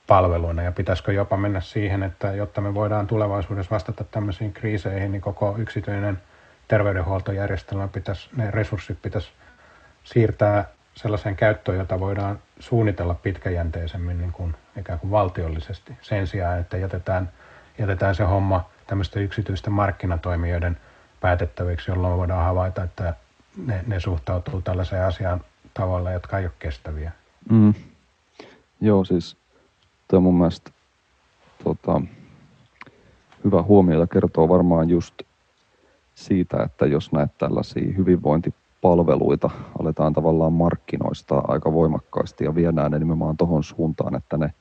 palveluina? 0.07 0.61
Ja 0.61 0.71
pitäisikö 0.71 1.13
jopa 1.13 1.37
mennä 1.37 1.61
siihen, 1.61 2.03
että 2.03 2.33
jotta 2.33 2.61
me 2.61 2.73
voidaan 2.73 3.07
tulevaisuudessa 3.07 3.71
vastata 3.71 4.03
tämmöisiin 4.03 4.53
kriiseihin, 4.53 5.11
niin 5.11 5.21
koko 5.21 5.55
yksityinen 5.57 6.21
terveydenhuoltojärjestelmä 6.67 7.87
pitäisi, 7.87 8.29
ne 8.35 8.51
resurssit 8.51 9.01
pitäisi 9.01 9.29
siirtää 10.03 10.65
sellaiseen 10.95 11.35
käyttöön, 11.35 11.77
jota 11.77 11.99
voidaan 11.99 12.39
suunnitella 12.59 13.13
pitkäjänteisemmin 13.13 14.17
niin 14.17 14.31
kuin 14.31 14.55
ikään 14.79 14.99
kuin 14.99 15.11
valtiollisesti 15.11 15.97
sen 16.01 16.27
sijaan, 16.27 16.59
että 16.59 16.77
jätetään, 16.77 17.31
jätetään 17.77 18.15
se 18.15 18.23
homma 18.23 18.69
tämmöisten 18.87 19.23
yksityisten 19.23 19.73
markkinatoimijoiden 19.73 20.77
päätettäviksi, 21.21 21.91
jolloin 21.91 22.17
voidaan 22.17 22.45
havaita, 22.45 22.83
että 22.83 23.13
ne, 23.57 23.83
ne 23.87 23.99
suhtautuu 23.99 24.61
tällaiseen 24.61 25.05
asiaan 25.05 25.41
tavalla, 25.73 26.11
jotka 26.11 26.39
ei 26.39 26.45
ole 26.45 26.53
kestäviä. 26.59 27.11
Mm. 27.49 27.73
Joo, 28.81 29.05
siis 29.05 29.37
tämä 30.07 30.17
on 30.17 30.23
mun 30.23 30.37
mielestä 30.37 30.71
tota, 31.63 32.01
hyvä 33.43 33.61
huomio 33.61 33.99
ja 33.99 34.07
kertoo 34.07 34.49
varmaan 34.49 34.89
just 34.89 35.13
siitä, 36.15 36.63
että 36.63 36.85
jos 36.85 37.11
näet 37.11 37.37
tällaisia 37.37 37.93
hyvinvointi 37.97 38.53
palveluita 38.81 39.49
aletaan 39.79 40.13
tavallaan 40.13 40.53
markkinoistaa 40.53 41.45
aika 41.47 41.73
voimakkaasti 41.73 42.43
ja 42.43 42.55
viedään 42.55 42.91
ne 42.91 42.99
nimenomaan 42.99 43.37
tuohon 43.37 43.63
suuntaan, 43.63 44.15
että 44.15 44.37
ne 44.37 44.53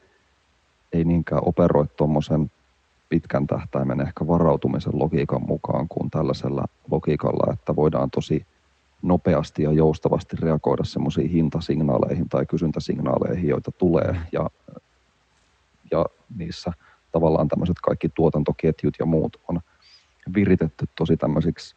ei 0.93 1.05
niinkään 1.05 1.43
operoi 1.45 1.87
tuommoisen 1.97 2.51
pitkän 3.09 3.47
tähtäimen 3.47 4.01
ehkä 4.01 4.27
varautumisen 4.27 4.99
logiikan 4.99 5.43
mukaan 5.47 5.89
kuin 5.89 6.11
tällaisella 6.11 6.65
logiikalla, 6.91 7.53
että 7.53 7.77
voidaan 7.77 8.11
tosi 8.11 8.47
nopeasti 9.03 9.63
ja 9.63 9.73
joustavasti 9.73 10.37
reagoida 10.37 10.85
semmoisiin 10.85 11.31
hintasignaaleihin 11.31 12.29
tai 12.29 12.47
kysyntäsignaaleihin, 12.47 13.49
joita 13.49 13.73
tulee 13.73 14.17
ja, 14.33 14.51
ja 15.91 16.07
niissä 16.37 16.73
tavallaan 17.13 17.49
tämmöiset 17.49 17.77
kaikki 17.83 18.09
tuotantoketjut 18.09 18.95
ja 18.99 19.07
muut 19.07 19.41
on 19.49 19.61
viritetty 20.35 20.87
tosi 20.99 21.17
tämmöisiksi 21.17 21.77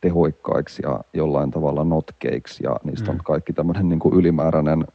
tehoikkaiksi 0.00 0.82
ja 0.82 1.00
jollain 1.12 1.50
tavalla 1.50 1.84
notkeiksi 1.84 2.64
ja 2.64 2.76
niistä 2.84 3.06
mm. 3.06 3.10
on 3.10 3.24
kaikki 3.24 3.52
tämmöinen 3.52 3.88
niin 3.88 3.98
kuin 3.98 4.14
ylimääräinen 4.14 4.86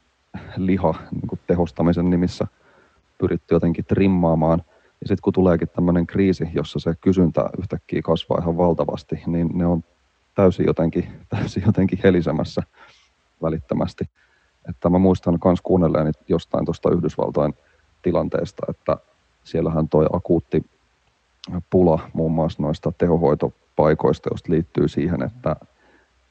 liha 0.57 0.95
niin 1.11 1.27
kuin 1.27 1.39
tehostamisen 1.47 2.09
nimissä 2.09 2.47
pyritty 3.17 3.55
jotenkin 3.55 3.85
trimmaamaan. 3.85 4.63
Ja 5.01 5.07
sitten 5.07 5.21
kun 5.21 5.33
tuleekin 5.33 5.69
tämmöinen 5.69 6.07
kriisi, 6.07 6.49
jossa 6.53 6.79
se 6.79 6.93
kysyntä 7.01 7.49
yhtäkkiä 7.59 8.01
kasvaa 8.01 8.37
ihan 8.41 8.57
valtavasti, 8.57 9.23
niin 9.27 9.49
ne 9.53 9.65
on 9.65 9.83
täysin 10.35 10.65
jotenkin, 10.65 11.07
täysin 11.29 11.63
jotenkin 11.65 11.99
helisemässä 12.03 12.63
välittömästi. 13.41 14.09
Että 14.69 14.89
mä 14.89 14.97
muistan 14.97 15.39
myös 15.45 15.61
kuunnelleeni 15.63 16.11
jostain 16.27 16.65
tuosta 16.65 16.91
Yhdysvaltojen 16.91 17.53
tilanteesta, 18.01 18.65
että 18.69 18.97
siellähän 19.43 19.89
toi 19.89 20.05
akuutti 20.13 20.65
pula 21.69 21.99
muun 22.13 22.31
muassa 22.31 22.63
noista 22.63 22.91
tehohoitopaikoista, 22.97 24.29
josta 24.31 24.51
liittyy 24.51 24.87
siihen, 24.87 25.23
että, 25.23 25.55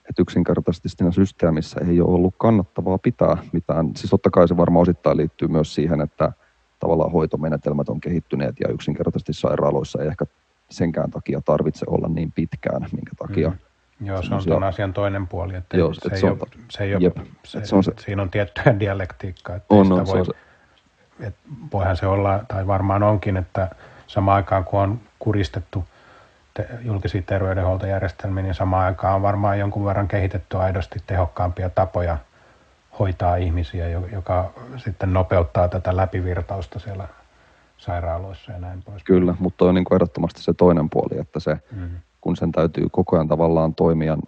että 0.09 0.23
yksinkertaisesti 0.23 0.89
siinä 0.89 1.13
systeemissä 1.13 1.81
ei 1.89 2.01
ole 2.01 2.15
ollut 2.15 2.35
kannattavaa 2.39 2.99
pitää 2.99 3.37
mitään. 3.53 3.91
Siis 3.97 4.11
totta 4.11 4.31
kai 4.31 4.49
se 4.49 4.57
varmaan 4.57 4.83
osittain 4.83 5.17
liittyy 5.17 5.49
myös 5.49 5.75
siihen, 5.75 6.01
että 6.01 6.33
tavallaan 6.79 7.13
hoitomenetelmät 7.13 7.89
on 7.89 8.01
kehittyneet 8.01 8.57
ja 8.61 8.69
yksinkertaisesti 8.69 9.33
sairaaloissa 9.33 10.03
ei 10.03 10.09
ehkä 10.09 10.27
senkään 10.71 11.11
takia 11.11 11.41
tarvitse 11.41 11.87
olla 11.89 12.09
niin 12.09 12.33
pitkään, 12.33 12.83
minkä 12.93 13.13
takia 13.19 13.49
mm 13.49 13.59
Joo, 14.03 14.23
se 14.23 14.35
on 14.35 14.43
tuon 14.45 14.65
asian 14.65 14.93
toinen 14.93 15.27
puoli, 15.27 15.55
että 15.55 15.77
Joo, 15.77 15.95
se, 15.95 16.01
et 16.13 16.21
se, 16.21 16.27
ei 16.27 16.33
ole, 16.33 16.39
se 16.71 16.85
ei 16.85 16.95
ole, 16.95 17.03
jep, 17.03 17.17
se, 17.45 17.65
se 17.65 17.77
on 17.77 17.85
se, 17.85 17.93
siinä 18.01 18.23
on 18.23 18.31
tiettyä 18.31 18.65
dialektiikkaa, 18.81 19.57
että 19.57 19.75
on, 19.75 19.93
on, 19.93 20.07
voi, 20.07 20.25
se 20.25 20.33
se. 20.33 21.27
Et 21.27 21.35
voihan 21.73 21.97
se 21.97 22.07
olla, 22.07 22.41
tai 22.49 22.67
varmaan 22.67 23.03
onkin, 23.03 23.37
että 23.37 23.71
samaan 24.07 24.37
aikaan 24.37 24.65
kun 24.65 24.81
on 24.81 25.01
kuristettu 25.19 25.85
te, 26.55 26.69
julkisia 26.83 27.23
terveydenhuoltojärjestelmiä, 27.23 28.43
niin 28.43 28.55
samaan 28.55 28.87
aikaan 28.87 29.15
on 29.15 29.23
varmaan 29.23 29.59
jonkun 29.59 29.85
verran 29.85 30.09
kehitetty 30.09 30.57
aidosti 30.57 30.99
tehokkaampia 31.07 31.71
tapoja 31.71 32.19
hoitaa 32.99 33.37
ihmisiä, 33.37 33.89
joka 33.89 34.53
sitten 34.77 35.13
nopeuttaa 35.13 35.69
tätä 35.69 35.97
läpivirtausta 35.97 36.79
siellä 36.79 37.09
sairaaloissa 37.79 38.53
ja 38.53 38.59
näin 38.59 38.83
pois. 38.83 39.05
Kyllä, 39.05 39.35
mutta 39.39 39.65
on 39.65 39.75
niin 39.75 39.85
kuin 39.85 39.97
ehdottomasti 39.97 40.43
se 40.43 40.55
toinen 40.55 40.91
puoli, 40.91 41.21
että 41.21 41.41
se 41.41 41.59
mm 41.73 41.91
kun 42.33 42.37
sen 42.37 42.53
täytyy 42.53 42.87
koko 42.93 43.17
ajan 43.17 43.29
tavallaan 43.29 43.75
toimia 43.75 44.19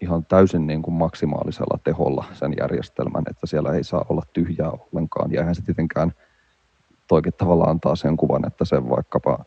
ihan 0.00 0.24
täysin 0.24 0.66
niin 0.66 0.82
kuin 0.82 0.94
maksimaalisella 0.94 1.78
teholla 1.84 2.24
sen 2.32 2.54
järjestelmän, 2.60 3.24
että 3.30 3.46
siellä 3.46 3.72
ei 3.72 3.84
saa 3.84 4.06
olla 4.08 4.22
tyhjää 4.32 4.70
ollenkaan. 4.70 5.32
Ja 5.32 5.40
eihän 5.40 5.54
se 5.54 5.62
tietenkään 5.62 6.12
toikin 7.08 7.32
tavallaan 7.32 7.70
antaa 7.70 7.96
sen 7.96 8.16
kuvan, 8.16 8.46
että 8.46 8.64
se 8.64 8.88
vaikkapa 8.88 9.44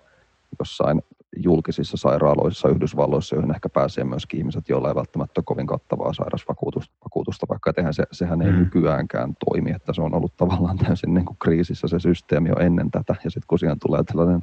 jossain 0.60 1.02
julkisissa 1.38 1.98
sairaaloissa 1.98 2.70
Yhdysvalloissa, 2.70 3.36
joihin 3.36 3.56
ehkä 3.56 3.70
pääsee 3.70 4.04
myöskin 4.04 4.38
ihmiset, 4.38 4.70
joilla 4.70 4.90
ei 4.90 4.96
välttämättä 4.96 5.40
ole 5.40 5.44
kovin 5.46 5.68
kattavaa 5.68 6.14
sairausvakuutusta, 6.14 7.46
vaikka 7.50 7.74
eihän 7.78 7.94
se, 7.94 8.04
sehän 8.12 8.42
ei 8.42 8.52
mm. 8.52 8.58
nykyäänkään 8.58 9.36
toimi, 9.46 9.72
että 9.72 9.94
se 9.94 10.02
on 10.02 10.16
ollut 10.16 10.38
tavallaan 10.38 10.78
täysin 10.78 11.14
niin 11.14 11.26
kuin 11.26 11.38
kriisissä 11.44 11.88
se 11.88 12.00
systeemi 12.00 12.50
jo 12.50 12.56
ennen 12.56 12.92
tätä, 12.92 13.16
ja 13.24 13.30
sitten 13.30 13.48
kun 13.48 13.60
siihen 13.60 13.80
tulee 13.80 14.04
tällainen 14.04 14.42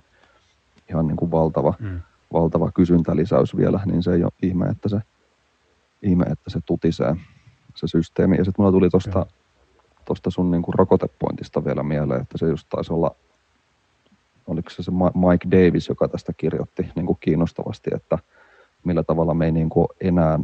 ihan 0.89 1.07
niin 1.07 1.17
kuin 1.17 1.31
valtava 1.31 1.75
mm 1.79 2.01
valtava 2.33 2.73
kysyntälisäys 2.73 3.57
vielä, 3.57 3.81
niin 3.87 4.03
se 4.03 4.13
ei 4.13 4.23
ole 4.23 4.33
ihme, 4.43 4.67
että 4.67 4.89
se, 4.89 5.01
ihme, 6.03 6.25
että 6.25 6.51
se 6.51 6.61
tutisee 6.67 7.17
se 7.75 7.87
systeemi. 7.87 8.37
Ja 8.37 8.45
sitten 8.45 8.63
mulla 8.63 8.73
tuli 8.73 8.91
tuosta 8.91 9.27
tosta 10.05 10.31
sun 10.31 10.51
niin 10.51 10.63
kuin 10.63 10.75
rokotepointista 10.75 11.65
vielä 11.65 11.83
mieleen, 11.83 12.21
että 12.21 12.39
se 12.39 12.47
just 12.47 12.67
taisi 12.71 12.93
olla, 12.93 13.15
oliko 14.47 14.71
se 14.71 14.83
se 14.83 14.91
Mike 14.91 15.51
Davis, 15.51 15.89
joka 15.89 16.09
tästä 16.09 16.33
kirjoitti 16.33 16.91
niin 16.95 17.07
kuin 17.07 17.19
kiinnostavasti, 17.21 17.91
että 17.95 18.19
millä 18.85 19.03
tavalla 19.03 19.35
me 19.35 19.45
ei 19.45 19.53
niin 19.53 19.69
kuin 19.69 19.89
enää 20.01 20.39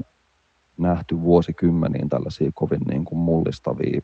nähty 0.79 1.21
vuosikymmeniin 1.21 2.09
tällaisia 2.09 2.51
kovin 2.55 2.81
niin 2.89 3.05
kuin 3.05 3.19
mullistavia 3.19 4.01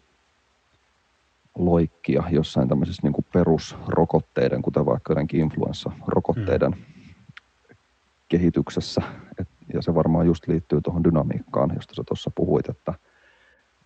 loikkia 1.59 2.23
jossain 2.31 2.69
tämmöisissä 2.69 3.03
niin 3.03 3.13
kuin 3.13 3.27
perusrokotteiden, 3.33 4.63
kuten 4.63 4.87
vaikka 4.87 5.11
jotenkin 5.11 5.41
influenssa-rokotteiden 5.41 6.71
mm 6.71 6.92
kehityksessä. 8.33 9.03
Et, 9.39 9.49
ja 9.75 9.83
se 9.83 9.95
varmaan 9.95 10.27
just 10.27 10.49
liittyy 10.49 10.81
tuohon 10.81 11.05
dynamiikkaan, 11.05 11.73
josta 11.75 11.95
sä 11.95 12.03
tuossa 12.09 12.31
puhuit, 12.35 12.69
että, 12.69 12.95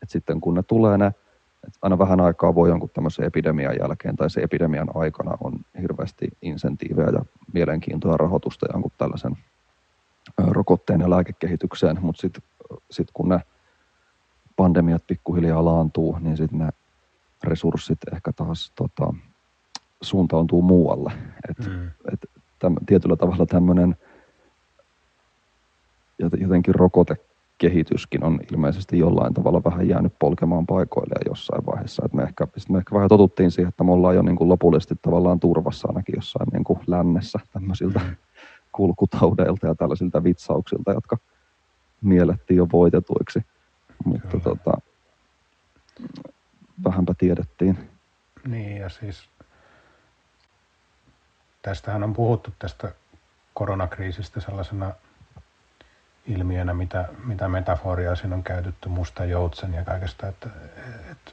että 0.03 0.13
sitten 0.13 0.41
kun 0.41 0.55
ne 0.55 0.63
tulee 0.63 0.99
ne, 0.99 1.07
että 1.67 1.79
aina 1.83 1.99
vähän 1.99 2.21
aikaa 2.21 2.55
voi 2.55 2.69
jonkun 2.69 2.91
tämmöisen 2.95 3.25
epidemian 3.25 3.77
jälkeen 3.81 4.17
tai 4.17 4.31
se 4.31 4.41
epidemian 4.41 4.89
aikana 4.95 5.39
on 5.41 5.53
hirveästi 5.81 6.29
insentiivejä 6.43 7.09
ja 7.09 7.25
mielenkiintoa 7.53 8.17
rahoitusta 8.17 8.67
jonkun 8.73 8.93
tällaisen 8.99 9.37
rokotteen 10.39 11.01
ja 11.01 11.11
lääkekehitykseen, 11.11 11.99
mutta 12.01 12.21
sitten 12.21 12.43
sit 12.91 13.09
kun 13.15 13.29
ne 13.29 13.41
pandemiat 14.57 15.07
pikkuhiljaa 15.07 15.65
laantuu, 15.65 16.19
niin 16.21 16.37
sitten 16.37 16.59
ne 16.59 16.69
resurssit 17.45 17.99
ehkä 18.15 18.33
taas 18.33 18.73
tota, 18.75 19.15
suuntautuu 20.01 20.63
muualle. 20.63 21.13
Et, 21.51 21.67
mm. 21.67 21.91
et 22.13 22.27
täm, 22.59 22.75
tietyllä 22.87 23.17
tavalla 23.17 23.47
tämmöinen 23.47 23.97
jotenkin 26.19 26.75
rokotekehityskin 26.75 28.25
on 28.25 28.41
ilmeisesti 28.53 28.99
jollain 28.99 29.35
tavalla 29.35 29.65
vähän 29.65 29.89
jäänyt 29.89 30.13
polkemaan 30.19 30.67
paikoilleen 30.67 31.27
jossain 31.29 31.67
vaiheessa. 31.67 32.03
Et 32.07 32.13
me, 32.13 32.23
ehkä, 32.23 32.47
me 32.69 32.79
ehkä 32.79 32.95
vähän 32.95 33.09
totuttiin 33.09 33.51
siihen, 33.51 33.69
että 33.69 33.85
me 33.85 33.93
ollaan 33.93 34.15
jo 34.15 34.23
niin 34.23 34.37
kuin 34.37 34.49
lopullisesti 34.49 34.95
tavallaan 35.03 35.41
turvassa 35.41 35.89
ainakin 35.89 36.15
jossain 36.17 36.49
niin 36.53 36.65
kuin 36.65 36.79
lännessä 36.87 37.39
tämmöisiltä 37.53 37.99
mm. 37.99 38.17
kulkutaudeilta 38.73 39.67
ja 39.67 39.75
tällaisilta 39.75 40.25
vitsauksilta, 40.25 40.93
jotka 40.93 41.17
miellettiin 42.01 42.59
jo 42.59 42.67
voitetuiksi. 42.73 43.41
Mutta 44.05 44.41
tota, 44.41 44.73
vähänpä 46.85 47.15
tiedettiin. 47.19 47.79
Niin 48.49 48.77
ja 48.77 48.89
siis 48.89 49.29
tästähän 51.63 52.05
on 52.05 52.13
puhuttu 52.13 52.51
tästä 52.59 52.93
koronakriisistä 53.55 54.41
sellaisena 54.41 54.93
ilmiönä, 56.27 56.75
mitä, 56.75 57.09
mitä 57.25 57.49
metaforia 57.49 58.15
siinä 58.15 58.35
on 58.37 58.43
käytetty, 58.43 58.89
musta 58.89 59.25
joutsen 59.25 59.75
ja 59.75 59.85
kaikesta, 59.85 60.29
että, 60.29 60.49
että 61.11 61.33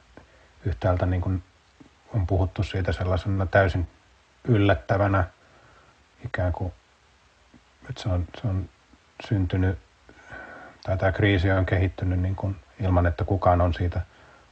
yhtäältä 0.66 1.06
niin 1.06 1.22
kuin 1.22 1.44
on 2.14 2.28
puhuttu 2.28 2.64
siitä 2.64 2.92
sellaisena 2.92 3.46
täysin 3.46 3.88
yllättävänä, 4.44 5.24
ikään 6.26 6.54
kuin, 6.54 6.74
että 7.90 8.02
se 8.02 8.10
on, 8.10 8.26
se 8.42 8.48
on 8.48 8.70
syntynyt, 9.28 9.78
tai 10.84 10.98
tämä 10.98 11.12
kriisi 11.12 11.52
on 11.52 11.66
kehittynyt 11.66 12.20
niin 12.20 12.36
kuin 12.36 12.56
ilman, 12.80 13.06
että 13.06 13.24
kukaan 13.24 13.62
on 13.62 13.74
siitä 13.74 14.02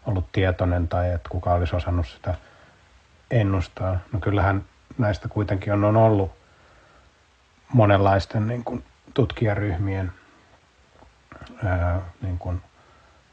ollut 0.06 0.32
tietoinen 0.32 0.88
tai 0.88 1.12
että 1.12 1.30
kukaan 1.30 1.60
olisi 1.60 1.76
osannut 1.76 2.08
sitä 2.08 2.36
ennustaa. 3.32 4.00
No 4.12 4.20
kyllähän 4.20 4.66
näistä 4.98 5.28
kuitenkin 5.28 5.74
on, 5.74 5.84
on 5.84 5.98
ollut 5.98 6.32
monenlaisten 7.74 8.48
niin 8.48 8.64
kuin 8.64 8.84
tutkijaryhmien 9.14 10.12
ää, 11.66 12.02
niin 12.22 12.38
kuin, 12.38 12.62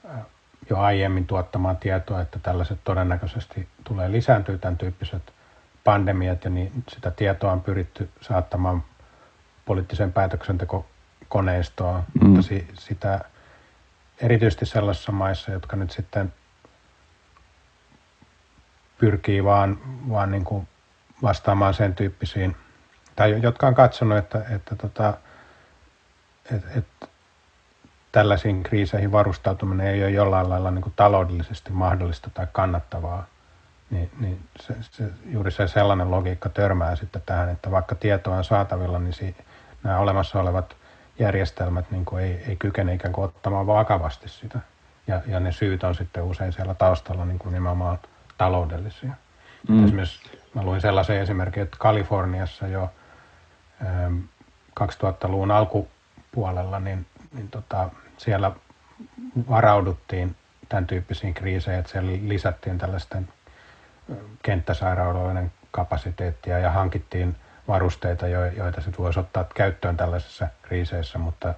ää, 0.09 0.25
jo 0.71 0.79
aiemmin 0.79 1.27
tuottamaan 1.27 1.77
tietoa, 1.77 2.21
että 2.21 2.39
tällaiset 2.39 2.79
todennäköisesti 2.85 3.69
tulee 3.85 4.13
lisääntyä 4.13 4.59
tämän 4.59 4.77
tyyppiset 4.77 5.33
pandemiat 5.85 6.45
ja 6.45 6.51
niin 6.51 6.85
sitä 6.89 7.11
tietoa 7.11 7.53
on 7.53 7.61
pyritty 7.61 8.11
saattamaan 8.21 8.85
poliittiseen 9.65 10.13
päätöksentekokoneistoon, 10.13 12.03
mm. 12.15 12.27
mutta 12.27 12.43
si, 12.43 12.69
sitä 12.75 13.21
erityisesti 14.21 14.67
sellaisissa 14.67 15.13
maissa, 15.13 15.51
jotka 15.51 15.77
nyt 15.77 15.91
sitten 15.91 16.33
pyrkii 18.99 19.45
vaan, 19.45 19.79
vaan 20.09 20.31
niin 20.31 20.45
kuin 20.45 20.69
vastaamaan 21.23 21.75
sen 21.75 21.95
tyyppisiin, 21.95 22.57
tai 23.17 23.43
jotka 23.43 23.67
on 23.67 23.75
katsonut, 23.75 24.19
että, 24.19 24.45
että, 24.51 24.77
tota, 24.77 25.15
että, 26.53 26.69
että 26.77 27.08
tällaisiin 28.13 28.63
kriiseihin 28.63 29.13
varustautuminen 29.13 29.87
ei 29.87 30.03
ole 30.03 30.11
jollain 30.11 30.49
lailla 30.49 30.71
niin 30.71 30.83
kuin 30.83 30.93
taloudellisesti 30.97 31.73
mahdollista 31.73 32.31
tai 32.31 32.47
kannattavaa, 32.53 33.25
niin, 33.91 34.11
niin 34.21 34.41
se, 34.61 34.75
se, 34.81 35.05
juuri 35.27 35.51
se 35.51 35.69
sellainen 35.69 36.11
logiikka 36.11 36.49
törmää 36.49 36.97
sitten 36.97 37.23
tähän, 37.27 37.49
että 37.49 37.71
vaikka 37.71 37.95
tietoa 37.95 38.37
on 38.37 38.45
saatavilla, 38.45 38.99
niin 38.99 39.13
si, 39.13 39.37
nämä 39.83 39.99
olemassa 39.99 40.41
olevat 40.41 40.77
järjestelmät 41.19 41.91
niin 41.91 42.05
kuin 42.05 42.25
ei, 42.25 42.45
ei 42.49 42.57
kykene 42.57 42.95
ikään 42.95 43.13
kuin 43.13 43.25
ottamaan 43.25 43.67
vakavasti 43.67 44.29
sitä. 44.29 44.59
Ja, 45.07 45.21
ja 45.27 45.41
ne 45.41 45.53
syyt 45.53 45.85
on 45.85 45.95
sitten 45.95 46.23
usein 46.23 46.53
siellä 46.53 46.75
taustalla 46.75 47.25
niin 47.25 47.39
kuin 47.39 47.53
nimenomaan 47.53 47.99
taloudellisia. 48.39 49.13
Mm. 49.69 49.85
Esimerkiksi 49.85 50.41
mä 50.55 50.63
luin 50.63 50.81
sellaisen 50.81 51.21
esimerkin, 51.21 51.63
että 51.63 51.77
Kaliforniassa 51.81 52.67
jo 52.67 52.91
2000-luvun 54.81 55.51
ähm, 55.51 55.59
alkupuolella, 55.59 56.81
niin, 56.81 57.07
niin 57.33 57.49
tota, 57.49 57.91
siellä 58.19 58.53
varauduttiin 59.49 60.37
tämän 60.69 60.87
tyyppisiin 60.87 61.35
kriiseihin, 61.35 61.81
että 61.81 61.93
siellä 61.93 62.13
lisättiin 62.23 62.79
tällaisten 62.79 63.29
kenttäsairaaloiden 64.43 65.53
kapasiteettia 65.71 66.59
ja 66.59 66.71
hankittiin 66.71 67.37
varusteita, 67.69 68.29
joita 68.29 68.81
sitten 68.81 69.05
voisi 69.05 69.21
ottaa 69.21 69.45
käyttöön 69.55 69.97
tällaisissa 69.97 70.49
kriiseissä, 70.63 71.19
mutta, 71.19 71.55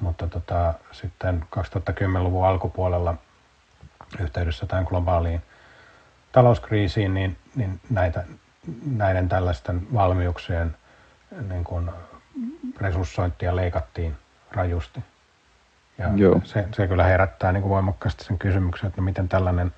mutta 0.00 0.26
tota, 0.26 0.74
sitten 0.92 1.44
2010-luvun 1.58 2.46
alkupuolella 2.46 3.14
yhteydessä 4.20 4.66
tämän 4.66 4.84
globaaliin 4.84 5.42
talouskriisiin, 6.32 7.14
niin, 7.14 7.36
niin 7.54 7.80
näitä, 7.90 8.24
näiden 8.86 9.28
tällaisten 9.28 9.86
valmiuksien 9.94 10.76
niin 11.48 11.64
kuin 11.64 11.90
resurssointia 12.80 13.56
leikattiin 13.56 14.16
rajusti. 14.52 15.00
Ja 15.98 16.10
Joo. 16.16 16.40
Se, 16.44 16.68
se 16.72 16.86
kyllä 16.88 17.04
herättää 17.04 17.52
niin 17.52 17.62
kuin 17.62 17.70
voimakkaasti 17.70 18.24
sen 18.24 18.38
kysymyksen, 18.38 18.88
että 18.88 19.00
no 19.00 19.04
miten 19.04 19.28
tällainen, 19.28 19.72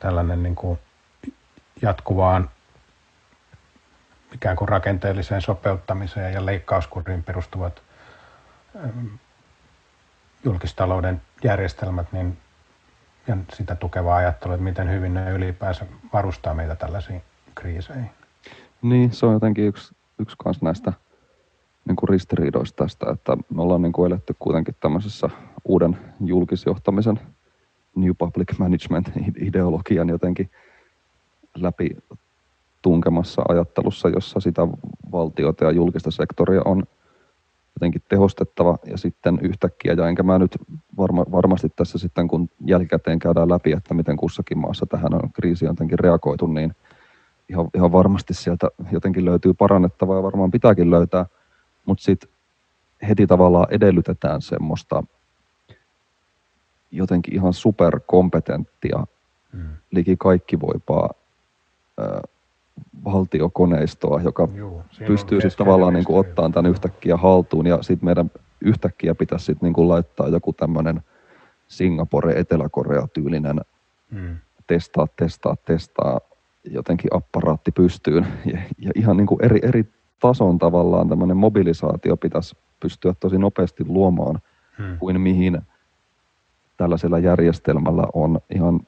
tällainen 0.00 0.42
niin 0.42 0.54
kuin 0.54 0.78
jatkuvaan 1.82 2.50
ikään 4.34 4.56
kuin 4.56 4.68
rakenteelliseen 4.68 5.40
sopeuttamiseen 5.40 6.34
ja 6.34 6.46
leikkauskuriin 6.46 7.22
perustuvat 7.22 7.82
ähm, 8.76 9.06
julkistalouden 10.44 11.22
järjestelmät 11.44 12.12
niin, 12.12 12.38
ja 13.26 13.36
sitä 13.52 13.74
tukevaa 13.74 14.16
ajattelua, 14.16 14.54
että 14.54 14.64
miten 14.64 14.90
hyvin 14.90 15.14
ne 15.14 15.30
ylipäänsä 15.30 15.86
varustaa 16.12 16.54
meitä 16.54 16.76
tällaisiin 16.76 17.22
kriiseihin. 17.54 18.10
Niin, 18.82 19.12
se 19.12 19.26
on 19.26 19.32
jotenkin 19.32 19.66
yksi, 19.66 19.94
yksi 20.18 20.36
kans 20.44 20.62
näistä 20.62 20.92
niin 21.88 21.96
kuin 21.96 22.08
ristiriidoista 22.08 22.84
tästä, 22.84 23.10
että 23.10 23.36
me 23.54 23.62
ollaan 23.62 23.82
niin 23.82 23.92
kuin 23.92 24.12
eletty 24.12 24.36
kuitenkin 24.38 24.74
tämmöisessä 24.80 25.30
uuden 25.64 25.98
julkisjohtamisen 26.24 27.20
New 27.96 28.12
Public 28.18 28.58
Management-ideologian 28.58 30.08
jotenkin 30.08 30.50
läpi 31.56 31.96
tunkemassa 32.82 33.42
ajattelussa, 33.48 34.08
jossa 34.08 34.40
sitä 34.40 34.68
valtiota 35.12 35.64
ja 35.64 35.70
julkista 35.70 36.10
sektoria 36.10 36.62
on 36.64 36.82
jotenkin 37.74 38.02
tehostettava. 38.08 38.78
Ja 38.84 38.98
sitten 38.98 39.38
yhtäkkiä, 39.42 39.92
ja 39.92 40.08
enkä 40.08 40.22
mä 40.22 40.38
nyt 40.38 40.56
varma, 40.96 41.24
varmasti 41.32 41.68
tässä 41.76 41.98
sitten 41.98 42.28
kun 42.28 42.48
jälkikäteen 42.66 43.18
käydään 43.18 43.48
läpi, 43.48 43.72
että 43.72 43.94
miten 43.94 44.16
kussakin 44.16 44.58
maassa 44.58 44.86
tähän 44.86 45.14
on 45.14 45.32
kriisi 45.32 45.64
jotenkin 45.64 45.98
reagoitu, 45.98 46.46
niin 46.46 46.74
ihan, 47.48 47.68
ihan 47.74 47.92
varmasti 47.92 48.34
sieltä 48.34 48.68
jotenkin 48.92 49.24
löytyy 49.24 49.54
parannettavaa 49.54 50.16
ja 50.16 50.22
varmaan 50.22 50.50
pitääkin 50.50 50.90
löytää, 50.90 51.26
mutta 51.86 52.04
sitten 52.04 52.30
heti 53.08 53.26
tavallaan 53.26 53.66
edellytetään 53.70 54.42
semmoista 54.42 55.02
jotenkin 56.90 57.34
ihan 57.34 57.52
superkompetenttia, 57.52 59.06
mm. 59.52 59.68
liki 59.90 60.16
kaikki 60.18 60.60
voipaa 60.60 61.10
valtiokoneistoa, 63.04 64.20
joka 64.20 64.48
Juu, 64.54 64.82
pystyy 65.06 65.40
sitten 65.40 65.66
tavallaan 65.66 65.94
niin 65.94 66.04
ottaa 66.08 66.50
tämän 66.50 66.70
yhtäkkiä 66.70 67.16
haltuun 67.16 67.66
ja 67.66 67.82
sitten 67.82 68.04
meidän 68.04 68.30
yhtäkkiä 68.60 69.14
pitäisi 69.14 69.44
sitten 69.44 69.72
niin 69.72 69.88
laittaa 69.88 70.28
joku 70.28 70.52
tämmöinen 70.52 71.00
Singapore-Etelä-Korea-tyylinen 71.68 73.60
mm. 74.10 74.36
testaa, 74.66 75.06
testaa, 75.16 75.56
testaa 75.64 76.20
jotenkin 76.64 77.16
apparaatti 77.16 77.72
pystyyn 77.72 78.26
ja, 78.52 78.58
ja 78.78 78.90
ihan 78.94 79.16
niin 79.16 79.26
kuin 79.26 79.44
eri, 79.44 79.58
eri 79.62 79.84
tason 80.20 80.58
tavallaan 80.58 81.08
tämmöinen 81.08 81.36
mobilisaatio 81.36 82.16
pitäisi 82.16 82.56
pystyä 82.80 83.14
tosi 83.20 83.38
nopeasti 83.38 83.84
luomaan 83.88 84.40
hmm. 84.78 84.98
kuin 84.98 85.20
mihin 85.20 85.60
tällaisella 86.76 87.18
järjestelmällä 87.18 88.04
on 88.14 88.40
ihan 88.54 88.80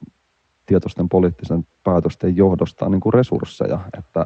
tietoisten 0.67 1.09
poliittisen 1.09 1.67
päätösten 1.85 2.37
johdosta 2.37 2.89
niin 2.89 3.01
kuin 3.01 3.13
resursseja, 3.13 3.81
että, 3.99 4.25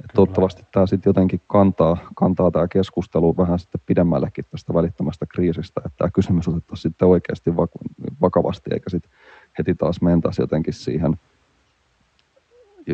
että 0.00 0.14
toivottavasti 0.14 0.66
tämä 0.72 0.86
sitten 0.86 1.10
jotenkin 1.10 1.40
kantaa, 1.46 1.96
kantaa 2.14 2.50
tämä 2.50 2.68
keskustelu 2.68 3.36
vähän 3.36 3.58
sitten 3.58 3.80
pidemmällekin 3.86 4.44
tästä 4.50 4.74
välittömästä 4.74 5.26
kriisistä, 5.26 5.80
että 5.84 5.96
tämä 5.98 6.10
kysymys 6.10 6.48
otettaisiin 6.48 6.90
sitten 6.90 7.08
oikeasti 7.08 7.56
vakavasti, 8.20 8.70
eikä 8.72 8.90
sitten 8.90 9.10
heti 9.58 9.74
taas 9.74 10.02
mentäisi 10.02 10.42
jotenkin 10.42 10.74
siihen, 10.74 11.16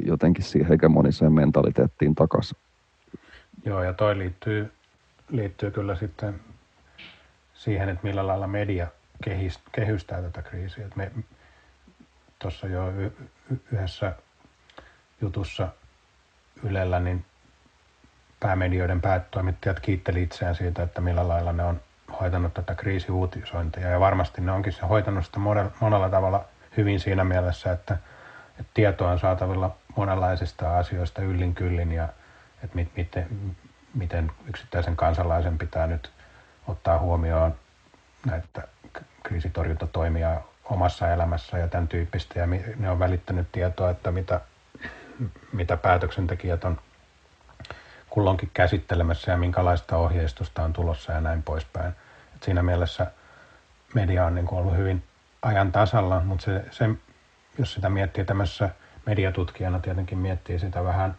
jotenkin 0.05 0.45
siihen 0.45 0.69
hegemoniseen 0.69 1.33
mentaliteettiin 1.33 2.15
takaisin. 2.15 2.59
Joo, 3.65 3.83
ja 3.83 3.93
toi 3.93 4.19
liittyy, 4.19 4.73
liittyy 5.29 5.71
kyllä 5.71 5.97
sitten 5.97 6.41
siihen, 7.55 7.89
että 7.89 8.07
millä 8.07 8.27
lailla 8.27 8.47
media 8.47 8.87
kehystää 9.73 10.23
tätä 10.23 10.43
kriisiä. 10.43 10.89
me, 10.95 11.13
tuossa 12.39 12.67
jo 12.67 12.93
yhdessä 13.73 14.13
jutussa 15.21 15.69
Ylellä, 16.63 17.01
niin 17.01 17.25
päämedioiden 18.41 19.01
päätoimittajat 19.01 19.81
kiitteli 19.81 20.23
itseään 20.23 20.55
siitä, 20.55 20.83
että 20.83 21.01
millä 21.01 21.29
lailla 21.29 21.53
ne 21.53 21.65
on 21.65 21.81
hoitanut 22.21 22.55
tätä 22.55 22.75
kriisiuutisointia. 22.75 23.89
Ja 23.89 24.01
varmasti 24.01 24.41
ne 24.41 24.53
onkin 24.53 24.73
se 24.73 24.87
hoitanut 24.87 25.25
sitä 25.25 25.39
monella 25.81 26.09
tavalla 26.11 26.45
hyvin 26.77 27.01
siinä 27.01 27.25
mielessä, 27.25 27.73
että, 27.73 27.95
että 28.51 28.71
tietoa 28.75 29.11
on 29.11 29.19
saatavilla 29.19 29.77
monenlaisista 29.97 30.79
asioista 30.79 31.23
yllin 31.23 31.55
kyllin 31.55 31.93
ja 31.93 32.09
että 32.65 32.77
mit, 32.77 32.97
miten, 32.97 33.27
miten 33.95 34.33
yksittäisen 34.49 34.97
kansalaisen 34.97 35.59
pitää 35.59 35.87
nyt 35.87 36.11
ottaa 36.69 36.99
huomioon 36.99 37.55
näitä 38.27 38.69
kriisitorjuntatoimia 39.23 40.41
omassa 40.65 41.13
elämässä 41.13 41.59
ja 41.59 41.69
tämän 41.69 41.89
tyyppistä. 41.89 42.39
Ja 42.39 42.47
ne 42.77 42.91
on 42.91 42.99
välittänyt 42.99 43.53
tietoa, 43.53 43.91
että 43.91 44.11
mitä, 44.11 44.41
mitä 45.53 45.77
päätöksentekijät 45.77 46.65
on 46.65 46.81
kulloinkin 48.11 48.51
käsittelemässä 48.55 49.31
ja 49.31 49.37
minkälaista 49.37 49.97
ohjeistusta 49.97 50.63
on 50.63 50.73
tulossa 50.73 51.13
ja 51.13 51.21
näin 51.21 51.43
poispäin. 51.43 51.93
Et 52.37 52.43
siinä 52.43 52.63
mielessä 52.63 53.07
media 53.95 54.27
on 54.27 54.35
niin 54.35 54.47
kuin 54.47 54.59
ollut 54.59 54.77
hyvin 54.77 55.03
ajan 55.43 55.73
tasalla, 55.73 56.21
mutta 56.21 56.45
se, 56.45 56.65
se, 56.71 56.89
jos 57.59 57.75
sitä 57.75 57.89
miettii 57.89 58.25
tämmöisessä 58.25 58.71
mediatutkijana, 59.07 59.81
tietenkin 59.81 60.19
miettii 60.19 60.59
sitä 60.59 60.85
vähän 60.85 61.15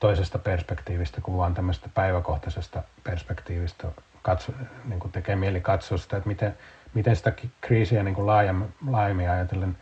toisesta 0.00 0.38
perspektiivistä 0.38 1.20
kuin 1.20 1.36
vaan 1.36 1.54
tämmöistä 1.54 1.88
päiväkohtaisesta 1.94 2.82
perspektiivistä. 3.04 3.88
Katso, 4.22 4.52
niin 4.84 5.00
kuin 5.00 5.12
tekee 5.12 5.36
mieli 5.36 5.60
katsoa 5.60 5.98
sitä, 5.98 6.16
että 6.16 6.28
miten, 6.28 6.56
miten 6.94 7.16
sitä 7.16 7.32
kriisiä 7.60 8.02
niin 8.02 8.14
kuin 8.14 8.26
laajemmin, 8.26 8.74
laajemmin 8.86 9.30
ajatellen 9.30 9.76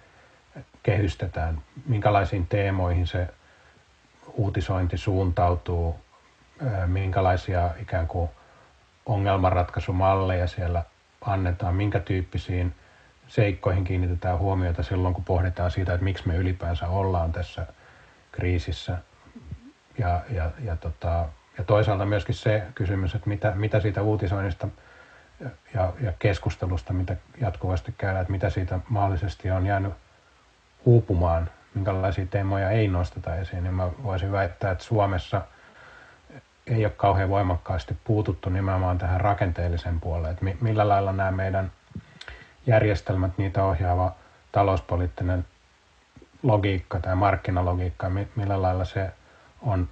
kehystetään, 0.83 1.63
minkälaisiin 1.87 2.47
teemoihin 2.47 3.07
se 3.07 3.29
uutisointi 4.33 4.97
suuntautuu, 4.97 5.97
minkälaisia 6.87 7.71
ikään 7.83 8.07
kuin 8.07 8.31
ongelmanratkaisumalleja 9.07 10.47
siellä 10.47 10.83
annetaan, 11.21 11.75
minkä 11.75 12.01
tyyppisiin 12.01 12.75
seikkoihin 13.29 13.85
kiinnitetään 13.85 14.39
huomiota 14.39 14.83
silloin, 14.83 15.15
kun 15.15 15.25
pohditaan 15.25 15.71
siitä, 15.71 15.95
että 15.95 16.05
miksi 16.05 16.29
me 16.29 16.37
ylipäänsä 16.37 16.89
ollaan 16.89 17.33
tässä 17.33 17.67
kriisissä. 18.33 18.99
Ja, 19.99 20.21
ja, 20.31 20.51
ja, 20.65 20.77
tota, 20.77 21.29
ja 21.59 21.65
toisaalta 21.65 22.07
myöskin 22.07 22.35
se 22.35 22.63
kysymys, 22.75 23.15
että 23.15 23.29
mitä, 23.29 23.53
mitä 23.55 23.81
siitä 23.81 24.03
uutisoinnista– 24.03 24.69
ja, 25.75 25.93
ja 26.01 26.13
keskustelusta, 26.19 26.93
mitä 26.93 27.17
jatkuvasti 27.41 27.95
käydään, 27.99 28.23
että 28.23 28.33
mitä 28.33 28.51
siitä 28.51 28.79
mahdollisesti 28.89 29.51
on 29.51 29.67
jäänyt 29.67 29.93
uupumaan, 30.85 31.51
minkälaisia 31.75 32.27
teemoja 32.27 32.71
ei 32.71 32.89
nosteta 32.89 33.37
esiin, 33.37 33.63
niin 33.63 33.75
mä 33.75 33.91
voisin 34.03 34.33
väittää, 34.33 34.71
että 34.71 34.85
Suomessa 34.85 35.43
ei 36.67 36.85
ole 36.85 36.93
kauhean 36.97 37.29
voimakkaasti 37.29 37.97
puututtu 38.05 38.51
nimenomaan 38.51 38.99
tähän 38.99 39.21
rakenteelliseen 39.21 40.01
puoleen, 40.01 40.33
että 40.33 40.45
millä 40.61 40.89
lailla 40.89 41.13
nämä 41.13 41.31
meidän 41.31 41.73
järjestelmät, 42.67 43.39
niitä 43.39 43.65
ohjaava 43.65 44.15
talouspoliittinen 44.53 45.45
logiikka 46.43 47.01
tai 47.01 47.15
markkinalogiikka, 47.17 48.11
millä 48.37 48.63
lailla 48.63 48.85
se 48.85 49.11
on 49.67 49.89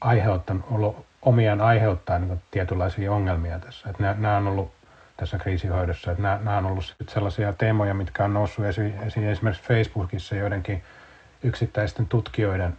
aiheuttanut, 0.00 0.64
ollut 0.70 1.06
omiaan 1.22 1.60
aiheuttaa 1.60 2.18
niin 2.18 2.42
tietynlaisia 2.50 3.12
ongelmia 3.12 3.58
tässä. 3.58 3.90
Että 3.90 4.02
nämä, 4.02 4.14
nämä 4.18 4.36
on 4.36 4.46
ollut 4.46 4.72
tässä 5.16 5.38
kriisihoidossa. 5.38 6.10
Että 6.10 6.22
nämä, 6.22 6.38
nämä 6.42 6.58
on 6.58 6.66
ollut 6.66 6.96
sellaisia 7.08 7.52
teemoja, 7.52 7.94
mitkä 7.94 8.24
on 8.24 8.34
noussut 8.34 8.64
esiin, 8.64 8.98
esiin 9.02 9.28
esimerkiksi 9.28 9.68
Facebookissa 9.68 10.36
joidenkin 10.36 10.82
yksittäisten 11.42 12.06
tutkijoiden 12.06 12.78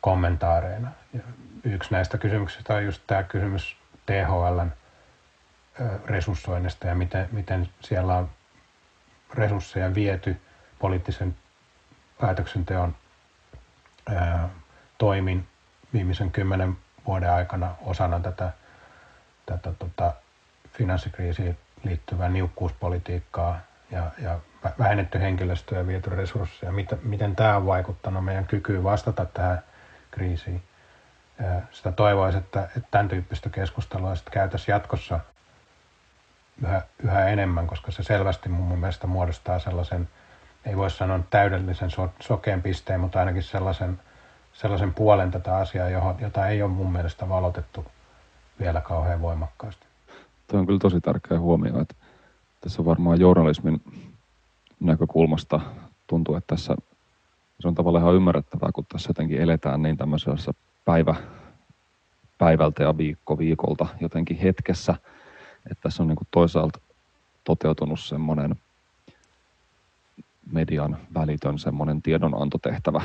kommentaareina. 0.00 0.88
Ja 1.14 1.20
yksi 1.64 1.92
näistä 1.92 2.18
kysymyksistä 2.18 2.74
on 2.74 2.84
just 2.84 3.02
tämä 3.06 3.22
kysymys 3.22 3.76
THLn 4.06 4.72
resurssoinnista 6.06 6.86
ja 6.86 6.94
miten, 6.94 7.28
miten 7.32 7.68
siellä 7.80 8.16
on 8.16 8.30
resursseja 9.34 9.94
viety 9.94 10.36
poliittisen 10.78 11.36
päätöksenteon 12.20 12.96
ää, 14.06 14.48
toimin 15.02 15.46
viimeisen 15.92 16.30
kymmenen 16.30 16.76
vuoden 17.06 17.32
aikana 17.32 17.74
osana 17.80 18.20
tätä, 18.20 18.52
tätä 19.46 19.72
tota, 19.72 20.12
finanssikriisiin 20.72 21.58
liittyvää 21.84 22.28
niukkuuspolitiikkaa 22.28 23.60
ja, 23.90 24.10
ja 24.22 24.38
vähennetty 24.78 25.20
henkilöstöä 25.20 25.78
ja 25.78 25.86
viety 25.86 26.10
resursseja. 26.10 26.72
Miten, 26.72 26.98
miten 27.02 27.36
tämä 27.36 27.56
on 27.56 27.66
vaikuttanut 27.66 28.24
meidän 28.24 28.46
kykyyn 28.46 28.84
vastata 28.84 29.24
tähän 29.24 29.62
kriisiin? 30.10 30.62
Sitä 31.70 31.92
toivoisi, 31.92 32.38
että, 32.38 32.62
että 32.62 32.88
tämän 32.90 33.08
tyyppistä 33.08 33.50
keskustelua 33.50 34.14
käytäisiin 34.30 34.72
jatkossa 34.72 35.20
yhä, 36.62 36.82
yhä 37.02 37.26
enemmän, 37.26 37.66
koska 37.66 37.92
se 37.92 38.02
selvästi 38.02 38.48
mun 38.48 38.78
mielestä 38.78 39.06
muodostaa 39.06 39.58
sellaisen, 39.58 40.08
ei 40.66 40.76
voi 40.76 40.90
sanoa 40.90 41.20
täydellisen 41.30 41.90
so, 41.90 42.12
sokeen 42.20 42.62
pisteen, 42.62 43.00
mutta 43.00 43.18
ainakin 43.18 43.42
sellaisen, 43.42 44.00
sellaisen 44.52 44.94
puolen 44.94 45.30
tätä 45.30 45.56
asiaa, 45.56 46.14
jota 46.20 46.48
ei 46.48 46.62
ole 46.62 46.70
mun 46.70 46.92
mielestä 46.92 47.28
valotettu 47.28 47.84
vielä 48.60 48.80
kauhean 48.80 49.22
voimakkaasti. 49.22 49.86
Tuo 50.46 50.60
on 50.60 50.66
kyllä 50.66 50.78
tosi 50.78 51.00
tärkeä 51.00 51.38
huomio, 51.40 51.80
että 51.80 51.94
tässä 52.60 52.82
on 52.82 52.86
varmaan 52.86 53.20
journalismin 53.20 53.82
näkökulmasta 54.80 55.60
tuntuu, 56.06 56.34
että 56.34 56.56
tässä 56.56 56.76
se 57.60 57.68
on 57.68 57.74
tavallaan 57.74 58.02
ihan 58.02 58.14
ymmärrettävää, 58.14 58.70
kun 58.74 58.86
tässä 58.92 59.10
jotenkin 59.10 59.40
eletään 59.40 59.82
niin 59.82 59.96
tämmöisessä 59.96 60.52
päivä, 60.84 61.14
päivältä 62.38 62.82
ja 62.82 62.98
viikko 62.98 63.38
viikolta 63.38 63.86
jotenkin 64.00 64.36
hetkessä, 64.36 64.94
että 65.70 65.82
tässä 65.82 66.02
on 66.02 66.08
niin 66.08 66.18
toisaalta 66.30 66.80
toteutunut 67.44 68.00
semmoinen 68.00 68.56
median 70.52 70.98
välitön 71.14 71.58
semmoinen 71.58 72.02
tiedonantotehtävä 72.02 73.02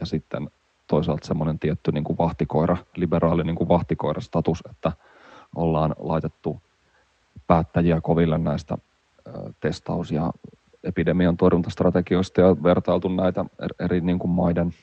ja 0.00 0.06
sitten 0.06 0.50
toisaalta 0.90 1.26
semmoinen 1.26 1.58
tietty 1.58 1.92
niin 1.92 2.04
kuin 2.04 2.18
vahtikoira, 2.18 2.76
liberaali 2.96 3.44
niin 3.44 3.56
kuin 3.56 3.68
vahtikoirastatus, 3.68 4.62
että 4.70 4.92
ollaan 5.56 5.94
laitettu 5.98 6.62
päättäjiä 7.46 8.00
koville 8.00 8.38
näistä 8.38 8.78
testaus- 9.60 10.12
ja 10.12 10.32
epidemian 10.84 11.36
torjuntastrategioista 11.36 12.40
ja 12.40 12.62
vertailtu 12.62 13.08
näitä 13.08 13.44
eri 13.78 14.00
niin 14.00 14.18
kuin 14.18 14.30
maiden, 14.30 14.74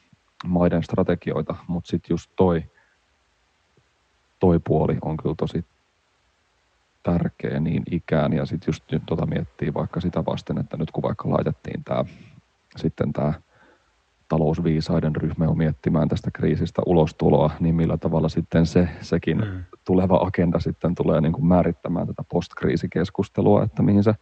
maiden 0.46 0.84
strategioita, 0.84 1.56
mutta 1.68 1.90
sitten 1.90 2.14
just 2.14 2.32
toi, 2.36 2.64
toi 4.40 4.60
puoli 4.60 4.98
on 5.02 5.18
kyllä 5.18 5.36
tosi 5.38 5.66
tärkeä 7.04 7.60
niin 7.60 7.84
ikään. 7.92 8.34
Ja 8.34 8.46
sitten 8.46 8.68
just 8.68 8.84
nyt 8.92 9.04
tota 9.06 9.26
miettii 9.26 9.74
vaikka 9.74 10.02
sitä 10.02 10.26
vasten, 10.26 10.58
että 10.58 10.78
nyt 10.78 10.92
kun 10.92 11.04
vaikka 11.04 11.30
laitettiin 11.30 11.84
tämä 11.84 12.06
sitten 12.78 13.14
tämä 13.14 13.34
talousviisaiden 14.28 15.16
ryhmä 15.16 15.48
on 15.48 15.58
miettimään 15.58 16.08
tästä 16.08 16.32
kriisistä 16.32 16.82
ulostuloa, 16.86 17.52
niin 17.60 17.76
millä 17.76 17.98
tavalla 17.98 18.30
sitten 18.30 18.66
se, 18.66 18.90
sekin 19.02 19.38
mm. 19.38 19.64
tuleva 19.86 20.18
agenda 20.18 20.60
sitten 20.60 20.96
tulee 20.96 21.22
niin 21.22 21.34
kuin 21.34 21.46
määrittämään 21.46 22.08
tätä 22.08 22.24
postkriisikeskustelua, 22.32 23.64
että 23.64 23.84
mihin 23.84 24.04
se, 24.04 24.14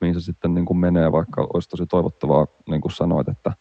mihin 0.00 0.14
se 0.14 0.20
sitten 0.20 0.54
niin 0.54 0.66
kuin 0.66 0.78
menee, 0.78 1.12
vaikka 1.12 1.48
olisi 1.54 1.68
tosi 1.68 1.86
toivottavaa, 1.86 2.46
niin 2.68 2.80
kuin 2.80 2.92
sanoit, 2.92 3.28
että 3.28 3.52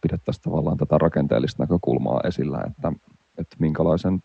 pidettäisiin 0.00 0.42
tavallaan 0.42 0.76
tätä 0.76 0.98
rakenteellista 0.98 1.62
näkökulmaa 1.62 2.20
esillä, 2.24 2.64
että, 2.66 2.92
että 3.38 3.56
minkälaisen 3.58 4.22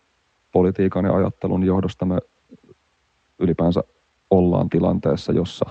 politiikan 0.52 1.04
ja 1.04 1.16
ajattelun 1.16 1.64
johdosta 1.64 2.04
me 2.04 2.18
ylipäänsä 3.38 3.84
ollaan 4.30 4.68
tilanteessa, 4.68 5.32
jossa 5.32 5.66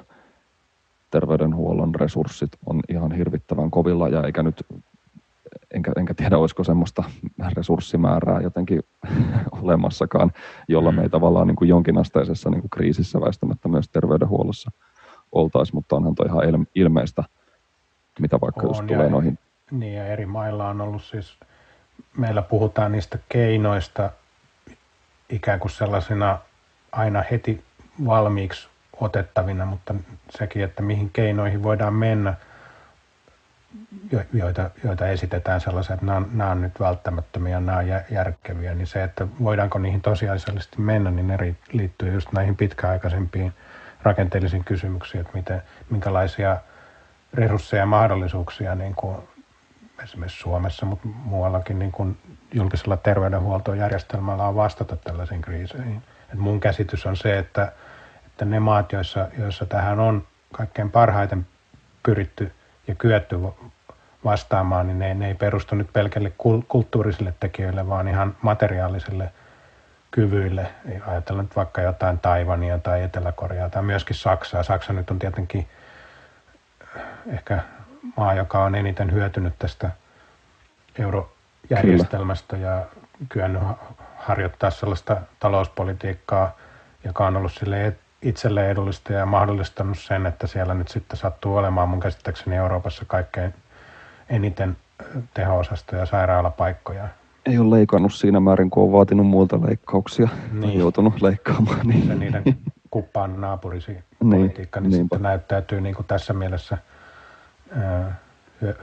terveydenhuollon 1.12 1.96
resurssit 1.96 2.52
on 2.66 2.80
ihan 2.90 3.12
hirvittävän 3.12 3.72
kovilla 3.72 4.10
ja 4.10 4.24
eikä 4.24 4.44
nyt 4.44 4.66
enkä, 5.78 5.92
enkä 5.98 6.14
tiedä, 6.14 6.38
olisiko 6.38 6.64
semmoista 6.64 7.04
resurssimäärää 7.56 8.42
jotenkin 8.42 8.84
olemassakaan, 9.62 10.32
jolla 10.68 10.92
me 10.92 11.02
ei 11.02 11.10
tavallaan 11.10 11.48
niin 11.48 11.56
kuin 11.56 11.70
jonkinasteisessa 11.70 12.50
niin 12.50 12.62
kuin 12.62 12.70
kriisissä 12.70 13.22
väistämättä 13.22 13.70
myös 13.70 13.90
terveydenhuollossa 13.90 14.72
oltaisiin, 15.32 15.76
mutta 15.76 15.96
onhan 15.96 16.16
toi 16.16 16.26
ihan 16.26 16.68
ilmeistä, 16.76 17.24
mitä 18.20 18.42
vaikka 18.42 18.62
on, 18.62 18.68
just 18.68 18.88
tulee 18.88 19.10
noihin. 19.10 19.40
Niin 19.72 19.94
ja 19.94 20.06
eri 20.06 20.26
mailla 20.26 20.70
on 20.70 20.82
ollut 20.82 21.04
siis, 21.04 21.38
meillä 22.18 22.42
puhutaan 22.42 22.92
niistä 22.92 23.20
keinoista 23.30 24.12
ikään 25.30 25.60
kuin 25.60 25.72
sellaisina 25.72 26.38
aina 26.92 27.24
heti 27.32 27.64
valmiiksi 28.06 28.68
otettavina, 29.00 29.66
mutta 29.66 29.96
sekin, 30.30 30.64
että 30.64 30.82
mihin 30.82 31.10
keinoihin 31.10 31.64
voidaan 31.64 31.94
mennä– 31.94 32.34
joita, 34.34 34.70
joita 34.84 35.08
esitetään 35.08 35.62
sellaisia, 35.62 35.94
että 35.94 36.06
nämä 36.06 36.18
on, 36.18 36.30
nämä 36.34 36.52
on 36.52 36.62
nyt 36.62 36.80
välttämättömiä, 36.80 37.60
nämä 37.60 37.78
on 37.78 37.88
järkeviä, 38.12 38.76
niin 38.76 38.88
se, 38.88 39.04
että 39.04 39.28
voidaanko 39.44 39.80
niihin 39.80 40.02
tosiasiallisesti 40.02 40.82
mennä, 40.82 41.12
niin 41.12 41.28
ne 41.28 41.56
liittyy 41.72 42.14
just 42.14 42.32
näihin 42.32 42.56
pitkäaikaisempiin 42.56 43.54
rakenteellisiin 44.04 44.64
kysymyksiin, 44.64 45.22
että 45.22 45.38
miten, 45.38 45.62
minkälaisia 45.90 46.58
resursseja 47.34 47.82
ja 47.82 47.86
mahdollisuuksia 47.86 48.76
niin 48.76 48.96
kuin 48.96 49.18
esimerkiksi 50.04 50.40
Suomessa, 50.40 50.86
mutta 50.86 51.08
muuallakin 51.08 51.80
niin 51.80 51.92
kuin 51.92 52.18
julkisella 52.54 52.98
terveydenhuoltojärjestelmällä 52.98 54.48
on 54.48 54.56
vastata 54.56 54.98
tällaisiin 54.98 55.42
kriiseihin. 55.42 56.04
Et 56.34 56.40
mun 56.40 56.60
käsitys 56.60 57.06
on 57.06 57.16
se, 57.16 57.38
että, 57.38 57.72
että 58.26 58.46
ne 58.46 58.60
maat, 58.60 58.92
joissa, 58.92 59.28
joissa 59.38 59.66
tähän 59.66 60.00
on 60.00 60.28
kaikkein 60.52 60.92
parhaiten 60.92 61.48
pyritty 62.04 62.52
ja 62.88 62.96
kyetty 62.96 63.40
vastaamaan, 64.24 64.88
niin 64.88 65.00
ne, 65.00 65.14
ne 65.14 65.28
ei 65.28 65.34
perustu 65.34 65.76
nyt 65.76 65.94
pelkälle 65.94 66.32
kulttuurisille 66.68 67.34
tekijöille, 67.40 67.90
vaan 67.90 68.08
ihan 68.08 68.36
materiaalisille 68.42 69.32
kyvyille. 70.12 70.68
Ajatellaan 71.08 71.46
nyt 71.46 71.56
vaikka 71.56 71.82
jotain 71.82 72.20
Taivania 72.20 72.80
tai 72.80 73.04
Etelä-Koreaa 73.04 73.70
tai 73.70 73.84
myöskin 73.84 74.16
Saksaa. 74.16 74.64
Saksa 74.64 74.94
nyt 74.94 75.12
on 75.12 75.20
tietenkin 75.20 75.68
ehkä 77.28 77.60
maa, 78.18 78.34
joka 78.34 78.64
on 78.64 78.76
eniten 78.76 79.12
hyötynyt 79.12 79.54
tästä 79.60 79.92
eurojärjestelmästä 81.00 82.56
Kyllä. 82.56 82.68
ja 82.68 82.86
kyennyt 83.30 83.64
harjoittaa 84.18 84.70
sellaista 84.70 85.22
talouspolitiikkaa, 85.40 86.58
joka 87.04 87.28
on 87.28 87.38
ollut 87.38 87.54
sille 87.54 87.96
itselle 88.22 88.70
edullista 88.70 89.14
ja 89.14 89.26
mahdollistanut 89.26 90.00
sen, 90.00 90.26
että 90.26 90.48
siellä 90.48 90.74
nyt 90.74 90.88
sitten 90.88 91.18
sattuu 91.18 91.56
olemaan 91.56 91.90
mun 91.90 92.00
käsittääkseni 92.00 92.56
Euroopassa 92.56 93.06
kaikkein 93.06 93.54
eniten 94.30 94.78
teho-osastoja 95.34 96.00
ja 96.02 96.06
sairaalapaikkoja. 96.06 97.08
Ei 97.46 97.58
ole 97.58 97.76
leikannut 97.76 98.14
siinä 98.14 98.40
määrin, 98.40 98.70
kun 98.70 98.84
on 98.84 98.92
vaatinut 98.92 99.28
muilta 99.28 99.60
leikkauksia. 99.62 100.28
Niin. 100.52 100.80
joutunut 100.80 101.22
leikkaamaan. 101.22 101.88
Niin. 101.88 102.08
Se 102.08 102.16
niiden 102.16 102.44
kuppaan 102.92 103.42
naapurisi 103.42 103.98
politiikka, 104.20 104.80
niin, 104.80 104.90
niin 104.90 105.02
sitten 105.02 105.22
näyttäytyy 105.22 105.82
niin 105.82 105.96
kuin 105.96 106.06
tässä 106.06 106.34
mielessä 106.34 106.78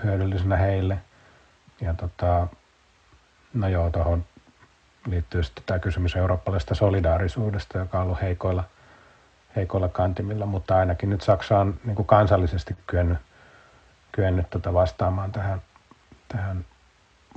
hyödyllisenä 0.05 0.57
heille. 0.57 0.99
Ja 1.81 1.95
tota, 1.95 2.47
no 3.55 3.69
joo, 3.69 3.91
tuohon 3.91 4.25
liittyy 5.07 5.43
sitten 5.43 5.65
tämä 5.67 5.79
kysymys 5.79 6.17
eurooppalaisesta 6.17 6.75
solidaarisuudesta, 6.75 7.79
joka 7.79 7.99
on 7.99 8.05
ollut 8.05 8.23
heikoilla, 8.23 8.65
heikoilla 9.57 9.89
kantimilla, 9.89 10.47
mutta 10.47 10.77
ainakin 10.77 11.11
nyt 11.11 11.21
Saksa 11.21 11.59
on 11.59 11.75
niin 11.85 11.97
kuin 11.97 12.07
kansallisesti 12.07 12.77
kyennyt 12.87 13.19
kyennyt 14.15 14.51
tota 14.51 14.73
vastaamaan 14.73 15.33
tähän, 15.33 15.63
tähän 16.29 16.65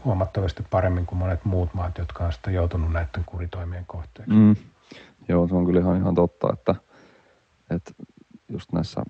huomattavasti 0.06 0.64
paremmin 0.69 1.06
kuin 1.06 1.19
monet 1.19 1.45
muut 1.45 1.73
maat, 1.73 1.98
jotka 1.98 2.26
on 2.26 2.34
sitten 2.34 2.53
joutunut 2.53 2.91
näiden 2.91 3.23
kuritoimien 3.26 3.84
kohteeksi. 3.88 4.34
Mm. 4.34 4.56
Joo, 5.27 5.48
se 5.48 5.56
on 5.56 5.65
kyllä 5.65 5.80
ihan, 5.80 5.98
ihan 5.98 6.15
totta, 6.15 6.53
että, 6.53 6.76
että 7.69 7.91
just 8.49 8.72
näissä 8.72 9.03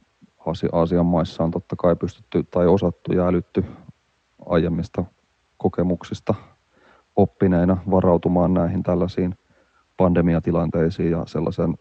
Aasian 0.71 1.05
maissa 1.05 1.43
on 1.43 1.51
totta 1.51 1.75
kai 1.75 1.95
pystytty 1.95 2.43
tai 2.43 2.67
osattu 2.67 3.13
ja 3.13 3.27
älytty 3.27 3.65
aiemmista 4.45 5.03
kokemuksista 5.57 6.33
oppineina 7.15 7.77
varautumaan 7.91 8.53
näihin 8.53 8.83
tällaisiin 8.83 9.37
pandemiatilanteisiin 9.97 11.11
ja 11.11 11.23
sellaisen 11.25 11.77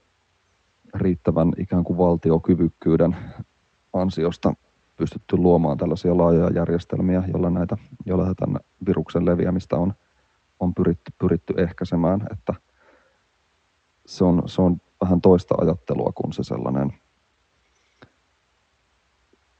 riittävän 1.00 1.52
ikään 1.58 1.84
kuin 1.84 1.98
valtiokyvykkyyden 1.98 3.16
ansiosta 3.92 4.54
pystytty 4.96 5.36
luomaan 5.36 5.78
tällaisia 5.78 6.16
laajoja 6.16 6.50
järjestelmiä, 6.50 7.22
joilla, 7.32 7.50
näitä, 7.50 7.76
joilla 8.06 8.34
tämän 8.34 8.60
viruksen 8.86 9.26
leviämistä 9.26 9.76
on, 9.76 9.94
on 10.60 10.74
pyritty, 10.74 11.12
pyritty 11.18 11.54
ehkäisemään. 11.56 12.26
Että 12.32 12.54
se, 14.06 14.24
on, 14.24 14.42
se 14.46 14.62
on 14.62 14.80
vähän 15.00 15.20
toista 15.20 15.54
ajattelua 15.58 16.12
kuin 16.14 16.32
se 16.32 16.42
sellainen 16.42 16.92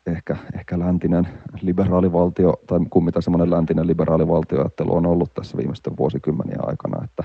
ehkä, 0.07 0.37
ehkä 0.55 0.79
läntinen 0.79 1.29
liberaalivaltio, 1.61 2.55
tai 2.67 2.81
kuin 2.91 3.05
mitä 3.05 3.21
semmoinen 3.21 3.51
läntinen 3.51 3.87
liberaalivaltioajattelu 3.87 4.97
on 4.97 5.07
ollut 5.07 5.35
tässä 5.35 5.57
viimeisten 5.57 5.97
vuosikymmenien 5.97 6.69
aikana, 6.69 7.05
että, 7.05 7.25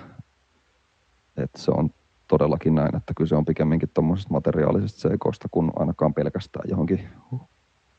että 1.38 1.62
se 1.62 1.72
on 1.72 1.90
todellakin 2.32 2.76
näin, 2.76 2.96
että 2.96 3.14
kyse 3.18 3.36
on 3.36 3.46
pikemminkin 3.46 3.90
tuommoisesta 3.94 4.34
materiaalisesta 4.34 5.10
seikoista 5.10 5.48
kuin 5.52 5.72
ainakaan 5.76 6.14
pelkästään 6.14 6.70
johonkin 6.70 7.10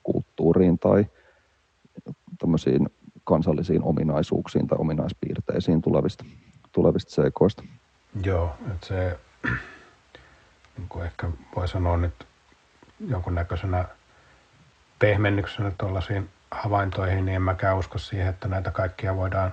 kulttuuriin 0.03 0.79
tai 0.79 1.07
tämmöisiin 2.39 2.89
kansallisiin 3.25 3.83
ominaisuuksiin 3.83 4.67
tai 4.67 4.79
ominaispiirteisiin 4.81 5.83
tulevista, 5.83 6.25
tulevista 6.73 7.15
seikoista. 7.15 7.63
Joo, 8.25 8.55
että 8.71 8.87
se 8.87 9.19
niin 10.77 10.89
kuin 10.89 11.05
ehkä 11.05 11.31
voi 11.57 11.69
sanoa 11.69 11.97
nyt 11.97 12.27
jonkunnäköisenä 13.09 13.85
pehmennyksenä 14.99 15.73
tuollaisiin 15.79 16.29
havaintoihin, 16.51 17.25
niin 17.25 17.37
en 17.37 17.43
mäkään 17.43 17.79
usko 17.79 17.99
siihen, 17.99 18.29
että 18.29 18.49
näitä 18.49 18.71
kaikkia 18.71 19.17
voidaan 19.17 19.53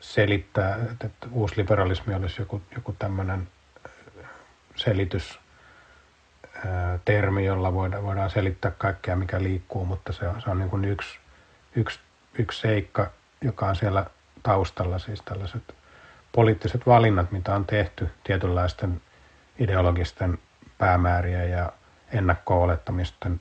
selittää, 0.00 0.76
että 0.90 1.08
uusliberalismi 1.30 2.14
olisi 2.14 2.42
joku, 2.42 2.62
joku 2.74 2.96
tämmöinen 2.98 3.48
selitys, 4.76 5.38
termi, 7.04 7.44
jolla 7.44 7.74
voidaan, 7.74 8.02
voidaan 8.02 8.30
selittää 8.30 8.70
kaikkea, 8.70 9.16
mikä 9.16 9.42
liikkuu, 9.42 9.84
mutta 9.84 10.12
se 10.12 10.28
on, 10.28 10.42
se 10.42 10.50
on 10.50 10.58
niin 10.58 10.70
kuin 10.70 10.84
yksi, 10.84 11.18
yksi, 11.76 12.00
yksi 12.38 12.60
seikka, 12.60 13.10
joka 13.40 13.66
on 13.66 13.76
siellä 13.76 14.06
taustalla, 14.42 14.98
siis 14.98 15.22
tällaiset 15.22 15.74
poliittiset 16.32 16.86
valinnat, 16.86 17.32
mitä 17.32 17.54
on 17.54 17.64
tehty 17.64 18.10
tietynlaisten 18.24 19.00
ideologisten 19.58 20.38
päämääriä 20.78 21.44
ja 21.44 21.72
ennakko-olettamisten 22.12 23.40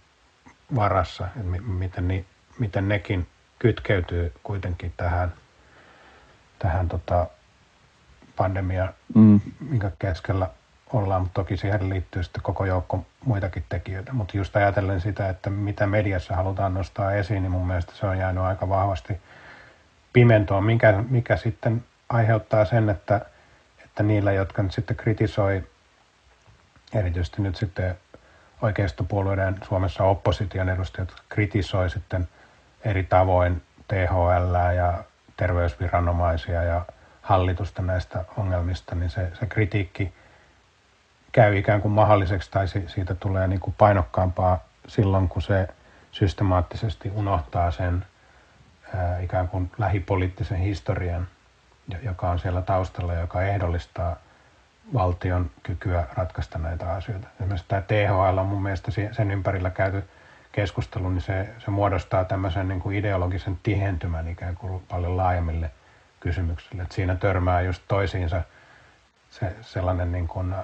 varassa, 0.75 1.27
että 1.27 1.61
miten, 1.61 2.07
ni, 2.07 2.25
miten 2.59 2.89
nekin 2.89 3.27
kytkeytyy 3.59 4.33
kuitenkin 4.43 4.93
tähän, 4.97 5.33
tähän 6.59 6.87
tota 6.87 7.27
pandemia, 8.35 8.93
mm. 9.15 9.41
minkä 9.69 9.91
keskellä 9.99 10.49
ollaan, 10.93 11.21
mutta 11.21 11.41
toki 11.41 11.57
siihen 11.57 11.89
liittyy 11.89 12.23
sitten 12.23 12.43
koko 12.43 12.65
joukko 12.65 13.05
muitakin 13.25 13.65
tekijöitä. 13.69 14.13
Mutta 14.13 14.37
just 14.37 14.55
ajatellen 14.55 15.01
sitä, 15.01 15.29
että 15.29 15.49
mitä 15.49 15.87
mediassa 15.87 16.35
halutaan 16.35 16.73
nostaa 16.73 17.11
esiin, 17.11 17.43
niin 17.43 17.51
mun 17.51 17.67
mielestä 17.67 17.93
se 17.95 18.05
on 18.05 18.17
jäänyt 18.17 18.43
aika 18.43 18.69
vahvasti 18.69 19.17
pimentoon, 20.13 20.63
mikä, 20.63 21.03
mikä 21.09 21.37
sitten 21.37 21.83
aiheuttaa 22.09 22.65
sen, 22.65 22.89
että, 22.89 23.21
että 23.85 24.03
niillä, 24.03 24.31
jotka 24.31 24.63
nyt 24.63 24.71
sitten 24.71 24.97
kritisoi, 24.97 25.63
erityisesti 26.93 27.41
nyt 27.41 27.55
sitten 27.55 27.97
oikeistopuolueiden 28.61 29.57
Suomessa 29.67 30.03
opposition 30.03 30.69
edustajat 30.69 31.13
kritisoi 31.29 31.89
sitten 31.89 32.27
eri 32.85 33.03
tavoin 33.03 33.61
THL 33.87 34.75
ja 34.75 35.03
terveysviranomaisia 35.37 36.63
ja 36.63 36.85
hallitusta 37.21 37.81
näistä 37.81 38.25
ongelmista, 38.37 38.95
niin 38.95 39.09
se, 39.09 39.31
se 39.39 39.45
kritiikki 39.45 40.13
käy 41.31 41.57
ikään 41.57 41.81
kuin 41.81 41.91
mahdolliseksi 41.91 42.51
tai 42.51 42.67
siitä 42.67 43.15
tulee 43.15 43.47
niin 43.47 43.59
kuin 43.59 43.75
painokkaampaa 43.77 44.63
silloin, 44.87 45.29
kun 45.29 45.41
se 45.41 45.67
systemaattisesti 46.11 47.11
unohtaa 47.15 47.71
sen 47.71 48.05
ää, 48.95 49.19
ikään 49.19 49.47
kuin 49.47 49.71
lähipoliittisen 49.77 50.57
historian, 50.57 51.27
joka 52.03 52.29
on 52.29 52.39
siellä 52.39 52.61
taustalla, 52.61 53.13
joka 53.13 53.41
ehdollistaa 53.41 54.15
valtion 54.93 55.51
kykyä 55.63 56.07
ratkaista 56.13 56.59
näitä 56.59 56.93
asioita. 56.93 57.27
Esimerkiksi 57.39 57.67
tämä 57.67 57.81
THL 57.81 58.37
on 58.37 58.45
mun 58.45 58.63
mielestä 58.63 58.91
sen 59.11 59.31
ympärillä 59.31 59.69
käyty 59.69 60.03
keskustelu, 60.55 61.09
niin 61.09 61.21
se, 61.21 61.49
se 61.59 61.71
muodostaa 61.71 62.25
tämmöisen 62.25 62.67
niin 62.67 62.79
kuin 62.79 62.97
ideologisen 62.97 63.59
tihentymän 63.63 64.27
ikään 64.27 64.55
kuin 64.55 64.83
paljon 64.89 65.17
laajemmille 65.17 65.71
kysymyksille. 66.19 66.83
Et 66.83 66.91
siinä 66.91 67.15
törmää 67.15 67.61
just 67.61 67.83
toisiinsa 67.87 68.41
se, 69.29 69.55
sellainen 69.61 70.11
niin 70.11 70.27
kuin 70.27 70.55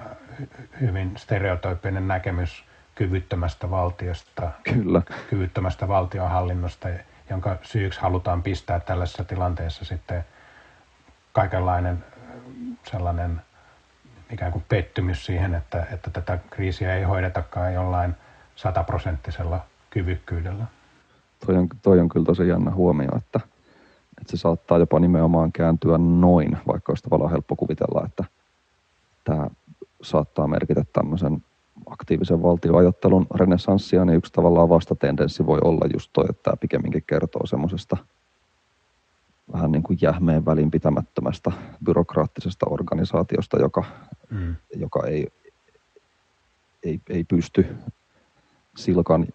hyvin 0.80 1.12
stereotyyppinen 1.16 2.08
näkemys 2.08 2.64
kyvyttömästä 2.94 3.70
valtiosta, 3.70 4.50
Kyllä. 4.62 5.02
kyvyttömästä 5.30 5.88
valtionhallinnosta, 5.88 6.88
jonka 7.30 7.56
syyksi 7.62 8.00
halutaan 8.00 8.42
pistää 8.42 8.80
tällaisessa 8.80 9.24
tilanteessa 9.24 9.84
sitten 9.84 10.24
kaikenlainen 11.32 12.04
sellainen– 12.84 13.40
ikään 14.32 14.52
kuin 14.52 14.64
pettymys 14.68 15.26
siihen, 15.26 15.54
että, 15.54 15.86
että 15.90 16.10
tätä 16.10 16.38
kriisiä 16.50 16.94
ei 16.94 17.02
hoidetakaan 17.02 17.74
jollain 17.74 18.16
sataprosenttisella 18.56 19.64
kyvykkyydellä. 19.92 20.66
Toi 21.46 21.56
on, 21.56 21.68
toi 21.82 22.00
on 22.00 22.08
kyllä 22.08 22.26
tosi 22.26 22.48
jännä 22.48 22.70
huomio, 22.70 23.08
että, 23.16 23.40
että 24.20 24.30
se 24.30 24.36
saattaa 24.36 24.78
jopa 24.78 25.00
nimenomaan 25.00 25.52
kääntyä 25.52 25.98
noin, 25.98 26.58
vaikka 26.66 26.92
olisi 26.92 27.02
tavallaan 27.02 27.30
helppo 27.30 27.56
kuvitella, 27.56 28.04
että 28.04 28.24
tämä 29.24 29.46
saattaa 30.02 30.46
merkitä 30.46 30.84
tämmöisen 30.92 31.44
aktiivisen 31.86 32.42
valtioajattelun 32.42 33.26
renessanssia, 33.34 34.04
niin 34.04 34.16
yksi 34.16 34.32
tavallaan 34.32 34.68
vastatendenssi 34.68 35.46
voi 35.46 35.58
olla 35.64 35.86
just 35.94 36.10
toi, 36.12 36.24
että 36.30 36.42
tämä 36.42 36.56
pikemminkin 36.56 37.04
kertoo 37.06 37.46
semmoisesta– 37.46 37.96
vähän 39.52 39.72
niin 39.72 39.82
kuin 39.82 39.98
jähmeen 40.02 40.44
välinpitämättömästä 40.44 41.52
byrokraattisesta 41.84 42.66
organisaatiosta, 42.70 43.58
joka, 43.58 43.84
mm. 44.30 44.56
joka 44.76 45.06
ei, 45.06 45.28
ei, 46.82 47.00
ei 47.08 47.24
pysty 47.24 47.76
silkan 48.76 49.26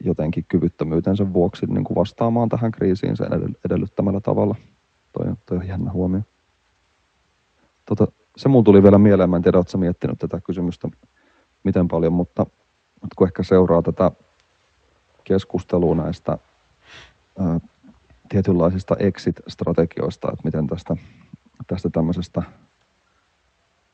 jotenkin 0.00 0.44
kyvyttömyytensä 0.48 1.32
vuoksi 1.32 1.66
niin 1.66 1.84
kuin 1.84 1.94
vastaamaan 1.94 2.48
tähän 2.48 2.72
kriisiin 2.72 3.16
sen 3.16 3.28
edellyttämällä 3.64 4.20
tavalla. 4.20 4.54
Toi, 5.12 5.26
toi 5.46 5.58
on 5.58 5.68
jännä 5.68 5.90
huomio. 5.90 6.20
Tota, 7.86 8.06
se 8.36 8.48
mulla 8.48 8.64
tuli 8.64 8.82
vielä 8.82 8.98
mieleen, 8.98 9.30
mä 9.30 9.36
en 9.36 9.42
tiedä, 9.42 9.58
miettinyt 9.76 10.18
tätä 10.18 10.40
kysymystä 10.40 10.88
miten 11.64 11.88
paljon, 11.88 12.12
mutta, 12.12 12.46
mutta 13.02 13.14
kun 13.16 13.26
ehkä 13.26 13.42
seuraa 13.42 13.82
tätä 13.82 14.10
keskustelua 15.24 15.94
näistä 15.94 16.38
ää, 17.38 17.60
tietynlaisista 18.28 18.96
exit-strategioista, 18.98 20.32
että 20.32 20.44
miten 20.44 20.66
tästä, 20.66 20.96
tästä 21.66 21.90
tämmöisestä 21.90 22.42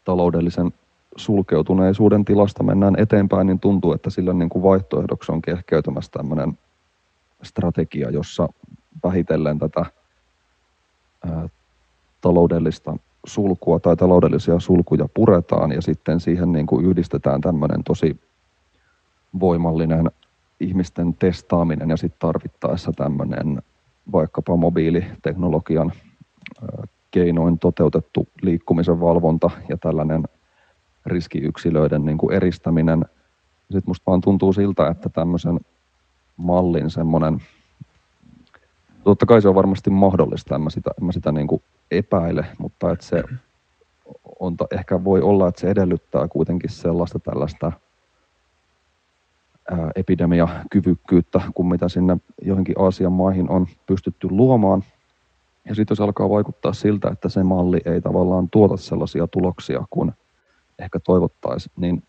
taloudellisen 0.05 0.73
sulkeutuneisuuden 1.17 2.25
tilasta 2.25 2.63
mennään 2.63 2.95
eteenpäin, 2.99 3.47
niin 3.47 3.61
tuntuu, 3.61 3.93
että 3.93 4.11
sillä 4.11 4.33
niin 4.33 4.49
kuin 4.49 4.63
vaihtoehdoksi 4.63 5.33
on 5.33 5.43
kehkeytymässä 5.43 6.11
tämmöinen 6.13 6.59
strategia, 7.43 8.11
jossa 8.11 8.49
vähitellen 9.05 9.59
tätä 9.59 9.87
ää, 11.27 11.49
taloudellista 12.21 12.97
sulkua 13.27 13.81
tai 13.81 13.97
taloudellisia 13.97 14.61
sulkuja 14.61 15.09
puretaan 15.15 15.73
ja 15.73 15.83
sitten 15.83 16.21
siihen 16.21 16.53
niin 16.53 16.67
kuin 16.67 16.87
yhdistetään 16.87 17.41
tämmöinen 17.41 17.85
tosi 17.85 18.21
voimallinen 19.41 20.11
ihmisten 20.61 21.15
testaaminen 21.15 21.91
ja 21.91 21.97
sitten 21.97 22.19
tarvittaessa 22.19 22.93
tämmöinen 22.93 23.63
vaikkapa 24.13 24.57
mobiiliteknologian 24.57 25.93
keinoin 27.11 27.59
toteutettu 27.59 28.29
liikkumisen 28.43 29.01
valvonta 29.01 29.51
ja 29.69 29.77
tällainen 29.77 30.25
riskiyksilöiden 31.07 32.05
niin 32.05 32.19
kuin 32.19 32.35
eristäminen. 32.35 33.05
Sitten 33.61 33.91
musta 33.91 34.11
vaan 34.11 34.21
tuntuu 34.21 34.53
siltä, 34.53 34.89
että 34.89 35.09
tämmöisen 35.09 35.61
mallin 36.37 36.91
semmoinen, 36.91 37.43
totta 39.05 39.27
kai 39.27 39.43
se 39.43 39.49
on 39.49 39.55
varmasti 39.55 39.91
mahdollista, 39.91 40.55
en 40.55 40.61
mä 40.61 40.71
sitä, 40.71 40.91
en 41.01 41.05
mä 41.05 41.13
sitä 41.13 41.33
niin 41.33 41.47
kuin 41.47 41.63
epäile, 41.91 42.47
mutta 42.59 42.91
että 42.91 43.07
se 43.07 43.25
on, 44.41 44.57
ehkä 44.73 45.05
voi 45.05 45.21
olla, 45.21 45.49
että 45.49 45.61
se 45.61 45.71
edellyttää 45.71 46.29
kuitenkin 46.29 46.71
sellaista 46.71 47.19
tällaista 47.19 47.73
epidemiakyvykkyyttä 49.97 51.41
kuin 51.55 51.67
mitä 51.67 51.89
sinne 51.89 52.17
johonkin 52.43 52.75
Aasian 52.79 53.13
maihin 53.13 53.51
on 53.51 53.67
pystytty 53.87 54.29
luomaan. 54.31 54.85
Ja 55.69 55.75
sitten 55.75 55.93
jos 55.93 56.01
alkaa 56.01 56.31
vaikuttaa 56.31 56.73
siltä, 56.73 57.09
että 57.09 57.29
se 57.29 57.43
malli 57.43 57.81
ei 57.85 58.01
tavallaan 58.01 58.49
tuota 58.51 58.77
sellaisia 58.77 59.27
tuloksia 59.27 59.85
kuin 59.91 60.13
ehkä 60.79 61.01
toivottaisiin, 61.01 61.73
niin 61.77 62.03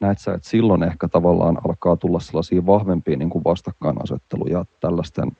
näet 0.00 0.18
sä, 0.18 0.34
että 0.34 0.48
silloin 0.48 0.82
ehkä 0.82 1.08
tavallaan 1.08 1.58
alkaa 1.68 1.96
tulla 1.96 2.20
sellaisia 2.20 2.66
vahvempia 2.66 3.16
niin 3.16 3.30
kuin 3.30 3.44
vastakkainasetteluja 3.44 4.64
tällaisten 4.80 5.32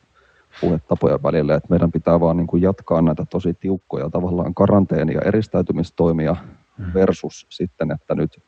puhetapojen 0.60 1.22
välille, 1.22 1.54
että 1.54 1.70
meidän 1.70 1.92
pitää 1.92 2.20
vaan 2.20 2.36
niin 2.36 2.46
kuin 2.46 2.62
jatkaa 2.62 3.02
näitä 3.02 3.26
tosi 3.30 3.54
tiukkoja 3.54 4.10
tavallaan 4.10 4.54
karanteeni- 4.54 5.14
ja 5.14 5.20
eristäytymistoimia 5.24 6.36
mm. 6.78 6.94
versus 6.94 7.46
sitten, 7.48 7.92
että 7.92 8.14
nyt 8.14 8.42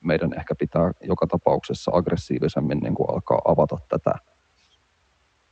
meidän 0.00 0.34
ehkä 0.38 0.54
pitää 0.54 0.92
joka 1.00 1.26
tapauksessa 1.26 1.90
aggressiivisemmin 1.94 2.78
niin 2.78 2.94
kuin 2.94 3.10
alkaa 3.10 3.40
avata 3.44 3.78
tätä 3.88 4.14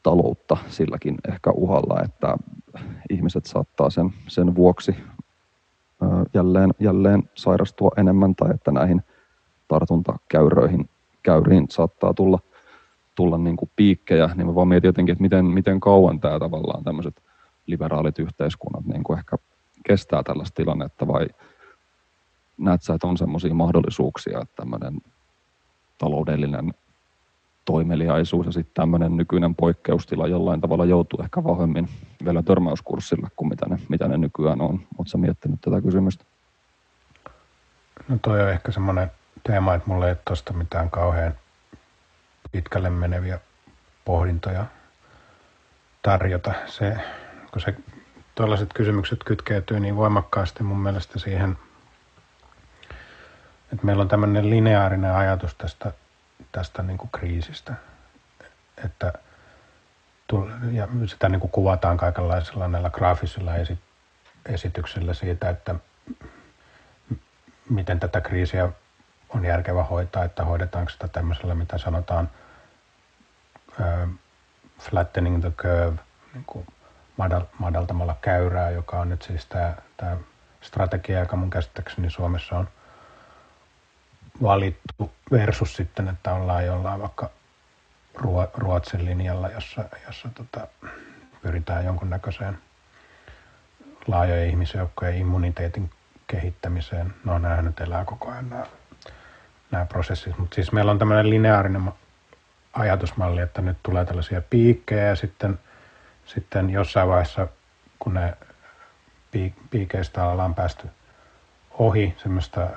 taloutta 0.02 0.56
silläkin 0.68 1.16
ehkä 1.28 1.50
uhalla, 1.50 2.02
että 2.04 2.36
ihmiset 3.10 3.46
saattaa 3.46 3.90
sen, 3.90 4.10
sen 4.28 4.54
vuoksi 4.54 4.96
jälleen, 6.34 6.70
jälleen 6.78 7.22
sairastua 7.34 7.90
enemmän 7.96 8.34
tai 8.34 8.50
että 8.54 8.72
näihin 8.72 9.02
tartuntakäyröihin 9.68 10.88
käyriin 11.22 11.66
saattaa 11.70 12.14
tulla, 12.14 12.38
tulla 13.14 13.38
niin 13.38 13.56
kuin 13.56 13.70
piikkejä, 13.76 14.30
niin 14.34 14.46
mä 14.46 14.54
vaan 14.54 14.68
mietin 14.68 14.88
jotenkin, 14.88 15.12
että 15.12 15.22
miten, 15.22 15.44
miten 15.44 15.80
kauan 15.80 16.20
tämä 16.20 16.38
tavallaan 16.38 16.84
tämmöiset 16.84 17.22
liberaalit 17.66 18.18
yhteiskunnat 18.18 18.84
niin 18.84 19.04
kuin 19.04 19.18
ehkä 19.18 19.36
kestää 19.86 20.22
tällaista 20.22 20.56
tilannetta 20.56 21.06
vai 21.06 21.26
näet 22.58 22.82
sä, 22.82 22.94
että 22.94 23.06
on 23.06 23.16
semmoisia 23.16 23.54
mahdollisuuksia, 23.54 24.40
että 24.40 24.56
tämmöinen 24.56 25.00
taloudellinen 25.98 26.74
toimeliaisuus 27.64 28.46
ja 28.46 28.52
sitten 28.52 28.74
tämmöinen 28.74 29.16
nykyinen 29.16 29.54
poikkeustila 29.54 30.26
jollain 30.26 30.60
tavalla 30.60 30.84
joutuu 30.84 31.20
ehkä 31.22 31.44
vahvemmin 31.44 31.88
vielä 32.24 32.42
törmäyskurssille 32.42 33.28
kuin 33.36 33.48
mitä 33.48 33.66
ne, 33.68 33.78
mitä 33.88 34.08
ne 34.08 34.18
nykyään 34.18 34.60
on. 34.60 34.80
Oletko 34.98 35.18
miettinyt 35.18 35.60
tätä 35.60 35.80
kysymystä? 35.80 36.24
No 38.08 38.18
toi 38.22 38.42
on 38.42 38.50
ehkä 38.50 38.72
semmoinen 38.72 39.10
teema, 39.44 39.74
että 39.74 39.90
mulla 39.90 40.06
ei 40.06 40.10
ole 40.12 40.18
tuosta 40.26 40.52
mitään 40.52 40.90
kauhean 40.90 41.34
pitkälle 42.52 42.90
meneviä 42.90 43.40
pohdintoja 44.04 44.66
tarjota. 46.02 46.54
Se, 46.66 46.96
kun 47.52 47.62
se, 47.62 47.74
tuollaiset 48.34 48.72
kysymykset 48.74 49.24
kytkeytyy 49.24 49.80
niin 49.80 49.96
voimakkaasti 49.96 50.62
mun 50.62 50.78
mielestä 50.78 51.18
siihen, 51.18 51.58
että 53.72 53.86
meillä 53.86 54.02
on 54.02 54.08
tämmöinen 54.08 54.50
lineaarinen 54.50 55.14
ajatus 55.14 55.54
tästä, 55.54 55.92
tästä 56.52 56.82
niin 56.82 56.98
kuin 56.98 57.10
kriisistä. 57.10 57.74
Että, 58.84 59.12
ja 60.72 60.88
sitä 61.06 61.28
niin 61.28 61.40
kuin 61.40 61.50
kuvataan 61.50 61.96
kaikenlaisilla 61.96 62.68
näillä 62.68 62.90
graafisilla 62.90 63.56
esi, 63.56 63.78
esityksillä 64.46 65.14
siitä, 65.14 65.50
että 65.50 65.74
miten 67.70 68.00
tätä 68.00 68.20
kriisiä 68.20 68.68
on 69.28 69.44
järkevä 69.44 69.84
hoitaa, 69.84 70.24
että 70.24 70.44
hoidetaanko 70.44 70.90
sitä 70.90 71.08
tämmöisellä, 71.08 71.54
mitä 71.54 71.78
sanotaan 71.78 72.30
uh, 73.80 74.08
flattening 74.78 75.40
the 75.40 75.50
curve, 75.50 76.02
niin 76.34 76.44
kuin 76.46 76.66
madal, 77.16 77.42
madaltamalla 77.58 78.16
käyrää, 78.20 78.70
joka 78.70 79.00
on 79.00 79.08
nyt 79.08 79.22
siis 79.22 79.46
tämä, 79.46 79.74
tämä 79.96 80.16
strategia, 80.60 81.20
joka 81.20 81.36
mun 81.36 81.50
käsittääkseni 81.50 82.10
Suomessa 82.10 82.58
on 82.58 82.68
valittu 84.42 85.12
versus 85.30 85.76
sitten, 85.76 86.08
että 86.08 86.34
ollaan 86.34 86.66
jollain 86.66 87.00
vaikka 87.00 87.30
Ruotsin 88.54 89.04
linjalla, 89.04 89.48
jossa, 89.48 89.84
jossa 90.06 90.28
tota, 90.34 90.66
pyritään 91.42 91.84
jonkunnäköiseen 91.84 92.58
laajojen 94.06 94.48
ihmisjoukkojen 94.48 95.16
immuniteetin 95.16 95.90
kehittämiseen. 96.26 97.14
No 97.24 97.38
näähän 97.38 97.64
nyt 97.64 97.80
elää 97.80 98.04
koko 98.04 98.30
ajan 98.30 98.50
nämä, 98.50 98.66
nämä 99.70 99.84
prosessit, 99.84 100.38
mutta 100.38 100.54
siis 100.54 100.72
meillä 100.72 100.90
on 100.90 100.98
tämmöinen 100.98 101.30
lineaarinen 101.30 101.92
ajatusmalli, 102.72 103.40
että 103.40 103.62
nyt 103.62 103.76
tulee 103.82 104.04
tällaisia 104.04 104.42
piikkejä 104.50 105.06
ja 105.06 105.16
sitten, 105.16 105.58
sitten 106.26 106.70
jossain 106.70 107.08
vaiheessa, 107.08 107.48
kun 107.98 108.14
ne 108.14 108.36
piikeistä 109.70 110.28
ollaan 110.28 110.54
päästy 110.54 110.88
ohi 111.70 112.14
semmoista 112.16 112.68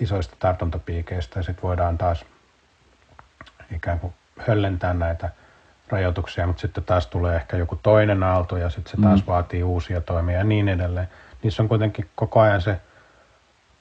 isoista 0.00 0.36
tartuntapiikeistä 0.38 1.38
ja 1.38 1.42
sitten 1.42 1.62
voidaan 1.62 1.98
taas 1.98 2.24
ikään 3.76 4.00
kuin 4.00 4.14
höllentää 4.38 4.94
näitä 4.94 5.30
rajoituksia, 5.88 6.46
mutta 6.46 6.60
sitten 6.60 6.84
taas 6.84 7.06
tulee 7.06 7.36
ehkä 7.36 7.56
joku 7.56 7.76
toinen 7.76 8.22
aalto 8.22 8.56
ja 8.56 8.70
sitten 8.70 8.90
se 8.90 9.02
taas 9.02 9.20
mm. 9.20 9.26
vaatii 9.26 9.62
uusia 9.62 10.00
toimia 10.00 10.38
ja 10.38 10.44
niin 10.44 10.68
edelleen. 10.68 11.08
Niissä 11.42 11.62
on 11.62 11.68
kuitenkin 11.68 12.10
koko 12.14 12.40
ajan 12.40 12.62
se 12.62 12.80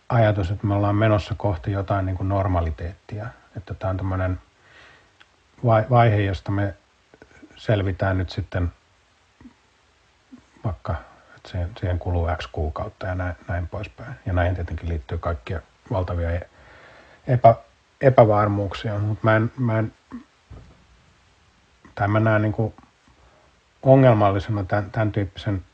ajatus, 0.09 0.51
että 0.51 0.67
me 0.67 0.73
ollaan 0.73 0.95
menossa 0.95 1.35
kohti 1.37 1.71
jotain 1.71 2.05
niin 2.05 2.17
kuin 2.17 2.29
normaliteettia. 2.29 3.25
Että 3.57 3.73
tämä 3.73 3.91
on 3.91 3.97
tämmöinen 3.97 4.39
vaihe, 5.65 6.21
josta 6.21 6.51
me 6.51 6.73
selvitään 7.55 8.17
nyt 8.17 8.29
sitten 8.29 8.71
vaikka, 10.63 10.95
että 11.37 11.49
siihen, 11.49 11.71
siihen 11.79 11.99
kuluu 11.99 12.27
X 12.37 12.47
kuukautta 12.51 13.07
ja 13.07 13.15
näin, 13.15 13.35
näin 13.47 13.67
poispäin. 13.67 14.13
Ja 14.25 14.33
näihin 14.33 14.55
tietenkin 14.55 14.89
liittyy 14.89 15.17
kaikkia 15.17 15.61
valtavia 15.91 16.31
e-, 16.31 16.49
epä, 17.27 17.55
epävarmuuksia, 18.01 18.99
mutta 18.99 19.19
mä 19.23 19.35
en, 19.35 19.51
mä 19.57 19.79
en 19.79 19.93
tai 21.95 22.07
mä 22.07 22.19
näen 22.19 22.41
niin 22.41 22.73
ongelmallisena 23.83 24.63
tämän, 24.63 24.91
tämän 24.91 25.11
tyyppisen 25.11 25.65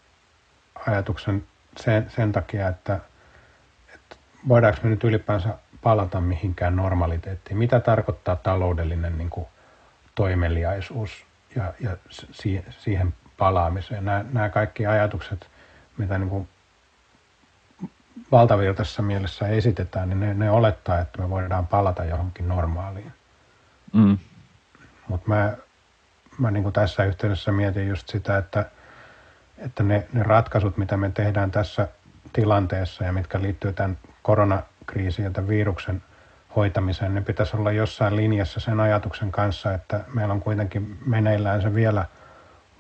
ajatuksen 0.88 1.44
sen, 1.78 2.12
sen 2.16 2.32
takia, 2.32 2.68
että, 2.68 3.00
että 3.94 4.16
voidaanko 4.48 4.80
me 4.84 4.90
nyt 4.90 5.04
ylipäänsä 5.04 5.50
palata 5.82 6.22
mihinkään 6.22 6.76
normaliteettiin. 6.76 7.58
Mitä 7.58 7.80
tarkoittaa 7.80 8.36
taloudellinen 8.36 9.18
niin 9.18 9.30
kuin 9.30 9.48
toimeliaisuus 10.16 11.26
ja, 11.56 11.74
ja 11.80 11.98
si, 12.32 12.66
siihen 12.70 13.14
palaamiseen. 13.38 14.06
Nämä, 14.06 14.26
nämä 14.32 14.50
kaikki 14.50 14.86
ajatukset, 14.86 15.48
mitä 15.98 16.18
niin 16.18 16.30
kuin 16.30 16.48
valtavirtaisessa 18.32 19.02
mielessä 19.02 19.48
esitetään, 19.48 20.10
niin 20.10 20.20
ne, 20.20 20.34
ne 20.34 20.52
olettaa, 20.52 21.00
että 21.00 21.22
me 21.22 21.30
voidaan 21.30 21.68
palata 21.68 22.06
johonkin 22.06 22.48
normaaliin. 22.48 23.14
Mm. 23.94 24.18
Mutta 25.08 25.30
mä, 25.30 25.54
mä 26.38 26.52
niin 26.52 26.64
kuin 26.64 26.74
tässä 26.74 27.04
yhteydessä 27.04 27.52
mietin 27.52 27.88
just 27.88 28.10
sitä, 28.10 28.38
että, 28.38 28.66
että 29.58 29.84
ne, 29.84 30.08
ne 30.14 30.24
ratkaisut, 30.24 30.78
mitä 30.78 30.98
me 30.98 31.12
tehdään 31.14 31.52
tässä 31.52 31.88
tilanteessa 32.34 33.04
ja 33.04 33.14
mitkä 33.14 33.42
liittyy 33.42 33.74
tämän 33.74 33.98
koronakriisin 34.22 35.26
ja 35.26 35.32
tämän 35.32 35.50
viruksen 35.50 36.04
hoitamiseen, 36.56 37.16
ne 37.16 37.22
pitäisi 37.22 37.58
olla 37.58 37.72
jossain 37.72 38.16
linjassa 38.16 38.60
sen 38.60 38.80
ajatuksen 38.80 39.32
kanssa, 39.32 39.74
että 39.74 40.04
meillä 40.14 40.34
on 40.34 40.42
kuitenkin 40.42 40.98
meneillään 41.06 41.62
se 41.62 41.74
vielä 41.74 42.06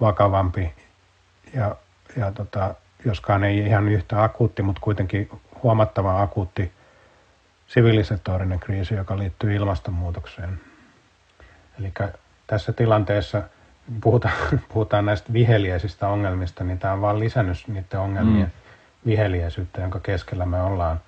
vakavampi 0.01 0.73
ja, 1.53 1.75
ja 2.17 2.31
tota, 2.31 2.75
joskaan 3.05 3.43
ei 3.43 3.59
ihan 3.59 3.87
yhtä 3.87 4.23
akuutti, 4.23 4.61
mutta 4.61 4.81
kuitenkin 4.81 5.29
huomattava 5.63 6.21
akuutti 6.21 6.71
sivilisatorinen 7.67 8.59
kriisi, 8.59 8.95
joka 8.95 9.17
liittyy 9.17 9.55
ilmastonmuutokseen. 9.55 10.59
Eli 11.79 11.93
tässä 12.47 12.73
tilanteessa 12.73 13.43
puhutaan, 14.01 14.33
puhutaan 14.73 15.05
näistä 15.05 15.33
viheliäisistä 15.33 16.07
ongelmista, 16.07 16.63
niin 16.63 16.79
tämä 16.79 16.93
on 16.93 17.01
vain 17.01 17.19
lisännyt 17.19 17.67
niiden 17.67 17.99
ongelmien 17.99 18.45
mm. 18.45 18.51
viheliäisyyttä, 19.05 19.81
jonka 19.81 19.99
keskellä 19.99 20.45
me 20.45 20.61
ollaan, 20.61 21.01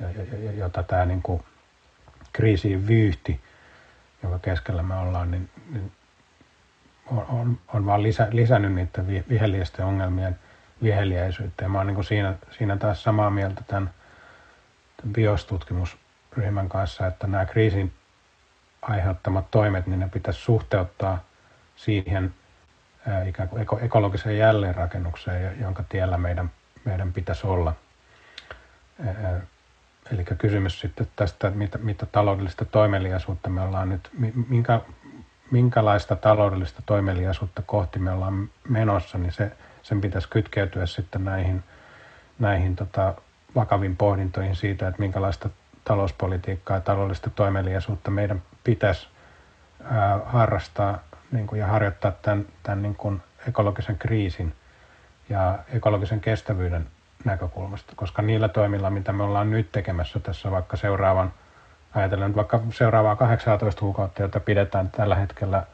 ja, 0.00 0.08
ja, 0.44 0.52
jota 0.52 0.82
tämä 0.82 1.04
niin 1.04 1.22
kuin 1.22 1.42
kriisiin 2.32 2.86
vyyhti, 2.88 3.40
jonka 4.22 4.38
keskellä 4.38 4.82
me 4.82 4.94
ollaan, 4.94 5.30
niin, 5.30 5.48
niin 5.72 5.92
on, 7.06 7.26
on, 7.28 7.58
on 7.74 7.86
vaan 7.86 8.02
lisä, 8.02 8.28
lisännyt 8.30 8.74
niiden 8.74 9.24
viheliäisten 9.28 9.84
ongelmien 9.84 10.38
viheliäisyyttä. 10.82 11.64
Ja 11.64 11.68
mä 11.68 11.78
oon 11.78 11.86
niin 11.86 12.04
siinä, 12.04 12.34
siinä 12.50 12.76
taas 12.76 13.02
samaa 13.02 13.30
mieltä 13.30 13.62
tämän, 13.66 13.90
tämän 14.96 15.12
biostutkimusryhmän 15.12 16.68
kanssa, 16.68 17.06
että 17.06 17.26
nämä 17.26 17.46
kriisin 17.46 17.92
aiheuttamat 18.82 19.50
toimet, 19.50 19.86
niin 19.86 20.00
ne 20.00 20.08
pitäisi 20.08 20.40
suhteuttaa 20.40 21.18
siihen 21.76 22.34
ää, 23.08 23.24
ikään 23.24 23.48
kuin 23.48 23.62
eko, 23.62 23.78
ekologiseen 23.82 24.38
jälleenrakennukseen, 24.38 25.60
jonka 25.60 25.82
tiellä 25.88 26.18
meidän, 26.18 26.50
meidän 26.84 27.12
pitäisi 27.12 27.46
olla. 27.46 27.74
Ää, 29.06 29.40
eli 30.12 30.24
kysymys 30.24 30.80
sitten 30.80 31.08
tästä, 31.16 31.50
mitä, 31.50 31.78
mitä 31.78 32.06
taloudellista 32.06 32.64
toimeliaisuutta 32.64 33.48
me 33.48 33.60
ollaan 33.60 33.88
nyt, 33.88 34.10
minkä, 34.48 34.80
minkälaista 35.50 36.16
taloudellista 36.16 36.82
toimeliaisuutta 36.86 37.62
kohti 37.62 37.98
me 37.98 38.12
ollaan 38.12 38.50
menossa, 38.68 39.18
niin 39.18 39.32
se, 39.32 39.52
sen 39.82 40.00
pitäisi 40.00 40.28
kytkeytyä 40.28 40.86
sitten 40.86 41.24
näihin, 41.24 41.64
näihin 42.38 42.76
tota, 42.76 43.14
vakavin 43.54 43.96
pohdintoihin 43.96 44.56
siitä, 44.56 44.88
että 44.88 45.00
minkälaista 45.00 45.48
talouspolitiikkaa 45.84 46.76
ja 46.76 46.80
taloudellista 46.80 47.30
toimeliaisuutta 47.30 48.10
meidän 48.10 48.42
pitäisi 48.64 49.08
ää, 49.84 50.20
harrastaa 50.26 50.98
niin 51.32 51.46
kuin, 51.46 51.58
ja 51.58 51.66
harjoittaa 51.66 52.12
tämän, 52.22 52.46
tämän 52.62 52.82
niin 52.82 52.94
kuin 52.94 53.22
ekologisen 53.48 53.98
kriisin 53.98 54.54
ja 55.28 55.58
ekologisen 55.72 56.20
kestävyyden 56.20 56.86
näkökulmasta, 57.24 57.92
koska 57.96 58.22
niillä 58.22 58.48
toimilla, 58.48 58.90
mitä 58.90 59.12
me 59.12 59.22
ollaan 59.22 59.50
nyt 59.50 59.72
tekemässä 59.72 60.20
tässä 60.20 60.50
vaikka 60.50 60.76
seuraavan, 60.76 61.32
ajatellen 61.94 62.36
vaikka 62.36 62.60
seuraavaa 62.70 63.16
18 63.16 63.80
kuukautta, 63.80 64.22
jota 64.22 64.40
pidetään 64.40 64.90
tällä 64.90 65.14
hetkellä 65.14 65.66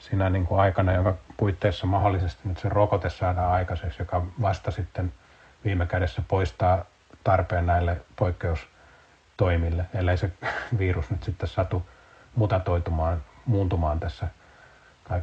siinä 0.00 0.30
niin 0.30 0.46
kuin 0.46 0.60
aikana, 0.60 0.92
jonka 0.92 1.14
puitteissa 1.36 1.86
mahdollisesti 1.86 2.48
nyt 2.48 2.58
se 2.58 2.68
rokote 2.68 3.10
saadaan 3.10 3.52
aikaiseksi, 3.52 4.02
joka 4.02 4.26
vasta 4.42 4.70
sitten 4.70 5.12
viime 5.64 5.86
kädessä 5.86 6.22
poistaa 6.28 6.84
tarpeen 7.24 7.66
näille 7.66 8.00
poikkeustoimille, 8.16 9.86
ellei 9.94 10.16
se 10.16 10.30
virus 10.78 11.10
nyt 11.10 11.22
sitten 11.22 11.48
satu 11.48 11.86
mutatoitumaan, 12.34 13.22
muuntumaan 13.46 14.00
tässä 14.00 14.28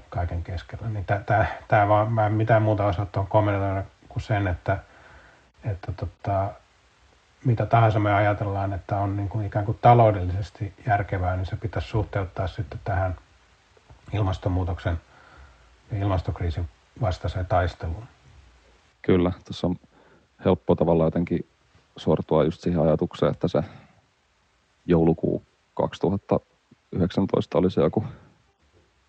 kaiken 0.09 0.43
keskellä. 0.43 0.89
Niin 0.89 1.05
tämä 1.67 1.87
vaan, 1.87 2.11
mä 2.11 2.25
en 2.25 2.33
mitään 2.33 2.61
muuta 2.61 2.85
osaa 2.85 3.05
tuohon 3.05 3.29
kommentoida 3.29 3.83
kuin 4.09 4.23
sen, 4.23 4.47
että, 4.47 4.77
että 5.63 5.91
tota, 5.91 6.51
mitä 7.45 7.65
tahansa 7.65 7.99
me 7.99 8.13
ajatellaan, 8.13 8.73
että 8.73 8.97
on 8.97 9.17
niin 9.17 9.29
kuin 9.29 9.45
ikään 9.45 9.65
kuin 9.65 9.77
taloudellisesti 9.81 10.73
järkevää, 10.87 11.35
niin 11.35 11.45
se 11.45 11.55
pitäisi 11.55 11.87
suhteuttaa 11.87 12.47
sitten 12.47 12.79
tähän 12.83 13.15
ilmastonmuutoksen 14.13 15.01
ja 15.91 15.97
ilmastokriisin 15.97 16.69
vastaiseen 17.01 17.45
taisteluun. 17.45 18.03
Kyllä, 19.01 19.31
tuossa 19.45 19.67
on 19.67 19.75
helppo 20.45 20.75
tavalla 20.75 21.03
jotenkin 21.03 21.45
sortua 21.97 22.43
just 22.43 22.61
siihen 22.61 22.81
ajatukseen, 22.81 23.31
että 23.31 23.47
se 23.47 23.63
joulukuu 24.85 25.43
2019 25.73 27.57
oli 27.57 27.71
se 27.71 27.81
joku 27.81 28.03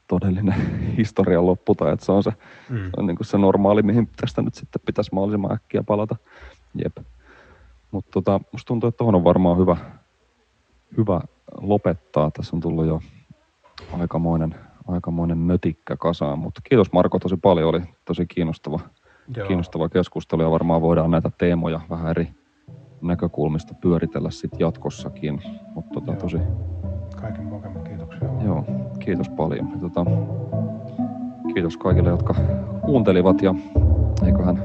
todellinen 0.08 0.94
historian 0.96 1.46
loppu 1.46 1.74
tai 1.74 1.92
että 1.92 2.06
se 2.06 2.12
on 2.12 2.22
se, 2.22 2.32
mm. 2.68 2.84
se, 2.84 2.90
on 2.96 3.06
niin 3.06 3.16
kuin 3.16 3.26
se 3.26 3.38
normaali, 3.38 3.82
mihin 3.82 4.08
tästä 4.20 4.42
nyt 4.42 4.54
sitten 4.54 4.82
pitäisi 4.86 5.14
mahdollisimman 5.14 5.52
äkkiä 5.52 5.82
palata. 5.82 6.16
Jep. 6.74 6.98
Mutta 7.90 8.10
tota, 8.10 8.40
musta 8.52 8.66
tuntuu, 8.66 8.88
että 8.88 8.98
tuohon 8.98 9.14
on 9.14 9.24
varmaan 9.24 9.58
hyvä, 9.58 9.76
hyvä 10.96 11.20
lopettaa. 11.60 12.30
Tässä 12.30 12.56
on 12.56 12.60
tullut 12.60 12.86
jo 12.86 13.00
aikamoinen, 14.00 14.54
aikamoinen 14.88 15.38
mötikkä 15.38 15.96
kasaan, 15.96 16.38
mutta 16.38 16.60
kiitos 16.64 16.92
Marko 16.92 17.18
tosi 17.18 17.36
paljon, 17.36 17.68
oli 17.68 17.80
tosi 18.04 18.26
kiinnostava, 18.26 18.80
kiinnostava 19.46 19.88
keskustelu 19.88 20.42
ja 20.42 20.50
varmaan 20.50 20.80
voidaan 20.82 21.10
näitä 21.10 21.30
teemoja 21.38 21.80
vähän 21.90 22.10
eri 22.10 22.28
näkökulmista 23.02 23.74
pyöritellä 23.74 24.30
sitten 24.30 24.60
jatkossakin. 24.60 25.42
Mutta 25.74 25.94
tota, 25.94 26.12
tosi... 26.12 26.38
Kaiken 27.20 27.44
mukavaa, 27.44 27.82
kiitoksia. 27.82 28.28
Joo, 28.44 28.64
kiitos 28.98 29.28
paljon. 29.28 29.68
Ja 29.72 29.78
tota, 29.78 30.04
kiitos 31.54 31.76
kaikille, 31.76 32.08
jotka 32.08 32.34
kuuntelivat 32.84 33.42
ja 33.42 33.54
eiköhän 34.26 34.62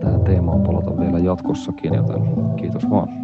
tähän 0.00 0.24
teemaan 0.24 0.62
palata 0.62 1.00
vielä 1.00 1.18
jatkossakin, 1.18 1.94
joten 1.94 2.22
kiitos 2.56 2.90
vaan. 2.90 3.23